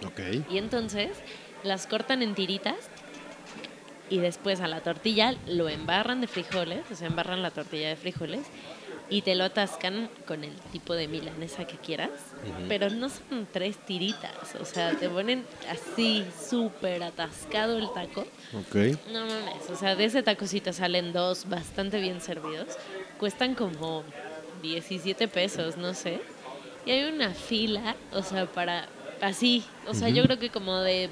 Ok. 0.06 0.20
Y 0.50 0.58
entonces 0.58 1.10
las 1.62 1.86
cortan 1.86 2.22
en 2.22 2.34
tiritas 2.34 2.76
y 4.10 4.18
después 4.18 4.60
a 4.60 4.68
la 4.68 4.80
tortilla 4.82 5.34
lo 5.46 5.68
embarran 5.68 6.20
de 6.20 6.26
frijoles, 6.26 6.80
o 6.90 6.94
sea, 6.94 7.06
embarran 7.06 7.40
la 7.42 7.50
tortilla 7.52 7.88
de 7.88 7.96
frijoles 7.96 8.42
y 9.10 9.22
te 9.22 9.34
lo 9.34 9.44
atascan 9.44 10.08
con 10.26 10.44
el 10.44 10.54
tipo 10.72 10.94
de 10.94 11.08
milanesa 11.08 11.66
que 11.66 11.76
quieras, 11.76 12.10
pero 12.68 12.88
no 12.90 13.08
son 13.08 13.46
tres 13.52 13.76
tiritas, 13.76 14.54
o 14.60 14.64
sea, 14.64 14.92
te 14.96 15.08
ponen 15.08 15.44
así 15.68 16.24
súper 16.48 17.02
atascado 17.02 17.78
el 17.78 17.92
taco. 17.92 18.26
Ok. 18.54 18.74
No 19.12 19.20
mames, 19.26 19.70
o 19.70 19.76
sea, 19.76 19.94
de 19.94 20.06
ese 20.06 20.22
tacocito 20.22 20.72
salen 20.72 21.12
dos 21.12 21.48
bastante 21.48 22.00
bien 22.00 22.20
servidos. 22.20 22.68
Cuestan 23.18 23.54
como 23.54 24.04
17 24.62 25.28
pesos, 25.28 25.76
no 25.76 25.94
sé. 25.94 26.20
Y 26.86 26.90
hay 26.90 27.04
una 27.04 27.30
fila, 27.30 27.96
o 28.12 28.22
sea, 28.22 28.46
para 28.46 28.88
así, 29.20 29.64
o 29.86 29.94
sea, 29.94 30.08
yo 30.08 30.22
creo 30.24 30.38
que 30.38 30.50
como 30.50 30.78
de 30.78 31.10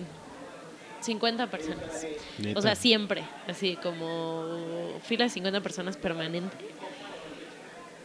50 1.01 1.49
personas. 1.49 2.07
Neta. 2.39 2.59
O 2.59 2.63
sea, 2.63 2.75
siempre, 2.75 3.25
así 3.49 3.77
como 3.77 4.99
fila 5.03 5.25
de 5.25 5.31
50 5.31 5.61
personas 5.61 5.97
permanente. 5.97 6.57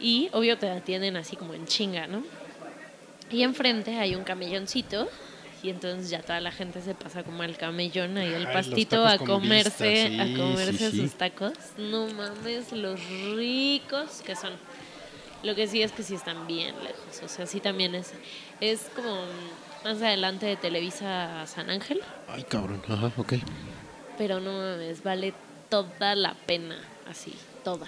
Y 0.00 0.28
obvio 0.32 0.58
te 0.58 0.70
atienden 0.70 1.16
así 1.16 1.36
como 1.36 1.54
en 1.54 1.66
chinga, 1.66 2.06
¿no? 2.06 2.22
Y 3.30 3.42
enfrente 3.42 3.98
hay 3.98 4.14
un 4.14 4.24
camelloncito 4.24 5.08
y 5.62 5.70
entonces 5.70 6.08
ya 6.08 6.22
toda 6.22 6.40
la 6.40 6.52
gente 6.52 6.80
se 6.80 6.94
pasa 6.94 7.24
como 7.24 7.42
al 7.42 7.56
camellón 7.56 8.16
ahí 8.16 8.30
los 8.30 8.52
pastito 8.52 9.04
a 9.04 9.18
comerse, 9.18 9.88
vista, 9.88 10.08
sí, 10.08 10.20
a 10.20 10.36
comerse 10.36 10.78
sí, 10.78 10.90
sí. 10.90 11.00
sus 11.02 11.12
tacos. 11.18 11.52
No 11.76 12.06
mames, 12.06 12.72
los 12.72 13.00
ricos 13.34 14.22
que 14.24 14.36
son. 14.36 14.52
Lo 15.42 15.54
que 15.54 15.66
sí 15.66 15.82
es 15.82 15.92
que 15.92 16.02
sí 16.02 16.14
están 16.14 16.46
bien 16.46 16.74
lejos, 16.82 17.22
o 17.22 17.28
sea, 17.28 17.46
sí 17.46 17.60
también 17.60 17.94
es 17.94 18.12
es 18.60 18.90
como 18.94 19.20
más 19.84 20.02
adelante 20.02 20.46
de 20.46 20.56
Televisa 20.56 21.46
San 21.46 21.70
Ángel, 21.70 22.00
Ay, 22.28 22.42
cabrón. 22.44 22.82
Ajá, 22.88 23.12
ok. 23.16 23.34
pero 24.16 24.40
no 24.40 24.52
mames, 24.52 25.02
vale 25.02 25.34
toda 25.68 26.16
la 26.16 26.34
pena, 26.34 26.76
así, 27.08 27.34
toda. 27.62 27.86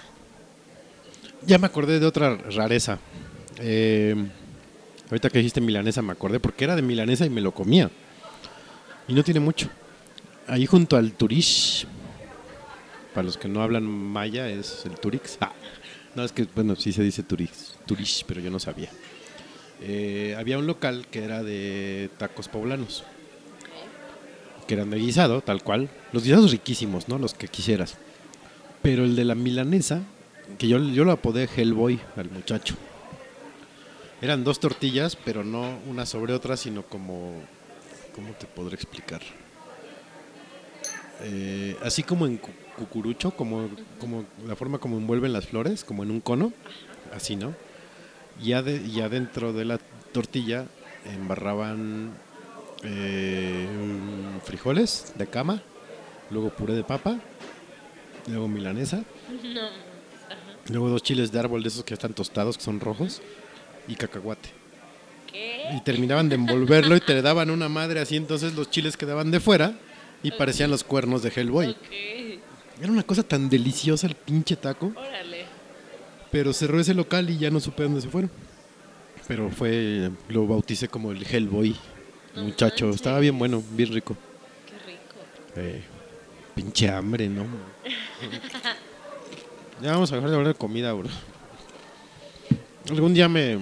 Ya 1.47 1.59
me 1.59 1.67
acordé 1.67 2.01
de 2.01 2.07
otra 2.07 2.37
rareza. 2.37 2.99
Eh, 3.59 4.15
ahorita 5.11 5.31
que 5.31 5.39
dijiste 5.39 5.61
milanesa 5.61 6.03
me 6.03 6.13
acordé 6.13 6.41
porque 6.41 6.65
era 6.65 6.77
de 6.77 6.83
milanesa 6.83 7.27
y 7.27 7.31
me 7.31 7.41
lo 7.41 7.53
comía. 7.53 7.91
Y 9.09 9.15
no 9.15 9.25
tiene 9.25 9.41
mucho. 9.41 9.69
Ahí 10.47 10.67
junto 10.67 10.97
al 10.97 11.13
Turish, 11.13 11.87
para 13.15 13.25
los 13.25 13.37
que 13.37 13.49
no 13.49 13.63
hablan 13.63 13.85
maya, 13.85 14.49
es 14.49 14.85
el 14.85 14.99
Turix. 14.99 15.39
Ah, 15.41 15.53
no, 16.15 16.25
es 16.25 16.33
que, 16.33 16.47
bueno, 16.55 16.77
sí 16.77 16.93
se 16.93 17.03
dice 17.03 17.23
Turix, 17.23 17.77
Turish, 17.87 18.25
pero 18.27 18.41
yo 18.41 18.51
no 18.51 18.59
sabía. 18.59 18.91
Eh, 19.81 20.35
había 20.39 20.59
un 20.59 20.67
local 20.67 21.07
que 21.11 21.25
era 21.25 21.43
de 21.43 22.11
tacos 22.19 22.49
poblanos, 22.49 23.05
que 24.67 24.75
eran 24.75 24.91
de 24.91 24.99
guisado, 24.99 25.41
tal 25.41 25.63
cual. 25.63 25.89
Los 26.13 26.25
guisados 26.25 26.51
riquísimos, 26.51 27.09
¿no? 27.09 27.19
Los 27.19 27.35
que 27.35 27.49
quisieras. 27.49 27.97
Pero 28.83 29.05
el 29.05 29.17
de 29.17 29.25
la 29.25 29.35
milanesa, 29.35 30.03
que 30.59 30.69
yo, 30.69 30.79
yo 30.79 31.05
lo 31.05 31.13
apodé 31.13 31.49
Hellboy 31.55 31.99
al 32.17 32.31
muchacho. 32.31 32.77
Eran 34.23 34.45
dos 34.45 34.61
tortillas, 34.61 35.17
pero 35.17 35.45
no 35.45 35.79
una 35.89 36.05
sobre 36.07 36.33
otra, 36.35 36.57
sino 36.57 36.83
como... 36.83 37.33
¿Cómo 38.15 38.33
te 38.35 38.47
podré 38.47 38.75
explicar? 38.75 39.23
Eh, 41.23 41.77
así 41.83 42.03
como 42.03 42.27
en 42.27 42.37
cu- 42.39 42.51
cucurucho, 42.77 43.31
como, 43.31 43.69
como 43.99 44.25
la 44.47 44.57
forma 44.57 44.79
como 44.79 44.97
envuelven 44.97 45.33
las 45.33 45.47
flores, 45.47 45.85
como 45.85 46.03
en 46.03 46.11
un 46.11 46.21
cono, 46.21 46.53
así, 47.15 47.37
¿no? 47.37 47.55
Y, 48.43 48.51
ade- 48.53 48.85
y 48.87 49.01
adentro 49.01 49.53
de 49.53 49.65
la 49.65 49.79
tortilla 50.13 50.67
embarraban 51.15 52.11
eh, 52.83 53.69
frijoles 54.45 55.13
de 55.17 55.27
cama, 55.27 55.63
luego 56.31 56.51
puré 56.51 56.75
de 56.75 56.85
papa, 56.85 57.19
luego 58.27 58.49
milanesa, 58.49 59.03
No, 59.55 59.90
luego 60.71 60.89
dos 60.89 61.03
chiles 61.03 61.33
de 61.33 61.39
árbol 61.39 61.63
de 61.63 61.69
esos 61.69 61.85
que 61.85 61.95
están 61.95 62.13
tostados, 62.15 62.57
que 62.59 62.65
son 62.65 62.81
rojos, 62.81 63.21
y 63.89 63.95
cacahuate. 63.97 64.51
¿qué? 65.31 65.65
Y 65.77 65.81
terminaban 65.83 66.29
de 66.29 66.35
envolverlo 66.37 66.97
y 66.97 67.01
te 67.01 67.21
daban 67.23 67.51
una 67.51 67.69
madre 67.69 68.01
así, 68.01 68.17
entonces 68.17 68.55
los 68.55 68.71
chiles 68.71 68.97
quedaban 68.97 69.31
de 69.31 69.41
fuera 69.41 69.75
y 70.23 70.31
parecían 70.33 70.71
los 70.71 70.85
cuernos 70.85 71.23
de 71.23 71.31
Hellboy. 71.35 71.77
Era 72.81 72.91
una 72.91 73.03
cosa 73.03 73.23
tan 73.23 73.49
deliciosa 73.51 74.07
el 74.07 74.15
pinche 74.15 74.57
taco, 74.57 74.93
órale. 74.97 75.45
pero 76.33 76.53
cerró 76.53 76.81
ese 76.81 76.95
local 76.95 77.29
y 77.31 77.39
ya 77.39 77.51
no 77.51 77.61
supe 77.61 77.83
dónde 77.83 78.01
se 78.01 78.09
fueron. 78.09 78.31
Pero 79.29 79.51
fue, 79.51 80.11
lo 80.29 80.47
bauticé 80.47 80.89
como 80.89 81.13
el 81.13 81.25
Hellboy, 81.25 81.77
No 82.35 82.43
muchacho. 82.45 82.87
manches. 82.87 82.97
Estaba 83.01 83.21
bien 83.21 83.39
bueno, 83.39 83.63
bien 83.73 83.93
rico. 83.93 84.17
Qué 84.67 84.91
rico. 84.91 85.17
Eh, 85.57 85.83
pinche 86.55 86.89
hambre, 86.89 87.29
¿no? 87.29 87.45
ya 89.83 89.93
vamos 89.93 90.13
a 90.13 90.17
dejar 90.17 90.31
de 90.31 90.37
hablar 90.37 90.53
de 90.53 90.59
comida, 90.59 90.93
bro. 90.93 91.09
Algún 92.91 93.15
día 93.15 93.29
me, 93.29 93.59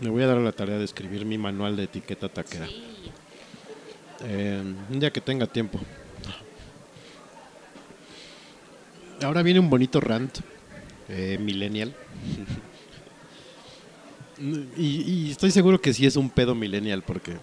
me 0.00 0.10
voy 0.10 0.22
a 0.22 0.26
dar 0.26 0.38
la 0.38 0.52
tarea 0.52 0.78
de 0.78 0.84
escribir 0.84 1.24
mi 1.24 1.38
manual 1.38 1.76
de 1.76 1.84
etiqueta 1.84 2.28
taquera. 2.28 2.66
Sí. 2.66 2.84
Eh, 4.24 4.62
un 4.90 5.00
día 5.00 5.10
que 5.10 5.20
tenga 5.20 5.46
tiempo. 5.46 5.80
Ahora 9.22 9.42
viene 9.42 9.60
un 9.60 9.68
bonito 9.68 10.00
rant 10.00 10.38
eh, 11.08 11.38
millennial. 11.38 11.94
y, 14.76 15.26
y 15.26 15.30
estoy 15.30 15.50
seguro 15.50 15.80
que 15.80 15.92
sí 15.92 16.06
es 16.06 16.16
un 16.16 16.30
pedo 16.30 16.54
millennial 16.54 17.02
porque 17.02 17.36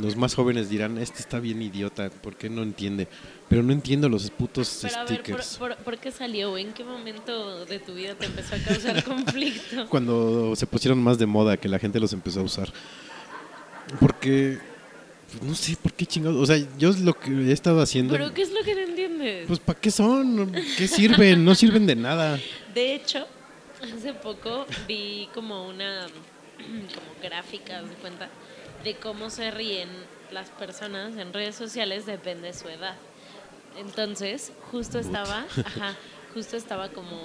los 0.00 0.16
más 0.16 0.34
jóvenes 0.34 0.68
dirán, 0.68 0.98
este 0.98 1.20
está 1.20 1.40
bien 1.40 1.60
idiota, 1.62 2.10
¿por 2.10 2.36
qué 2.36 2.48
no 2.48 2.62
entiende? 2.62 3.08
Pero 3.48 3.62
no 3.62 3.72
entiendo 3.72 4.08
los 4.08 4.30
putos 4.30 4.80
Pero 4.82 4.94
a 4.96 5.04
ver, 5.04 5.06
¿por, 5.06 5.16
stickers. 5.16 5.56
por, 5.56 5.76
por 5.76 5.98
qué 5.98 6.10
salió? 6.12 6.56
¿En 6.56 6.72
qué 6.72 6.84
momento 6.84 7.64
de 7.66 7.78
tu 7.78 7.94
vida 7.94 8.14
te 8.14 8.26
empezó 8.26 8.54
a 8.54 8.58
causar 8.58 9.04
conflicto? 9.04 9.88
Cuando 9.88 10.54
se 10.56 10.66
pusieron 10.66 11.02
más 11.02 11.18
de 11.18 11.26
moda, 11.26 11.56
que 11.56 11.68
la 11.68 11.78
gente 11.78 12.00
los 12.00 12.12
empezó 12.12 12.40
a 12.40 12.42
usar. 12.44 12.72
Porque, 13.98 14.58
pues, 15.30 15.42
no 15.42 15.54
sé, 15.54 15.76
¿por 15.76 15.92
qué 15.92 16.06
chingados? 16.06 16.40
O 16.40 16.46
sea, 16.46 16.64
yo 16.78 16.92
lo 16.92 17.14
que 17.14 17.30
he 17.30 17.52
estado 17.52 17.80
haciendo... 17.80 18.12
¿Pero 18.14 18.32
qué 18.32 18.42
es 18.42 18.52
lo 18.52 18.62
que 18.62 18.74
no 18.74 18.80
entiendes? 18.82 19.46
Pues 19.46 19.58
¿para 19.58 19.80
qué 19.80 19.90
son? 19.90 20.52
¿Qué 20.76 20.86
sirven? 20.86 21.44
No 21.44 21.54
sirven 21.54 21.86
de 21.86 21.96
nada. 21.96 22.38
De 22.74 22.94
hecho, 22.94 23.26
hace 23.82 24.12
poco 24.14 24.66
vi 24.86 25.28
como 25.34 25.68
una 25.68 26.06
como 26.58 27.22
gráfica, 27.22 27.82
de 27.82 27.94
cuenta, 27.94 28.28
de 28.84 28.96
cómo 28.96 29.30
se 29.30 29.50
ríen 29.50 29.88
las 30.30 30.50
personas 30.50 31.16
en 31.16 31.32
redes 31.32 31.54
sociales 31.54 32.06
depende 32.06 32.48
de 32.48 32.54
su 32.54 32.68
edad. 32.68 32.96
Entonces, 33.76 34.52
justo 34.70 34.98
estaba, 34.98 35.44
ajá, 35.64 35.96
justo 36.34 36.56
estaba 36.56 36.88
como 36.88 37.18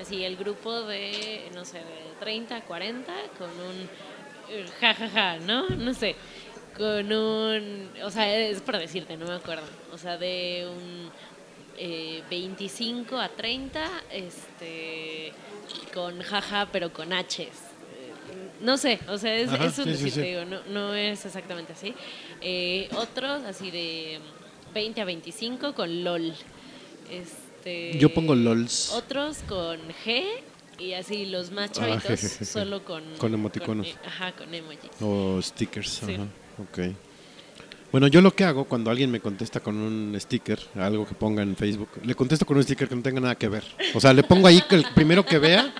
así 0.00 0.24
el 0.24 0.36
grupo 0.36 0.82
de, 0.82 1.50
no 1.54 1.64
sé, 1.64 1.78
de 1.78 2.14
30, 2.20 2.62
40 2.62 3.12
con 3.38 3.50
un 3.50 3.88
eh, 4.50 4.66
jajaja, 4.80 5.38
¿no? 5.38 5.68
No 5.68 5.94
sé, 5.94 6.16
con 6.76 7.12
un, 7.12 7.90
o 8.02 8.10
sea, 8.10 8.34
es 8.36 8.60
por 8.60 8.78
decirte, 8.78 9.16
no 9.16 9.26
me 9.26 9.34
acuerdo, 9.34 9.66
o 9.92 9.98
sea, 9.98 10.16
de 10.16 10.68
un 10.70 11.10
eh, 11.76 12.22
25 12.30 13.18
a 13.18 13.28
30, 13.28 13.84
este, 14.12 15.32
con 15.92 16.22
jaja, 16.22 16.68
pero 16.72 16.92
con 16.92 17.12
H's. 17.12 17.67
No 18.60 18.76
sé, 18.76 18.98
o 19.08 19.16
sea, 19.18 19.34
es, 19.36 19.48
Ajá, 19.50 19.66
es 19.66 19.78
un 19.78 19.84
sí, 19.84 19.90
decir, 19.90 20.22
digo, 20.22 20.44
no, 20.44 20.60
no 20.70 20.94
es 20.94 21.24
exactamente 21.24 21.72
así. 21.74 21.94
Eh, 22.40 22.88
otros 22.96 23.44
así 23.44 23.70
de 23.70 24.18
20 24.74 25.00
a 25.00 25.04
25 25.04 25.74
con 25.74 26.02
LOL. 26.04 26.34
Este, 27.10 27.98
Yo 27.98 28.12
pongo 28.12 28.34
LOLs. 28.34 28.90
Otros 28.92 29.38
con 29.48 29.78
G 30.04 30.24
y 30.78 30.92
así 30.94 31.26
los 31.26 31.50
más 31.50 31.70
Ah, 31.80 32.00
solo 32.44 32.84
con... 32.84 33.02
Con 33.18 33.34
emoticonos. 33.34 33.86
e- 33.86 33.94
ajá, 34.06 34.32
con 34.32 34.52
emojis. 34.52 34.90
O 35.00 35.40
stickers. 35.42 35.88
Sí. 36.04 36.14
Ajá. 36.14 36.24
Ok. 36.58 36.94
Bueno, 37.90 38.06
yo 38.08 38.20
lo 38.20 38.34
que 38.34 38.44
hago 38.44 38.64
cuando 38.66 38.90
alguien 38.90 39.10
me 39.10 39.18
contesta 39.20 39.60
con 39.60 39.76
un 39.76 40.14
sticker, 40.20 40.58
algo 40.74 41.06
que 41.06 41.14
ponga 41.14 41.42
en 41.42 41.56
Facebook, 41.56 41.88
le 42.04 42.14
contesto 42.14 42.44
con 42.44 42.58
un 42.58 42.62
sticker 42.62 42.86
que 42.86 42.94
no 42.94 43.02
tenga 43.02 43.18
nada 43.20 43.34
que 43.34 43.48
ver. 43.48 43.64
O 43.94 44.00
sea, 44.00 44.12
le 44.12 44.22
pongo 44.24 44.46
ahí 44.46 44.60
que 44.68 44.74
el 44.74 44.84
primero 44.94 45.24
que 45.24 45.38
vea 45.38 45.72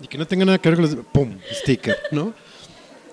y 0.00 0.06
que 0.06 0.18
no 0.18 0.26
tenga 0.26 0.44
nada 0.44 0.58
que 0.58 0.68
ver 0.68 0.78
con 0.78 0.84
los... 0.84 1.06
¡Pum! 1.12 1.38
Sticker, 1.52 1.96
¿no? 2.10 2.34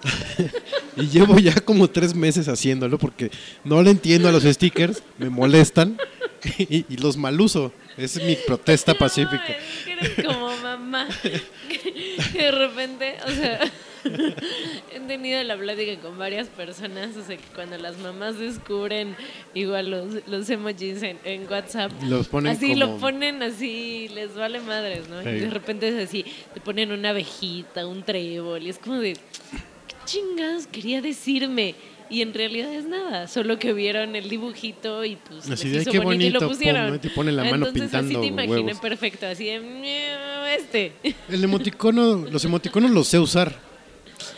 y 0.98 1.08
llevo 1.08 1.38
ya 1.38 1.54
como 1.56 1.88
tres 1.90 2.16
meses 2.16 2.48
haciéndolo 2.48 2.98
porque 2.98 3.30
no 3.64 3.82
le 3.84 3.92
entiendo 3.92 4.28
a 4.30 4.32
los 4.32 4.44
stickers, 4.44 5.04
me 5.18 5.30
molestan 5.30 5.98
y, 6.58 6.86
y 6.90 6.98
los 6.98 7.18
maluso. 7.18 7.72
Esa 7.98 8.20
es 8.20 8.26
mi 8.26 8.36
protesta 8.36 8.94
No, 8.94 9.00
pacífica. 9.00 9.46
es 9.46 9.84
que 9.86 9.92
eres 9.94 10.26
como 10.26 10.56
mamá. 10.58 11.08
que 11.22 12.40
de 12.42 12.52
repente, 12.52 13.18
o 13.28 13.32
sea, 13.32 13.60
he 14.94 15.00
tenido 15.08 15.44
la 15.44 15.58
plática 15.58 16.00
con 16.02 16.18
varias 16.18 16.48
personas, 16.48 17.16
o 17.18 17.24
sea, 17.24 17.38
que 17.38 17.44
cuando 17.56 17.78
las 17.78 17.98
mamás 17.98 18.38
descubren 18.40 19.16
igual 19.54 19.90
los, 19.92 20.28
los 20.28 20.50
emojis 20.50 21.04
en, 21.04 21.20
en 21.24 21.48
WhatsApp, 21.50 21.92
Los 22.04 22.28
ponen 22.28 22.52
así 22.54 22.70
como- 22.74 22.80
lo 22.94 22.98
ponen 22.98 23.44
así, 23.44 24.10
les 24.14 24.36
vale 24.36 24.60
madres, 24.60 25.08
¿no? 25.10 25.22
Y 25.22 25.40
de 25.40 25.50
repente 25.50 25.88
es 25.88 26.08
así, 26.08 26.26
te 26.54 26.62
ponen 26.62 26.92
una 26.92 27.10
abejita, 27.10 27.86
un 27.88 28.04
trébol, 28.04 28.64
y 28.64 28.70
es 28.70 28.80
como 28.80 28.98
de, 29.00 29.14
¿qué 29.14 29.96
chingados 30.06 30.68
quería 30.68 31.02
decirme? 31.02 31.76
Y 32.10 32.22
en 32.22 32.34
realidad 32.34 32.74
es 32.74 32.84
nada, 32.84 33.30
solo 33.30 33.58
que 33.58 33.72
vieron 33.72 34.18
el 34.18 34.28
dibujito 34.28 35.06
y 35.06 35.16
pues 35.16 35.50
Así 35.50 35.70
les 35.70 35.72
de, 35.72 35.78
"Ay, 35.78 35.82
hizo 35.84 35.92
qué 35.92 36.00
bonito 36.00 36.26
y 36.26 36.30
lo 36.30 36.40
bonito, 36.42 36.48
pusieron. 36.58 36.90
¿no? 36.90 36.96
Y 36.96 37.00
te 37.00 37.10
ponen 37.10 37.38
la 37.38 37.44
mano 37.46 37.56
Entonces, 37.68 37.84
pintando 37.84 38.20
así 38.20 38.20
te 38.20 38.28
imaginé 38.28 38.56
huevos. 38.64 38.80
perfecto, 38.82 39.28
así 39.28 39.46
de 39.46 39.60
"Miau, 39.62 40.46
este. 40.48 40.92
El 41.30 41.42
emoticono, 41.42 42.26
los 42.30 42.44
emoticonos 42.44 42.92
los 42.92 43.08
sé 43.08 43.18
usar. 43.18 43.58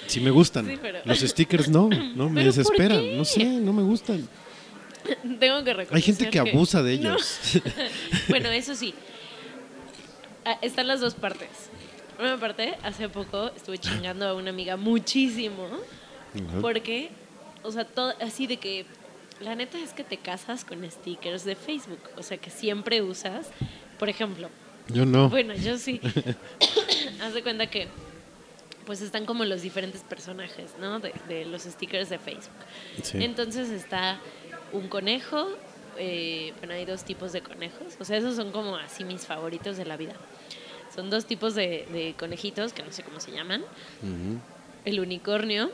Si 0.08 0.20
me 0.20 0.32
gustan. 0.32 0.66
Sí, 0.68 0.78
pero- 0.82 1.00
Los 1.06 1.20
stickers 1.20 1.70
no, 1.70 1.90
no 1.90 1.90
me 1.90 2.04
¿Pero 2.16 2.34
por 2.34 2.44
desesperan. 2.44 3.18
No 3.18 3.26
sé, 3.26 3.44
no 3.46 3.74
me 3.74 3.84
gustan. 3.84 4.28
Tengo 5.40 5.64
que 5.64 5.74
reconocer 5.74 5.96
Hay 5.96 6.02
gente 6.02 6.30
que 6.30 6.40
abusa 6.40 6.82
de 6.82 6.98
No. 6.98 7.10
ellos. 7.12 7.40
bueno, 8.30 8.50
eso 8.50 8.74
sí. 8.76 8.94
Ah, 10.46 10.58
Están 10.62 10.88
las 10.88 11.02
dos 11.02 11.14
partes. 11.14 11.50
Una 12.20 12.38
parte, 12.40 12.76
hace 12.84 13.10
poco 13.10 13.52
estuve 13.56 13.78
chingando 13.80 14.28
a 14.28 14.34
una 14.36 14.52
amiga 14.52 14.78
muchísimo 14.78 15.68
porque, 16.62 17.10
o 17.64 17.72
sea, 17.72 17.86
todo, 17.86 18.14
así 18.22 18.46
de 18.48 18.58
que 18.58 18.86
la 19.40 19.56
neta 19.56 19.80
es 19.80 19.94
que 19.94 20.04
te 20.04 20.18
casas 20.18 20.64
con 20.64 20.90
stickers 20.90 21.44
de 21.44 21.56
Facebook, 21.56 22.00
o 22.18 22.24
sea, 22.24 22.38
que 22.38 22.50
siempre 22.50 23.02
usas, 23.02 23.48
por 24.00 24.10
ejemplo, 24.10 24.50
Yo 24.90 25.06
no. 25.06 25.30
Bueno, 25.30 25.54
yo 25.56 25.78
sí. 25.78 26.00
Haz 27.22 27.34
de 27.34 27.42
cuenta 27.44 27.68
que 27.68 27.88
pues 28.86 29.02
están 29.02 29.26
como 29.26 29.46
los 29.46 29.62
diferentes 29.62 30.02
personajes, 30.02 30.72
¿no? 30.80 31.00
De, 31.00 31.14
de 31.28 31.46
los 31.46 31.64
stickers 31.64 32.10
de 32.10 32.20
Facebook. 32.20 32.52
Sí. 33.02 33.24
Entonces 33.24 33.70
está 33.70 34.20
un 34.72 34.88
conejo, 34.88 35.48
eh, 35.98 36.54
bueno, 36.60 36.74
hay 36.74 36.86
dos 36.86 37.04
tipos 37.04 37.32
de 37.32 37.42
conejos, 37.42 37.96
o 38.00 38.06
sea, 38.06 38.18
esos 38.18 38.36
son 38.36 38.52
como 38.52 38.76
así 38.76 39.04
mis 39.04 39.26
favoritos 39.26 39.78
de 39.78 39.86
la 39.86 39.98
vida. 39.98 40.14
Son 40.94 41.10
dos 41.10 41.26
tipos 41.26 41.56
de, 41.56 41.88
de 41.92 42.14
conejitos, 42.18 42.74
que 42.74 42.84
no 42.84 42.92
sé 42.92 43.04
cómo 43.04 43.20
se 43.20 43.32
llaman, 43.32 43.64
el 44.86 45.00
unicornio 45.00 45.72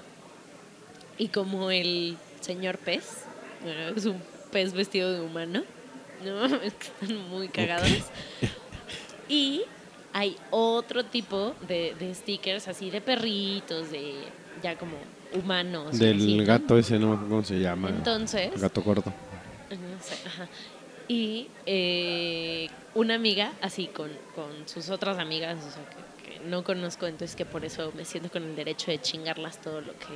y 1.17 1.27
como 1.27 1.71
el 1.71 2.17
señor 2.39 2.77
pez, 2.77 3.23
bueno, 3.61 3.89
es 3.97 4.05
un 4.05 4.21
pez 4.51 4.73
vestido 4.73 5.11
de 5.11 5.21
humano, 5.21 5.63
¿no? 6.23 6.45
Es 6.63 6.73
que 6.73 6.87
están 6.87 7.17
muy 7.29 7.49
cagados. 7.49 7.89
Y 9.31 9.61
hay 10.13 10.35
otro 10.51 11.05
tipo 11.05 11.55
de, 11.67 11.95
de 11.99 12.13
stickers 12.13 12.67
así 12.67 12.89
de 12.89 13.01
perritos, 13.01 13.91
de 13.91 14.15
ya 14.61 14.77
como 14.77 14.97
humanos. 15.33 15.97
Del 15.99 16.17
así, 16.17 16.37
¿no? 16.37 16.45
gato 16.45 16.77
ese, 16.77 16.99
no 16.99 17.19
cómo 17.19 17.43
se 17.43 17.59
llama. 17.59 17.89
Entonces, 17.89 18.59
Gato 18.59 18.81
gordo. 18.81 19.13
no 19.69 20.01
sé, 20.03 20.15
ajá. 20.27 20.47
Y 21.07 21.47
eh, 21.65 22.69
una 22.93 23.15
amiga, 23.15 23.53
así 23.61 23.87
con, 23.87 24.11
con 24.35 24.67
sus 24.67 24.89
otras 24.89 25.17
amigas, 25.17 25.57
o 25.65 25.71
sea, 25.71 25.83
que, 25.89 26.39
que 26.39 26.39
no 26.47 26.63
conozco, 26.63 27.07
entonces 27.07 27.35
que 27.35 27.45
por 27.45 27.65
eso 27.65 27.91
me 27.95 28.05
siento 28.05 28.29
con 28.29 28.43
el 28.43 28.55
derecho 28.55 28.91
de 28.91 29.01
chingarlas 29.01 29.59
todo 29.59 29.81
lo 29.81 29.93
que, 29.93 30.07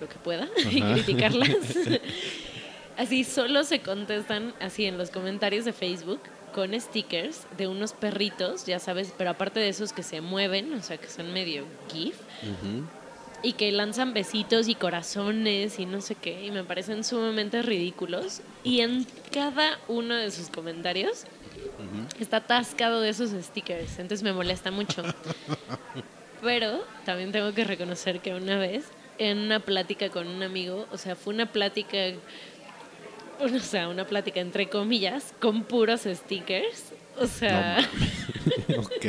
lo 0.00 0.08
que 0.08 0.16
pueda 0.16 0.48
y 0.70 0.82
criticarlas. 0.82 1.48
así 2.96 3.24
solo 3.24 3.62
se 3.64 3.80
contestan 3.80 4.54
así 4.60 4.86
en 4.86 4.98
los 4.98 5.10
comentarios 5.10 5.64
de 5.64 5.72
Facebook 5.72 6.20
con 6.52 6.78
stickers 6.80 7.46
de 7.56 7.66
unos 7.68 7.92
perritos, 7.92 8.66
ya 8.66 8.78
sabes, 8.78 9.12
pero 9.16 9.30
aparte 9.30 9.60
de 9.60 9.68
esos 9.68 9.92
que 9.92 10.02
se 10.02 10.20
mueven, 10.20 10.72
o 10.74 10.82
sea, 10.82 10.96
que 10.96 11.08
son 11.08 11.32
medio 11.32 11.64
GIF, 11.92 12.16
Ujú. 12.42 12.84
y 13.42 13.52
que 13.54 13.72
lanzan 13.72 14.12
besitos 14.12 14.68
y 14.68 14.74
corazones 14.74 15.78
y 15.78 15.86
no 15.86 16.00
sé 16.00 16.14
qué, 16.14 16.44
y 16.44 16.50
me 16.50 16.64
parecen 16.64 17.04
sumamente 17.04 17.62
ridículos. 17.62 18.40
Y 18.64 18.80
en 18.80 19.06
cada 19.32 19.78
uno 19.88 20.14
de 20.14 20.30
sus 20.30 20.48
comentarios 20.48 21.24
está 22.18 22.38
atascado 22.38 23.00
de 23.00 23.08
esos 23.10 23.30
stickers, 23.30 23.98
entonces 23.98 24.22
me 24.22 24.32
molesta 24.32 24.70
mucho. 24.70 25.02
Pero 26.42 26.84
también 27.04 27.32
tengo 27.32 27.52
que 27.52 27.64
reconocer 27.64 28.20
que 28.20 28.34
una 28.34 28.58
vez, 28.58 28.84
en 29.18 29.38
una 29.38 29.60
plática 29.60 30.08
con 30.08 30.26
un 30.26 30.42
amigo, 30.42 30.86
o 30.90 30.96
sea, 30.96 31.14
fue 31.16 31.34
una 31.34 31.52
plática, 31.52 31.98
o 33.40 33.48
sea, 33.60 33.88
una 33.88 34.06
plática 34.06 34.40
entre 34.40 34.68
comillas, 34.68 35.34
con 35.40 35.64
puros 35.64 36.02
stickers. 36.02 36.92
O 37.18 37.26
sea, 37.26 37.78
ok. 38.78 39.06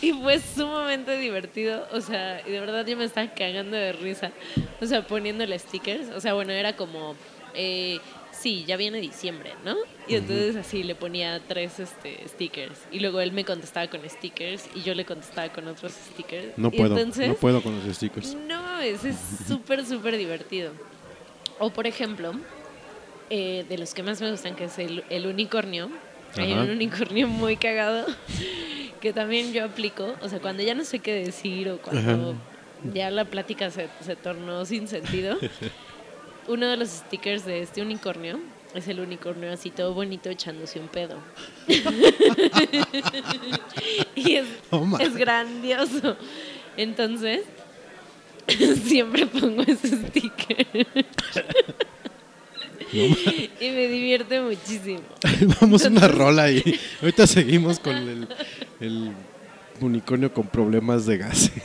y 0.00 0.12
fue 0.12 0.40
sumamente 0.40 1.18
divertido, 1.18 1.86
o 1.92 2.00
sea, 2.00 2.40
y 2.46 2.50
de 2.50 2.60
verdad 2.60 2.86
yo 2.86 2.96
me 2.96 3.04
estaba 3.04 3.34
cagando 3.34 3.76
de 3.76 3.92
risa, 3.92 4.32
o 4.80 4.86
sea, 4.86 5.06
poniéndole 5.06 5.58
stickers, 5.58 6.08
o 6.10 6.20
sea, 6.20 6.32
bueno, 6.32 6.52
era 6.52 6.74
como, 6.74 7.14
eh, 7.54 7.98
sí, 8.30 8.64
ya 8.66 8.78
viene 8.78 9.00
diciembre, 9.00 9.52
¿no? 9.64 9.76
Y 10.08 10.14
entonces 10.14 10.56
así 10.56 10.84
le 10.84 10.94
ponía 10.94 11.38
tres 11.46 11.80
este, 11.80 12.26
stickers, 12.28 12.78
y 12.90 13.00
luego 13.00 13.20
él 13.20 13.32
me 13.32 13.44
contestaba 13.44 13.88
con 13.88 14.00
stickers, 14.08 14.66
y 14.74 14.82
yo 14.82 14.94
le 14.94 15.04
contestaba 15.04 15.52
con 15.52 15.68
otros 15.68 15.92
stickers. 15.92 16.56
No 16.56 16.68
y 16.68 16.78
puedo, 16.78 16.96
entonces, 16.96 17.28
no 17.28 17.34
puedo 17.34 17.60
con 17.60 17.74
los 17.84 17.94
stickers. 17.94 18.34
no 18.34 18.78
es 18.78 19.00
súper, 19.46 19.84
súper 19.84 20.16
divertido. 20.16 20.72
O 21.58 21.70
por 21.70 21.86
ejemplo, 21.86 22.32
eh, 23.30 23.64
de 23.68 23.78
los 23.78 23.94
que 23.94 24.02
más 24.02 24.20
me 24.20 24.30
gustan, 24.30 24.54
que 24.56 24.64
es 24.64 24.78
el, 24.78 25.04
el 25.10 25.26
unicornio. 25.26 25.90
Hay 26.36 26.52
un 26.52 26.70
unicornio 26.70 27.28
muy 27.28 27.56
cagado 27.56 28.06
que 29.00 29.12
también 29.12 29.52
yo 29.52 29.64
aplico. 29.64 30.14
O 30.20 30.28
sea, 30.28 30.40
cuando 30.40 30.62
ya 30.62 30.74
no 30.74 30.84
sé 30.84 30.98
qué 30.98 31.14
decir 31.14 31.70
o 31.70 31.78
cuando 31.78 32.34
ya 32.92 33.10
la 33.10 33.24
plática 33.24 33.70
se, 33.70 33.88
se 34.00 34.16
tornó 34.16 34.64
sin 34.64 34.88
sentido. 34.88 35.38
Uno 36.48 36.68
de 36.68 36.76
los 36.76 36.90
stickers 36.90 37.44
de 37.44 37.62
este 37.62 37.82
unicornio 37.82 38.38
es 38.74 38.86
el 38.88 39.00
unicornio 39.00 39.50
así 39.52 39.70
todo 39.70 39.94
bonito 39.94 40.28
echándose 40.28 40.78
un 40.78 40.88
pedo. 40.88 41.16
y 44.14 44.34
es, 44.34 44.46
Oh, 44.70 44.86
es 44.98 45.16
grandioso. 45.16 46.16
Entonces, 46.76 47.42
siempre 48.84 49.26
pongo 49.26 49.62
ese 49.62 49.88
sticker. 49.88 50.66
y 52.92 53.70
me 53.70 53.88
divierte 53.88 54.40
muchísimo. 54.40 55.00
Vamos 55.60 55.84
a 55.84 55.88
una 55.88 56.08
rola 56.08 56.50
y 56.50 56.78
ahorita 57.02 57.26
seguimos 57.26 57.78
con 57.78 57.96
el, 57.96 58.28
el 58.80 59.12
unicornio 59.80 60.32
con 60.32 60.46
problemas 60.46 61.06
de 61.06 61.18
gas. 61.18 61.50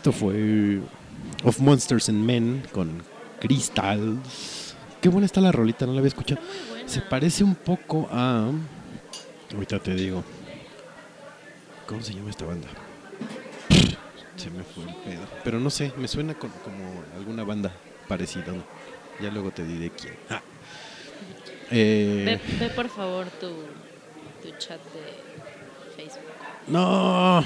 Esto 0.00 0.12
fue 0.12 0.80
Of 1.44 1.58
Monsters 1.58 2.08
and 2.08 2.24
Men 2.24 2.62
con 2.72 3.02
Crystals. 3.38 4.74
Qué 5.02 5.10
buena 5.10 5.26
está 5.26 5.42
la 5.42 5.52
rolita, 5.52 5.84
no 5.84 5.92
la 5.92 5.98
había 5.98 6.08
escuchado. 6.08 6.40
Se 6.86 7.02
parece 7.02 7.44
un 7.44 7.54
poco 7.54 8.08
a. 8.10 8.50
Ahorita 9.52 9.78
te 9.78 9.94
digo. 9.94 10.24
¿Cómo 11.86 12.00
se 12.00 12.14
llama 12.14 12.30
esta 12.30 12.46
banda? 12.46 12.66
Se 14.36 14.48
me 14.48 14.62
fue 14.62 14.84
el 14.84 14.94
pedo. 15.04 15.26
Pero 15.44 15.60
no 15.60 15.68
sé, 15.68 15.92
me 15.98 16.08
suena 16.08 16.32
como 16.32 16.54
alguna 17.14 17.44
banda 17.44 17.70
parecida. 18.08 18.52
¿no? 18.52 18.64
Ya 19.22 19.30
luego 19.30 19.50
te 19.50 19.66
diré 19.66 19.90
quién. 19.90 20.14
Ah. 20.30 20.40
Eh, 21.70 22.40
Ve, 22.58 22.58
ve, 22.58 22.72
por 22.72 22.88
favor 22.88 23.26
tu, 23.38 23.48
tu 24.42 24.56
chat 24.56 24.80
de 24.94 25.94
Facebook. 25.94 26.24
No. 26.68 27.44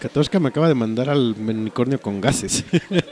Katoshka 0.00 0.40
me 0.40 0.48
acaba 0.48 0.68
de 0.68 0.74
mandar 0.74 1.10
al 1.10 1.34
unicornio 1.38 2.00
con 2.00 2.20
gases. 2.20 2.64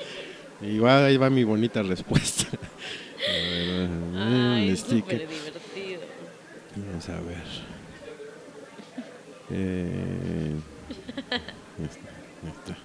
y 0.63 0.79
va, 0.79 1.05
ahí 1.05 1.17
va 1.17 1.29
mi 1.31 1.45
bonita 1.45 1.83
respuesta. 1.83 2.47
A 2.49 3.31
ver, 3.33 3.89
Ay, 4.17 4.71
es 4.71 4.81
sticker. 4.81 5.21
súper 5.21 5.29
divertido. 5.29 6.01
Vamos 6.77 7.09
a 7.09 7.21
ver. 7.21 7.43
Eh, 9.51 10.53
ahí 11.79 11.87
está, 11.87 12.11
ahí 12.45 12.53
está. 12.53 12.77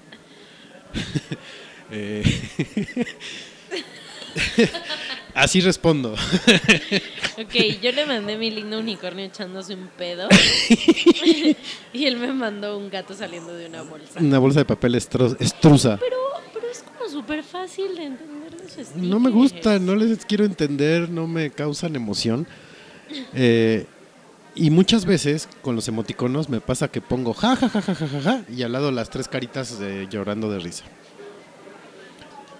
Eh, 1.91 2.23
así 5.33 5.61
respondo. 5.61 6.13
Ok, 6.13 7.53
yo 7.81 7.91
le 7.91 8.05
mandé 8.05 8.37
mi 8.37 8.51
lindo 8.51 8.79
unicornio 8.79 9.25
echándose 9.25 9.73
un 9.73 9.87
pedo. 9.97 10.27
y 11.93 12.05
él 12.05 12.17
me 12.17 12.31
mandó 12.33 12.77
un 12.77 12.89
gato 12.89 13.13
saliendo 13.13 13.53
de 13.53 13.67
una 13.67 13.81
bolsa. 13.83 14.19
Una 14.19 14.39
bolsa 14.39 14.59
de 14.59 14.65
papel 14.65 14.95
estro- 14.95 15.35
estruza. 15.39 15.97
Pero, 15.99 16.17
pero 16.53 16.67
es 16.69 16.83
como 16.83 17.09
súper 17.09 17.43
fácil 17.43 17.95
de 17.95 18.03
entender 18.05 18.53
los 18.53 18.71
stickers. 18.71 18.95
No 18.95 19.19
me 19.19 19.29
gusta, 19.29 19.79
no 19.79 19.95
les 19.95 20.25
quiero 20.25 20.45
entender, 20.45 21.09
no 21.09 21.27
me 21.27 21.49
causan 21.51 21.95
emoción. 21.95 22.47
Eh, 23.33 23.85
y 24.55 24.69
muchas 24.69 25.05
veces 25.05 25.49
con 25.61 25.75
los 25.75 25.87
emoticonos 25.87 26.47
me 26.49 26.61
pasa 26.61 26.87
que 26.87 27.01
pongo 27.01 27.33
ja 27.33 27.55
ja 27.55 27.69
ja 27.69 27.81
ja 27.81 27.95
ja 27.95 28.07
ja, 28.07 28.21
ja, 28.21 28.41
y 28.55 28.61
al 28.61 28.71
lado 28.71 28.91
las 28.91 29.09
tres 29.09 29.27
caritas 29.27 29.77
eh, 29.81 30.07
llorando 30.09 30.49
de 30.51 30.59
risa. 30.59 30.83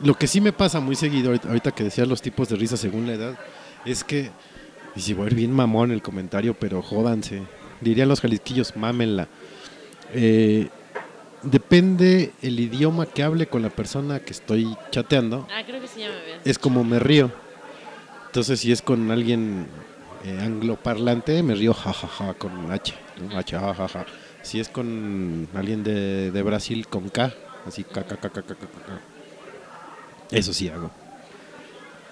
Lo 0.04 0.16
que 0.16 0.28
sí 0.28 0.42
me 0.42 0.52
pasa 0.52 0.80
muy 0.80 0.96
seguido, 0.96 1.32
ahorita- 1.48 1.72
que 1.72 1.84
decías 1.86 2.08
los 2.08 2.22
tipos 2.22 2.50
de 2.50 2.56
risa 2.58 2.76
según 2.78 3.08
la 3.08 3.14
edad, 3.14 3.40
es 3.86 4.04
que, 4.04 4.32
y 4.96 5.02
si 5.02 5.14
voy 5.14 5.26
a 5.26 5.28
ir 5.30 5.36
bien 5.36 5.52
mamón 5.52 5.92
el 5.92 6.02
comentario, 6.02 6.54
pero 6.54 6.82
jódanse, 6.82 7.44
dirían 7.82 8.10
los 8.10 8.20
jalisquillos, 8.22 8.76
mámenla. 8.76 9.28
Eh, 10.14 10.68
depende 11.42 12.32
el 12.42 12.60
idioma 12.60 13.06
que 13.06 13.24
hable 13.24 13.48
con 13.48 13.62
la 13.62 13.70
persona 13.70 14.20
que 14.20 14.32
estoy 14.34 14.76
chateando, 14.92 15.48
Ah, 15.52 15.64
creo 15.66 15.82
que 15.82 15.88
sí, 15.88 16.02
ya 16.02 16.10
me 16.10 16.16
ves. 16.16 16.42
es 16.46 16.60
como 16.60 16.84
me 16.84 17.00
río. 17.00 17.32
Entonces, 18.28 18.60
si 18.60 18.72
es 18.72 18.82
con 18.82 19.10
alguien 19.12 19.68
eh, 20.26 20.40
angloparlante, 20.42 21.44
me 21.44 21.54
río 21.54 21.74
jajaja 21.74 22.34
con 22.36 22.72
H. 22.72 22.94
¿no? 23.22 23.38
H, 23.38 23.58
jajaja. 23.60 24.06
Si 24.42 24.60
es 24.60 24.70
con 24.70 25.48
alguien 25.54 25.84
de, 25.84 26.32
de 26.32 26.42
Brasil, 26.44 26.88
con 26.88 27.10
K, 27.10 27.34
así 27.68 27.84
K, 27.84 28.04
K, 28.04 28.16
K, 28.18 28.30
K, 28.30 28.42
K, 28.42 28.56
K, 28.56 28.56
K. 28.56 29.02
Eso 30.34 30.54
sí 30.54 30.68
hago. 30.70 30.92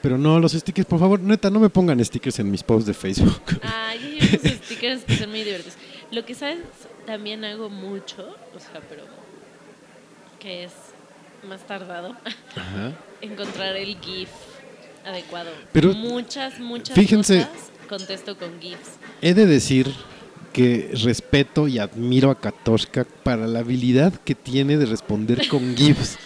Pero 0.02 0.18
no, 0.18 0.40
los 0.40 0.54
stickers, 0.54 0.88
por 0.88 1.00
favor, 1.00 1.20
neta, 1.20 1.50
no 1.50 1.60
me 1.60 1.70
pongan 1.70 2.04
stickers 2.04 2.40
en 2.40 2.50
mis 2.50 2.64
posts 2.64 2.88
de 2.88 2.94
Facebook. 2.94 3.42
Ah, 3.64 3.94
yo 3.96 4.08
llevo 4.10 4.40
unos 4.44 4.54
stickers 4.66 5.04
que 5.04 5.18
son 5.18 5.30
muy 5.30 5.44
divertidos. 5.44 5.76
Lo 6.12 6.26
que 6.26 6.34
sabes, 6.34 6.58
también 7.06 7.46
hago 7.46 7.70
mucho, 7.70 8.36
o 8.56 8.60
sea, 8.60 8.82
pero 8.90 9.04
que 10.40 10.64
es 10.64 10.72
más 11.48 11.66
tardado, 11.68 12.16
Ajá. 12.56 12.94
encontrar 13.22 13.76
el 13.76 13.96
GIF 14.00 14.30
adecuado. 15.06 15.52
Pero, 15.72 15.94
muchas, 15.94 16.60
muchas 16.60 16.98
fíjense- 16.98 17.46
cosas 17.46 17.72
contesto 17.88 18.38
con 18.38 18.60
GIFs. 18.60 18.98
He 19.22 19.34
de 19.36 19.46
decir 19.46 19.94
que 20.54 20.92
respeto 21.04 21.68
y 21.68 21.78
admiro 21.80 22.32
a 22.32 22.40
Katoshka 22.40 23.06
para 23.24 23.48
la 23.48 23.60
habilidad 23.60 24.14
que 24.14 24.34
tiene 24.36 24.78
de 24.78 24.86
responder 24.86 25.48
con 25.48 25.76
GIFs. 25.78 26.18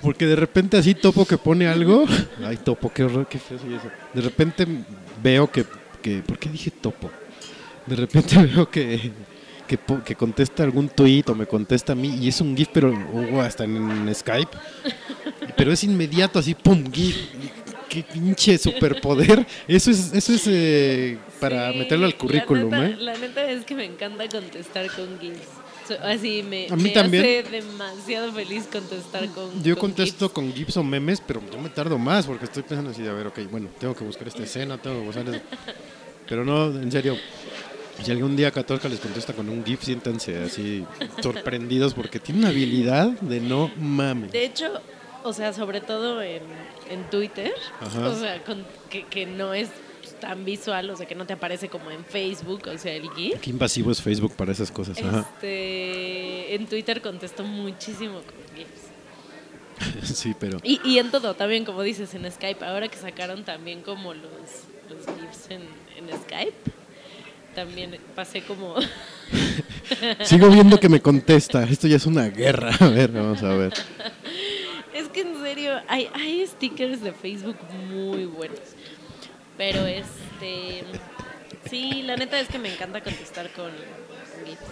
Porque 0.00 0.26
de 0.26 0.36
repente 0.36 0.76
así 0.76 0.94
topo 0.94 1.24
que 1.26 1.36
pone 1.36 1.66
algo. 1.66 2.06
Ay, 2.44 2.56
topo, 2.56 2.92
qué 2.92 3.04
horror, 3.04 3.26
qué 3.28 3.38
feo 3.38 3.58
soy 3.58 3.74
eso. 3.74 3.88
De 4.14 4.20
repente 4.20 4.66
veo 5.22 5.50
que, 5.50 5.64
que. 6.02 6.22
¿Por 6.22 6.38
qué 6.38 6.48
dije 6.48 6.70
topo? 6.70 7.10
De 7.86 7.96
repente 7.96 8.36
veo 8.54 8.70
que, 8.70 9.12
que, 9.66 9.78
que 10.04 10.14
contesta 10.14 10.62
algún 10.62 10.88
tweet 10.88 11.24
o 11.28 11.34
me 11.34 11.46
contesta 11.46 11.92
a 11.92 11.96
mí 11.96 12.18
y 12.20 12.28
es 12.28 12.40
un 12.40 12.56
GIF, 12.56 12.68
pero 12.72 12.92
uh, 12.92 13.40
hasta 13.40 13.64
en, 13.64 14.12
Skype. 14.14 14.56
Pero 15.56 15.72
es 15.72 15.84
inmediato, 15.84 16.38
así, 16.38 16.54
pum, 16.54 16.90
GIF. 16.90 17.16
Qué 17.88 18.04
pinche 18.04 18.56
superpoder. 18.56 19.44
Eso 19.66 19.90
es, 19.90 20.12
eso 20.12 20.32
es 20.32 20.44
eh, 20.46 21.18
para 21.40 21.72
Sí, 21.72 21.78
meterlo 21.78 22.06
al 22.06 22.16
currículum, 22.16 22.70
la 22.70 22.80
neta, 22.82 22.94
¿eh? 22.94 23.02
La 23.02 23.18
neta 23.18 23.50
es 23.50 23.64
que 23.64 23.74
me 23.74 23.84
encanta 23.84 24.28
contestar 24.28 24.88
con 24.92 25.18
GIFs. 25.18 25.59
So- 25.96 26.04
así 26.04 26.42
me, 26.44 26.68
A 26.70 26.76
mí 26.76 26.84
me 26.84 26.90
también. 26.90 27.24
hace 27.24 27.50
demasiado 27.50 28.32
feliz 28.32 28.68
contestar 28.70 29.26
con 29.30 29.62
Yo 29.62 29.74
con 29.76 29.90
contesto 29.90 30.32
con 30.32 30.52
GIFs 30.54 30.76
o 30.76 30.84
memes, 30.84 31.20
pero 31.20 31.42
yo 31.52 31.58
me 31.58 31.68
tardo 31.68 31.98
más 31.98 32.26
porque 32.26 32.44
estoy 32.44 32.62
pensando 32.62 32.90
así, 32.92 33.06
a 33.08 33.12
ver, 33.12 33.26
ok, 33.26 33.40
bueno, 33.50 33.68
tengo 33.78 33.94
que 33.96 34.04
buscar 34.04 34.28
esta 34.28 34.42
escena, 34.44 34.78
tengo 34.78 35.00
que 35.00 35.06
buscar 35.06 35.28
eso. 35.28 35.40
Pero 36.28 36.44
no, 36.44 36.66
en 36.66 36.92
serio, 36.92 37.16
si 38.04 38.12
algún 38.12 38.36
día 38.36 38.52
Catorca 38.52 38.88
les 38.88 39.00
contesta 39.00 39.32
con 39.32 39.48
un 39.48 39.64
GIF, 39.64 39.82
siéntanse 39.82 40.38
así 40.38 40.86
sorprendidos 41.20 41.92
porque 41.92 42.20
tiene 42.20 42.38
una 42.40 42.50
habilidad 42.50 43.08
de 43.20 43.40
no 43.40 43.68
mames. 43.76 44.30
De 44.30 44.44
hecho, 44.44 44.66
o 45.24 45.32
sea, 45.32 45.52
sobre 45.52 45.80
todo 45.80 46.22
en, 46.22 46.42
en 46.88 47.02
Twitter, 47.10 47.52
Ajá. 47.80 48.08
o 48.08 48.14
sea, 48.14 48.44
con- 48.44 48.64
que, 48.90 49.06
que 49.06 49.26
no 49.26 49.54
es 49.54 49.70
tan 50.20 50.44
visual, 50.44 50.90
o 50.90 50.96
sea, 50.96 51.06
que 51.06 51.14
no 51.14 51.26
te 51.26 51.32
aparece 51.32 51.68
como 51.68 51.90
en 51.90 52.04
Facebook, 52.04 52.68
o 52.72 52.78
sea, 52.78 52.94
el 52.94 53.10
GIF. 53.10 53.40
Qué 53.40 53.50
invasivo 53.50 53.90
es 53.90 54.00
Facebook 54.00 54.34
para 54.34 54.52
esas 54.52 54.70
cosas. 54.70 54.98
Ajá. 55.02 55.28
Este, 55.34 56.54
en 56.54 56.66
Twitter 56.66 57.00
contesto 57.00 57.42
muchísimo 57.42 58.20
con 58.22 58.56
GIFs. 58.56 58.90
Sí, 60.14 60.34
pero 60.38 60.58
Y, 60.62 60.78
y 60.84 60.98
en 60.98 61.10
todo, 61.10 61.34
también 61.34 61.64
como 61.64 61.82
dices, 61.82 62.12
en 62.14 62.30
Skype, 62.30 62.64
ahora 62.64 62.88
que 62.88 62.98
sacaron 62.98 63.44
también 63.44 63.80
como 63.80 64.12
los, 64.12 64.24
los 64.90 65.06
GIFs 65.06 65.50
en, 65.50 65.62
en 65.96 66.20
Skype, 66.22 66.70
también 67.54 67.98
pasé 68.14 68.42
como... 68.42 68.76
sigo 70.22 70.48
viendo 70.50 70.78
que 70.78 70.88
me 70.88 71.00
contesta. 71.00 71.64
Esto 71.64 71.88
ya 71.88 71.96
es 71.96 72.06
una 72.06 72.28
guerra. 72.28 72.70
A 72.78 72.88
ver, 72.88 73.10
vamos 73.10 73.42
a 73.42 73.54
ver. 73.54 73.72
Es 74.94 75.08
que 75.08 75.22
en 75.22 75.40
serio, 75.42 75.80
hay, 75.88 76.08
hay 76.14 76.46
stickers 76.46 77.00
de 77.02 77.12
Facebook 77.12 77.56
muy 77.88 78.24
buenos. 78.26 78.60
Pero 79.60 79.84
este. 79.84 80.84
Sí, 81.68 82.00
la 82.06 82.16
neta 82.16 82.40
es 82.40 82.48
que 82.48 82.58
me 82.58 82.72
encanta 82.72 83.02
contestar 83.02 83.50
con 83.52 83.70
GIFs. 84.46 84.62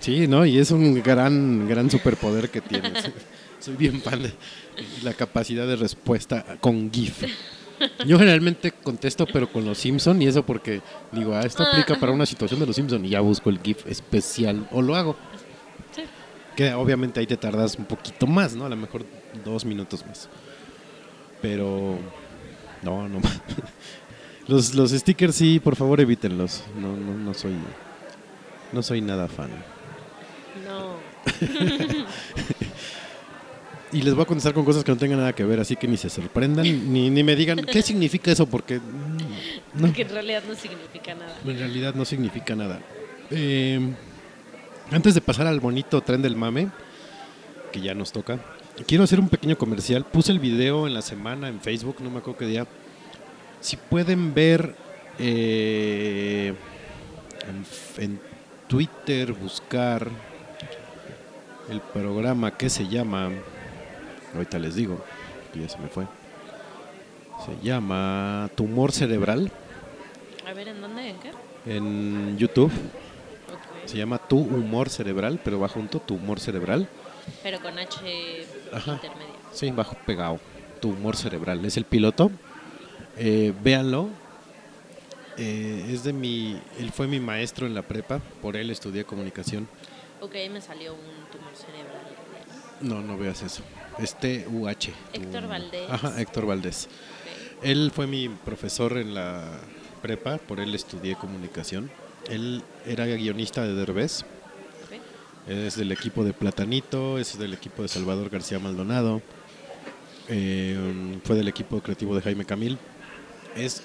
Sí, 0.00 0.26
¿no? 0.26 0.44
Y 0.44 0.58
es 0.58 0.70
un 0.70 1.02
gran, 1.02 1.66
gran 1.66 1.90
superpoder 1.90 2.50
que 2.50 2.60
tienes. 2.60 3.10
Soy 3.58 3.74
bien 3.74 4.02
fan 4.02 4.22
de 4.22 4.34
la 5.02 5.14
capacidad 5.14 5.66
de 5.66 5.76
respuesta 5.76 6.58
con 6.60 6.92
GIF. 6.92 7.24
Yo 8.06 8.18
generalmente 8.18 8.70
contesto, 8.70 9.26
pero 9.32 9.50
con 9.50 9.64
los 9.64 9.78
Simpson 9.78 10.20
y 10.20 10.26
eso 10.26 10.44
porque 10.44 10.82
digo, 11.10 11.34
ah, 11.34 11.46
esto 11.46 11.62
aplica 11.62 11.98
para 11.98 12.12
una 12.12 12.26
situación 12.26 12.60
de 12.60 12.66
los 12.66 12.76
Simpson 12.76 13.02
y 13.02 13.08
ya 13.08 13.20
busco 13.20 13.48
el 13.48 13.60
GIF 13.62 13.86
especial 13.86 14.68
o 14.72 14.82
lo 14.82 14.94
hago. 14.94 15.16
Sí. 15.92 16.02
Que 16.54 16.74
obviamente 16.74 17.20
ahí 17.20 17.26
te 17.26 17.38
tardas 17.38 17.76
un 17.76 17.86
poquito 17.86 18.26
más, 18.26 18.54
¿no? 18.54 18.66
A 18.66 18.68
lo 18.68 18.76
mejor 18.76 19.06
dos 19.42 19.64
minutos 19.64 20.04
más. 20.04 20.28
Pero 21.40 21.98
no, 22.82 23.08
no. 23.08 23.20
Los, 24.48 24.76
los 24.76 24.92
stickers 24.92 25.34
sí, 25.34 25.58
por 25.58 25.74
favor 25.74 26.00
evítenlos. 26.00 26.62
No, 26.80 26.96
no, 26.96 27.14
no 27.14 27.34
soy, 27.34 27.54
no 28.72 28.80
soy 28.80 29.00
nada 29.00 29.26
fan. 29.26 29.50
No. 30.64 30.94
Y 33.92 34.02
les 34.02 34.14
voy 34.14 34.24
a 34.24 34.26
contestar 34.26 34.52
con 34.52 34.64
cosas 34.64 34.82
que 34.84 34.90
no 34.90 34.98
tengan 34.98 35.20
nada 35.20 35.32
que 35.32 35.44
ver, 35.44 35.60
así 35.60 35.76
que 35.76 35.86
ni 35.86 35.96
se 35.96 36.10
sorprendan, 36.10 36.64
ni, 36.92 37.08
ni 37.08 37.22
me 37.22 37.36
digan 37.36 37.64
qué 37.64 37.82
significa 37.82 38.30
eso, 38.32 38.46
porque 38.46 38.80
no, 39.74 39.92
Que 39.92 40.02
en 40.02 40.08
realidad 40.08 40.42
no 40.46 40.54
significa 40.54 41.14
nada. 41.14 41.34
en 41.44 41.58
realidad 41.58 41.94
no 41.94 42.04
significa 42.04 42.56
nada. 42.56 42.80
Eh, 43.30 43.80
antes 44.90 45.14
de 45.14 45.20
pasar 45.20 45.46
al 45.46 45.60
bonito 45.60 46.00
tren 46.00 46.20
del 46.20 46.36
mame, 46.36 46.68
que 47.72 47.80
ya 47.80 47.94
nos 47.94 48.12
toca, 48.12 48.38
quiero 48.84 49.04
hacer 49.04 49.20
un 49.20 49.28
pequeño 49.28 49.56
comercial. 49.56 50.04
Puse 50.04 50.32
el 50.32 50.38
video 50.38 50.86
en 50.86 50.94
la 50.94 51.02
semana 51.02 51.48
en 51.48 51.60
Facebook, 51.60 51.96
no 52.00 52.10
me 52.10 52.18
acuerdo 52.18 52.38
qué 52.38 52.46
día. 52.46 52.66
Si 53.60 53.76
pueden 53.76 54.34
ver 54.34 54.74
eh, 55.18 56.54
en, 57.48 58.02
en 58.02 58.20
Twitter, 58.68 59.32
buscar 59.32 60.10
el 61.68 61.80
programa 61.80 62.56
que 62.56 62.68
se 62.70 62.86
llama, 62.86 63.30
ahorita 64.34 64.58
les 64.58 64.74
digo, 64.74 65.04
que 65.52 65.60
ya 65.60 65.68
se 65.68 65.78
me 65.78 65.88
fue, 65.88 66.06
se 67.44 67.66
llama 67.66 68.50
Tumor 68.54 68.92
Cerebral 68.92 69.50
A 70.46 70.54
ver, 70.54 70.68
¿en 70.68 70.80
dónde? 70.80 71.10
¿En 71.10 71.16
qué? 71.18 71.30
en 71.66 72.38
YouTube. 72.38 72.72
Se 73.84 73.96
llama 73.96 74.18
Tu 74.18 74.38
Humor 74.38 74.88
Cerebral, 74.88 75.38
pero 75.44 75.60
va 75.60 75.68
junto, 75.68 76.00
Tu 76.00 76.14
Humor 76.14 76.40
Cerebral. 76.40 76.88
Pero 77.42 77.60
con 77.60 77.78
H 77.78 78.46
Ajá. 78.76 78.92
intermedia. 78.94 79.34
Sí, 79.52 79.70
bajo 79.70 79.96
pegado. 80.06 80.38
Tu 80.80 80.90
Humor 80.90 81.16
Cerebral. 81.16 81.64
Es 81.64 81.76
el 81.76 81.84
piloto. 81.84 82.30
Eh, 83.16 83.52
véanlo. 83.62 84.08
Eh, 85.38 85.90
es 85.92 86.04
de 86.04 86.12
mi. 86.12 86.60
Él 86.78 86.90
fue 86.92 87.06
mi 87.06 87.20
maestro 87.20 87.66
en 87.66 87.74
la 87.74 87.82
prepa. 87.82 88.20
Por 88.42 88.56
él 88.56 88.70
estudié 88.70 89.04
comunicación. 89.04 89.68
Ok, 90.20 90.34
me 90.50 90.60
salió 90.60 90.94
un 90.94 91.30
tumor 91.30 91.54
cerebral. 91.54 92.02
No, 92.80 93.00
no 93.00 93.16
veas 93.18 93.42
eso. 93.42 93.62
Este 93.98 94.46
UH. 94.50 94.92
Héctor 95.12 95.42
Tu- 95.42 95.48
Valdés. 95.48 95.90
Ajá, 95.90 96.20
Héctor 96.20 96.46
Valdés. 96.46 96.86
Ok. 96.88 97.64
Él 97.64 97.90
fue 97.94 98.06
mi 98.06 98.28
profesor 98.28 98.96
en 98.98 99.14
la 99.14 99.44
prepa. 100.02 100.38
Por 100.38 100.60
él 100.60 100.74
estudié 100.74 101.16
comunicación. 101.16 101.90
Él 102.28 102.62
era 102.86 103.06
guionista 103.06 103.62
de 103.62 103.74
Derbez. 103.74 104.24
Es 105.46 105.76
del 105.76 105.92
equipo 105.92 106.24
de 106.24 106.32
Platanito, 106.32 107.18
es 107.18 107.38
del 107.38 107.54
equipo 107.54 107.82
de 107.82 107.88
Salvador 107.88 108.30
García 108.30 108.58
Maldonado, 108.58 109.22
eh, 110.28 110.76
fue 111.24 111.36
del 111.36 111.46
equipo 111.48 111.80
creativo 111.80 112.16
de 112.16 112.22
Jaime 112.22 112.44
Camil. 112.44 112.78
Es 113.54 113.82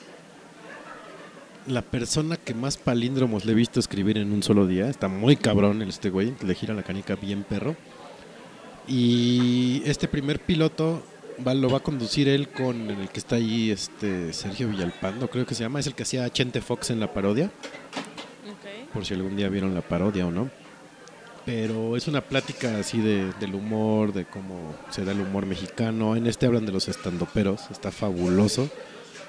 la 1.67 1.83
persona 1.83 2.37
que 2.37 2.55
más 2.55 2.77
palíndromos 2.77 3.45
le 3.45 3.51
he 3.51 3.55
visto 3.55 3.79
escribir 3.79 4.17
en 4.17 4.31
un 4.33 4.41
solo 4.41 4.65
día. 4.65 4.89
Está 4.89 5.07
muy 5.07 5.35
cabrón 5.35 5.83
el 5.83 5.89
este 5.89 6.09
güey, 6.09 6.33
le 6.43 6.55
gira 6.55 6.73
la 6.73 6.81
canica 6.81 7.15
bien 7.15 7.43
perro. 7.43 7.75
Y 8.87 9.83
este 9.85 10.07
primer 10.07 10.39
piloto 10.39 11.03
va- 11.47 11.53
lo 11.53 11.69
va 11.69 11.77
a 11.77 11.81
conducir 11.83 12.27
él 12.27 12.49
con 12.49 12.89
el 12.89 13.07
que 13.09 13.19
está 13.19 13.35
ahí, 13.35 13.69
este 13.69 14.33
Sergio 14.33 14.67
Villalpando, 14.69 15.29
creo 15.29 15.45
que 15.45 15.53
se 15.53 15.63
llama, 15.63 15.79
es 15.79 15.85
el 15.85 15.93
que 15.93 16.01
hacía 16.03 16.27
Chente 16.31 16.61
Fox 16.61 16.89
en 16.89 16.99
la 16.99 17.13
parodia 17.13 17.51
por 18.91 19.05
si 19.05 19.13
algún 19.13 19.35
día 19.37 19.47
vieron 19.49 19.75
la 19.75 19.81
parodia 19.81 20.25
o 20.25 20.31
no. 20.31 20.49
Pero 21.45 21.97
es 21.97 22.07
una 22.07 22.21
plática 22.21 22.77
así 22.77 22.99
de, 22.99 23.31
del 23.39 23.55
humor, 23.55 24.13
de 24.13 24.25
cómo 24.25 24.75
se 24.89 25.03
da 25.03 25.11
el 25.11 25.21
humor 25.21 25.45
mexicano. 25.45 26.15
En 26.15 26.27
este 26.27 26.45
hablan 26.45 26.65
de 26.65 26.71
los 26.71 26.87
estandoperos, 26.87 27.71
está 27.71 27.91
fabuloso. 27.91 28.69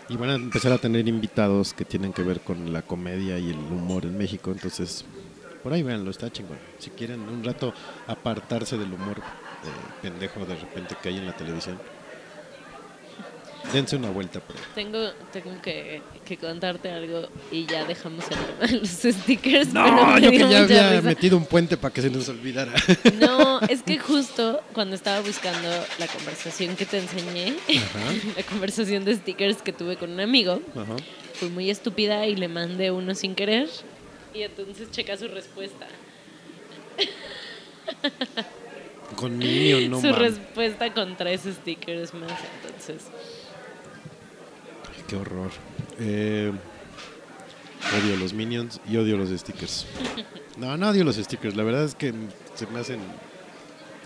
Y 0.09 0.17
van 0.17 0.31
a 0.31 0.35
empezar 0.35 0.73
a 0.73 0.79
tener 0.79 1.09
invitados 1.09 1.73
que 1.73 1.85
tienen 1.85 2.13
que 2.13 2.23
ver 2.23 2.41
con 2.41 2.73
la 2.73 2.83
comedia 2.83 3.39
y 3.39 3.51
el 3.51 3.57
humor 3.57 4.05
en 4.05 4.19
México. 4.19 4.51
Entonces, 4.51 5.07
por 5.63 5.73
ahí 5.73 5.83
véanlo, 5.83 6.11
está 6.11 6.31
chingón. 6.31 6.59
Si 6.79 6.91
quieren 6.91 7.21
un 7.21 7.45
rato 7.45 7.73
apartarse 8.07 8.77
del 8.77 8.93
humor 8.93 9.19
eh, 9.19 10.03
pendejo 10.03 10.45
de 10.45 10.57
repente 10.57 10.97
que 11.01 11.09
hay 11.09 11.19
en 11.19 11.27
la 11.27 11.37
televisión, 11.37 11.79
dense 13.73 13.97
una 13.97 14.11
vuelta 14.11 14.41
por 14.41 14.57
ahí. 14.57 14.63
Tengo, 14.75 15.11
tengo 15.33 15.61
que, 15.63 16.03
que 16.25 16.37
contarte 16.37 16.91
algo 16.91 17.29
y 17.51 17.67
ya 17.67 17.85
dejamos 17.85 18.25
el 18.31 18.39
tema 18.39 18.67
de 18.67 18.79
los 18.79 18.89
stickers. 18.89 19.73
No, 19.73 20.19
yo 20.19 20.31
que 20.31 20.39
ya 20.39 20.61
había 20.63 20.91
risa. 20.91 21.03
metido 21.03 21.37
un 21.37 21.47
puente 21.47 21.77
para 21.77 21.93
que 21.93 22.03
se 22.03 22.11
nos 22.11 22.29
olvidara. 22.29 22.73
No, 23.19 23.61
es 23.69 23.83
que 23.83 23.99
justo 23.99 24.61
cuando 24.73 24.95
estaba 24.97 25.21
buscando 25.21 25.69
la 25.99 26.07
conversación 26.07 26.77
que 26.77 26.87
te 26.87 26.99
enseñé, 26.99 27.55
Ajá. 27.69 28.13
la 28.37 28.43
conversación 28.45 29.05
de 29.05 29.15
stickers 29.17 29.63
que 29.63 29.73
tuve 29.73 29.97
con 29.97 30.11
un 30.11 30.21
amigo, 30.21 30.61
Ajá. 30.75 30.97
fui 31.35 31.49
muy 31.49 31.71
estúpida 31.71 32.27
y 32.27 32.37
le 32.37 32.49
mandé 32.49 32.91
uno 32.91 33.15
sin 33.15 33.35
querer. 33.35 33.69
Y 34.35 34.43
entonces 34.43 34.91
checa 34.91 35.17
su 35.17 35.29
respuesta. 35.29 35.87
Con 39.17 39.37
Minion, 39.37 39.91
no 39.91 40.01
su 40.01 40.11
respuesta 40.13 40.93
con 40.95 41.17
tres 41.17 41.43
stickers 41.43 42.15
más. 42.15 42.33
Entonces, 42.65 43.09
Qué 45.13 45.19
horror. 45.19 45.51
Eh, 46.01 46.51
odio 48.03 48.17
los 48.17 48.33
Minions 48.33 48.81
y 48.89 48.97
odio 48.97 49.19
los 49.19 49.29
stickers. 49.29 49.85
No, 50.57 50.75
no 50.79 50.89
odio 50.89 51.05
los 51.05 51.17
stickers. 51.17 51.55
La 51.55 51.65
verdad 51.65 51.85
es 51.85 51.95
que 51.95 52.15
se 52.55 52.67
me 52.69 52.81
hacen. 52.81 52.99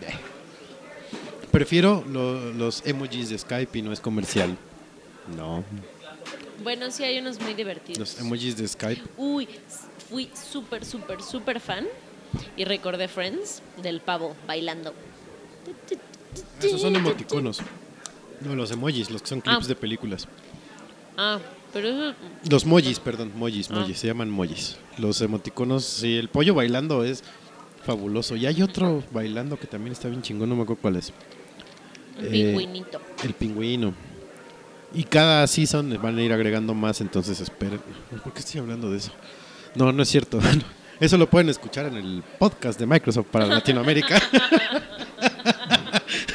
Eh. 0.02 0.14
Prefiero 1.52 2.04
lo- 2.08 2.52
los 2.52 2.84
emojis 2.84 3.28
de 3.28 3.38
Skype 3.38 3.78
y 3.78 3.82
no 3.82 3.92
es 3.92 4.00
comercial. 4.00 4.56
No, 5.36 5.62
bueno, 6.64 6.90
sí 6.90 7.04
hay 7.04 7.18
unos 7.20 7.40
muy 7.40 7.54
divertidos. 7.54 7.98
los 8.00 8.18
emojis 8.20 8.56
de 8.56 8.66
Skype. 8.66 9.02
Uy, 9.16 9.48
fui 10.10 10.28
súper, 10.34 10.84
súper, 10.84 11.22
súper 11.22 11.60
fan 11.60 11.86
y 12.56 12.64
recordé 12.64 13.06
Friends 13.06 13.62
del 13.80 14.00
pavo 14.00 14.34
bailando. 14.48 14.92
Esos 16.60 16.80
son 16.80 16.96
emoticonos. 16.96 17.60
No, 18.40 18.56
los 18.56 18.72
emojis, 18.72 19.08
los 19.08 19.22
que 19.22 19.28
son 19.28 19.40
clips 19.40 19.66
Ah. 19.66 19.68
de 19.68 19.76
películas. 19.76 20.26
Ah, 21.16 21.38
pero 21.72 21.88
eso 21.88 22.14
Los 22.50 22.64
mojis, 22.66 22.98
perdón, 23.00 23.32
mojis, 23.36 23.70
Ah. 23.70 23.74
mojis, 23.80 23.98
se 23.98 24.06
llaman 24.06 24.30
mojis. 24.30 24.76
Los 24.98 25.20
emoticonos, 25.20 25.84
sí, 25.84 26.16
el 26.16 26.28
pollo 26.28 26.54
bailando 26.54 27.04
es 27.04 27.22
fabuloso. 27.84 28.36
Y 28.36 28.46
hay 28.46 28.62
otro 28.62 29.02
bailando 29.12 29.58
que 29.58 29.66
también 29.66 29.92
está 29.92 30.08
bien 30.08 30.22
chingón, 30.22 30.48
no 30.48 30.56
me 30.56 30.62
acuerdo 30.62 30.82
cuál 30.82 30.96
es. 30.96 31.12
un 32.18 32.24
Eh, 32.26 32.30
pingüinito. 32.30 33.00
El 33.22 33.34
pingüino. 33.34 33.94
Y 34.94 35.04
cada 35.04 35.46
season 35.46 35.98
van 36.02 36.16
a 36.16 36.22
ir 36.22 36.32
agregando 36.32 36.72
más, 36.74 37.00
entonces 37.00 37.40
esperen. 37.40 37.80
¿Por 38.22 38.32
qué 38.32 38.38
estoy 38.40 38.60
hablando 38.60 38.90
de 38.90 38.98
eso? 38.98 39.10
No, 39.74 39.92
no 39.92 40.02
es 40.02 40.08
cierto. 40.08 40.38
Eso 40.98 41.18
lo 41.18 41.28
pueden 41.28 41.50
escuchar 41.50 41.84
en 41.86 41.96
el 41.96 42.22
podcast 42.38 42.80
de 42.80 42.86
Microsoft 42.86 43.26
para 43.30 43.44
Latinoamérica. 43.44 44.18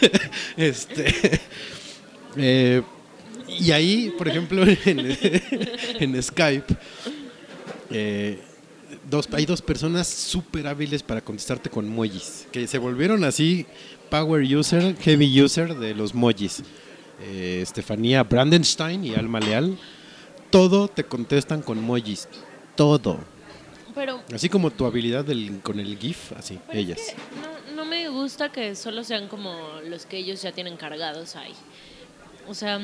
este. 0.58 1.42
eh, 2.36 2.84
y 3.60 3.72
ahí, 3.72 4.14
por 4.18 4.28
ejemplo, 4.28 4.64
en, 4.86 5.18
en 6.00 6.24
Skype, 6.24 6.76
eh, 7.90 8.40
dos, 9.10 9.28
hay 9.32 9.46
dos 9.46 9.62
personas 9.62 10.08
súper 10.08 10.68
hábiles 10.68 11.04
para 11.04 11.22
contestarte 11.22 11.70
con 11.70 11.88
mojis, 11.90 12.48
que 12.52 12.68
se 12.68 12.78
volvieron 12.78 13.24
así 13.24 13.66
power 14.10 14.44
user, 14.56 14.96
heavy 14.98 15.42
user 15.42 15.76
de 15.76 15.94
los 15.96 16.14
mojis. 16.14 16.64
Eh, 17.24 17.60
Estefanía 17.62 18.24
Brandenstein 18.24 19.06
y 19.06 19.14
Alma 19.16 19.40
Leal, 19.40 19.78
todo 20.50 20.88
te 20.88 21.04
contestan 21.04 21.62
con 21.62 21.82
mojis, 21.82 22.28
todo. 22.76 23.20
Pero, 23.94 24.22
Así 24.34 24.48
como 24.50 24.72
tu 24.72 24.86
habilidad 24.86 25.24
del- 25.26 25.60
con 25.62 25.80
el 25.80 25.98
GIF, 25.98 26.32
así, 26.38 26.58
es 26.70 26.76
ellas. 26.76 27.00
que 27.00 27.16
no, 27.76 27.76
no 27.84 27.86
me 27.86 28.08
gusta 28.10 28.50
que 28.52 28.74
solo 28.76 29.04
sean 29.04 29.28
como 29.28 29.54
los 29.86 30.06
que 30.06 30.18
ellos 30.18 30.42
ya 30.42 30.52
tienen 30.54 30.78
cargados 30.78 31.36
ahí. 31.36 31.52
O 32.48 32.54
sea, 32.54 32.80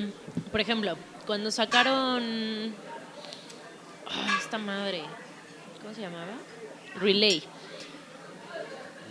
por 0.52 0.62
ejemplo, 0.62 0.96
cuando 1.26 1.52
sacaron... 1.52 2.74
Ay, 4.10 4.32
esta 4.40 4.58
madre. 4.58 5.02
¿Cómo 5.82 5.94
se 5.94 6.02
llamaba? 6.02 6.34
Relay. 6.96 7.44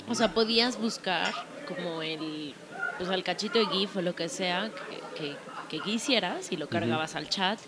O 0.08 0.14
sea, 0.14 0.32
podías 0.32 0.78
buscar 0.78 1.32
como 1.66 2.00
el, 2.02 2.54
pues 2.96 3.10
el 3.10 3.22
cachito 3.24 3.58
de 3.58 3.66
GIF 3.66 3.96
o 3.96 4.02
lo 4.02 4.14
que 4.14 4.28
sea 4.28 4.70
que, 4.70 5.20
que- 5.22 5.36
que 5.68 5.80
quisieras 5.80 6.52
y 6.52 6.56
lo 6.56 6.68
cargabas 6.68 7.16
al 7.16 7.28
chat 7.28 7.58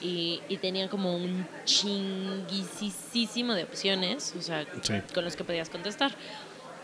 y, 0.00 0.40
y 0.48 0.56
tenía 0.56 0.90
como 0.90 1.14
un 1.16 1.46
chinguisísimo 1.64 3.54
de 3.54 3.62
opciones, 3.62 4.34
o 4.36 4.42
sea, 4.42 4.66
Sí. 4.82 4.94
con 5.14 5.24
los 5.24 5.36
que 5.36 5.44
podías 5.44 5.70
contestar. 5.70 6.10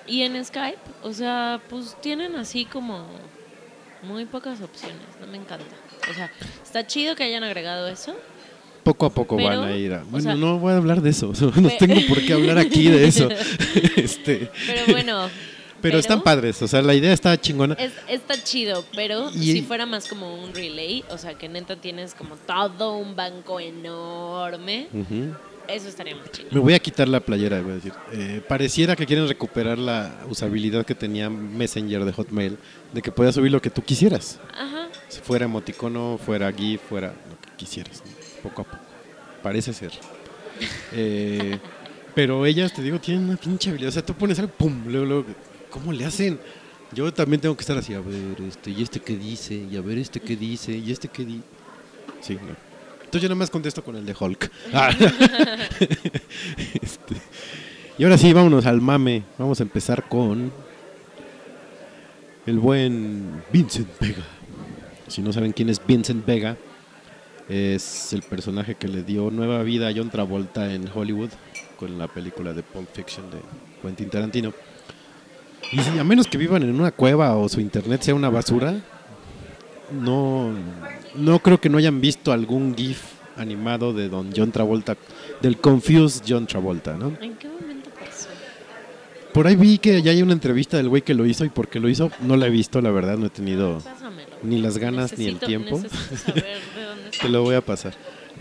Y 0.06 0.22
en 0.22 0.42
Skype, 0.44 0.78
o 1.02 1.12
sea, 1.12 1.60
pues 1.68 2.00
tienen 2.00 2.36
así 2.36 2.64
como 2.64 3.06
Muy 4.02 4.24
pocas 4.24 4.60
opciones, 4.60 4.98
no 5.20 5.26
me 5.28 5.36
encanta. 5.38 5.64
O 6.10 6.14
sea, 6.14 6.30
está 6.62 6.86
chido 6.86 7.14
que 7.14 7.22
hayan 7.24 7.44
agregado 7.44 7.88
eso. 7.88 8.16
Poco 8.82 9.06
a 9.06 9.10
poco 9.10 9.36
Pero, 9.36 9.60
van 9.60 9.68
a 9.68 9.76
ir 9.76 9.94
a... 9.94 10.02
o 10.02 10.06
Bueno, 10.06 10.24
sea- 10.24 10.34
no 10.34 10.58
voy 10.58 10.72
a 10.72 10.76
hablar 10.76 11.00
de 11.02 11.10
eso. 11.10 11.32
No 11.56 11.68
tengo 11.78 12.00
por 12.08 12.20
qué 12.20 12.32
hablar 12.32 12.58
aquí 12.58 12.88
de 12.88 13.06
eso. 13.06 13.28
este, 13.96 14.50
Pero 14.66 14.82
bueno. 14.92 15.28
pero, 15.80 15.98
están 15.98 16.20
padres. 16.22 16.60
O 16.62 16.66
sea, 16.68 16.82
la 16.82 16.92
idea 16.94 17.12
está 17.12 17.40
chingona. 17.40 17.74
Es- 17.74 17.92
está 18.08 18.34
chido, 18.42 18.84
pero 18.96 19.30
Y- 19.30 19.52
si 19.52 19.62
fuera 19.62 19.86
más 19.86 20.08
como 20.08 20.34
un 20.34 20.52
relay, 20.52 21.04
o 21.10 21.16
sea, 21.18 21.34
que 21.34 21.48
neta 21.48 21.76
tienes 21.76 22.14
como 22.14 22.34
todo 22.36 22.96
un 22.96 23.14
banco 23.14 23.60
enorme, 23.60 24.88
Ujú. 24.92 25.32
Eso 25.68 25.88
estaría 25.88 26.16
más 26.16 26.30
chido. 26.30 26.48
Me 26.52 26.60
voy 26.60 26.74
a 26.74 26.78
quitar 26.78 27.08
la 27.08 27.20
playera, 27.20 27.60
voy 27.60 27.72
a 27.72 27.74
decir. 27.76 27.92
Eh, 28.12 28.42
pareciera 28.46 28.96
que 28.96 29.06
quieren 29.06 29.28
recuperar 29.28 29.78
la 29.78 30.24
usabilidad 30.28 30.84
que 30.84 30.94
tenía 30.94 31.30
Messenger 31.30 32.04
de 32.04 32.12
Hotmail, 32.12 32.58
de 32.92 33.02
que 33.02 33.12
podías 33.12 33.34
subir 33.34 33.52
lo 33.52 33.60
que 33.60 33.70
tú 33.70 33.82
quisieras. 33.82 34.38
Ajá. 34.56 34.88
Si 35.08 35.20
fuera 35.20 35.44
emoticono, 35.44 36.18
fuera 36.24 36.52
GIF, 36.52 36.80
fuera 36.88 37.08
lo 37.08 37.40
que 37.40 37.56
quisieras, 37.56 38.02
¿no? 38.04 38.12
poco 38.42 38.62
a 38.62 38.64
poco. 38.64 38.84
Parece 39.42 39.72
ser. 39.72 39.92
Eh, 40.92 41.58
pero 42.14 42.44
ellas, 42.46 42.72
te 42.72 42.82
digo, 42.82 43.00
tienen 43.00 43.24
una 43.24 43.36
pinche 43.36 43.70
habilidad. 43.70 43.88
O 43.88 43.92
sea, 43.92 44.04
tú 44.04 44.14
pones 44.14 44.38
algo, 44.38 44.52
pum, 44.52 44.84
luego, 44.86 45.06
luego, 45.06 45.24
¿cómo 45.70 45.92
le 45.92 46.04
hacen? 46.04 46.38
Yo 46.92 47.12
también 47.12 47.40
tengo 47.40 47.56
que 47.56 47.62
estar 47.62 47.76
así, 47.78 47.94
a 47.94 48.00
ver, 48.00 48.40
este, 48.46 48.70
y 48.70 48.82
este 48.82 49.00
qué 49.00 49.16
dice, 49.16 49.54
y 49.54 49.76
a 49.76 49.80
ver 49.80 49.98
este 49.98 50.20
qué 50.20 50.36
dice, 50.36 50.72
y 50.72 50.92
este 50.92 51.08
qué 51.08 51.24
dice. 51.24 51.42
Sí, 52.20 52.34
no. 52.34 52.71
Entonces 53.12 53.28
yo 53.28 53.28
nada 53.28 53.40
más 53.40 53.50
contesto 53.50 53.84
con 53.84 53.94
el 53.94 54.06
de 54.06 54.16
Hulk. 54.18 54.50
Ah. 54.72 54.90
Este, 56.80 57.14
Y 57.98 58.04
ahora 58.04 58.16
sí, 58.16 58.32
vámonos 58.32 58.64
al 58.64 58.80
mame. 58.80 59.24
Vamos 59.36 59.60
a 59.60 59.64
empezar 59.64 60.08
con 60.08 60.50
el 62.46 62.58
buen 62.58 63.42
Vincent 63.52 63.90
Vega. 64.00 64.24
Si 65.08 65.20
no 65.20 65.30
saben 65.30 65.52
quién 65.52 65.68
es 65.68 65.78
Vincent 65.86 66.24
Vega, 66.24 66.56
es 67.50 68.14
el 68.14 68.22
personaje 68.22 68.76
que 68.76 68.88
le 68.88 69.02
dio 69.02 69.30
nueva 69.30 69.62
vida 69.62 69.88
a 69.88 69.92
John 69.94 70.08
Travolta 70.08 70.72
en 70.72 70.88
Hollywood 70.88 71.32
con 71.78 71.98
la 71.98 72.08
película 72.08 72.54
de 72.54 72.62
Pulp 72.62 72.88
Fiction 72.94 73.30
de 73.30 73.36
Quentin 73.82 74.08
Tarantino. 74.08 74.54
Y 75.70 75.98
a 75.98 76.02
menos 76.02 76.28
que 76.28 76.38
vivan 76.38 76.62
en 76.62 76.80
una 76.80 76.92
cueva 76.92 77.36
o 77.36 77.46
su 77.50 77.60
internet 77.60 78.00
sea 78.00 78.14
una 78.14 78.30
basura, 78.30 78.80
no, 79.90 80.54
no 81.16 81.38
creo 81.40 81.60
que 81.60 81.68
no 81.68 81.78
hayan 81.78 82.00
visto 82.00 82.32
algún 82.32 82.74
GIF 82.76 83.00
animado 83.36 83.92
de 83.92 84.08
Don 84.08 84.30
John 84.36 84.52
Travolta, 84.52 84.96
del 85.40 85.56
Confused 85.58 86.22
John 86.28 86.46
Travolta, 86.46 86.94
¿no? 86.94 87.08
¿En 87.20 87.34
qué 87.36 87.48
momento 87.48 87.90
pasó? 87.98 88.28
Por 89.32 89.46
ahí 89.46 89.56
vi 89.56 89.78
que 89.78 90.02
ya 90.02 90.10
hay 90.10 90.22
una 90.22 90.34
entrevista 90.34 90.76
del 90.76 90.88
güey 90.88 91.02
que 91.02 91.14
lo 91.14 91.24
hizo 91.26 91.44
y 91.44 91.48
por 91.48 91.68
qué 91.68 91.80
lo 91.80 91.88
hizo, 91.88 92.10
no 92.20 92.36
la 92.36 92.46
he 92.46 92.50
visto, 92.50 92.80
la 92.82 92.90
verdad, 92.90 93.16
no 93.16 93.26
he 93.26 93.30
tenido, 93.30 93.78
Pásamelo. 93.78 94.28
Ni 94.42 94.60
las 94.60 94.76
ganas 94.78 95.16
ni 95.18 95.26
el 95.26 95.38
tiempo. 95.38 95.78
saber 95.78 96.44
de 96.44 96.84
dónde 96.84 97.10
te 97.20 97.28
lo 97.28 97.42
voy 97.42 97.54
a 97.54 97.60
pasar. 97.64 97.94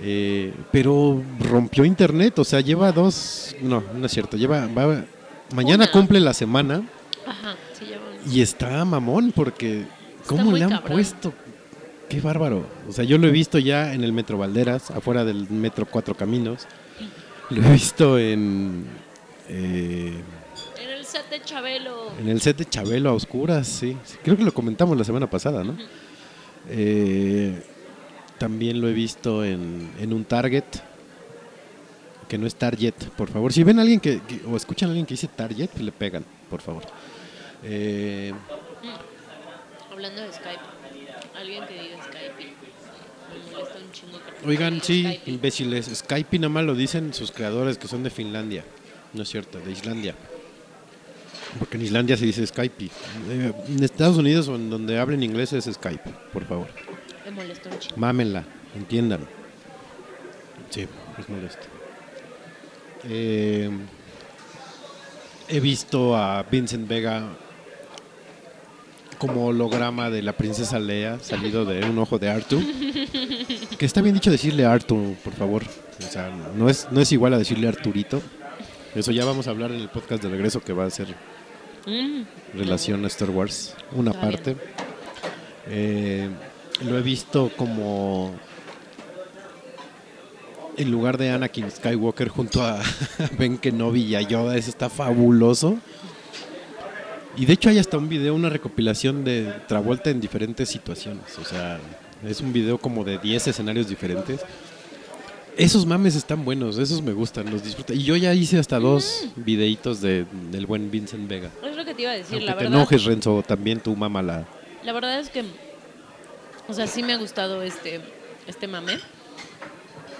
Eh, 0.03 0.53
pero 0.71 1.21
rompió 1.39 1.85
internet, 1.85 2.39
o 2.39 2.43
sea, 2.43 2.59
lleva 2.61 2.91
dos, 2.91 3.55
no, 3.61 3.83
no 3.95 4.05
es 4.05 4.11
cierto, 4.11 4.35
lleva, 4.35 4.67
va- 4.67 5.05
mañana 5.53 5.83
Una. 5.83 5.91
cumple 5.91 6.19
la 6.19 6.33
semana 6.33 6.81
Ajá, 7.27 7.55
sí, 7.77 7.85
vamos. 7.91 8.33
y 8.35 8.41
está 8.41 8.83
mamón 8.83 9.31
porque, 9.33 9.83
¿cómo 10.25 10.51
le 10.53 10.63
han 10.63 10.69
cabrón. 10.71 10.91
puesto? 10.93 11.33
Qué 12.11 12.19
bárbaro. 12.19 12.65
O 12.89 12.91
sea, 12.91 13.05
yo 13.05 13.17
lo 13.17 13.27
he 13.27 13.31
visto 13.31 13.57
ya 13.57 13.93
en 13.93 14.03
el 14.03 14.11
Metro 14.11 14.37
Valderas, 14.37 14.91
afuera 14.91 15.23
del 15.23 15.49
Metro 15.49 15.85
Cuatro 15.85 16.13
Caminos. 16.15 16.67
Lo 17.49 17.63
he 17.65 17.71
visto 17.71 18.19
en... 18.19 18.85
eh, 19.47 20.21
En 20.83 20.89
el 20.89 21.05
set 21.05 21.29
de 21.29 21.41
Chabelo. 21.41 22.11
En 22.19 22.27
el 22.27 22.41
set 22.41 22.57
de 22.57 22.65
Chabelo 22.65 23.09
a 23.11 23.13
oscuras, 23.13 23.65
sí. 23.67 23.97
Creo 24.23 24.35
que 24.35 24.43
lo 24.43 24.53
comentamos 24.53 24.97
la 24.97 25.03
semana 25.05 25.29
pasada, 25.29 25.63
¿no? 25.63 25.77
Eh, 26.69 27.63
también 28.37 28.81
lo 28.81 28.89
he 28.89 28.93
visto 28.93 29.45
en, 29.45 29.91
en 29.99 30.11
un 30.13 30.25
Target, 30.25 30.63
que 32.27 32.37
no 32.37 32.45
es 32.45 32.55
Target, 32.55 32.93
por 33.15 33.29
favor. 33.29 33.53
Si 33.53 33.63
ven 33.63 33.79
a 33.79 33.83
alguien 33.83 33.99
que, 34.01 34.19
que- 34.21 34.41
o 34.45 34.57
escuchan 34.57 34.89
a 34.89 34.91
alguien 34.91 35.05
que 35.05 35.13
dice 35.13 35.27
Target, 35.27 35.69
le 35.79 35.91
pegan, 35.93 36.25
por 36.49 36.59
favor. 36.61 36.83
Eh, 37.63 38.33
Hablando 39.91 40.21
de 40.21 40.33
Skype. 40.33 40.70
Alguien 41.41 41.65
que 41.65 41.73
diga 41.73 41.97
Skype. 42.03 42.53
Me 43.31 43.51
molesta 43.51 43.77
un 43.79 43.91
chingo 43.91 44.19
que 44.19 44.47
oigan, 44.47 44.81
sí, 44.81 45.03
Skype. 45.03 45.31
imbéciles. 45.31 45.85
Skype 45.95 46.39
nada 46.39 46.49
más 46.49 46.63
lo 46.65 46.75
dicen 46.75 47.13
sus 47.13 47.31
creadores 47.31 47.77
que 47.79 47.87
son 47.87 48.03
de 48.03 48.11
Finlandia. 48.11 48.63
No 49.13 49.23
es 49.23 49.29
cierto, 49.29 49.59
de 49.59 49.71
Islandia. 49.71 50.15
Porque 51.57 51.77
en 51.77 51.83
Islandia 51.83 52.15
se 52.15 52.25
dice 52.25 52.45
Skype. 52.45 52.85
Eh, 52.85 53.53
en 53.67 53.83
Estados 53.83 54.17
Unidos 54.17 54.47
o 54.49 54.55
en 54.55 54.69
donde 54.69 54.99
hablen 54.99 55.23
inglés 55.23 55.51
es 55.53 55.65
Skype, 55.65 56.09
por 56.31 56.45
favor. 56.45 56.67
Me 57.25 57.31
molesta 57.31 57.69
un 57.69 57.79
chingo. 57.79 57.97
Mámenla, 57.97 58.45
entiendan. 58.75 59.27
Sí, 60.69 60.87
es 61.17 61.29
molesto. 61.29 61.67
Eh, 63.03 63.69
he 65.49 65.59
visto 65.59 66.15
a 66.15 66.43
Vincent 66.43 66.87
Vega 66.87 67.23
como 69.21 69.45
holograma 69.45 70.09
de 70.09 70.23
la 70.23 70.33
princesa 70.33 70.79
Leia 70.79 71.19
salido 71.19 71.63
de 71.63 71.85
un 71.87 71.99
ojo 71.99 72.17
de 72.17 72.29
Artu. 72.29 72.59
Que 73.77 73.85
está 73.85 74.01
bien 74.01 74.15
dicho 74.15 74.31
decirle 74.31 74.65
Artu, 74.65 75.15
por 75.23 75.33
favor. 75.33 75.63
O 75.99 76.11
sea, 76.11 76.29
no 76.55 76.67
es, 76.69 76.87
no 76.89 76.99
es 77.01 77.11
igual 77.11 77.33
a 77.35 77.37
decirle 77.37 77.67
Arturito. 77.67 78.19
Eso 78.95 79.11
ya 79.11 79.23
vamos 79.23 79.45
a 79.47 79.51
hablar 79.51 79.71
en 79.71 79.79
el 79.79 79.89
podcast 79.89 80.23
de 80.23 80.29
regreso 80.29 80.61
que 80.61 80.73
va 80.73 80.85
a 80.85 80.89
ser 80.89 81.15
Mm. 81.87 82.23
relación 82.53 83.03
a 83.05 83.07
Star 83.07 83.31
Wars, 83.31 83.73
una 83.93 84.11
Está 84.11 84.21
parte. 84.21 84.55
Eh, 85.67 86.29
lo 86.85 86.95
he 86.97 87.01
visto 87.01 87.49
como 87.57 88.35
en 90.77 90.91
lugar 90.91 91.17
de 91.17 91.29
Anakin 91.31 91.69
Skywalker 91.71 92.29
junto 92.29 92.63
a 92.63 92.79
Ben 93.39 93.57
Kenobi 93.57 94.01
y 94.03 94.15
a 94.15 94.21
Yoda, 94.21 94.57
eso 94.57 94.69
está 94.69 94.89
fabuloso. 94.89 95.77
Y 97.37 97.45
de 97.45 97.53
hecho 97.53 97.69
hay 97.69 97.77
hasta 97.79 97.97
un 97.97 98.09
video, 98.09 98.35
una 98.35 98.49
recopilación 98.49 99.23
de 99.23 99.53
Travolta 99.67 100.09
en 100.09 100.19
diferentes 100.19 100.67
situaciones, 100.69 101.37
o 101.39 101.45
sea, 101.45 101.79
es 102.27 102.41
un 102.41 102.51
video 102.51 102.77
como 102.77 103.03
de 103.03 103.17
10 103.17 103.47
escenarios 103.47 103.87
diferentes. 103.87 104.41
Esos 105.57 105.85
mames 105.85 106.15
están 106.15 106.43
buenos, 106.45 106.77
esos 106.77 107.01
me 107.01 107.11
gustan, 107.13 107.49
los 107.51 107.63
disfruto. 107.63 107.93
Y 107.93 108.03
yo 108.03 108.15
ya 108.15 108.33
hice 108.33 108.57
hasta 108.57 108.79
dos 108.79 109.27
videitos 109.35 110.01
de, 110.01 110.25
del 110.49 110.65
buen 110.65 110.89
Vincent 110.89 111.27
Vega. 111.27 111.49
Es 111.63 111.75
lo 111.75 111.83
que 111.85 111.93
te 111.93 112.03
iba 112.03 112.11
a 112.11 112.15
decir, 112.15 112.33
Aunque 112.35 112.45
la 112.45 112.57
te 112.57 112.63
verdad. 112.63 112.79
enojes, 112.79 113.03
Renzo, 113.03 113.43
también 113.45 113.79
tú 113.81 113.95
mámala. 113.95 114.45
La 114.83 114.93
verdad 114.93 115.19
es 115.19 115.29
que, 115.29 115.43
o 116.67 116.73
sea, 116.73 116.87
sí 116.87 117.03
me 117.03 117.13
ha 117.13 117.17
gustado 117.17 117.61
este, 117.63 118.01
este 118.47 118.67
mame. 118.67 118.97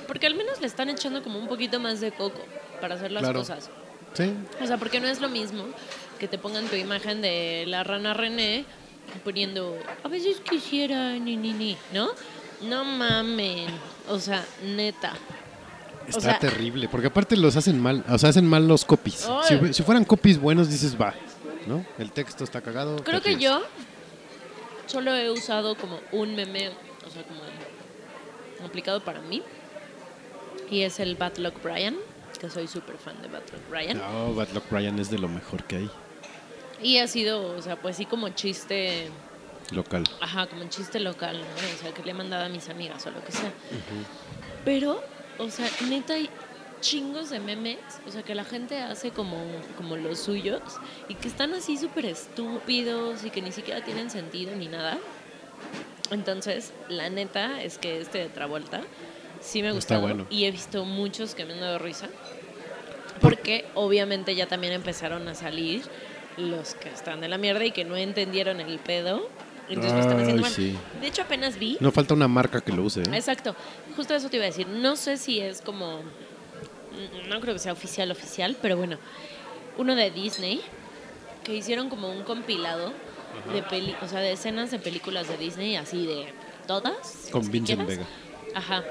Porque 0.07 0.27
al 0.27 0.35
menos 0.35 0.59
le 0.59 0.67
están 0.67 0.89
echando 0.89 1.23
como 1.23 1.39
un 1.39 1.47
poquito 1.47 1.79
más 1.79 2.01
de 2.01 2.11
coco 2.11 2.41
para 2.81 2.95
hacer 2.95 3.11
las 3.11 3.23
Claro. 3.23 3.39
cosas. 3.39 3.69
Sí. 4.13 4.33
O 4.61 4.67
sea, 4.67 4.77
porque 4.77 4.99
no 4.99 5.07
es 5.07 5.21
lo 5.21 5.29
mismo 5.29 5.63
que 6.21 6.27
te 6.27 6.37
pongan 6.37 6.67
tu 6.67 6.75
imagen 6.75 7.19
de 7.19 7.63
la 7.65 7.83
rana 7.83 8.13
René 8.13 8.63
poniendo, 9.23 9.75
a 10.03 10.07
veces 10.07 10.39
quisiera, 10.39 11.13
ni, 11.13 11.35
ni, 11.35 11.51
ni, 11.51 11.75
¿no? 11.95 12.11
No 12.61 12.85
mamen. 12.85 13.65
O 14.07 14.19
sea, 14.19 14.45
neta. 14.63 15.13
Está 16.07 16.21
sea- 16.21 16.39
terrible, 16.39 16.87
porque 16.89 17.07
aparte 17.07 17.35
los 17.35 17.55
hacen 17.55 17.81
mal, 17.81 18.05
o 18.07 18.19
sea, 18.19 18.29
hacen 18.29 18.45
mal 18.45 18.67
los 18.67 18.85
copies. 18.85 19.27
Si, 19.71 19.81
fueran 19.81 20.05
copies 20.05 20.39
buenos, 20.39 20.69
dices, 20.69 20.95
va, 20.95 21.15
¿no? 21.65 21.83
El 21.97 22.11
texto 22.11 22.43
está 22.43 22.61
cagado. 22.61 22.97
Creo 23.03 23.23
que 23.23 23.37
yo 23.37 23.63
solo 24.85 25.15
he 25.15 25.31
usado 25.31 25.73
como 25.73 25.99
un 26.11 26.35
meme, 26.35 26.69
o 27.03 27.09
sea, 27.09 27.23
como 27.23 27.41
aplicado 28.63 29.03
para 29.03 29.21
mí. 29.21 29.41
Y 30.69 30.83
es 30.83 30.99
el 30.99 31.15
Batlock 31.15 31.63
Brian, 31.63 31.95
que 32.39 32.47
soy 32.47 32.67
súper 32.67 32.97
fan 32.99 33.19
de 33.23 33.27
Batlock 33.27 33.69
Brian. 33.71 33.97
No, 33.97 34.35
Batlock 34.35 34.69
Brian 34.69 34.99
es 34.99 35.09
de 35.09 35.17
lo 35.17 35.27
mejor 35.27 35.63
que 35.63 35.77
hay, 35.77 35.91
Y 36.81 36.97
ha 36.97 37.07
sido, 37.07 37.55
o 37.55 37.61
sea, 37.61 37.75
pues 37.75 37.97
sí 37.97 38.05
como 38.05 38.29
chiste, 38.29 39.09
local. 39.71 40.03
ajá, 40.19 40.47
como 40.47 40.63
chiste 40.69 40.99
local, 40.99 41.37
¿no? 41.39 41.75
O 41.75 41.81
sea, 41.81 41.93
que 41.93 42.03
le 42.03 42.11
he 42.11 42.13
mandado 42.13 42.45
a 42.45 42.49
mis 42.49 42.69
amigas 42.69 43.05
o 43.05 43.11
lo 43.11 43.23
que 43.23 43.31
sea. 43.31 43.51
Pero, 44.65 45.03
o 45.37 45.49
sea, 45.49 45.67
neta 45.87 46.13
hay 46.13 46.29
chingos 46.81 47.29
de 47.29 47.39
memes, 47.39 47.77
o 48.07 48.11
sea, 48.11 48.23
que 48.23 48.35
la 48.35 48.43
gente 48.43 48.79
hace 48.79 49.11
como, 49.11 49.37
como 49.77 49.95
los 49.95 50.19
suyos 50.19 50.61
y 51.07 51.15
que 51.15 51.27
están 51.27 51.53
así 51.53 51.77
súper 51.77 52.05
estúpidos 52.05 53.23
y 53.23 53.29
que 53.29 53.41
ni 53.41 53.51
siquiera 53.51 53.83
tienen 53.83 54.09
sentido 54.09 54.55
ni 54.55 54.67
nada. 54.67 54.97
Entonces, 56.09 56.73
la 56.89 57.09
neta 57.09 57.61
es 57.61 57.77
que 57.77 58.01
este 58.01 58.17
de 58.17 58.29
Travolta 58.29 58.81
sí 59.39 59.61
me 59.61 59.71
gustado 59.71 60.01
bueno. 60.01 60.27
y 60.29 60.45
he 60.45 60.51
visto 60.51 60.83
muchos 60.83 61.35
que 61.35 61.45
me 61.45 61.53
han 61.53 61.61
dado 61.61 61.79
risa. 61.79 62.09
Porque 63.21 63.65
obviamente 63.75 64.35
ya 64.35 64.47
también 64.47 64.73
empezaron 64.73 65.27
a 65.27 65.35
salir 65.35 65.83
los 66.37 66.73
que 66.75 66.89
están 66.89 67.21
de 67.21 67.27
la 67.27 67.37
mierda 67.37 67.65
y 67.65 67.71
que 67.71 67.83
no 67.85 67.95
entendieron 67.95 68.59
el 68.59 68.79
pedo. 68.79 69.29
Entonces 69.69 69.93
lo 69.93 69.99
están 70.01 70.19
haciendo 70.19 70.41
mal. 70.41 70.51
sí. 70.51 70.75
De 70.99 71.07
hecho, 71.07 71.21
apenas 71.21 71.57
vi. 71.57 71.77
No 71.79 71.91
falta 71.91 72.13
una 72.13 72.27
marca 72.27 72.59
que 72.61 72.73
lo 72.73 72.83
use, 72.83 73.01
¿eh? 73.01 73.05
Exacto, 73.13 73.55
justo 73.95 74.13
eso 74.13 74.29
te 74.29 74.35
iba 74.37 74.43
a 74.45 74.49
decir. 74.49 74.67
No 74.67 74.95
sé 74.97 75.15
si 75.17 75.39
es 75.39 75.61
como, 75.61 75.99
n- 76.93 77.27
no 77.29 77.39
creo 77.39 77.53
que 77.53 77.59
sea 77.59 77.71
oficial 77.71 78.11
oficial, 78.11 78.57
pero 78.61 78.75
bueno, 78.75 78.97
uno 79.77 79.95
de 79.95 80.11
Disney 80.11 80.59
que 81.43 81.55
hicieron 81.55 81.89
como 81.89 82.09
un 82.11 82.23
compilado 82.23 82.91
de 83.53 83.63
peli, 83.63 83.95
o 84.01 84.07
sea, 84.09 84.19
de 84.19 84.33
escenas 84.33 84.71
de 84.71 84.79
películas 84.79 85.29
de 85.29 85.37
Disney, 85.37 85.77
así 85.77 86.05
de 86.05 86.25
todas. 86.67 87.29
Con 87.31 87.49
Vincent. 87.49 87.87
Vega. 87.87 88.05
Ajá, 88.53 88.83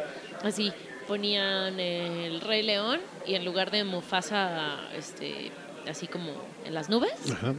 así 0.42 0.72
ponían 1.06 1.78
el 1.78 2.40
Rey 2.40 2.62
León 2.62 3.00
y 3.26 3.34
en 3.34 3.44
lugar 3.44 3.70
de 3.70 3.84
Mufasa, 3.84 4.78
este, 4.96 5.52
así 5.88 6.06
como 6.06 6.32
en 6.64 6.74
las 6.74 6.88
nubes, 6.90 7.12
Ajá. 7.32 7.54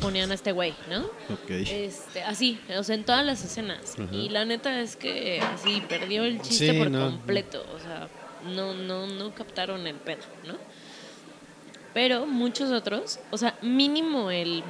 ponían 0.00 0.30
a 0.30 0.34
este 0.34 0.52
güey, 0.52 0.74
¿no? 0.90 1.04
Este, 1.48 2.22
así, 2.22 2.58
o 2.76 2.82
sea, 2.82 2.94
en 2.94 3.04
todas 3.04 3.24
las 3.24 3.44
escenas. 3.44 3.94
Ajá. 3.98 4.14
Y 4.14 4.28
la 4.28 4.44
neta 4.44 4.80
es 4.80 4.96
que 4.96 5.40
así 5.40 5.82
perdió 5.88 6.24
el 6.24 6.40
chiste 6.40 6.72
Sí, 6.72 6.78
por 6.78 6.90
no. 6.90 7.06
completo. 7.10 7.64
O 7.74 7.78
sea, 7.78 8.08
no, 8.54 8.74
no, 8.74 9.06
no 9.06 9.34
captaron 9.34 9.86
el 9.86 9.96
pedo, 9.96 10.22
¿no? 10.46 10.54
Pero 11.92 12.26
muchos 12.26 12.70
otros, 12.72 13.20
o 13.30 13.38
sea, 13.38 13.56
mínimo 13.62 14.30
el 14.30 14.62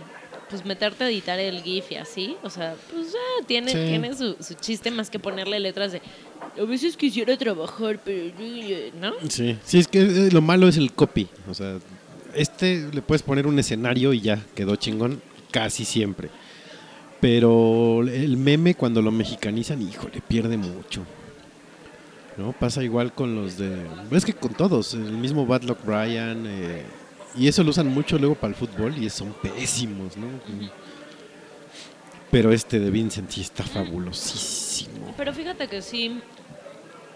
pues 0.50 0.62
meterte 0.66 1.02
a 1.04 1.08
editar 1.08 1.38
el 1.40 1.62
GIF 1.62 1.92
y 1.92 1.96
así, 1.96 2.36
o 2.42 2.50
sea, 2.50 2.76
pues 2.92 3.14
ah, 3.16 3.44
tiene, 3.46 3.72
Sí. 3.72 3.78
tiene 3.88 4.14
su, 4.14 4.36
su 4.40 4.52
chiste 4.54 4.90
más 4.90 5.08
que 5.08 5.18
ponerle 5.18 5.58
letras 5.58 5.92
de 5.92 6.02
a 6.60 6.64
veces 6.64 6.96
quisiera 6.98 7.34
trabajar, 7.38 7.98
pero 8.04 8.30
¿no? 9.00 9.14
Sí, 9.30 9.58
sí, 9.64 9.78
es 9.78 9.88
que 9.88 10.00
eh, 10.00 10.28
lo 10.30 10.42
malo 10.42 10.68
es 10.68 10.76
el 10.76 10.92
copy. 10.92 11.26
O 11.48 11.54
sea, 11.54 11.78
este 12.36 12.88
le 12.92 13.02
puedes 13.02 13.22
poner 13.22 13.46
un 13.46 13.58
escenario 13.58 14.12
y 14.12 14.20
ya 14.20 14.40
quedó 14.54 14.76
chingón 14.76 15.22
casi 15.50 15.84
siempre. 15.84 16.30
Pero 17.20 18.02
el 18.02 18.36
meme 18.36 18.74
cuando 18.74 19.00
lo 19.00 19.10
mexicanizan, 19.10 19.80
híjole, 19.80 20.20
pierde 20.26 20.56
mucho. 20.56 21.04
¿No? 22.36 22.52
Pasa 22.52 22.82
igual 22.82 23.14
con 23.14 23.36
los 23.36 23.56
de... 23.56 23.86
Es 24.10 24.24
que 24.24 24.34
con 24.34 24.52
todos, 24.54 24.94
el 24.94 25.12
mismo 25.12 25.46
Bad 25.46 25.62
Luck 25.62 25.78
Brian. 25.84 26.44
eh, 26.46 26.84
y 27.36 27.48
eso 27.48 27.64
lo 27.64 27.70
usan 27.70 27.88
mucho 27.88 28.18
luego 28.18 28.34
para 28.34 28.52
el 28.52 28.54
fútbol 28.54 28.96
y 28.96 29.10
son 29.10 29.32
pésimos, 29.34 30.16
¿no? 30.16 30.28
Pero 32.30 32.52
este 32.52 32.78
de 32.78 32.90
Vincent 32.90 33.30
sí 33.30 33.40
está 33.40 33.64
fabulosísimo. 33.64 35.14
Pero 35.16 35.32
fíjate 35.32 35.68
que 35.68 35.82
sí, 35.82 36.20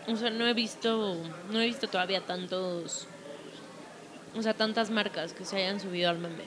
o 0.07 0.16
sea, 0.16 0.31
no 0.31 0.47
he 0.47 0.55
visto, 0.55 1.16
no 1.53 1.61
he 1.61 1.66
visto 1.66 1.89
todavía 1.89 2.20
tantos, 2.20 3.07
o 4.37 4.43
sea, 4.43 4.55
tantas 4.55 4.91
marcas 4.91 5.33
que 5.33 5.45
se 5.45 5.57
hayan 5.57 5.81
subido 5.81 6.11
al 6.11 6.19
meme. 6.19 6.45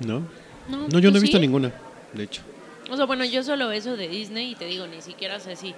¿No? 0.00 0.20
No, 0.68 0.88
No, 0.88 0.98
yo 0.98 1.10
no 1.10 1.12
¿tú 1.12 1.18
he 1.18 1.20
visto 1.20 1.36
sí? 1.36 1.40
ninguna, 1.40 1.72
de 2.12 2.24
hecho. 2.24 2.42
O 2.90 2.96
sea, 2.96 3.04
bueno, 3.06 3.24
yo 3.24 3.42
solo 3.42 3.72
eso 3.72 3.96
de 3.96 4.08
Disney 4.08 4.52
y 4.52 4.54
te 4.54 4.66
digo, 4.66 4.86
ni 4.86 5.00
siquiera 5.02 5.40
sé 5.40 5.56
si 5.56 5.74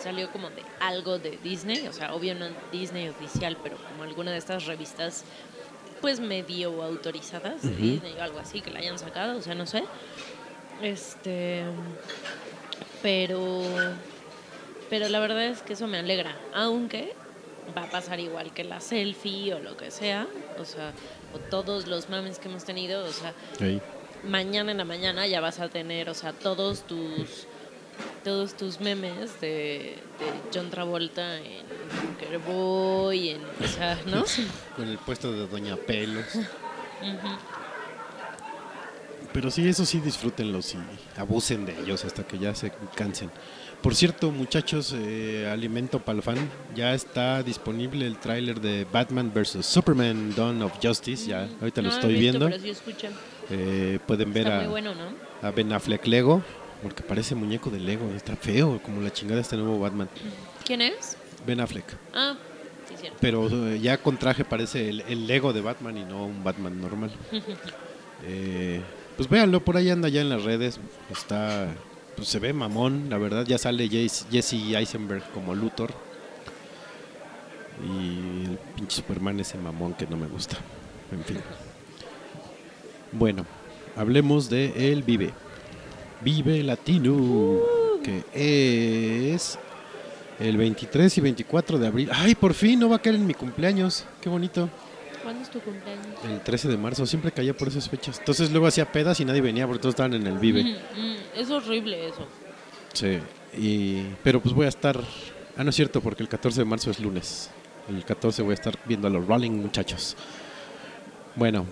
salió 0.00 0.30
como 0.30 0.48
de 0.50 0.62
algo 0.80 1.18
de 1.18 1.38
Disney, 1.42 1.86
o 1.88 1.92
sea, 1.92 2.14
obvio 2.14 2.34
no 2.34 2.46
Disney 2.72 3.08
oficial, 3.08 3.56
pero 3.62 3.76
como 3.76 4.04
alguna 4.04 4.30
de 4.32 4.38
estas 4.38 4.66
revistas 4.66 5.24
pues 6.00 6.20
medio 6.20 6.82
autorizadas 6.82 7.62
de. 7.62 7.70
Disney 7.70 8.14
o 8.18 8.22
algo 8.22 8.38
así 8.38 8.60
que 8.60 8.70
la 8.70 8.78
hayan 8.78 8.98
sacado, 8.98 9.36
o 9.38 9.42
sea, 9.42 9.54
no 9.56 9.66
sé. 9.66 9.82
Este 10.82 11.64
pero 13.02 13.62
pero 14.90 15.08
la 15.08 15.18
verdad 15.20 15.44
es 15.46 15.62
que 15.62 15.72
eso 15.74 15.86
me 15.86 15.98
alegra, 15.98 16.36
aunque 16.54 17.12
va 17.76 17.84
a 17.84 17.90
pasar 17.90 18.20
igual 18.20 18.52
que 18.52 18.64
la 18.64 18.80
selfie 18.80 19.54
o 19.54 19.60
lo 19.60 19.76
que 19.76 19.90
sea, 19.90 20.26
o 20.58 20.64
sea, 20.64 20.92
o 21.34 21.38
todos 21.38 21.86
los 21.86 22.08
mames 22.08 22.38
que 22.38 22.48
hemos 22.48 22.64
tenido, 22.64 23.04
o 23.04 23.12
sea, 23.12 23.34
mañana 24.24 24.72
en 24.72 24.78
la 24.78 24.84
mañana 24.84 25.26
ya 25.26 25.40
vas 25.40 25.60
a 25.60 25.68
tener, 25.68 26.08
o 26.08 26.14
sea, 26.14 26.32
todos 26.32 26.86
tus 26.86 27.46
todos 28.22 28.56
tus 28.56 28.80
memes 28.80 29.40
de, 29.40 29.48
de 30.18 30.32
John 30.54 30.70
Travolta 30.70 31.36
en 31.38 31.64
Bunker 32.02 32.38
Boy, 32.38 33.30
en, 33.30 33.42
o 33.42 33.66
sea, 33.66 33.98
¿no? 34.06 34.24
Con 34.76 34.88
el 34.88 34.98
puesto 34.98 35.32
de 35.32 35.46
Doña 35.46 35.76
Pelos. 35.76 36.26
Pero 39.32 39.50
sí, 39.50 39.68
eso 39.68 39.84
sí, 39.84 40.00
disfrútenlos 40.00 40.74
y 40.74 40.78
abusen 41.18 41.66
de 41.66 41.78
ellos 41.80 42.04
hasta 42.04 42.24
que 42.24 42.38
ya 42.38 42.54
se 42.54 42.72
cansen. 42.94 43.30
Por 43.82 43.94
cierto, 43.94 44.32
muchachos, 44.32 44.92
eh, 44.96 45.48
alimento 45.50 46.00
para 46.00 46.16
el 46.16 46.22
fan, 46.22 46.36
ya 46.74 46.94
está 46.94 47.42
disponible 47.44 48.06
el 48.06 48.18
tráiler 48.18 48.60
de 48.60 48.84
Batman 48.90 49.30
vs. 49.32 49.64
Superman 49.64 50.34
Dawn 50.34 50.62
of 50.62 50.72
Justice, 50.82 51.26
ya 51.28 51.48
ahorita 51.60 51.82
lo 51.82 51.88
No 51.88 51.94
estoy 51.94 52.14
visto, 52.14 52.38
viendo. 52.48 52.58
Sí. 52.58 52.72
Eh, 53.50 53.98
pueden 54.06 54.32
ver 54.32 54.50
a, 54.50 54.58
muy 54.58 54.66
bueno, 54.68 54.94
¿no? 54.94 55.46
a 55.46 55.52
Ben 55.52 55.72
Affleck 55.72 56.06
Lego, 56.06 56.42
porque 56.82 57.02
parece 57.02 57.36
muñeco 57.36 57.70
de 57.70 57.78
Lego, 57.78 58.10
está 58.16 58.34
feo, 58.36 58.80
como 58.82 59.00
la 59.00 59.12
chingada 59.12 59.40
este 59.40 59.56
nuevo 59.56 59.78
Batman. 59.78 60.08
¿Quién 60.64 60.82
es? 60.82 61.16
Ben 61.46 61.60
Affleck. 61.60 61.86
Ah, 62.12 62.36
sí, 62.88 62.94
cierto. 62.98 63.16
Pero 63.20 63.48
eh, 63.68 63.78
ya 63.80 63.98
con 63.98 64.18
traje 64.18 64.44
parece 64.44 64.88
el, 64.88 65.02
el 65.02 65.28
Lego 65.28 65.52
de 65.52 65.60
Batman 65.60 65.96
y 65.98 66.04
no 66.04 66.26
un 66.26 66.42
Batman 66.42 66.80
normal. 66.80 67.10
Eh, 68.26 68.80
pues 69.16 69.28
véanlo, 69.28 69.64
por 69.64 69.76
ahí 69.76 69.90
anda 69.90 70.08
ya 70.08 70.20
en 70.20 70.28
las 70.28 70.42
redes. 70.42 70.80
Está, 71.08 71.68
pues 72.18 72.28
se 72.28 72.40
ve 72.40 72.52
mamón, 72.52 73.08
la 73.08 73.16
verdad. 73.16 73.46
Ya 73.46 73.58
sale 73.58 73.88
Jesse 73.88 74.74
Eisenberg 74.74 75.22
como 75.32 75.54
Luthor. 75.54 75.92
Y 77.80 78.46
el 78.46 78.58
pinche 78.74 78.96
Superman 78.96 79.38
ese 79.38 79.56
mamón 79.56 79.94
que 79.94 80.06
no 80.06 80.16
me 80.16 80.26
gusta. 80.26 80.56
En 81.12 81.22
fin. 81.22 81.38
Bueno, 83.12 83.46
hablemos 83.96 84.50
de 84.50 84.92
El 84.92 85.04
Vive. 85.04 85.30
Vive 86.20 86.64
Latino. 86.64 87.60
Que 88.02 89.32
es 89.32 89.58
el 90.40 90.56
23 90.56 91.18
y 91.18 91.20
24 91.20 91.78
de 91.78 91.86
abril. 91.86 92.10
¡Ay, 92.12 92.34
por 92.34 92.52
fin! 92.54 92.80
No 92.80 92.88
va 92.88 92.96
a 92.96 92.98
caer 92.98 93.14
en 93.14 93.26
mi 93.26 93.34
cumpleaños. 93.34 94.04
¡Qué 94.20 94.28
bonito! 94.28 94.68
¿Cuándo 95.28 95.42
es 95.42 95.50
tu 95.50 95.60
cumpleaños? 95.60 96.06
El 96.24 96.40
13 96.40 96.68
de 96.68 96.78
marzo. 96.78 97.04
Siempre 97.04 97.30
caía 97.32 97.54
por 97.54 97.68
esas 97.68 97.86
fechas. 97.86 98.18
Entonces 98.18 98.50
luego 98.50 98.66
hacía 98.66 98.90
pedas 98.90 99.20
y 99.20 99.26
nadie 99.26 99.42
venía 99.42 99.66
porque 99.66 99.82
todos 99.82 99.92
estaban 99.92 100.14
en 100.14 100.26
el 100.26 100.38
Vive. 100.38 100.64
Mm, 100.64 100.68
mm, 101.00 101.16
es 101.34 101.50
horrible 101.50 102.08
eso. 102.08 102.26
Sí. 102.94 103.18
Y, 103.54 104.04
pero 104.24 104.40
pues 104.40 104.54
voy 104.54 104.64
a 104.64 104.70
estar... 104.70 104.98
Ah, 105.58 105.64
no 105.64 105.68
es 105.68 105.76
cierto, 105.76 106.00
porque 106.00 106.22
el 106.22 106.30
14 106.30 106.62
de 106.62 106.64
marzo 106.64 106.90
es 106.90 106.98
lunes. 106.98 107.50
El 107.90 108.06
14 108.06 108.40
voy 108.40 108.52
a 108.52 108.54
estar 108.54 108.78
viendo 108.86 109.06
a 109.06 109.10
los 109.10 109.26
Rolling 109.26 109.50
muchachos. 109.50 110.16
Bueno, 111.36 111.66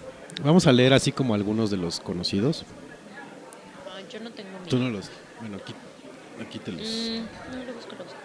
vamos 0.45 0.67
a 0.67 0.73
leer 0.73 0.93
así 0.93 1.11
como 1.11 1.35
algunos 1.35 1.71
de 1.71 1.79
los 1.79 1.99
conocidos. 2.01 2.67
Ah, 3.89 4.01
yo 4.13 4.21
no 4.21 4.31
tengo 4.33 4.51
Tú 4.69 4.77
miedo. 4.77 4.91
no 4.91 4.97
los... 4.99 5.11
Bueno, 5.41 5.57
aquí, 5.57 5.73
aquí 6.47 6.59
te 6.59 6.73
los... 6.73 6.83
Mm, 6.83 7.57
no 7.57 7.65
lo 7.65 7.73
busco, 7.73 7.93
lo 7.97 8.05
busco. 8.05 8.19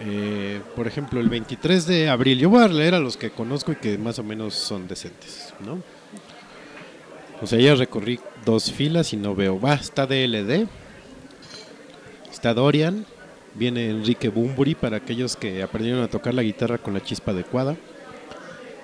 Eh, 0.00 0.60
por 0.74 0.86
ejemplo, 0.86 1.20
el 1.20 1.28
23 1.28 1.86
de 1.86 2.08
abril. 2.08 2.38
Yo 2.38 2.50
voy 2.50 2.62
a 2.64 2.68
leer 2.68 2.94
a 2.94 3.00
los 3.00 3.16
que 3.16 3.30
conozco 3.30 3.72
y 3.72 3.76
que 3.76 3.98
más 3.98 4.18
o 4.18 4.24
menos 4.24 4.54
son 4.54 4.88
decentes, 4.88 5.52
¿no? 5.64 5.78
O 7.40 7.46
sea, 7.46 7.58
ya 7.58 7.74
recorrí 7.74 8.18
dos 8.44 8.70
filas 8.72 9.12
y 9.12 9.16
no 9.16 9.34
veo. 9.34 9.60
Va, 9.60 9.74
está 9.74 10.06
DLD. 10.06 10.66
Está 12.30 12.54
Dorian. 12.54 13.04
Viene 13.54 13.90
Enrique 13.90 14.28
Bumburi 14.30 14.74
para 14.74 14.96
aquellos 14.96 15.36
que 15.36 15.62
aprendieron 15.62 16.02
a 16.02 16.08
tocar 16.08 16.32
la 16.34 16.42
guitarra 16.42 16.78
con 16.78 16.94
la 16.94 17.02
chispa 17.02 17.32
adecuada. 17.32 17.76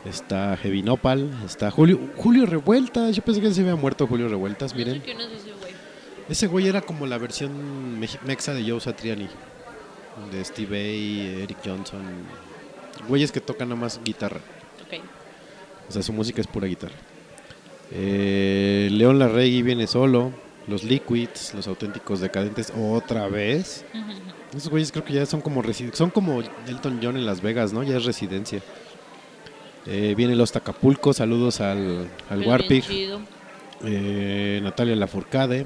Está 0.05 0.57
Heavy 0.57 0.83
Nopal. 0.83 1.31
Está 1.45 1.71
Julio, 1.71 1.99
Julio 2.17 2.47
Revueltas. 2.47 3.17
Yo 3.17 3.23
pensé 3.23 3.41
que 3.41 3.53
se 3.53 3.63
había 3.63 3.77
muerto 3.77 4.07
Julio 4.07 4.29
Revueltas. 4.29 4.75
Miren. 4.75 5.03
ese 6.29 6.47
güey. 6.47 6.69
Era 6.69 6.81
como 6.83 7.07
la 7.07 7.17
versión 7.19 7.99
mex- 8.01 8.21
mexa 8.25 8.53
de 8.55 8.69
Joe 8.69 8.81
Satriani. 8.81 9.29
De 10.31 10.45
Steve 10.45 10.71
Vai, 10.71 11.43
Eric 11.43 11.59
Johnson. 11.65 12.03
Güeyes 13.09 13.33
que 13.33 13.41
tocan 13.41 13.69
nada 13.69 13.81
más 13.81 14.01
guitarra. 14.05 14.41
Ok. 14.87 15.01
O 15.89 15.93
sea, 15.93 16.03
su 16.03 16.13
música 16.13 16.41
es 16.41 16.47
pura 16.47 16.67
guitarra. 16.67 16.97
Eh, 17.91 18.89
León 18.93 19.19
Larregui 19.19 19.63
viene 19.63 19.87
solo. 19.87 20.33
Los 20.67 20.85
Liquids, 20.85 21.55
los 21.55 21.67
auténticos 21.67 22.21
decadentes, 22.21 22.71
otra 22.77 23.27
vez. 23.29 23.87
Esos 24.55 24.69
güeyes 24.69 24.93
creo 24.93 25.03
que 25.03 25.15
ya 25.15 25.25
son 25.25 25.41
como 25.41 25.63
son 25.95 26.11
como 26.11 26.43
Elton 26.67 27.01
John 27.03 27.17
en 27.17 27.25
Las 27.25 27.41
Vegas, 27.41 27.73
¿no? 27.73 27.83
Ya 27.83 27.97
es 27.97 28.05
residencia. 28.05 28.61
Eh, 29.87 30.13
viene 30.15 30.37
Los 30.37 30.53
Tacapulco, 30.53 31.15
saludos 31.15 31.63
al, 31.63 32.09
al 32.29 32.47
Warpig. 32.47 32.85
Eh, 33.83 34.61
Natalia 34.63 34.95
Lafourcade. 34.95 35.65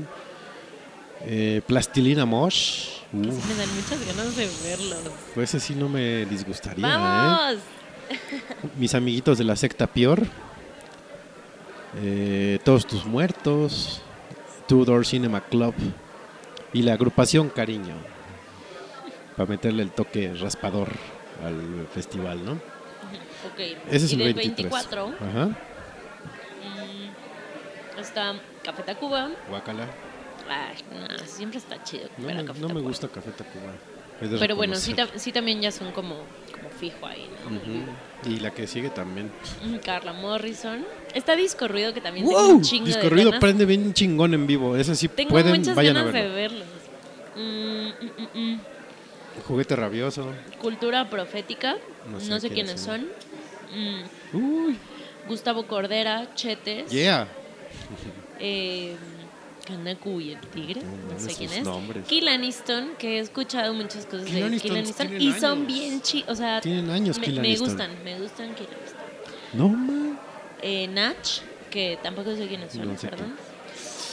Eh, 1.25 1.63
Plastilina 1.67 2.25
Mosh. 2.27 2.89
Me 3.13 3.27
dan 3.27 3.75
muchas 3.75 4.07
ganas 4.07 4.37
de 4.37 4.49
verlo. 4.65 4.97
pues 5.35 5.55
ese 5.55 5.67
sí 5.67 5.75
no 5.75 5.89
me 5.89 6.25
disgustaría. 6.27 6.87
¿eh? 6.87 6.91
¡Vamos! 6.97 7.57
Mis 8.79 8.95
amiguitos 8.95 9.39
de 9.39 9.45
la 9.45 9.57
secta 9.57 9.87
Pior. 9.87 10.23
Eh, 12.03 12.59
Todos 12.65 12.87
tus 12.87 13.05
muertos. 13.05 14.03
Two 14.67 14.85
Door 14.85 15.05
Cinema 15.07 15.41
Club. 15.43 15.75
Y 16.73 16.83
la 16.83 16.95
agrupación 16.95 17.51
Cariño. 17.51 17.95
Para 19.37 19.49
meterle 19.49 19.83
el 19.83 19.91
toque 19.91 20.33
raspador 20.35 20.89
al 21.45 21.87
festival, 21.93 22.45
¿no? 22.45 22.53
Ok. 22.53 23.59
Ese 23.91 24.07
es 24.07 24.13
y 24.13 24.15
el 24.15 24.21
del 24.25 24.35
23. 24.35 24.71
24 24.73 25.15
Ajá. 25.29 25.47
mm, 25.47 25.55
está 28.01 28.35
Café 28.65 28.83
Tacuba. 28.83 29.31
Guácala. 29.49 29.87
Ay, 30.55 30.77
no, 31.19 31.19
siempre 31.27 31.59
está 31.59 31.83
chido. 31.83 32.09
No, 32.19 32.29
a 32.29 32.33
me, 32.35 32.45
Café 32.45 32.61
no 32.61 32.69
me 32.69 32.81
gusta 32.81 33.09
Café 33.09 33.31
Tacuba. 33.31 33.73
De 34.21 34.39
Pero 34.39 34.55
bueno, 34.55 34.77
sí, 34.77 34.91
reconocer. 34.93 35.15
ta- 35.15 35.19
sí 35.19 35.33
también 35.33 35.61
ya 35.61 35.73
son 35.73 35.91
como, 35.91 36.15
como 36.55 36.71
fijo 36.71 37.05
ahí, 37.07 37.29
¿no? 38.25 38.31
Y 38.31 38.39
la 38.39 38.53
que 38.53 38.67
sigue 38.69 38.91
también. 38.91 39.33
Carla 39.85 40.13
Morrison. 40.13 40.85
Está 41.13 41.35
Disco 41.35 41.67
Ruido 41.67 41.93
que 41.93 42.01
también 42.01 42.27
tengo 42.27 42.39
¡Wow! 42.41 42.51
un 42.57 42.63
chingo 42.63 42.87
Disco 42.87 43.03
de 43.03 43.09
Ruido 43.11 43.31
ganas. 43.31 43.41
prende 43.41 43.65
bien 43.65 43.93
chingón 43.95 44.33
en 44.35 44.47
vivo. 44.47 44.77
Ese 44.77 44.95
sí 44.95 45.09
Tengo 45.09 45.31
pueden, 45.31 45.59
muchas 45.59 45.75
vayan 45.75 45.97
a 45.97 46.01
ganas 46.05 46.15
de 46.15 46.29
verlo. 46.29 46.59
verlos. 46.61 46.69
Mm, 47.35 48.39
mm, 48.39 48.53
mm. 48.55 48.61
Juguete 49.49 49.75
rabioso. 49.75 50.31
Cultura 50.61 51.09
profética. 51.11 51.77
No 52.09 52.21
No 52.21 52.39
sé 52.41 52.49
quiénes 52.51 52.81
son. 52.81 53.09
son. 54.33 54.41
Uy, 54.41 54.77
Gustavo 55.27 55.67
Cordera, 55.67 56.33
Chetes. 56.35 56.91
yeah. 56.93 57.27
Eh, 58.39 58.95
Kanaku 59.67 60.21
y 60.21 60.33
el 60.33 60.41
tigre, 60.41 60.83
No 60.83 61.19
sé 61.19 61.35
quién 61.37 61.53
es. 61.53 61.63
nombres. 61.65 62.07
Kill 62.07 62.27
Aniston, 62.29 62.91
que 62.99 63.17
he 63.17 63.21
escuchado 63.21 63.73
muchas 63.75 64.07
cosas 64.07 64.27
Kill 64.27 64.51
de 64.51 64.61
Kill 64.61 64.77
Aniston 64.77 65.21
y 65.21 65.33
son 65.33 65.53
años. 65.59 65.67
bien 65.67 66.03
chidos, 66.03 66.31
o 66.31 66.35
sea, 66.35 66.61
Tienen 66.61 66.91
años 66.91 67.19
me, 67.19 67.27
Kill 67.27 67.41
me 67.41 67.57
gustan, 67.57 67.91
me 68.05 68.19
gustan 68.19 68.55
Kill 68.55 68.67
Aniston. 68.67 69.01
No, 69.55 69.69
man. 69.69 70.19
Eh, 70.63 70.89
Natch, 70.89 71.41
que 71.71 71.99
tampoco 72.03 72.35
sé 72.35 72.47
quiénes 72.49 72.73
son, 72.73 72.89
No 72.89 72.99
sé 72.99 73.09
perdón. 73.09 73.35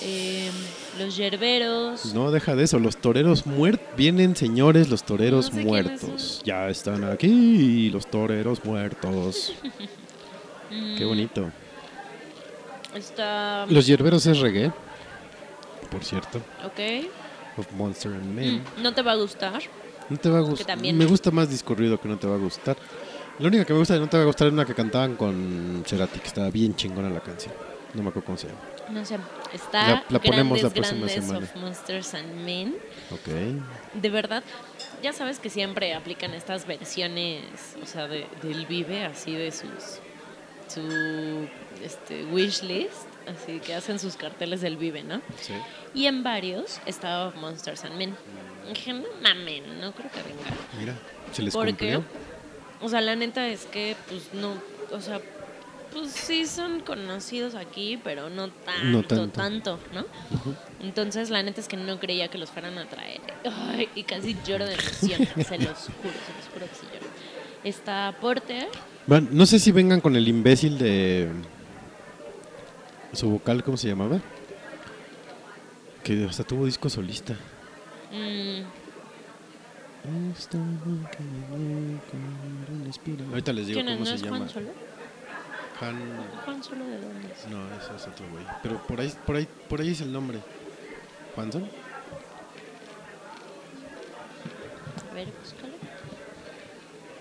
Eh, 0.01 0.49
los 0.97 1.17
Yerberos, 1.17 2.13
No, 2.13 2.31
deja 2.31 2.55
de 2.55 2.63
eso. 2.63 2.79
Los 2.79 2.97
toreros 2.97 3.45
muertos. 3.45 3.85
Vienen, 3.97 4.35
señores, 4.35 4.89
los 4.89 5.03
toreros 5.03 5.45
No 5.51 5.51
sé 5.51 5.51
quiénes 5.51 5.67
muertos. 5.67 6.41
Ya 6.45 6.69
están 6.69 7.03
aquí, 7.03 7.89
los 7.89 8.07
toreros 8.09 8.63
muertos. 8.63 9.53
Mm. 10.71 10.95
Qué 10.97 11.03
bonito. 11.05 11.51
está, 12.95 13.65
Los 13.69 13.87
hierberos 13.87 14.25
es 14.25 14.39
reggae, 14.39 14.71
por 15.89 16.03
cierto. 16.03 16.39
ok, 16.65 17.07
Of 17.57 17.71
Monster 17.73 18.13
and 18.13 18.33
Men. 18.35 18.63
Mm, 18.77 18.81
no 18.83 18.93
te 18.93 19.01
va 19.01 19.11
a 19.13 19.15
gustar, 19.15 19.61
No 20.09 20.17
te 20.17 20.29
va 20.29 20.39
a 20.39 20.41
gustar. 20.41 20.77
Me 20.81 21.05
gusta 21.05 21.29
más 21.31 21.49
discurrido 21.49 21.99
que 21.99 22.07
no 22.07 22.17
te 22.17 22.25
va 22.27 22.35
a 22.35 22.39
gustar. 22.39 22.77
La 23.37 23.47
única 23.47 23.63
que 23.65 23.73
me 23.73 23.79
gusta 23.79 23.93
de 23.93 23.99
no 23.99 24.07
te 24.09 24.17
va 24.17 24.23
a 24.23 24.25
gustar 24.25 24.47
es 24.47 24.53
una 24.53 24.65
que 24.65 24.73
cantaban 24.73 25.15
con 25.15 25.83
Cerati, 25.85 26.19
que 26.19 26.27
estaba 26.27 26.49
bien 26.49 26.75
chingona 26.75 27.09
la 27.09 27.19
canción. 27.21 27.53
No 27.93 28.03
me 28.03 28.09
acuerdo 28.09 28.25
cómo 28.25 28.37
se 28.37 28.47
llama. 28.47 28.59
no 28.91 29.05
sé, 29.05 29.17
está 29.53 29.87
La- 29.87 30.03
la 30.09 30.19
ponemos 30.19 30.61
la 30.63 30.69
próxima 30.69 30.97
Grandes 31.05 31.13
semana. 31.25 31.39
of 31.45 31.55
Monsters 31.55 32.13
and 32.15 32.43
Men. 32.45 32.75
Ok. 33.11 33.99
De 34.01 34.09
verdad, 34.09 34.43
ya 35.03 35.13
sabes 35.13 35.37
que 35.39 35.49
siempre 35.49 35.93
aplican 35.93 36.33
estas 36.33 36.65
versiones, 36.67 37.43
o 37.81 37.85
sea, 37.85 38.07
de, 38.07 38.25
del 38.41 38.65
Vive, 38.65 39.05
así 39.05 39.33
de 39.33 39.51
sus 39.51 39.99
su 40.67 41.47
este, 41.83 42.25
wish 42.25 42.61
list, 42.63 43.07
así 43.29 43.59
que 43.59 43.73
hacen 43.75 43.99
sus 43.99 44.15
carteles 44.15 44.61
del 44.61 44.77
Vive, 44.77 45.03
¿no? 45.03 45.21
Sí. 45.41 45.53
Y 45.93 46.05
en 46.07 46.23
varios 46.23 46.79
estaba 46.85 47.31
Monsters 47.31 47.85
and 47.85 47.95
Men. 47.97 48.15
Dije, 48.67 48.93
no 48.93 49.03
mamen, 49.23 49.79
no 49.81 49.91
creo 49.93 50.11
que 50.11 50.21
venga. 50.21 50.57
Mira, 50.79 50.93
se 51.31 51.41
les 51.41 51.53
¿Por 51.53 51.65
qué? 51.67 51.71
cumplió. 51.95 52.03
O 52.81 52.89
sea, 52.89 53.01
la 53.01 53.15
neta 53.15 53.47
es 53.47 53.65
que, 53.65 53.95
pues 54.07 54.29
no, 54.33 54.53
o 54.91 55.01
sea, 55.01 55.19
pues 55.91 56.11
sí 56.11 56.45
son 56.45 56.81
conocidos 56.81 57.55
aquí, 57.55 57.99
pero 58.03 58.29
no 58.29 58.49
tanto, 58.49 58.83
No 58.83 59.03
tanto. 59.03 59.29
tanto, 59.31 59.79
¿no? 59.93 60.05
Entonces, 60.81 61.29
la 61.31 61.41
neta 61.43 61.59
es 61.61 61.67
que 61.67 61.77
no 61.77 61.99
creía 61.99 62.27
que 62.29 62.37
los 62.37 62.51
fueran 62.51 62.77
a 62.77 62.85
traer. 62.87 63.19
Ay, 63.43 63.89
y 63.95 64.03
casi 64.03 64.37
lloro 64.45 64.65
de 64.65 64.75
emoción, 64.75 65.27
se 65.47 65.57
los 65.57 65.77
juro, 65.77 66.13
se 66.13 66.33
los 66.37 66.47
juro 66.53 66.65
que 66.67 66.75
sí 66.75 66.85
lloro. 66.93 67.05
Está 67.63 68.15
Porter, 68.21 68.67
Bueno, 69.07 69.27
no 69.31 69.45
sé 69.45 69.59
si 69.59 69.71
vengan 69.71 69.99
con 69.99 70.15
el 70.15 70.27
imbécil 70.27 70.77
de. 70.77 71.27
Su 73.13 73.29
vocal, 73.29 73.63
¿cómo 73.63 73.77
se 73.77 73.87
llamaba? 73.87 74.19
Que 76.03 76.25
hasta 76.25 76.43
tuvo 76.43 76.65
disco 76.65 76.89
solista. 76.89 77.33
mm, 78.11 78.61
Ahorita 83.31 83.53
les 83.53 83.67
digo 83.67 83.81
cómo 83.81 83.95
¿No 83.99 84.05
se 84.05 84.15
es 84.15 84.21
llama. 84.21 84.37
Juan 84.37 84.49
Solo? 84.49 84.69
Juan- 85.79 86.01
¿Juan 86.45 86.63
Solo 86.63 86.85
de 86.85 86.99
dónde 87.01 87.27
es? 87.31 87.47
No, 87.49 87.65
ese 87.75 87.95
es 87.95 88.07
otro 88.07 88.25
güey. 88.31 88.43
Pero 88.63 88.81
por 88.87 88.99
ahí, 88.99 89.13
por 89.25 89.35
ahí, 89.35 89.47
por 89.67 89.81
ahí 89.81 89.89
es 89.91 90.01
el 90.01 90.11
nombre. 90.11 90.39
¿Juanson? 91.35 91.69
A 95.09 95.13
ver, 95.13 95.27
búscalo. 95.39 95.73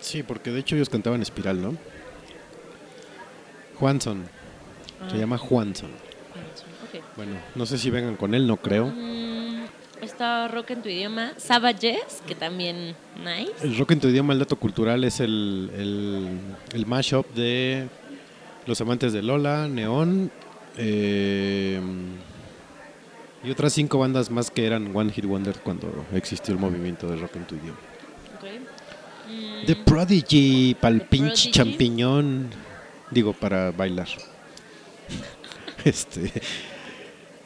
Sí, 0.00 0.22
porque 0.22 0.50
de 0.50 0.60
hecho 0.60 0.76
ellos 0.76 0.88
cantaban 0.88 1.22
Espiral, 1.22 1.60
¿no? 1.60 1.76
Juanson. 3.78 4.28
Se 5.08 5.16
Ah. 5.16 5.18
llama 5.18 5.38
Juanson. 5.38 5.90
Juan 6.32 6.44
Solo, 6.54 6.72
ok. 7.02 7.16
Bueno, 7.16 7.32
no 7.54 7.66
sé 7.66 7.78
si 7.78 7.90
vengan 7.90 8.16
con 8.16 8.34
él, 8.34 8.46
no 8.46 8.56
creo. 8.56 8.86
Mm, 8.86 9.64
está 10.02 10.48
Rock 10.48 10.70
en 10.72 10.82
tu 10.82 10.88
idioma. 10.88 11.32
Savages, 11.36 12.22
que 12.26 12.34
también 12.34 12.94
nice. 13.16 13.52
El 13.62 13.76
rock 13.78 13.92
en 13.92 14.00
tu 14.00 14.08
idioma, 14.08 14.32
el 14.32 14.38
dato 14.40 14.56
cultural, 14.56 15.04
es 15.04 15.20
el, 15.20 15.70
el, 15.76 16.28
el 16.72 16.86
mashup 16.86 17.26
de 17.34 17.88
Los 18.66 18.80
Amantes 18.80 19.12
de 19.12 19.22
Lola, 19.22 19.68
Neón 19.68 20.30
eh, 20.76 21.80
y 23.44 23.50
otras 23.50 23.72
cinco 23.72 23.98
bandas 23.98 24.30
más 24.30 24.50
que 24.50 24.66
eran 24.66 24.94
One 24.94 25.12
Hit 25.12 25.24
Wonder 25.24 25.56
cuando 25.62 26.04
existió 26.12 26.52
el 26.54 26.60
movimiento 26.60 27.06
de 27.08 27.16
rock 27.16 27.36
en 27.36 27.44
tu 27.46 27.54
idioma. 27.54 27.78
Ok. 28.36 28.44
Mm, 29.30 29.66
The 29.66 29.76
Prodigy, 29.76 30.74
pa'l 30.80 31.02
pinche 31.02 31.50
champiñón. 31.50 32.48
Digo, 33.10 33.32
para 33.32 33.70
bailar. 33.70 34.08
este. 35.84 36.32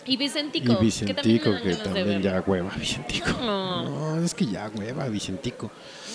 y 0.06 0.16
Vicentico. 0.16 0.72
Y 0.72 0.84
Vicentico, 0.84 1.50
que 1.62 1.74
también, 1.76 2.22
ya 2.22 2.42
hueva, 2.46 2.70
Vicentico. 2.78 3.30
No. 3.40 4.16
No, 4.16 4.24
es 4.24 4.34
que 4.34 4.46
ya 4.46 4.70
hueva, 4.74 5.08
Vicentico. 5.08 5.70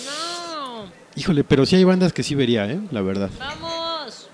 No. 0.06 0.84
Híjole, 1.16 1.44
pero 1.44 1.66
sí 1.66 1.76
hay 1.76 1.84
bandas 1.84 2.12
que 2.12 2.22
sí 2.22 2.34
vería, 2.34 2.70
¿eh? 2.70 2.80
La 2.90 3.02
verdad. 3.02 3.30
Vamos. 3.38 4.28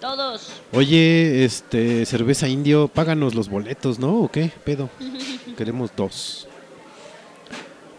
Todos. 0.00 0.50
Oye, 0.72 1.44
este, 1.44 2.06
cerveza 2.06 2.48
indio, 2.48 2.88
páganos 2.88 3.34
los 3.34 3.50
boletos, 3.50 3.98
¿no? 3.98 4.20
¿O 4.20 4.30
qué? 4.30 4.50
Pedo. 4.64 4.88
Queremos 5.58 5.90
dos. 5.94 6.48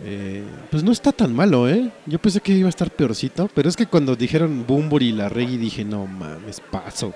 Eh, 0.03 0.43
pues 0.71 0.83
no 0.83 0.91
está 0.91 1.11
tan 1.11 1.35
malo, 1.35 1.69
¿eh? 1.69 1.91
Yo 2.07 2.17
pensé 2.17 2.41
que 2.41 2.53
iba 2.53 2.67
a 2.67 2.69
estar 2.69 2.89
peorcito, 2.89 3.49
pero 3.53 3.69
es 3.69 3.75
que 3.75 3.85
cuando 3.85 4.15
dijeron 4.15 4.65
Bumbur 4.65 5.03
y 5.03 5.11
la 5.11 5.29
Reggae 5.29 5.57
dije, 5.57 5.85
no 5.85 6.07
mames, 6.07 6.59
paso. 6.59 7.13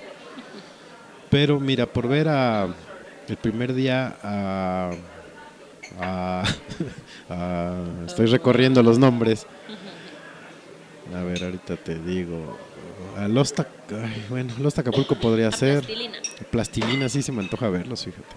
Pero 1.35 1.59
mira, 1.59 1.85
por 1.85 2.07
ver 2.07 2.29
a 2.29 2.65
el 3.27 3.35
primer 3.35 3.73
día 3.73 4.15
a, 4.23 4.91
a- 5.99 6.43
a- 7.29 7.83
estoy 8.07 8.27
recorriendo 8.27 8.81
los 8.81 8.97
nombres. 8.97 9.45
A 11.13 11.23
ver, 11.23 11.43
ahorita 11.43 11.75
te 11.75 11.99
digo. 11.99 12.57
A 13.17 13.27
Lost, 13.27 13.59
ay, 13.59 14.25
bueno, 14.29 14.53
Lost 14.61 14.79
Acapulco 14.79 15.15
podría 15.15 15.49
A 15.49 15.51
ser. 15.51 15.81
Plastilina. 15.83 16.17
Plastilina 16.51 17.09
sí 17.09 17.21
se 17.21 17.33
me 17.33 17.41
antoja 17.41 17.67
verlos, 17.67 18.05
fíjate. 18.05 18.33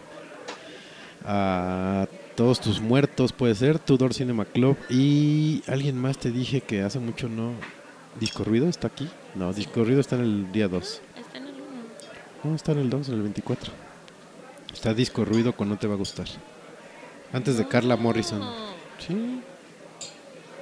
A 1.24 2.08
Todos 2.34 2.60
tus 2.60 2.80
muertos 2.80 3.32
puede 3.32 3.54
ser, 3.54 3.78
Tudor 3.78 4.12
Cinema 4.12 4.44
Club 4.44 4.76
y 4.90 5.62
alguien 5.68 5.96
más 5.96 6.18
te 6.18 6.32
dije 6.32 6.62
que 6.62 6.82
hace 6.82 6.98
mucho 6.98 7.28
no. 7.28 7.52
¿Disco 8.18 8.42
Ruido 8.42 8.68
está 8.68 8.88
aquí? 8.88 9.08
No, 9.36 9.52
Disco 9.52 9.84
Ruido 9.84 10.00
está 10.00 10.16
en 10.16 10.22
el 10.22 10.50
día 10.52 10.66
2. 10.66 11.00
Está 11.16 11.38
en 11.38 11.44
el 11.46 11.54
uno. 11.54 11.58
No, 12.44 12.54
está 12.54 12.72
en 12.72 12.78
el 12.78 12.90
2, 12.90 13.08
en 13.08 13.14
el 13.14 13.22
24. 13.22 13.72
Está 14.72 14.94
Disco 14.94 15.24
Ruido 15.24 15.54
con 15.54 15.68
No 15.68 15.76
Te 15.78 15.86
Va 15.86 15.94
a 15.94 15.96
Gustar. 15.96 16.26
Antes 17.32 17.58
de 17.58 17.66
Carla 17.66 17.96
Morrison. 17.96 18.38
No. 18.40 18.74
Sí. 18.98 19.40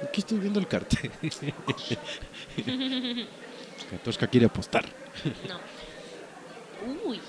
Aquí 0.03 0.21
estoy 0.21 0.39
viendo 0.39 0.59
el 0.59 0.67
cartel. 0.67 1.11
Katoshka 3.91 4.27
quiere 4.27 4.45
apostar. 4.47 4.85
No. 5.47 5.59
Uy. 7.09 7.19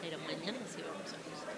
Pero 0.00 0.18
mañana 0.18 0.58
sí 0.68 0.78
vamos 0.86 1.12
a 1.12 1.16
gustar. 1.30 1.54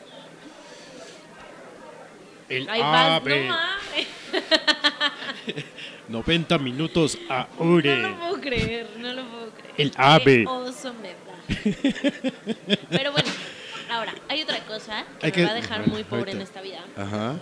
El 2.48 2.66
vas, 2.66 2.78
no 2.78 2.84
ave. 2.84 3.48
mames. 3.48 4.06
90 6.08 6.58
minutos 6.58 7.18
a 7.30 7.48
No 7.58 7.64
Ure. 7.64 7.96
lo 8.02 8.18
puedo 8.18 8.40
creer, 8.40 8.88
no 8.98 9.12
lo 9.14 9.24
puedo 9.26 9.50
creer. 9.50 9.74
El 9.78 9.90
Qué 9.90 9.96
ave. 10.02 10.44
oso 10.46 10.92
me. 10.94 11.14
Pero 12.90 13.12
bueno, 13.12 13.28
ahora, 13.90 14.14
hay 14.28 14.42
otra 14.42 14.58
cosa 14.66 15.04
que 15.20 15.32
me 15.32 15.44
va 15.44 15.50
a 15.52 15.54
dejar 15.54 15.78
bueno, 15.80 15.94
muy 15.94 16.04
pobre 16.04 16.32
en 16.32 16.40
esta 16.40 16.60
vida. 16.60 16.84
Ajá. 16.96 17.36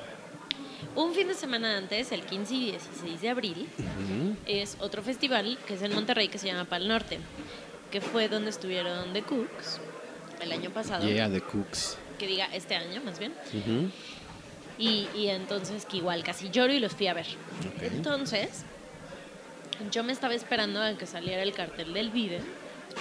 Un 0.95 1.15
fin 1.15 1.29
de 1.29 1.35
semana 1.35 1.79
antes, 1.79 2.13
el 2.13 2.23
15 2.23 2.55
y 2.55 2.71
16 2.73 3.21
de 3.21 3.29
abril, 3.29 3.69
es 4.47 4.77
otro 4.81 5.03
festival 5.03 5.59
que 5.67 5.75
es 5.75 5.83
en 5.83 5.95
Monterrey 5.95 6.29
que 6.29 6.39
se 6.39 6.49
llama 6.49 6.65
Pal 6.65 6.87
Norte, 6.87 7.19
que 7.91 8.01
fue 8.01 8.29
donde 8.29 8.51
estuvieron 8.51 9.13
The 9.13 9.23
Cooks 9.23 9.81
el 10.41 10.53
año 10.53 10.71
pasado. 10.71 11.09
Yeah, 11.09 11.31
the 11.31 11.41
Cooks. 11.41 11.97
Que 12.19 12.27
diga 12.27 12.47
este 12.53 12.75
año, 12.75 13.01
más 13.05 13.19
bien. 13.19 13.33
Y, 14.79 15.09
y 15.15 15.29
entonces 15.29 15.87
que 15.87 15.99
igual 15.99 16.23
casi 16.25 16.51
lloro 16.51 16.73
y 16.73 16.81
los 16.81 16.93
fui 16.93 17.07
a 17.07 17.15
ver. 17.15 17.27
Entonces, 17.81 18.65
yo 19.91 20.05
me 20.05 20.13
estaba 20.13 20.35
esperando 20.35 20.83
a 20.83 20.95
que 20.97 21.07
saliera 21.07 21.43
el 21.43 21.53
cartel 21.53 21.95
del 21.95 22.11
Vive, 22.11 22.41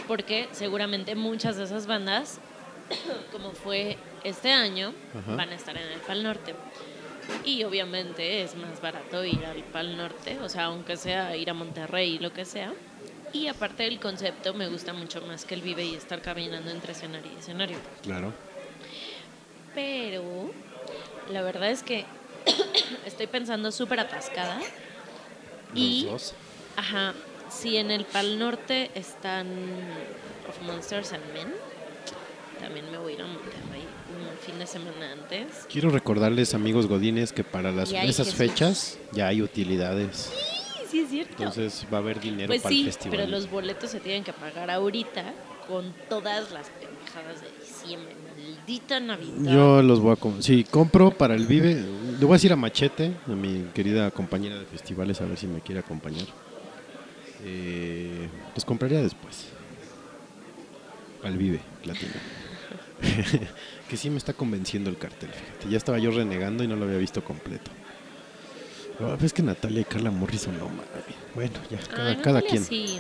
porque 0.07 0.47
seguramente 0.51 1.15
muchas 1.15 1.57
de 1.57 1.63
esas 1.65 1.88
bandas, 1.88 2.39
como 3.31 3.51
fue 3.51 3.97
este 4.23 4.51
año, 4.51 4.93
Ajá. 5.18 5.35
van 5.35 5.49
a 5.49 5.55
estar 5.55 5.76
en 5.77 5.88
el 5.88 5.99
Pal 5.99 6.23
Norte. 6.23 6.55
Y 7.45 7.63
obviamente 7.63 8.43
es 8.43 8.55
más 8.55 8.81
barato 8.81 9.23
ir 9.23 9.45
al 9.45 9.63
Pal 9.63 9.95
Norte, 9.95 10.39
o 10.39 10.49
sea, 10.49 10.65
aunque 10.65 10.97
sea 10.97 11.35
ir 11.38 11.49
a 11.49 11.53
Monterrey 11.53 12.15
y 12.15 12.19
lo 12.19 12.34
que 12.34 12.45
sea. 12.45 12.73
Y 13.34 13.47
aparte 13.47 13.84
del 13.84 13.99
concepto, 13.99 14.53
me 14.53 14.68
gusta 14.68 14.91
mucho 14.91 15.22
más 15.22 15.45
que 15.45 15.55
el 15.55 15.61
Vive 15.61 15.85
y 15.85 15.95
estar 15.95 16.22
caminando 16.22 16.69
entre 16.69 16.91
escenario 16.91 17.31
y 17.34 17.39
escenario. 17.39 17.77
Claro. 18.03 18.34
Pero 19.73 20.51
la 21.31 21.41
verdad 21.41 21.72
es 21.72 21.84
que 21.84 22.05
estoy 23.05 23.27
pensando 23.27 23.72
súper 23.72 24.01
atascada. 24.01 24.59
Y, 25.73 26.03
Los 26.03 26.11
dos. 26.11 26.34
ajá, 26.76 27.13
si 27.52 27.78
en 27.78 27.91
el 27.91 28.06
Pal 28.06 28.40
Norte 28.40 28.90
están 28.95 29.48
Of 30.49 30.61
Monsters 30.65 31.14
and 31.14 31.23
Men, 31.34 31.48
también 32.60 32.90
me 32.91 32.98
voy 32.98 33.14
a 33.14 33.15
ir 33.15 33.22
a 33.22 33.28
Monterrey 33.28 33.84
un 34.10 34.38
fin 34.45 34.60
de 34.60 34.68
semana 34.68 35.11
antes. 35.14 35.65
Quiero 35.72 35.90
recordarles, 35.90 36.53
amigos 36.53 36.88
godines, 36.88 37.34
que 37.34 37.44
para 37.44 37.72
las, 37.72 37.91
esas 37.91 38.28
Jesús. 38.28 38.36
fechas 38.36 38.99
ya 39.11 39.28
hay 39.28 39.41
utilidades. 39.41 40.32
Sí, 40.80 40.86
sí 40.90 40.99
es 41.02 41.10
cierto. 41.10 41.34
Entonces 41.38 41.86
va 41.91 41.98
a 41.98 42.02
haber 42.02 42.19
dinero 42.19 42.48
pues 42.48 42.61
para 42.61 42.73
sí, 42.73 42.82
el 42.82 42.86
festival. 42.88 43.18
pero 43.18 43.30
los 43.32 43.49
boletos 43.49 43.90
se 43.91 43.99
tienen 43.99 44.23
que 44.23 44.34
pagar 44.34 44.69
ahorita 44.69 45.23
con 45.68 45.94
todas 46.10 46.52
las 46.52 46.68
pendejadas 46.69 47.41
de 47.41 47.48
diciembre. 47.65 48.15
Maldita 48.38 48.99
Navidad. 48.99 49.52
Yo 49.53 49.82
los 49.82 49.99
voy 49.99 50.14
a... 50.14 50.15
com- 50.18 50.41
Sí, 50.41 50.64
compro 50.69 51.11
para 51.11 51.36
el 51.36 51.45
Vive. 51.48 51.76
Le 52.19 52.26
voy 52.26 52.32
a 52.32 52.34
decir 52.34 52.52
a 52.52 52.56
Machete, 52.56 53.14
a 53.28 53.30
mi 53.32 53.65
querida 53.73 54.11
compañera 54.11 54.57
de 54.60 54.65
festivales, 54.65 55.22
a 55.22 55.26
ver 55.26 55.38
si 55.38 55.48
me 55.48 55.61
quiere 55.61 55.80
acompañar. 55.80 56.26
Eh, 57.43 58.27
los 58.55 58.65
compraría 58.65 59.01
después. 59.01 59.47
Al 61.23 61.38
Vive, 61.38 61.59
Latino. 61.85 62.13
que 63.89 63.97
sí 63.97 64.09
me 64.09 64.18
está 64.18 64.34
convenciendo 64.34 64.89
el 64.89 64.97
cartel, 64.97 65.30
fíjate. 65.31 65.69
Ya 65.69 65.77
estaba 65.77 65.97
yo 65.99 66.11
renegando 66.11 66.63
y 66.63 66.68
no 66.68 66.76
lo 66.76 66.85
había 66.85 66.97
visto 66.97 67.23
completo. 67.23 67.72
Ah, 68.99 69.18
ves 69.19 69.34
que 69.34 69.41
Natalia 69.41 69.81
y 69.81 69.85
Carla 69.85 70.11
Morrison 70.11 70.57
no 70.57 70.65
mames. 70.65 70.85
Bueno, 71.34 71.53
ya, 71.69 71.80
cada, 71.80 72.09
Ay, 72.09 72.15
cada 72.18 72.34
Natalia 72.41 72.49
quien. 72.49 72.63
sí. 72.63 72.99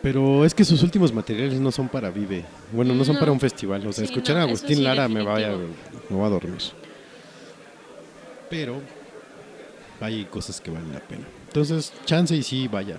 Pero 0.00 0.44
es 0.44 0.54
que 0.54 0.64
sus 0.64 0.82
últimos 0.84 1.12
materiales 1.12 1.58
no 1.60 1.72
son 1.72 1.88
para 1.88 2.08
Vive. 2.10 2.44
Bueno, 2.72 2.94
no, 2.94 3.04
son 3.04 3.14
No. 3.14 3.20
para 3.20 3.32
un 3.32 3.40
festival. 3.40 3.84
O 3.86 3.92
sea, 3.92 4.04
Sí, 4.06 4.10
escuchar 4.12 4.36
no, 4.36 4.42
a 4.42 4.44
Agustín 4.44 4.76
sí, 4.76 4.82
Lara 4.82 5.08
me 5.08 5.22
vaya, 5.22 5.48
definitivo. 5.48 5.76
me 6.10 6.16
va 6.18 6.26
a 6.26 6.30
dormir. 6.30 6.58
Pero 8.48 8.80
hay 10.00 10.24
cosas 10.26 10.60
que 10.60 10.70
valen 10.70 10.92
la 10.92 11.00
pena. 11.00 11.24
Entonces, 11.48 11.92
chance 12.04 12.34
y 12.36 12.42
sí, 12.42 12.68
vaya. 12.68 12.98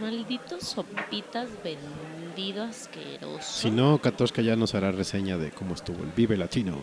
Malditos 0.00 0.62
sopitas 0.62 1.48
vendido 1.64 2.62
asqueroso. 2.64 3.40
Si 3.42 3.70
no, 3.70 3.98
Katoshka 3.98 4.42
ya 4.42 4.54
nos 4.56 4.74
hará 4.74 4.92
reseña 4.92 5.38
de 5.38 5.50
cómo 5.50 5.74
estuvo 5.74 6.02
el 6.04 6.10
Vive 6.12 6.36
Latino. 6.36 6.78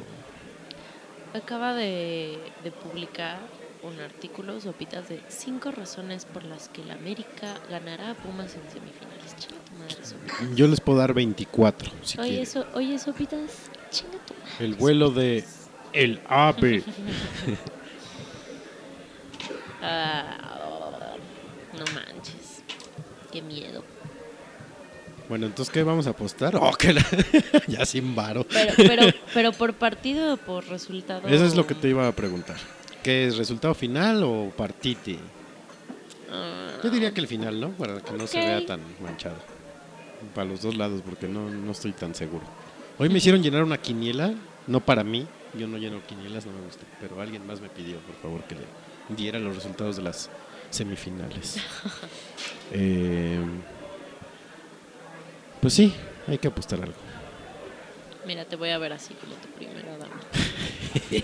Acaba 1.33 1.73
de, 1.73 2.39
de 2.63 2.71
publicar 2.71 3.39
un 3.83 3.99
artículo, 3.99 4.59
Sopitas, 4.61 5.09
de 5.09 5.19
cinco 5.27 5.69
razones 5.71 6.25
por 6.25 6.43
las 6.45 6.69
que 6.69 6.83
la 6.85 6.93
América 6.93 7.55
ganará 7.69 8.11
a 8.11 8.15
Pumas 8.15 8.55
en 8.55 8.61
semifinales. 8.71 9.35
Chinga 9.37 9.59
tu 9.65 9.73
madre, 9.77 10.05
Sopitas. 10.05 10.55
Yo 10.55 10.67
les 10.67 10.79
puedo 10.81 10.99
dar 10.99 11.13
24, 11.13 11.91
si 12.03 12.17
Oye, 12.19 12.29
quieren. 12.29 12.43
eso, 12.43 12.65
oye, 12.73 12.97
Sopitas, 12.97 13.69
chinga 13.91 14.17
tu 14.25 14.33
madre. 14.35 14.65
El 14.65 14.73
vuelo 14.75 15.11
de 15.11 15.43
El 15.91 16.19
Ave. 16.27 16.83
Ah, 19.85 20.12
Qué 23.33 23.41
miedo. 23.41 23.83
Bueno, 25.27 25.47
entonces, 25.47 25.73
¿qué 25.73 25.81
vamos 25.83 26.05
a 26.07 26.11
apostar? 26.11 26.55
Oh, 26.61 26.71
que 26.73 26.93
la- 26.93 27.05
ya 27.67 27.85
sin 27.85 28.15
varo. 28.15 28.45
Pero, 28.47 28.73
pero, 28.77 29.03
pero 29.33 29.51
por 29.51 29.73
partido 29.73 30.35
o 30.35 30.37
por 30.37 30.65
resultado. 30.67 31.27
Eso 31.27 31.43
es 31.45 31.55
lo 31.55 31.65
que 31.65 31.73
te 31.75 31.89
iba 31.89 32.07
a 32.07 32.11
preguntar. 32.11 32.57
¿Qué 33.01 33.25
es 33.27 33.35
resultado 33.37 33.73
final 33.73 34.23
o 34.23 34.51
partite? 34.55 35.17
Ah, 36.31 36.69
Yo 36.83 36.89
diría 36.89 37.13
que 37.13 37.21
el 37.21 37.27
final, 37.27 37.59
¿no? 37.59 37.69
Para 37.71 37.99
que 38.01 38.13
no 38.13 38.27
se 38.27 38.37
vea 38.37 38.65
tan 38.65 38.79
manchado. 39.01 39.35
Para 40.35 40.47
los 40.47 40.61
dos 40.61 40.75
lados, 40.77 41.01
porque 41.03 41.27
no, 41.27 41.49
no 41.49 41.71
estoy 41.71 41.91
tan 41.91 42.15
seguro. 42.15 42.45
Hoy 42.97 43.09
me 43.09 43.17
hicieron 43.17 43.41
llenar 43.43 43.63
una 43.63 43.77
quiniela, 43.77 44.33
no 44.67 44.79
para 44.79 45.03
mí. 45.03 45.27
Yo 45.57 45.67
no 45.67 45.77
lleno 45.77 45.99
quinielas, 46.07 46.45
no 46.45 46.53
me 46.53 46.61
gusta. 46.65 46.83
Pero 47.01 47.19
alguien 47.21 47.45
más 47.45 47.59
me 47.59 47.69
pidió, 47.69 47.97
por 47.99 48.15
favor, 48.21 48.43
que 48.43 48.55
le 48.55 48.61
diera 49.15 49.37
los 49.39 49.55
resultados 49.55 49.97
de 49.97 50.03
las 50.03 50.29
semifinales. 50.73 51.57
Eh, 52.75 53.39
pues 55.61 55.75
sí, 55.75 55.93
hay 56.27 56.39
que 56.39 56.47
apostar 56.47 56.81
algo. 56.81 56.95
Mira, 58.25 58.45
te 58.45 58.55
voy 58.55 58.69
a 58.71 58.79
ver 58.79 58.93
así 58.93 59.13
como 59.13 59.35
tu 59.35 59.47
primera 59.49 59.95
dama. 59.97 60.15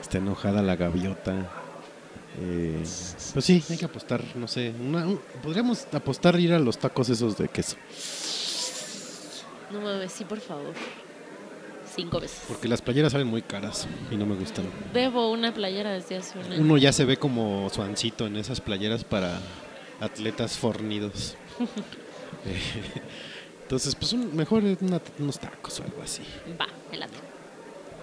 Está 0.00 0.18
enojada 0.18 0.60
la 0.62 0.74
gaviota. 0.74 1.48
Eh, 2.40 2.82
pues 3.32 3.44
sí, 3.44 3.62
hay 3.70 3.76
que 3.76 3.84
apostar, 3.84 4.22
no 4.34 4.48
sé. 4.48 4.74
una- 4.80 5.06
un- 5.06 5.20
podríamos 5.42 5.86
apostar 5.92 6.38
ir 6.40 6.52
a 6.52 6.58
los 6.58 6.78
tacos 6.78 7.08
esos 7.08 7.36
de 7.38 7.48
queso. 7.48 7.76
No 9.70 9.80
mames, 9.80 10.10
sí, 10.12 10.24
por 10.24 10.40
favor. 10.40 10.74
Cinco 11.94 12.20
veces. 12.20 12.42
Porque 12.48 12.66
las 12.68 12.82
playeras 12.82 13.12
salen 13.12 13.26
muy 13.28 13.42
caras 13.42 13.86
y 14.10 14.16
no 14.16 14.26
me 14.26 14.34
gustan. 14.34 14.64
Debo 14.92 15.30
una 15.30 15.54
playera 15.54 15.92
desde 15.92 16.16
hace 16.16 16.38
un 16.38 16.44
año. 16.52 16.60
Uno 16.60 16.76
ya 16.76 16.92
se 16.92 17.04
ve 17.04 17.16
como 17.16 17.70
suancito 17.70 18.26
en 18.26 18.36
esas 18.36 18.60
playeras 18.60 19.04
para 19.04 19.38
atletas 20.00 20.58
fornidos. 20.58 21.36
Eh, 22.46 22.60
Entonces, 23.62 23.94
pues 23.94 24.12
un- 24.12 24.36
mejor 24.36 24.62
una- 24.80 25.00
unos 25.18 25.38
tacos 25.38 25.80
o 25.80 25.84
algo 25.84 26.02
así. 26.02 26.20
Va, 26.60 26.66
me 26.90 26.98
late. 26.98 27.14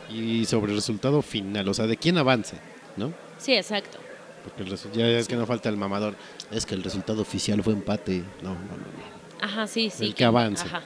Y 0.10 0.46
sobre 0.46 0.72
el 0.72 0.78
resultado 0.78 1.22
final, 1.22 1.68
o 1.70 1.74
sea, 1.76 1.86
de 1.86 1.96
quién 1.96 2.18
avance, 2.18 2.56
¿no? 2.98 3.14
Sí, 3.38 3.54
exacto. 3.54 4.00
Porque 4.44 4.64
el 4.64 4.76
ya 4.94 5.08
es 5.08 5.28
que 5.28 5.36
no 5.36 5.46
falta 5.46 5.70
el 5.70 5.78
mamador. 5.78 6.16
Es 6.50 6.66
que 6.66 6.74
el 6.74 6.82
resultado 6.82 7.22
oficial 7.22 7.62
fue 7.62 7.74
empate. 7.74 8.24
No, 8.42 8.50
no, 8.56 8.56
no. 8.56 8.78
no. 8.78 9.46
Ajá, 9.46 9.68
sí, 9.68 9.92
sí. 9.92 10.06
El 10.06 10.16
que 10.16 10.26
avance. 10.26 10.66
Ajá. 10.66 10.82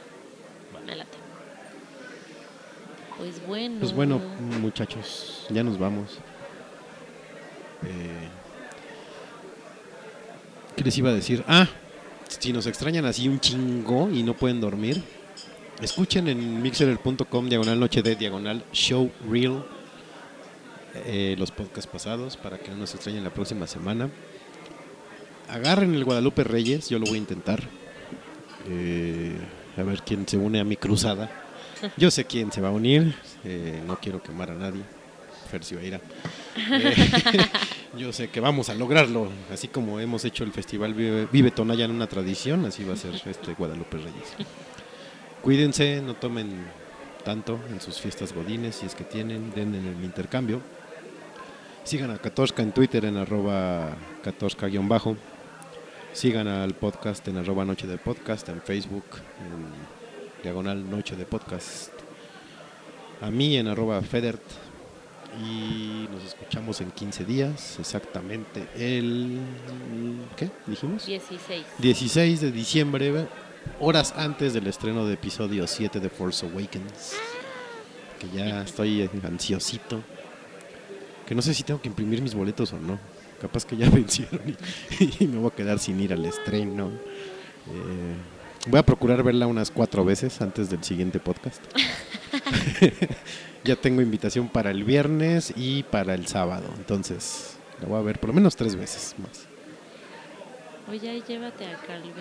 Me 0.86 0.96
late. 0.98 1.18
Pues 3.18 3.46
bueno. 3.48 3.78
Pues 3.80 3.94
bueno, 3.94 4.22
muchachos, 4.60 5.46
ya 5.50 5.64
nos 5.64 5.80
vamos. 5.80 6.20
Eh, 7.84 8.28
¿Qué 10.76 10.84
les 10.84 10.98
iba 10.98 11.10
a 11.10 11.14
decir? 11.14 11.44
Ah, 11.48 11.68
si 12.28 12.52
nos 12.52 12.68
extrañan 12.68 13.06
así 13.06 13.30
un 13.30 13.40
chingo 13.40 14.10
y 14.10 14.24
no 14.24 14.34
pueden 14.34 14.60
dormir, 14.60 15.02
escuchen 15.82 16.28
en 16.28 16.62
mixer.com 16.62 17.48
diagonal 17.48 17.80
noche 17.80 18.02
de 18.02 18.16
diagonal 18.16 18.64
show 18.72 19.10
real 19.30 19.66
eh, 21.06 21.36
los 21.38 21.52
podcasts 21.52 21.92
pasados 21.92 22.38
para 22.38 22.58
que 22.58 22.70
no 22.72 22.78
nos 22.78 22.94
extrañen 22.96 23.24
la 23.24 23.30
próxima 23.30 23.68
semana. 23.68 24.10
Agarren 25.50 25.94
el 25.94 26.04
Guadalupe 26.04 26.44
Reyes, 26.44 26.90
yo 26.90 27.00
lo 27.00 27.06
voy 27.06 27.16
a 27.16 27.20
intentar. 27.20 27.64
Eh, 28.68 29.38
a 29.78 29.84
ver 29.84 30.02
quién 30.04 30.28
se 30.28 30.38
une 30.38 30.60
a 30.60 30.64
mi 30.64 30.76
cruzada. 30.76 31.45
Yo 31.98 32.12
sé 32.12 32.26
quién 32.26 32.52
se 32.52 32.62
va 32.62 32.70
a 32.70 32.72
unir, 32.72 33.16
eh, 33.44 33.82
no 33.86 33.98
quiero 34.00 34.22
quemar 34.22 34.52
a 34.52 34.56
nadie. 34.56 34.82
Fercio 35.50 35.80
Eira. 35.80 36.02
Eh, 36.72 36.96
yo 37.98 38.12
sé 38.12 38.30
que 38.30 38.40
vamos 38.40 38.70
a 38.70 38.74
lograrlo, 38.74 39.30
así 39.52 39.68
como 39.68 40.00
hemos 40.00 40.26
hecho 40.26 40.44
el 40.44 40.52
festival 40.52 40.94
Vive, 40.94 41.28
Vive 41.32 41.52
Tonaya 41.52 41.86
en 41.86 41.92
una 41.92 42.08
tradición, 42.08 42.66
así 42.66 42.84
va 42.84 42.94
a 42.94 42.98
ser 42.98 43.14
este 43.26 43.54
Guadalupe 43.54 43.98
Reyes. 43.98 44.34
Cuídense, 45.42 46.02
no 46.02 46.16
tomen 46.16 46.66
tanto 47.24 47.60
en 47.70 47.80
sus 47.80 48.00
fiestas 48.00 48.34
godines, 48.34 48.76
si 48.78 48.86
es 48.86 48.96
que 48.96 49.04
tienen, 49.04 49.52
den 49.52 49.76
en 49.76 49.86
el 49.88 50.04
intercambio. 50.04 50.62
Sigan 51.84 52.10
a 52.10 52.18
Katoshka 52.18 52.64
en 52.64 52.72
Twitter 52.72 53.06
en 53.06 53.18
arroba 53.18 53.96
Katoshka-bajo. 54.24 55.18
Sigan 56.14 56.48
al 56.48 56.74
podcast 56.74 57.28
en 57.28 57.44
Noche 57.44 57.86
de 57.86 57.98
Podcast, 57.98 58.50
en 58.50 58.62
Facebook, 58.62 59.06
en 59.40 59.85
diagonal 60.46 60.88
Noche 60.88 61.16
de 61.16 61.26
Podcast. 61.26 61.90
A 63.20 63.32
mí 63.32 63.58
en 63.58 63.68
arroba 63.68 64.00
Federt. 64.04 64.44
Y 65.44 66.08
nos 66.12 66.24
escuchamos 66.24 66.82
en 66.82 66.92
15 66.92 67.26
días, 67.26 67.80
exactamente 67.80 68.68
el... 68.78 69.40
¿Qué 70.38 70.52
dijimos? 70.68 71.08
16. 71.08 71.66
16 71.80 72.42
de 72.42 72.52
diciembre, 72.52 73.28
horas 73.80 74.14
antes 74.16 74.54
del 74.54 74.68
estreno 74.68 75.08
de 75.08 75.16
episodio 75.16 75.66
7 75.66 76.00
de 76.00 76.10
Force 76.10 76.46
Awakens. 76.46 77.16
Que 78.20 78.30
ya 78.38 78.62
estoy 78.62 79.10
ansiosito. 79.24 80.04
Que 81.26 81.34
no 81.34 81.42
sé 81.42 81.56
si 81.56 81.64
tengo 81.64 81.82
que 81.82 81.88
imprimir 81.88 82.22
mis 82.22 82.36
boletos 82.36 82.72
o 82.72 82.78
no. 82.78 83.00
Capaz 83.42 83.66
que 83.66 83.76
ya 83.76 83.90
vencieron 83.90 84.42
y, 85.00 85.24
y 85.24 85.28
me 85.28 85.40
voy 85.40 85.50
a 85.52 85.56
quedar 85.56 85.80
sin 85.80 86.00
ir 86.00 86.14
al 86.14 86.24
estreno. 86.24 86.92
Eh, 87.68 88.35
Voy 88.68 88.80
a 88.80 88.84
procurar 88.84 89.22
verla 89.22 89.46
unas 89.46 89.70
cuatro 89.70 90.04
veces 90.04 90.42
antes 90.42 90.70
del 90.70 90.84
siguiente 90.84 91.20
podcast. 91.20 91.62
ya 93.64 93.76
tengo 93.76 94.02
invitación 94.02 94.50
para 94.50 94.72
el 94.72 94.84
viernes 94.84 95.54
y 95.56 95.84
para 95.84 96.16
el 96.16 96.28
sábado, 96.28 96.68
entonces 96.76 97.58
la 97.82 97.88
voy 97.88 98.00
a 98.00 98.02
ver 98.02 98.20
por 98.20 98.30
lo 98.30 98.34
menos 98.34 98.56
tres 98.56 98.76
veces 98.76 99.16
más. 99.20 99.48
Oye, 100.90 101.22
llévate 101.28 101.66
a 101.66 101.78
Calvelli. 101.78 102.14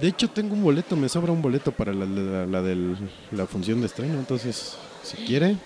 De 0.00 0.08
hecho, 0.08 0.28
tengo 0.28 0.54
un 0.54 0.62
boleto, 0.62 0.94
me 0.96 1.08
sobra 1.08 1.32
un 1.32 1.42
boleto 1.42 1.72
para 1.72 1.92
la, 1.92 2.04
la, 2.04 2.46
la, 2.46 2.62
del, 2.62 2.96
la 3.32 3.46
función 3.46 3.80
de 3.80 3.86
estreno, 3.86 4.18
entonces, 4.18 4.76
si 5.02 5.16
quiere, 5.26 5.56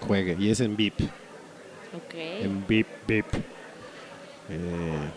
juegue. 0.00 0.36
Y 0.38 0.50
es 0.50 0.60
en 0.60 0.76
VIP. 0.76 1.02
Ok. 1.94 2.14
En 2.14 2.66
VIP, 2.66 2.88
VIP. 3.06 3.34
Eh, 4.48 5.10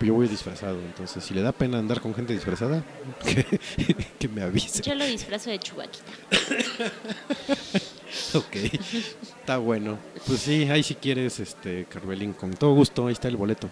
yo 0.00 0.14
voy 0.14 0.28
disfrazado, 0.28 0.78
entonces 0.80 1.22
si 1.22 1.34
le 1.34 1.42
da 1.42 1.52
pena 1.52 1.78
andar 1.78 2.00
con 2.00 2.14
gente 2.14 2.32
disfrazada, 2.32 2.84
que, 4.18 4.28
me 4.28 4.42
avise. 4.42 4.82
Yo 4.82 4.94
lo 4.94 5.04
disfrazo 5.04 5.50
de 5.50 5.58
chubaquita. 5.58 6.12
ok, 8.34 8.56
está 9.22 9.58
bueno. 9.58 9.98
Pues 10.26 10.40
sí, 10.40 10.64
ahí 10.70 10.82
si 10.82 10.94
quieres, 10.94 11.40
este, 11.40 11.86
Carvelín, 11.86 12.32
con 12.32 12.52
todo 12.52 12.74
gusto, 12.74 13.06
ahí 13.06 13.12
está 13.12 13.28
el 13.28 13.36
boleto. 13.36 13.68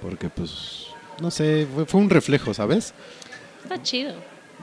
Porque 0.00 0.28
pues, 0.28 0.88
no 1.20 1.30
sé, 1.30 1.66
fue, 1.72 1.86
fue 1.86 2.00
un 2.00 2.10
reflejo, 2.10 2.52
¿sabes? 2.52 2.94
Está 3.62 3.82
chido. 3.82 4.14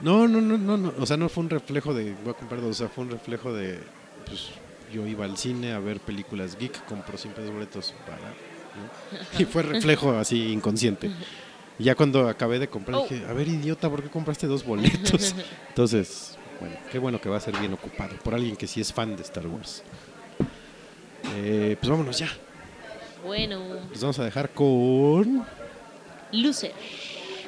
No, 0.02 0.26
no, 0.28 0.40
no, 0.40 0.56
no, 0.56 0.76
no, 0.76 0.94
o 0.98 1.06
sea, 1.06 1.16
no 1.16 1.28
fue 1.28 1.44
un 1.44 1.50
reflejo 1.50 1.92
de, 1.94 2.14
voy 2.24 2.30
a 2.30 2.34
comprar 2.34 2.60
dos, 2.60 2.70
o 2.70 2.74
sea, 2.74 2.88
fue 2.88 3.04
un 3.04 3.10
reflejo 3.10 3.52
de, 3.52 3.78
pues, 4.26 4.48
yo 4.92 5.06
iba 5.06 5.24
al 5.24 5.36
cine 5.36 5.72
a 5.72 5.78
ver 5.78 6.00
películas 6.00 6.56
geek, 6.58 6.84
compro 6.86 7.16
siempre 7.18 7.44
dos 7.44 7.52
boletos 7.52 7.94
para 8.06 8.34
Y 9.38 9.44
fue 9.44 9.62
reflejo 9.62 10.12
así 10.12 10.52
inconsciente. 10.52 11.10
Ya 11.78 11.94
cuando 11.94 12.28
acabé 12.28 12.58
de 12.58 12.68
comprar, 12.68 12.98
oh. 12.98 13.06
dije, 13.08 13.24
a 13.26 13.32
ver, 13.32 13.48
idiota, 13.48 13.88
¿por 13.88 14.02
qué 14.02 14.10
compraste 14.10 14.46
dos 14.46 14.64
boletos? 14.64 15.34
Entonces, 15.68 16.36
bueno, 16.60 16.76
qué 16.92 16.98
bueno 16.98 17.20
que 17.20 17.28
va 17.28 17.38
a 17.38 17.40
ser 17.40 17.56
bien 17.58 17.72
ocupado 17.72 18.16
por 18.16 18.34
alguien 18.34 18.56
que 18.56 18.66
sí 18.66 18.80
es 18.80 18.92
fan 18.92 19.16
de 19.16 19.22
Star 19.22 19.46
Wars. 19.46 19.82
Eh, 21.36 21.76
pues 21.80 21.90
vámonos 21.90 22.18
ya. 22.18 22.28
Bueno. 23.24 23.60
Pues 23.88 24.00
vamos 24.00 24.18
a 24.18 24.24
dejar 24.24 24.50
con. 24.50 25.44
Lucer. 26.32 26.72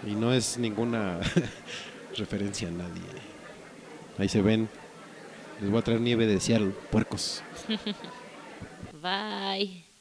Y 0.07 0.15
no 0.15 0.33
es 0.33 0.59
ninguna 0.59 1.21
referencia 2.17 2.69
a 2.69 2.71
nadie. 2.71 3.03
Ahí 4.19 4.29
se 4.29 4.43
ven. 4.43 4.69
Les 5.61 5.71
voy 5.71 5.79
a 5.79 5.83
traer 5.83 6.01
nieve 6.01 6.27
de 6.27 6.41
Seattle, 6.41 6.73
puercos. 6.91 7.43
Bye. 9.01 9.92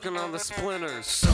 choking 0.00 0.16
on 0.16 0.32
the 0.32 0.38
splinters. 0.38 1.29